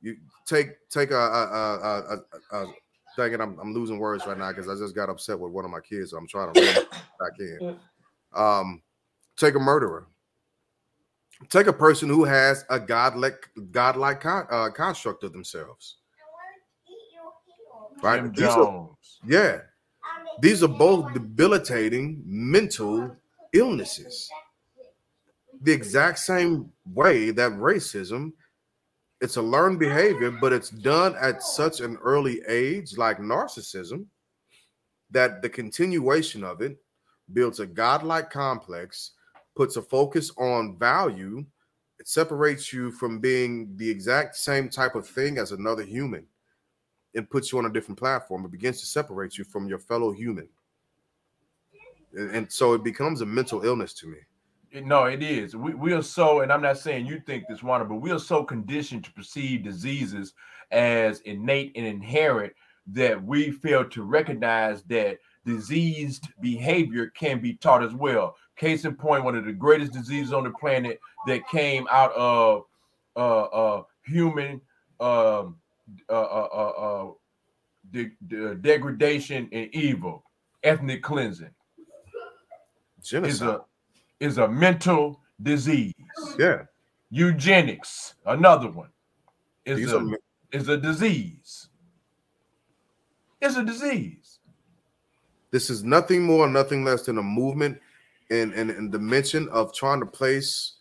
You 0.00 0.16
take 0.46 0.68
take 0.88 1.10
a 1.10 1.16
a 1.16 1.18
a, 1.18 1.78
a, 1.78 2.16
a, 2.52 2.62
a 2.62 2.72
dang 3.16 3.32
it, 3.32 3.40
I'm, 3.40 3.58
I'm 3.58 3.74
losing 3.74 3.98
words 3.98 4.26
right 4.26 4.38
now 4.38 4.50
because 4.50 4.68
I 4.68 4.74
just 4.74 4.94
got 4.94 5.10
upset 5.10 5.38
with 5.38 5.52
one 5.52 5.64
of 5.64 5.70
my 5.70 5.80
kids. 5.80 6.10
So 6.10 6.16
I'm 6.16 6.26
trying 6.28 6.52
to 6.54 6.60
back 6.60 7.38
in. 7.38 7.76
Um, 8.34 8.82
take 9.36 9.54
a 9.56 9.58
murderer. 9.58 10.06
Take 11.48 11.66
a 11.66 11.72
person 11.72 12.08
who 12.08 12.24
has 12.24 12.64
a 12.68 12.78
godlike 12.78 13.48
godlike 13.70 14.20
con, 14.20 14.46
uh, 14.50 14.70
construct 14.70 15.24
of 15.24 15.32
themselves. 15.32 15.96
Right? 18.02 18.22
Jim 18.22 18.32
These 18.32 18.44
are- 18.44 18.64
Jones. 18.64 19.20
yeah, 19.24 19.60
these 20.40 20.62
are 20.62 20.68
both 20.68 21.12
debilitating 21.12 22.22
mental 22.24 23.16
illnesses. 23.52 24.30
The 25.62 25.72
exact 25.72 26.18
same 26.18 26.72
way 26.86 27.30
that 27.32 27.52
racism, 27.52 28.32
it's 29.20 29.36
a 29.36 29.42
learned 29.42 29.78
behavior, 29.78 30.30
but 30.30 30.52
it's 30.52 30.70
done 30.70 31.14
at 31.16 31.42
such 31.42 31.80
an 31.80 31.96
early 31.98 32.40
age, 32.48 32.96
like 32.96 33.18
narcissism, 33.18 34.06
that 35.10 35.42
the 35.42 35.48
continuation 35.50 36.42
of 36.44 36.62
it 36.62 36.78
builds 37.34 37.60
a 37.60 37.66
godlike 37.66 38.30
complex, 38.30 39.12
puts 39.54 39.76
a 39.76 39.82
focus 39.82 40.32
on 40.38 40.78
value, 40.78 41.44
it 41.98 42.08
separates 42.08 42.72
you 42.72 42.90
from 42.92 43.18
being 43.18 43.76
the 43.76 43.88
exact 43.90 44.36
same 44.36 44.70
type 44.70 44.94
of 44.94 45.06
thing 45.06 45.36
as 45.36 45.52
another 45.52 45.82
human 45.82 46.26
and 47.14 47.28
puts 47.28 47.52
you 47.52 47.58
on 47.58 47.66
a 47.66 47.72
different 47.72 47.98
platform. 47.98 48.44
It 48.44 48.52
begins 48.52 48.80
to 48.80 48.86
separate 48.86 49.36
you 49.36 49.44
from 49.44 49.68
your 49.68 49.78
fellow 49.78 50.12
human. 50.12 50.48
And, 52.14 52.34
and 52.34 52.52
so 52.52 52.74
it 52.74 52.84
becomes 52.84 53.20
a 53.20 53.26
mental 53.26 53.64
illness 53.64 53.92
to 53.94 54.06
me. 54.06 54.18
No, 54.72 55.04
it 55.04 55.22
is. 55.22 55.56
We, 55.56 55.74
we 55.74 55.92
are 55.92 56.02
so, 56.02 56.40
and 56.40 56.52
I'm 56.52 56.62
not 56.62 56.78
saying 56.78 57.06
you 57.06 57.20
think 57.26 57.44
this, 57.48 57.62
Wanda, 57.62 57.84
but 57.84 57.96
we 57.96 58.12
are 58.12 58.20
so 58.20 58.44
conditioned 58.44 59.04
to 59.04 59.12
perceive 59.12 59.64
diseases 59.64 60.34
as 60.70 61.20
innate 61.20 61.72
and 61.74 61.84
inherent 61.84 62.52
that 62.86 63.22
we 63.22 63.50
fail 63.50 63.84
to 63.88 64.02
recognize 64.04 64.82
that 64.84 65.18
diseased 65.44 66.28
behavior 66.40 67.08
can 67.08 67.40
be 67.40 67.54
taught 67.54 67.82
as 67.82 67.94
well. 67.94 68.36
Case 68.56 68.84
in 68.84 68.94
point, 68.94 69.24
one 69.24 69.34
of 69.34 69.44
the 69.44 69.52
greatest 69.52 69.92
diseases 69.92 70.32
on 70.32 70.44
the 70.44 70.50
planet 70.50 71.00
that 71.26 71.48
came 71.48 71.86
out 71.90 72.12
of 72.12 72.64
uh, 73.16 73.42
uh, 73.42 73.82
human 74.04 74.60
um, 75.00 75.56
uh, 76.08 76.12
uh, 76.12 76.48
uh, 76.52 76.68
uh, 76.68 77.10
de- 77.90 78.12
de- 78.28 78.54
degradation 78.56 79.48
and 79.52 79.74
evil, 79.74 80.24
ethnic 80.62 81.02
cleansing, 81.02 81.50
Genocide. 83.02 83.30
is 83.30 83.42
a 83.42 83.60
is 84.20 84.38
a 84.38 84.48
mental 84.48 85.20
disease. 85.42 85.94
yeah. 86.38 86.62
Eugenics, 87.10 88.14
another 88.26 88.70
one, 88.70 88.90
is 89.64 89.78
These 89.78 89.92
a, 89.92 89.98
are, 89.98 90.18
is 90.52 90.68
a 90.68 90.76
disease. 90.76 91.68
It's 93.40 93.56
a 93.56 93.64
disease. 93.64 94.38
this 95.50 95.70
is 95.70 95.82
nothing 95.82 96.22
more, 96.22 96.46
nothing 96.48 96.84
less 96.84 97.02
than 97.06 97.18
a 97.18 97.22
movement 97.22 97.80
and 98.30 98.52
and 98.52 98.70
and 98.70 98.92
dimension 98.92 99.48
of 99.48 99.74
trying 99.74 99.98
to 100.00 100.06
place 100.06 100.74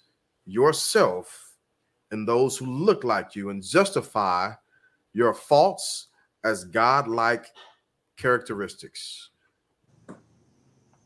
yourself 0.46 1.56
and 2.12 2.28
those 2.28 2.58
who 2.58 2.66
look 2.66 3.04
like 3.04 3.36
you 3.36 3.50
and 3.50 3.64
justify 3.64 4.52
your 5.14 5.34
faults 5.34 6.08
as 6.44 6.66
godlike 6.66 7.46
characteristics. 8.18 9.30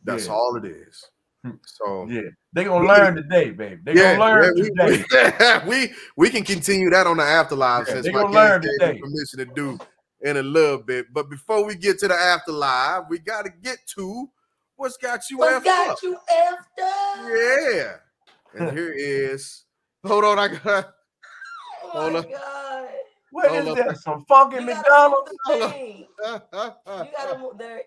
That's 0.03 0.27
Yeah. 0.27 0.33
all 0.33 0.55
it 0.57 0.65
is. 0.65 1.03
Hmm. 1.43 1.51
So 1.65 2.05
Yeah, 2.09 2.21
they're 2.53 2.65
gonna 2.65 2.81
We- 2.81 2.87
learn 2.87 3.15
today, 3.15 3.51
baby. 3.51 3.81
They 3.83 3.93
yeah, 3.95 4.15
gonna 4.17 4.33
learn 4.41 4.57
yeah, 4.57 4.63
we, 4.85 4.97
today. 4.97 5.59
we, 5.67 5.69
we 5.87 5.93
we 6.17 6.29
can 6.29 6.43
continue 6.43 6.89
that 6.89 7.05
on 7.07 7.17
the 7.17 7.23
afterlife 7.23 7.87
Yeah, 7.87 7.93
since 7.95 8.05
they 8.05 8.11
my 8.11 8.21
gonna 8.21 8.33
learn 8.33 8.61
kids 8.61 8.73
today. 8.79 8.99
permission 8.99 9.39
to 9.39 9.45
do 9.45 9.77
in 10.21 10.37
a 10.37 10.43
little 10.43 10.77
bit. 10.77 11.07
But 11.13 11.29
before 11.29 11.65
we 11.65 11.75
get 11.75 11.99
to 11.99 12.07
the 12.07 12.13
afterlife, 12.15 13.03
we 13.09 13.19
got 13.19 13.43
to 13.43 13.49
get 13.61 13.79
to 13.95 14.29
what's 14.77 14.95
got 14.97 15.29
you 15.29 15.37
What 15.39 15.61
effed 15.61 15.65
got 15.65 15.89
up. 15.91 15.97
you 16.03 16.17
effed 16.31 16.81
up? 16.81 17.29
Yeah, 17.29 17.95
and 18.67 18.77
here 18.77 18.93
is. 18.95 19.65
Hold 20.05 20.23
on, 20.25 20.39
I 20.39 20.47
got. 20.49 20.93
Oh 21.95 21.99
Hold 22.09 22.13
my 22.13 22.19
up. 22.19 22.31
God. 22.31 22.62
What 23.33 23.49
Hold 23.49 23.79
is 23.79 23.85
that? 23.85 23.97
Some 23.97 24.23
funky 24.25 24.57
You 24.57 24.67
gotta 24.67 24.77
McDonald's? 24.77 25.31
move 25.31 25.39
Hold 25.45 25.61
the 25.61 25.65
up. 25.65 25.73
thing. 25.73 26.07
You 27.05 27.11
gotta 27.17 27.39
move 27.39 27.57
there. 27.57 27.81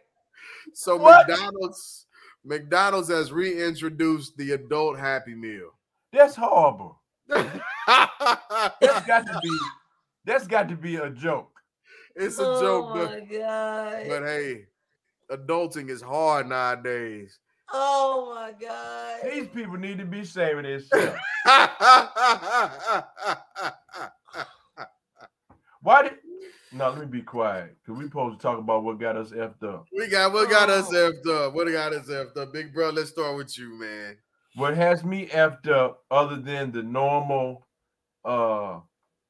so 0.75 0.97
What? 0.97 1.29
McDonald's, 1.29 2.07
McDonald's 2.45 3.09
has 3.09 3.31
reintroduced 3.33 4.37
the 4.37 4.51
adult 4.53 4.99
Happy 4.99 5.35
Meal. 5.37 5.71
That's 6.13 6.35
horrible. 6.35 7.01
That's 7.29 9.07
got 9.07 9.27
to 9.27 9.41
be. 9.43 9.59
That's 10.25 10.47
got 10.49 10.69
to 10.69 10.75
be 10.77 10.97
a 10.97 11.11
joke. 11.11 11.53
It's 12.17 12.39
a 12.41 12.45
oh 12.45 12.61
joke, 12.61 12.95
but 12.95 13.11
my 13.11 13.21
god. 13.39 14.05
But 14.09 14.23
hey, 14.25 14.67
adulting 15.31 15.91
is 15.91 16.03
hard 16.03 16.49
nowadays. 16.49 17.39
oh 17.73 18.33
my 18.35 18.53
god. 18.61 19.21
These 19.33 19.47
people 19.49 19.77
need 19.77 19.99
to 19.99 20.05
be 20.05 20.25
saving 20.25 20.65
themselves. 20.65 21.17
Why 25.87 26.03
did? 26.03 26.15
No, 26.73 26.91
let 26.91 26.99
me 26.99 27.07
be 27.07 27.23
quiet. 27.23 27.77
Cause 27.87 27.97
we 27.97 28.07
supposed 28.07 28.41
to 28.41 28.43
talk 28.43 28.59
about 28.59 28.83
what 28.83 28.99
got 28.99 29.17
us 29.17 29.31
effed 29.31 29.63
up. 29.63 29.87
we 29.97 30.09
got 30.09 30.33
what 30.33 30.51
got 30.51 30.69
us 30.69 30.89
Oh. 30.91 31.13
effed 31.13 31.47
up. 31.47 31.55
What 31.55 31.71
got 31.71 31.93
us 31.93 32.09
effed 32.09 32.37
up? 32.37 32.53
Big 32.53 32.75
bro, 32.75 32.91
let's 32.91 33.11
start 33.11 33.37
with 33.37 33.57
you, 33.57 33.79
man. 33.79 34.17
What 34.57 34.77
has 34.77 35.05
me 35.05 35.29
effed 35.29 35.69
up, 35.69 36.03
other 36.11 36.39
than 36.41 36.73
the 36.73 36.83
normal 36.83 37.69
uh 38.25 38.81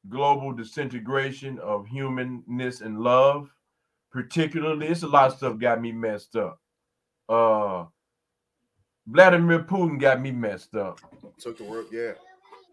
global 0.09 0.53
disintegration 0.55 1.59
of 1.59 1.87
humanness 1.89 2.81
and 2.81 3.01
love, 3.01 3.51
particularly, 4.11 4.87
it's 4.87 5.03
a 5.03 5.09
lot 5.09 5.33
of 5.33 5.37
stuff 5.37 5.59
got 5.59 5.79
me 5.83 5.93
messed 5.93 6.37
up. 6.37 6.59
Uh 7.29 7.85
Vladimir 9.07 9.59
Putin 9.65 10.01
got 10.01 10.23
me 10.23 10.31
messed 10.31 10.75
up. 10.75 11.01
Took 11.39 11.59
the 11.59 11.65
word, 11.65 11.85
yeah. 11.93 12.13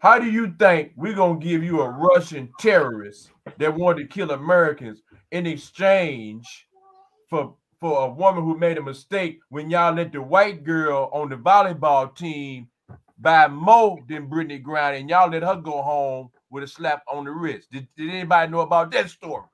How 0.04 0.18
do 0.18 0.30
you 0.30 0.54
think 0.58 0.92
we're 0.96 1.14
gonna 1.14 1.38
give 1.38 1.64
you 1.64 1.80
a 1.80 1.88
Russian 1.88 2.52
terrorist 2.60 3.30
that 3.56 3.74
wanted 3.74 4.02
to 4.02 4.14
kill 4.14 4.32
Americans 4.32 5.00
in 5.30 5.46
exchange 5.46 6.68
for 7.30 7.56
for 7.80 8.04
a 8.04 8.10
woman 8.10 8.44
who 8.44 8.54
made 8.58 8.76
a 8.76 8.82
mistake 8.82 9.38
when 9.48 9.70
y'all 9.70 9.94
let 9.94 10.12
the 10.12 10.20
white 10.20 10.62
girl 10.62 11.08
on 11.14 11.30
the 11.30 11.36
volleyball 11.36 12.14
team 12.14 12.68
buy 13.16 13.48
more 13.48 13.98
than 14.06 14.28
Brittney 14.28 14.62
Griner 14.62 15.00
and 15.00 15.08
y'all 15.08 15.30
let 15.30 15.42
her 15.42 15.56
go 15.56 15.80
home 15.80 16.28
with 16.50 16.64
a 16.64 16.68
slap 16.68 17.02
on 17.10 17.24
the 17.24 17.30
wrist? 17.30 17.70
Did, 17.72 17.88
did 17.96 18.10
anybody 18.10 18.52
know 18.52 18.60
about 18.60 18.90
that 18.90 19.08
story? 19.08 19.44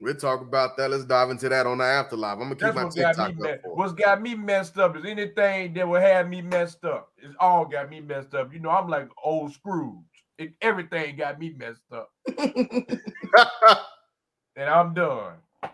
We'll 0.00 0.14
talk 0.14 0.40
about 0.42 0.76
that. 0.76 0.90
Let's 0.90 1.04
dive 1.04 1.30
into 1.30 1.48
that 1.48 1.66
on 1.66 1.78
the 1.78 1.84
afterlife. 1.84 2.34
I'm 2.34 2.40
gonna 2.40 2.54
keep 2.56 2.60
That's 2.60 2.76
my 2.76 2.84
what 2.84 2.92
TikTok 2.94 3.36
me 3.36 3.50
up 3.50 3.62
for. 3.62 3.74
what's 3.76 3.92
got 3.92 4.20
me 4.20 4.34
messed 4.34 4.76
up 4.78 4.96
is 4.96 5.04
anything 5.06 5.72
that 5.74 5.88
will 5.88 6.00
have 6.00 6.28
me 6.28 6.42
messed 6.42 6.84
up. 6.84 7.10
It's 7.18 7.34
all 7.40 7.64
got 7.64 7.88
me 7.88 8.00
messed 8.00 8.34
up. 8.34 8.52
You 8.52 8.58
know, 8.60 8.70
I'm 8.70 8.88
like 8.88 9.08
old 9.22 9.52
Scrooge. 9.54 9.94
It, 10.38 10.52
everything 10.60 11.16
got 11.16 11.38
me 11.38 11.54
messed 11.56 11.82
up. 11.92 12.10
And 14.56 14.70
I'm 14.70 14.94
done. 14.94 15.34
All 15.64 15.70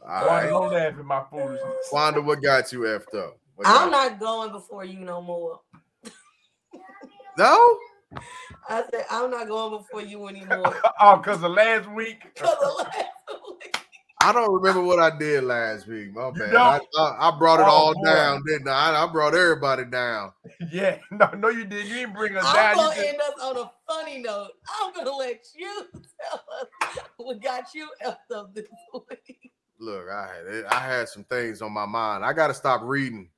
Why 0.00 0.26
right. 0.26 0.48
don't 0.48 0.72
laugh 0.72 0.98
at 0.98 1.04
my 1.04 1.22
foolishness? 1.30 1.88
Wanda, 1.92 2.20
what 2.20 2.42
got 2.42 2.72
you 2.72 2.80
effed 2.80 3.14
up? 3.16 3.38
What 3.54 3.66
I'm 3.68 3.90
got- 3.90 4.10
not 4.10 4.18
going 4.20 4.50
before 4.50 4.84
you 4.84 4.98
no 4.98 5.22
more. 5.22 5.60
No? 7.36 7.78
I 8.68 8.82
said 8.90 9.04
I'm 9.10 9.30
not 9.30 9.48
going 9.48 9.78
before 9.82 10.02
you 10.02 10.26
anymore. 10.28 10.74
oh, 11.00 11.16
because 11.16 11.42
of 11.42 11.50
last 11.52 11.90
week. 11.90 12.22
'Cause 12.36 12.54
of 12.62 12.86
last 12.86 13.06
week. 13.62 13.76
I 14.20 14.32
don't 14.32 14.52
remember 14.52 14.82
what 14.82 14.98
I 14.98 15.16
did 15.16 15.44
last 15.44 15.86
week. 15.86 16.12
My 16.12 16.30
bad. 16.32 16.54
I. 16.56 16.80
I, 16.98 17.28
I 17.28 17.38
brought 17.38 17.60
it 17.60 17.66
Oh, 17.66 17.70
all 17.70 17.94
boy. 17.94 18.04
down, 18.04 18.42
didn't 18.44 18.66
I? 18.68 19.04
I 19.04 19.06
brought 19.12 19.32
everybody 19.34 19.84
down. 19.84 20.32
Yeah, 20.72 20.98
no, 21.12 21.30
no, 21.36 21.48
you 21.50 21.64
didn't. 21.64 21.86
You 21.86 21.94
didn't 21.94 22.14
bring 22.14 22.36
us 22.36 22.44
I'm 22.44 22.54
down. 22.54 22.70
You 22.76 22.82
gonna 22.82 22.94
just- 22.96 23.08
end 23.08 23.20
us 23.20 23.34
on 23.40 23.56
a 23.58 23.70
funny 23.86 24.18
note. 24.18 24.50
I'm 24.82 24.92
gonna 24.92 25.12
let 25.14 25.44
you 25.54 25.86
tell 26.20 26.44
us 26.60 26.98
what 27.16 27.40
got 27.40 27.72
you 27.74 27.88
effed 28.04 28.34
up 28.34 28.52
this 28.54 28.66
week. 28.92 29.52
Look, 29.78 30.08
I 30.10 30.28
had 30.34 30.64
I 30.64 30.78
had 30.80 31.08
some 31.08 31.22
things 31.24 31.62
on 31.62 31.70
my 31.72 31.86
mind. 31.86 32.24
I 32.24 32.32
got 32.32 32.48
to 32.48 32.54
stop 32.54 32.80
reading. 32.82 33.30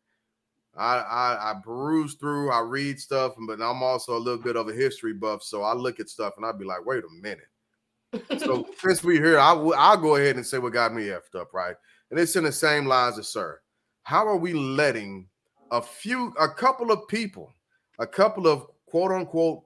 I, 0.77 0.97
I 0.97 1.51
I 1.51 1.55
peruse 1.63 2.15
through. 2.15 2.51
I 2.51 2.61
read 2.61 3.01
stuff, 3.01 3.35
but 3.47 3.61
I'm 3.61 3.83
also 3.83 4.17
a 4.17 4.19
little 4.19 4.43
bit 4.43 4.57
of 4.57 4.69
a 4.69 4.73
history 4.73 5.13
buff, 5.13 5.43
so 5.43 5.63
I 5.63 5.75
look 5.75 6.01
at 6.01 6.09
stuff 6.09 6.35
and 6.37 6.47
I'd 6.47 6.59
be 6.59 6.65
like, 6.65 6.85
wait 6.87 7.03
a 7.05 7.23
minute. 7.23 8.39
So 8.39 8.67
since 8.79 9.03
we're 9.03 9.23
here, 9.23 9.39
I 9.39 9.53
will 9.53 9.75
I'll 9.75 9.97
go 9.97 10.17
ahead 10.17 10.37
and 10.37 10.47
say 10.47 10.59
what 10.59 10.73
got 10.73 10.95
me 10.95 11.05
effed 11.05 11.39
up, 11.39 11.53
right? 11.53 11.75
And 12.11 12.19
it's 12.19 12.37
in 12.37 12.45
the 12.45 12.53
same 12.53 12.87
lines 12.87 13.19
as 13.19 13.29
sir. 13.29 13.61
How 14.03 14.27
are 14.27 14.37
we 14.37 14.53
letting 14.53 15.29
a 15.71 15.83
few, 15.83 16.33
a 16.41 16.49
couple 16.49 16.91
of 16.91 17.07
people, 17.09 17.53
a 17.99 18.07
couple 18.07 18.47
of 18.47 18.67
quote 18.87 19.13
unquote 19.13 19.63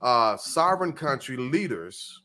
uh, 0.00 0.36
sovereign 0.36 0.92
country 0.92 1.36
leaders 1.36 2.22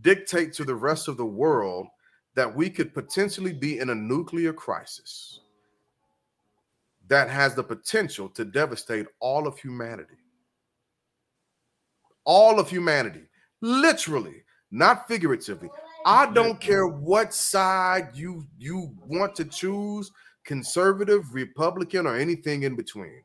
dictate 0.00 0.52
to 0.54 0.64
the 0.64 0.74
rest 0.74 1.08
of 1.08 1.16
the 1.16 1.26
world 1.26 1.86
that 2.34 2.52
we 2.52 2.68
could 2.70 2.94
potentially 2.94 3.52
be 3.52 3.78
in 3.78 3.90
a 3.90 3.94
nuclear 3.94 4.52
crisis 4.52 5.40
that 7.08 7.28
has 7.28 7.54
the 7.54 7.62
potential 7.62 8.28
to 8.30 8.44
devastate 8.44 9.06
all 9.20 9.46
of 9.46 9.58
humanity? 9.58 10.14
All 12.24 12.58
of 12.58 12.70
humanity, 12.70 13.28
literally, 13.60 14.42
not 14.70 15.06
figuratively. 15.06 15.68
I 16.06 16.32
don't 16.32 16.60
care 16.60 16.86
what 16.86 17.34
side 17.34 18.08
you 18.14 18.46
you 18.58 18.94
want 19.06 19.34
to 19.36 19.44
choose, 19.44 20.10
conservative, 20.44 21.34
Republican, 21.34 22.06
or 22.06 22.16
anything 22.16 22.62
in 22.62 22.76
between. 22.76 23.22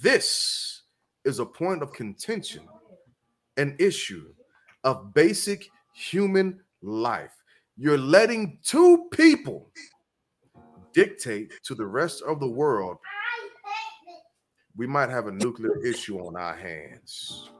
This 0.00 0.82
is 1.24 1.38
a 1.38 1.46
point 1.46 1.82
of 1.82 1.92
contention, 1.92 2.62
an 3.56 3.76
issue 3.78 4.32
of 4.84 5.14
basic 5.14 5.68
human 5.94 6.60
life. 6.82 7.32
You're 7.76 7.98
letting 7.98 8.58
two 8.62 9.08
people 9.10 9.70
dictate 10.94 11.52
to 11.64 11.74
the 11.74 11.86
rest 11.86 12.22
of 12.22 12.40
the 12.40 12.48
world. 12.48 12.96
We 14.76 14.86
might 14.86 15.10
have 15.10 15.26
a 15.26 15.32
nuclear 15.32 15.84
issue 15.84 16.18
on 16.18 16.36
our 16.36 16.54
hands. 16.54 17.50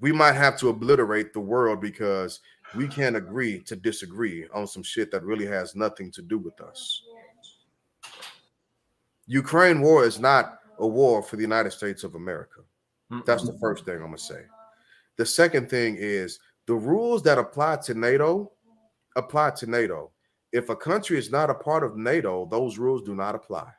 We 0.00 0.12
might 0.12 0.34
have 0.34 0.58
to 0.58 0.68
obliterate 0.68 1.32
the 1.32 1.40
world 1.40 1.80
because 1.80 2.40
we 2.74 2.88
can't 2.88 3.16
agree 3.16 3.60
to 3.60 3.76
disagree 3.76 4.46
on 4.52 4.66
some 4.66 4.82
shit 4.82 5.10
that 5.12 5.22
really 5.22 5.46
has 5.46 5.76
nothing 5.76 6.10
to 6.12 6.22
do 6.22 6.38
with 6.38 6.60
us. 6.60 7.02
Ukraine 9.26 9.80
war 9.80 10.04
is 10.04 10.18
not 10.18 10.58
a 10.78 10.86
war 10.86 11.22
for 11.22 11.36
the 11.36 11.42
United 11.42 11.70
States 11.70 12.04
of 12.04 12.14
America. 12.16 12.60
That's 13.24 13.44
the 13.44 13.56
first 13.60 13.84
thing 13.84 13.96
I'm 13.96 14.06
gonna 14.06 14.18
say. 14.18 14.42
The 15.16 15.24
second 15.24 15.70
thing 15.70 15.96
is 15.98 16.40
the 16.66 16.74
rules 16.74 17.22
that 17.22 17.38
apply 17.38 17.76
to 17.84 17.94
NATO 17.94 18.50
apply 19.16 19.50
to 19.50 19.66
NATO. 19.66 20.10
If 20.54 20.68
a 20.68 20.76
country 20.76 21.18
is 21.18 21.32
not 21.32 21.50
a 21.50 21.54
part 21.54 21.82
of 21.82 21.96
NATO, 21.96 22.46
those 22.46 22.78
rules 22.78 23.02
do 23.02 23.12
not 23.12 23.34
apply. 23.34 23.72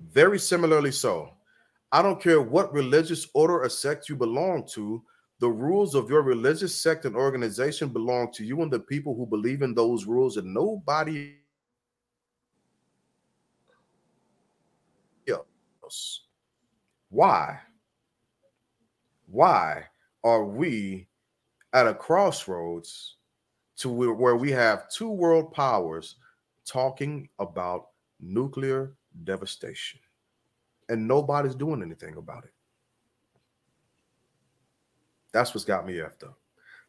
Very 0.00 0.38
similarly, 0.38 0.92
so 0.92 1.32
I 1.90 2.02
don't 2.02 2.22
care 2.22 2.40
what 2.40 2.72
religious 2.72 3.26
order 3.34 3.64
or 3.64 3.68
sect 3.68 4.08
you 4.08 4.14
belong 4.14 4.64
to, 4.74 5.02
the 5.40 5.48
rules 5.48 5.96
of 5.96 6.08
your 6.08 6.22
religious 6.22 6.72
sect 6.80 7.04
and 7.04 7.16
organization 7.16 7.88
belong 7.88 8.30
to 8.34 8.44
you 8.44 8.62
and 8.62 8.72
the 8.72 8.78
people 8.78 9.16
who 9.16 9.26
believe 9.26 9.62
in 9.62 9.74
those 9.74 10.06
rules, 10.06 10.36
and 10.36 10.54
nobody 10.54 11.34
else. 15.28 16.26
Why? 17.10 17.58
Why 19.26 19.86
are 20.22 20.44
we 20.44 21.08
at 21.72 21.88
a 21.88 21.94
crossroads 21.94 23.16
to 23.82 23.88
where, 23.88 24.12
where 24.12 24.36
we 24.36 24.50
have 24.52 24.88
two 24.88 25.10
world 25.10 25.52
powers 25.52 26.14
talking 26.64 27.28
about 27.40 27.88
nuclear 28.20 28.94
devastation 29.24 29.98
and 30.88 31.06
nobody's 31.06 31.56
doing 31.56 31.82
anything 31.82 32.16
about 32.16 32.44
it? 32.44 32.52
That's 35.32 35.52
what's 35.52 35.64
got 35.64 35.84
me 35.84 35.94
effed 35.94 36.22
up. 36.22 36.38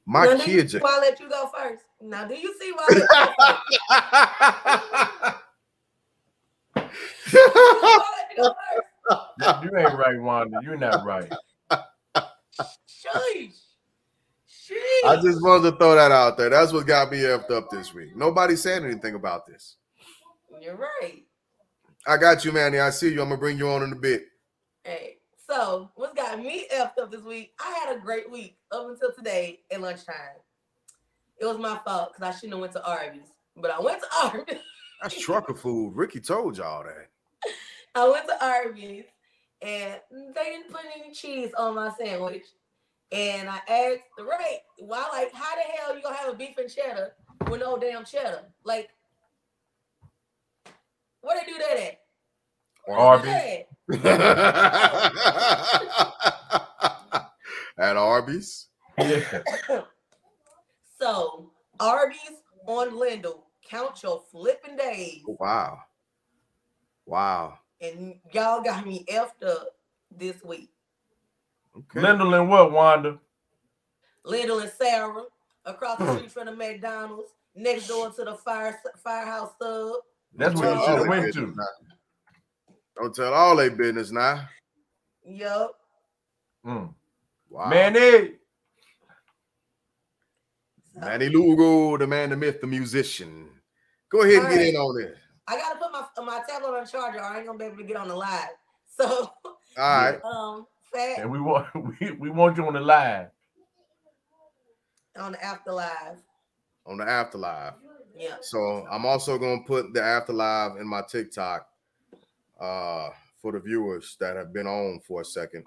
My 0.06 0.26
now, 0.26 0.32
do 0.36 0.52
you 0.52 0.58
kids 0.58 0.74
see 0.74 0.78
are. 0.78 0.82
why 0.82 0.98
I 0.98 1.00
let 1.00 1.20
you 1.20 1.30
go 1.30 1.50
first? 1.58 1.84
Now, 2.02 2.28
do 2.28 2.36
you 2.36 2.54
see 2.60 2.72
why 2.74 2.88
you 2.90 3.00
go 3.00 3.08
first? 3.08 3.68
Why 7.34 8.04
I 8.04 8.12
let 8.18 8.38
you 8.38 8.44
go 8.44 8.54
first? 8.54 9.64
You 9.64 9.72
you 9.72 9.78
ain't 9.78 9.98
right, 9.98 10.20
Wanda. 10.20 10.60
You're 10.62 10.78
not 10.78 11.06
right. 11.06 11.32
Sheesh. 14.74 15.10
I 15.10 15.22
just 15.22 15.42
wanted 15.42 15.72
to 15.72 15.78
throw 15.78 15.96
that 15.96 16.12
out 16.12 16.38
there. 16.38 16.50
That's 16.50 16.74
what 16.74 16.88
got 16.88 17.12
me 17.12 17.20
effed 17.20 17.52
up 17.52 17.70
this 17.70 17.94
week. 17.94 18.16
Nobody 18.16 18.56
said 18.56 18.84
anything 18.84 19.16
about 19.16 19.46
this. 19.46 19.78
You're 20.62 20.76
right. 20.76 21.24
I 22.08 22.18
got 22.18 22.44
you, 22.46 22.52
Manny. 22.52 22.80
I 22.80 22.90
see 22.90 23.14
you. 23.14 23.22
I'm 23.22 23.30
gonna 23.30 23.40
bring 23.40 23.58
you 23.58 23.70
on 23.70 23.84
in 23.84 23.92
a 23.92 23.96
bit. 23.98 24.26
Hey, 24.84 25.18
so 25.48 25.92
what's 25.96 26.14
got 26.14 26.40
me 26.40 26.68
effed 26.74 26.98
up 27.02 27.12
this 27.12 27.24
week? 27.24 27.54
I 27.60 27.72
had 27.72 27.96
a 27.96 28.00
great 28.00 28.30
week 28.30 28.58
up 28.72 28.90
until 28.90 29.12
today 29.14 29.62
at 29.72 29.82
lunchtime. 29.82 30.16
It 31.38 31.46
was 31.46 31.58
my 31.58 31.80
fault 31.86 32.14
because 32.14 32.34
I 32.34 32.38
shouldn't 32.38 32.54
have 32.54 32.62
went 32.62 32.74
to 32.74 32.86
Arby's, 32.86 33.32
but 33.56 33.72
I 33.72 33.80
went 33.80 34.02
to 34.02 34.08
Arby's. 34.24 34.60
That's 35.02 35.20
trucker 35.20 35.54
food. 35.54 35.96
Ricky 35.96 36.20
told 36.22 36.58
y'all 36.58 36.84
that. 36.84 37.10
I 37.96 38.10
went 38.10 38.28
to 38.28 38.46
Arby's 38.46 39.06
and 39.62 40.00
they 40.12 40.44
didn't 40.44 40.72
put 40.72 40.82
any 40.98 41.14
cheese 41.14 41.52
on 41.58 41.76
my 41.76 41.92
sandwich. 41.98 42.46
And 43.14 43.48
I 43.48 43.60
asked, 43.70 44.10
the 44.18 44.24
right, 44.24 44.58
why 44.80 45.08
like 45.14 45.32
how 45.34 45.56
the 45.56 45.62
hell 45.62 45.96
you 45.96 46.02
gonna 46.02 46.16
have 46.16 46.34
a 46.34 46.36
beef 46.36 46.58
and 46.58 46.68
cheddar 46.68 47.14
with 47.48 47.60
no 47.60 47.78
damn 47.78 48.04
cheddar? 48.04 48.46
Like 48.64 48.90
where 51.22 51.40
they 51.40 51.46
do 51.52 51.58
that 51.60 51.78
at? 51.78 52.00
Arby's. 52.90 53.66
that 54.02 54.20
At 57.78 57.98
Arby's. 57.98 58.68
Yeah. 58.98 59.42
so 61.00 61.52
Arby's 61.80 62.18
on 62.66 62.98
Lindell, 62.98 63.46
count 63.70 64.02
your 64.02 64.24
flipping 64.32 64.76
days. 64.76 65.22
Oh, 65.30 65.38
wow. 65.40 65.78
Wow. 67.06 67.60
And 67.80 68.16
y'all 68.34 68.64
got 68.64 68.88
me 68.88 69.06
effed 69.10 69.48
up 69.48 69.68
this 70.12 70.44
week. 70.44 70.70
Okay. 71.76 72.02
Lindell 72.02 72.34
and 72.36 72.50
what, 72.50 72.72
Wanda? 72.72 73.20
Lindell 74.26 74.60
and 74.60 74.72
Sarah 74.72 75.24
across 75.66 75.98
the 75.98 76.16
street 76.16 76.32
from 76.32 76.46
the 76.46 76.56
McDonald's, 76.56 77.32
next 77.56 77.88
door 77.88 78.12
to 78.12 78.24
the 78.24 78.36
fire 78.36 78.80
firehouse 79.04 79.52
sub. 79.62 79.96
That's 80.36 80.60
Don't 80.60 80.66
what 80.66 80.78
you 80.78 80.86
should 80.86 81.00
have 81.00 81.08
went 81.08 81.34
to. 81.34 81.48
now. 81.48 81.64
Don't 82.96 83.16
tell 83.16 83.34
all 83.34 83.56
they 83.56 83.70
business 83.70 84.12
now. 84.12 84.48
Yup. 85.26 85.76
Mm. 86.66 86.94
Wow. 87.50 87.70
Manny. 87.70 88.34
Manny 90.96 91.30
Lugo, 91.30 91.98
the 91.98 92.06
man, 92.06 92.30
the 92.30 92.38
myth, 92.38 92.62
the 92.62 92.68
musician. 92.68 93.50
Go 94.12 94.22
ahead 94.22 94.36
and 94.36 94.50
get 94.50 94.52
Alright. 94.52 94.68
in 94.70 94.76
on 94.76 94.96
this. 94.96 95.18
I 95.48 95.58
gotta 95.58 95.80
put 95.80 95.92
my 95.92 96.26
my 96.26 96.42
tablet 96.48 96.78
on 96.78 96.86
charger. 96.86 97.20
Or 97.20 97.24
I 97.24 97.38
ain't 97.38 97.48
gonna 97.48 97.58
be 97.58 97.66
able 97.66 97.78
to 97.78 97.84
get 97.84 97.98
on 97.98 98.08
the 98.08 98.16
live. 98.16 98.50
So 98.96 99.32
All 99.46 99.58
right. 99.78 100.20
um, 100.24 100.68
fat 100.94 101.20
And 101.20 101.32
we 101.32 101.40
want 101.42 101.68
we, 102.02 102.12
we 102.12 102.30
want 102.30 102.58
you 102.58 102.66
on 102.68 102.74
the 102.74 102.80
live. 102.80 103.28
on 105.20 105.32
the 105.34 105.44
afterlife. 105.44 106.18
On 106.86 106.98
the 106.98 107.04
afterlife. 107.08 107.74
Yeah. 108.16 108.36
So 108.42 108.86
I'm 108.92 109.06
also 109.06 109.38
gonna 109.38 109.62
put 109.66 109.94
the 109.94 110.02
afterlife 110.04 110.78
in 110.80 110.88
my 110.88 111.02
TikTok 111.02 111.68
uh 112.60 113.10
for 113.42 113.52
the 113.52 113.60
viewers 113.60 114.16
that 114.20 114.36
have 114.38 114.54
been 114.54 114.68
on 114.68 115.00
for 115.08 115.22
a 115.22 115.26
second. 115.26 115.64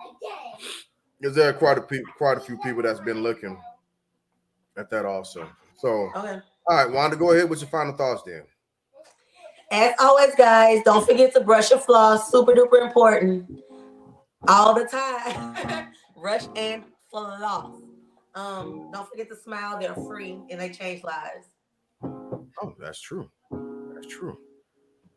Because 1.20 1.35
there 1.36 1.48
are 1.48 1.53
quite 1.55 1.78
a 1.78 1.82
pe- 1.82 2.03
quite 2.16 2.36
a 2.39 2.40
few 2.40 2.59
people 2.59 2.82
that's 2.82 3.01
been 3.01 3.23
looking 3.23 3.57
at 4.77 4.90
that 4.90 5.05
also. 5.07 5.48
So 5.78 6.11
Okay. 6.16 6.40
all 6.69 6.77
right, 6.77 6.90
Wanda, 6.90 7.16
go 7.16 7.32
ahead 7.32 7.48
with 7.48 7.61
your 7.61 7.69
final 7.70 7.97
thoughts 7.97 8.23
then. 8.27 8.43
As 9.70 9.94
always, 9.98 10.35
guys, 10.36 10.82
don't 10.85 11.05
forget 11.07 11.35
to 11.35 11.40
brush 11.40 11.70
your 11.70 11.81
floss. 11.81 12.31
Super 12.31 12.53
duper 12.53 12.86
important. 12.86 13.51
All 14.48 14.74
the 14.74 14.85
time. 14.85 15.89
Rush 16.16 16.47
and 16.56 16.85
floss. 17.10 17.74
Um, 18.35 18.90
don't 18.93 19.09
forget 19.09 19.28
to 19.31 19.36
smile. 19.36 19.78
They're 19.81 19.94
free 19.94 20.39
and 20.51 20.60
they 20.60 20.70
change 20.70 21.02
lives. 21.02 21.47
Oh, 22.02 22.74
that's 22.78 23.01
true. 23.01 23.31
That's 23.94 24.06
true. 24.06 24.36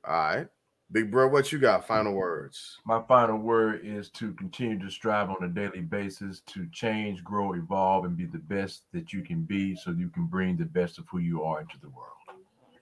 All 0.08 0.14
right. 0.14 0.48
Big 0.92 1.12
bro, 1.12 1.28
what 1.28 1.52
you 1.52 1.60
got? 1.60 1.86
Final 1.86 2.14
words. 2.14 2.78
My 2.84 3.00
final 3.08 3.38
word 3.38 3.82
is 3.84 4.10
to 4.12 4.34
continue 4.34 4.80
to 4.80 4.90
strive 4.90 5.30
on 5.30 5.44
a 5.44 5.48
daily 5.48 5.82
basis 5.82 6.42
to 6.48 6.68
change, 6.72 7.24
grow, 7.24 7.54
evolve, 7.54 8.06
and 8.06 8.18
be 8.18 8.26
the 8.26 8.40
best 8.40 8.86
that 8.94 9.14
you 9.14 9.22
can 9.22 9.44
be 9.44 9.76
so 9.76 9.92
you 9.92 10.10
can 10.10 10.26
bring 10.26 10.58
the 10.58 10.66
best 10.66 10.98
of 10.98 11.06
who 11.12 11.20
you 11.20 11.44
are 11.44 11.62
into 11.62 11.80
the 11.80 11.90
world. 11.90 12.10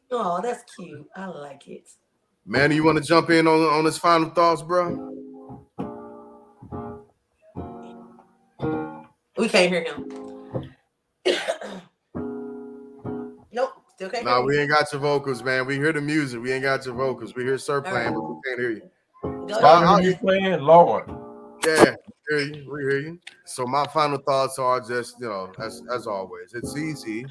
Oh, 0.09 0.39
that's 0.41 0.63
cute. 0.73 1.05
I 1.17 1.25
like 1.25 1.67
it. 1.67 1.89
Manny, 2.45 2.75
you 2.75 2.85
want 2.85 2.97
to 2.97 3.03
jump 3.03 3.29
in 3.29 3.45
on, 3.45 3.59
on 3.59 3.83
his 3.83 3.97
final 3.97 4.29
thoughts, 4.29 4.61
bro? 4.61 5.13
We 9.37 9.49
can't 9.49 9.71
hear 9.71 9.83
him. 9.83 10.09
nope, 13.51 13.71
still 13.93 14.09
can't 14.09 14.25
No, 14.25 14.37
hear 14.37 14.45
we 14.45 14.59
ain't 14.59 14.69
got 14.69 14.91
your 14.91 15.01
vocals, 15.01 15.43
man. 15.43 15.65
We 15.67 15.75
hear 15.75 15.93
the 15.93 16.01
music. 16.01 16.41
We 16.41 16.51
ain't 16.51 16.63
got 16.63 16.85
your 16.85 16.95
vocals. 16.95 17.35
We 17.35 17.43
hear 17.43 17.57
Sir 17.57 17.81
playing, 17.81 18.13
but 18.13 18.21
we 18.21 18.35
can't 18.47 18.59
hear 18.59 18.71
you. 18.71 18.81
you. 19.23 19.47
Go 19.47 19.59
Wow. 19.61 19.99
you 19.99 20.15
playing? 20.15 20.61
Lord. 20.61 21.09
Yeah, 21.65 21.95
hear 22.29 22.39
you. 22.39 22.71
We 22.71 22.81
hear 22.81 22.99
you. 22.99 23.19
So 23.45 23.65
my 23.65 23.85
final 23.87 24.17
thoughts 24.19 24.57
are 24.57 24.79
just, 24.79 25.19
you 25.19 25.27
know, 25.27 25.51
as 25.59 25.83
as 25.93 26.07
always, 26.07 26.53
it's 26.53 26.75
easy. 26.75 27.25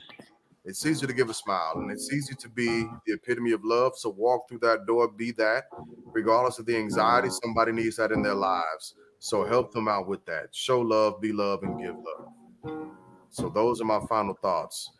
It's 0.64 0.84
easy 0.84 1.06
to 1.06 1.12
give 1.12 1.30
a 1.30 1.34
smile, 1.34 1.74
and 1.76 1.90
it's 1.92 2.12
easy 2.12 2.34
to 2.34 2.48
be 2.48 2.82
the 3.06 3.14
epitome 3.14 3.52
of 3.52 3.64
love. 3.64 3.92
So 3.96 4.10
walk 4.10 4.48
through 4.48 4.58
that 4.60 4.84
door, 4.84 5.06
be 5.08 5.30
that, 5.32 5.64
regardless 6.12 6.58
of 6.58 6.66
the 6.66 6.76
anxiety. 6.76 7.28
Somebody 7.44 7.72
needs 7.72 7.96
that 7.96 8.10
in 8.10 8.20
their 8.22 8.34
lives. 8.34 8.94
So 9.18 9.44
help 9.44 9.72
them 9.72 9.88
out 9.88 10.06
with 10.06 10.24
that. 10.26 10.48
Show 10.52 10.80
love, 10.80 11.20
be 11.20 11.32
love, 11.32 11.62
and 11.62 11.80
give 11.80 11.96
love. 11.96 12.88
So 13.30 13.48
those 13.48 13.80
are 13.80 13.84
my 13.84 14.00
final 14.08 14.34
thoughts. 14.34 14.90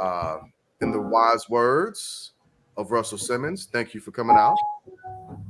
Uh, 0.00 0.38
in 0.80 0.90
the 0.92 1.00
wise 1.00 1.48
words 1.48 2.32
of 2.76 2.90
Russell 2.90 3.18
Simmons, 3.18 3.68
thank 3.72 3.94
you 3.94 4.00
for 4.00 4.10
coming 4.10 4.36
out. 4.36 4.56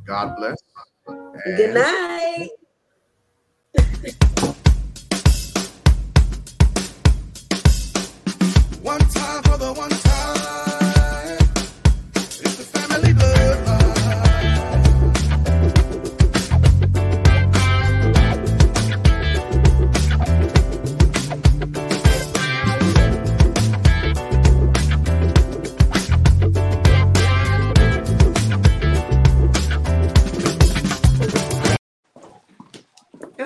God 0.07 0.37
bless. 0.37 0.57
Good 1.57 1.75
night. 1.75 2.49
One 8.83 9.01
time 9.01 9.43
for 9.45 9.57
the 9.59 9.73
one 9.75 9.91
time. 9.91 10.72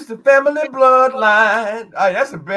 The 0.09 0.16
family 0.19 0.62
bloodline. 0.69 1.93
Ah, 1.97 2.12
that's 2.12 2.31
the 2.31 2.39
best. 2.39 2.55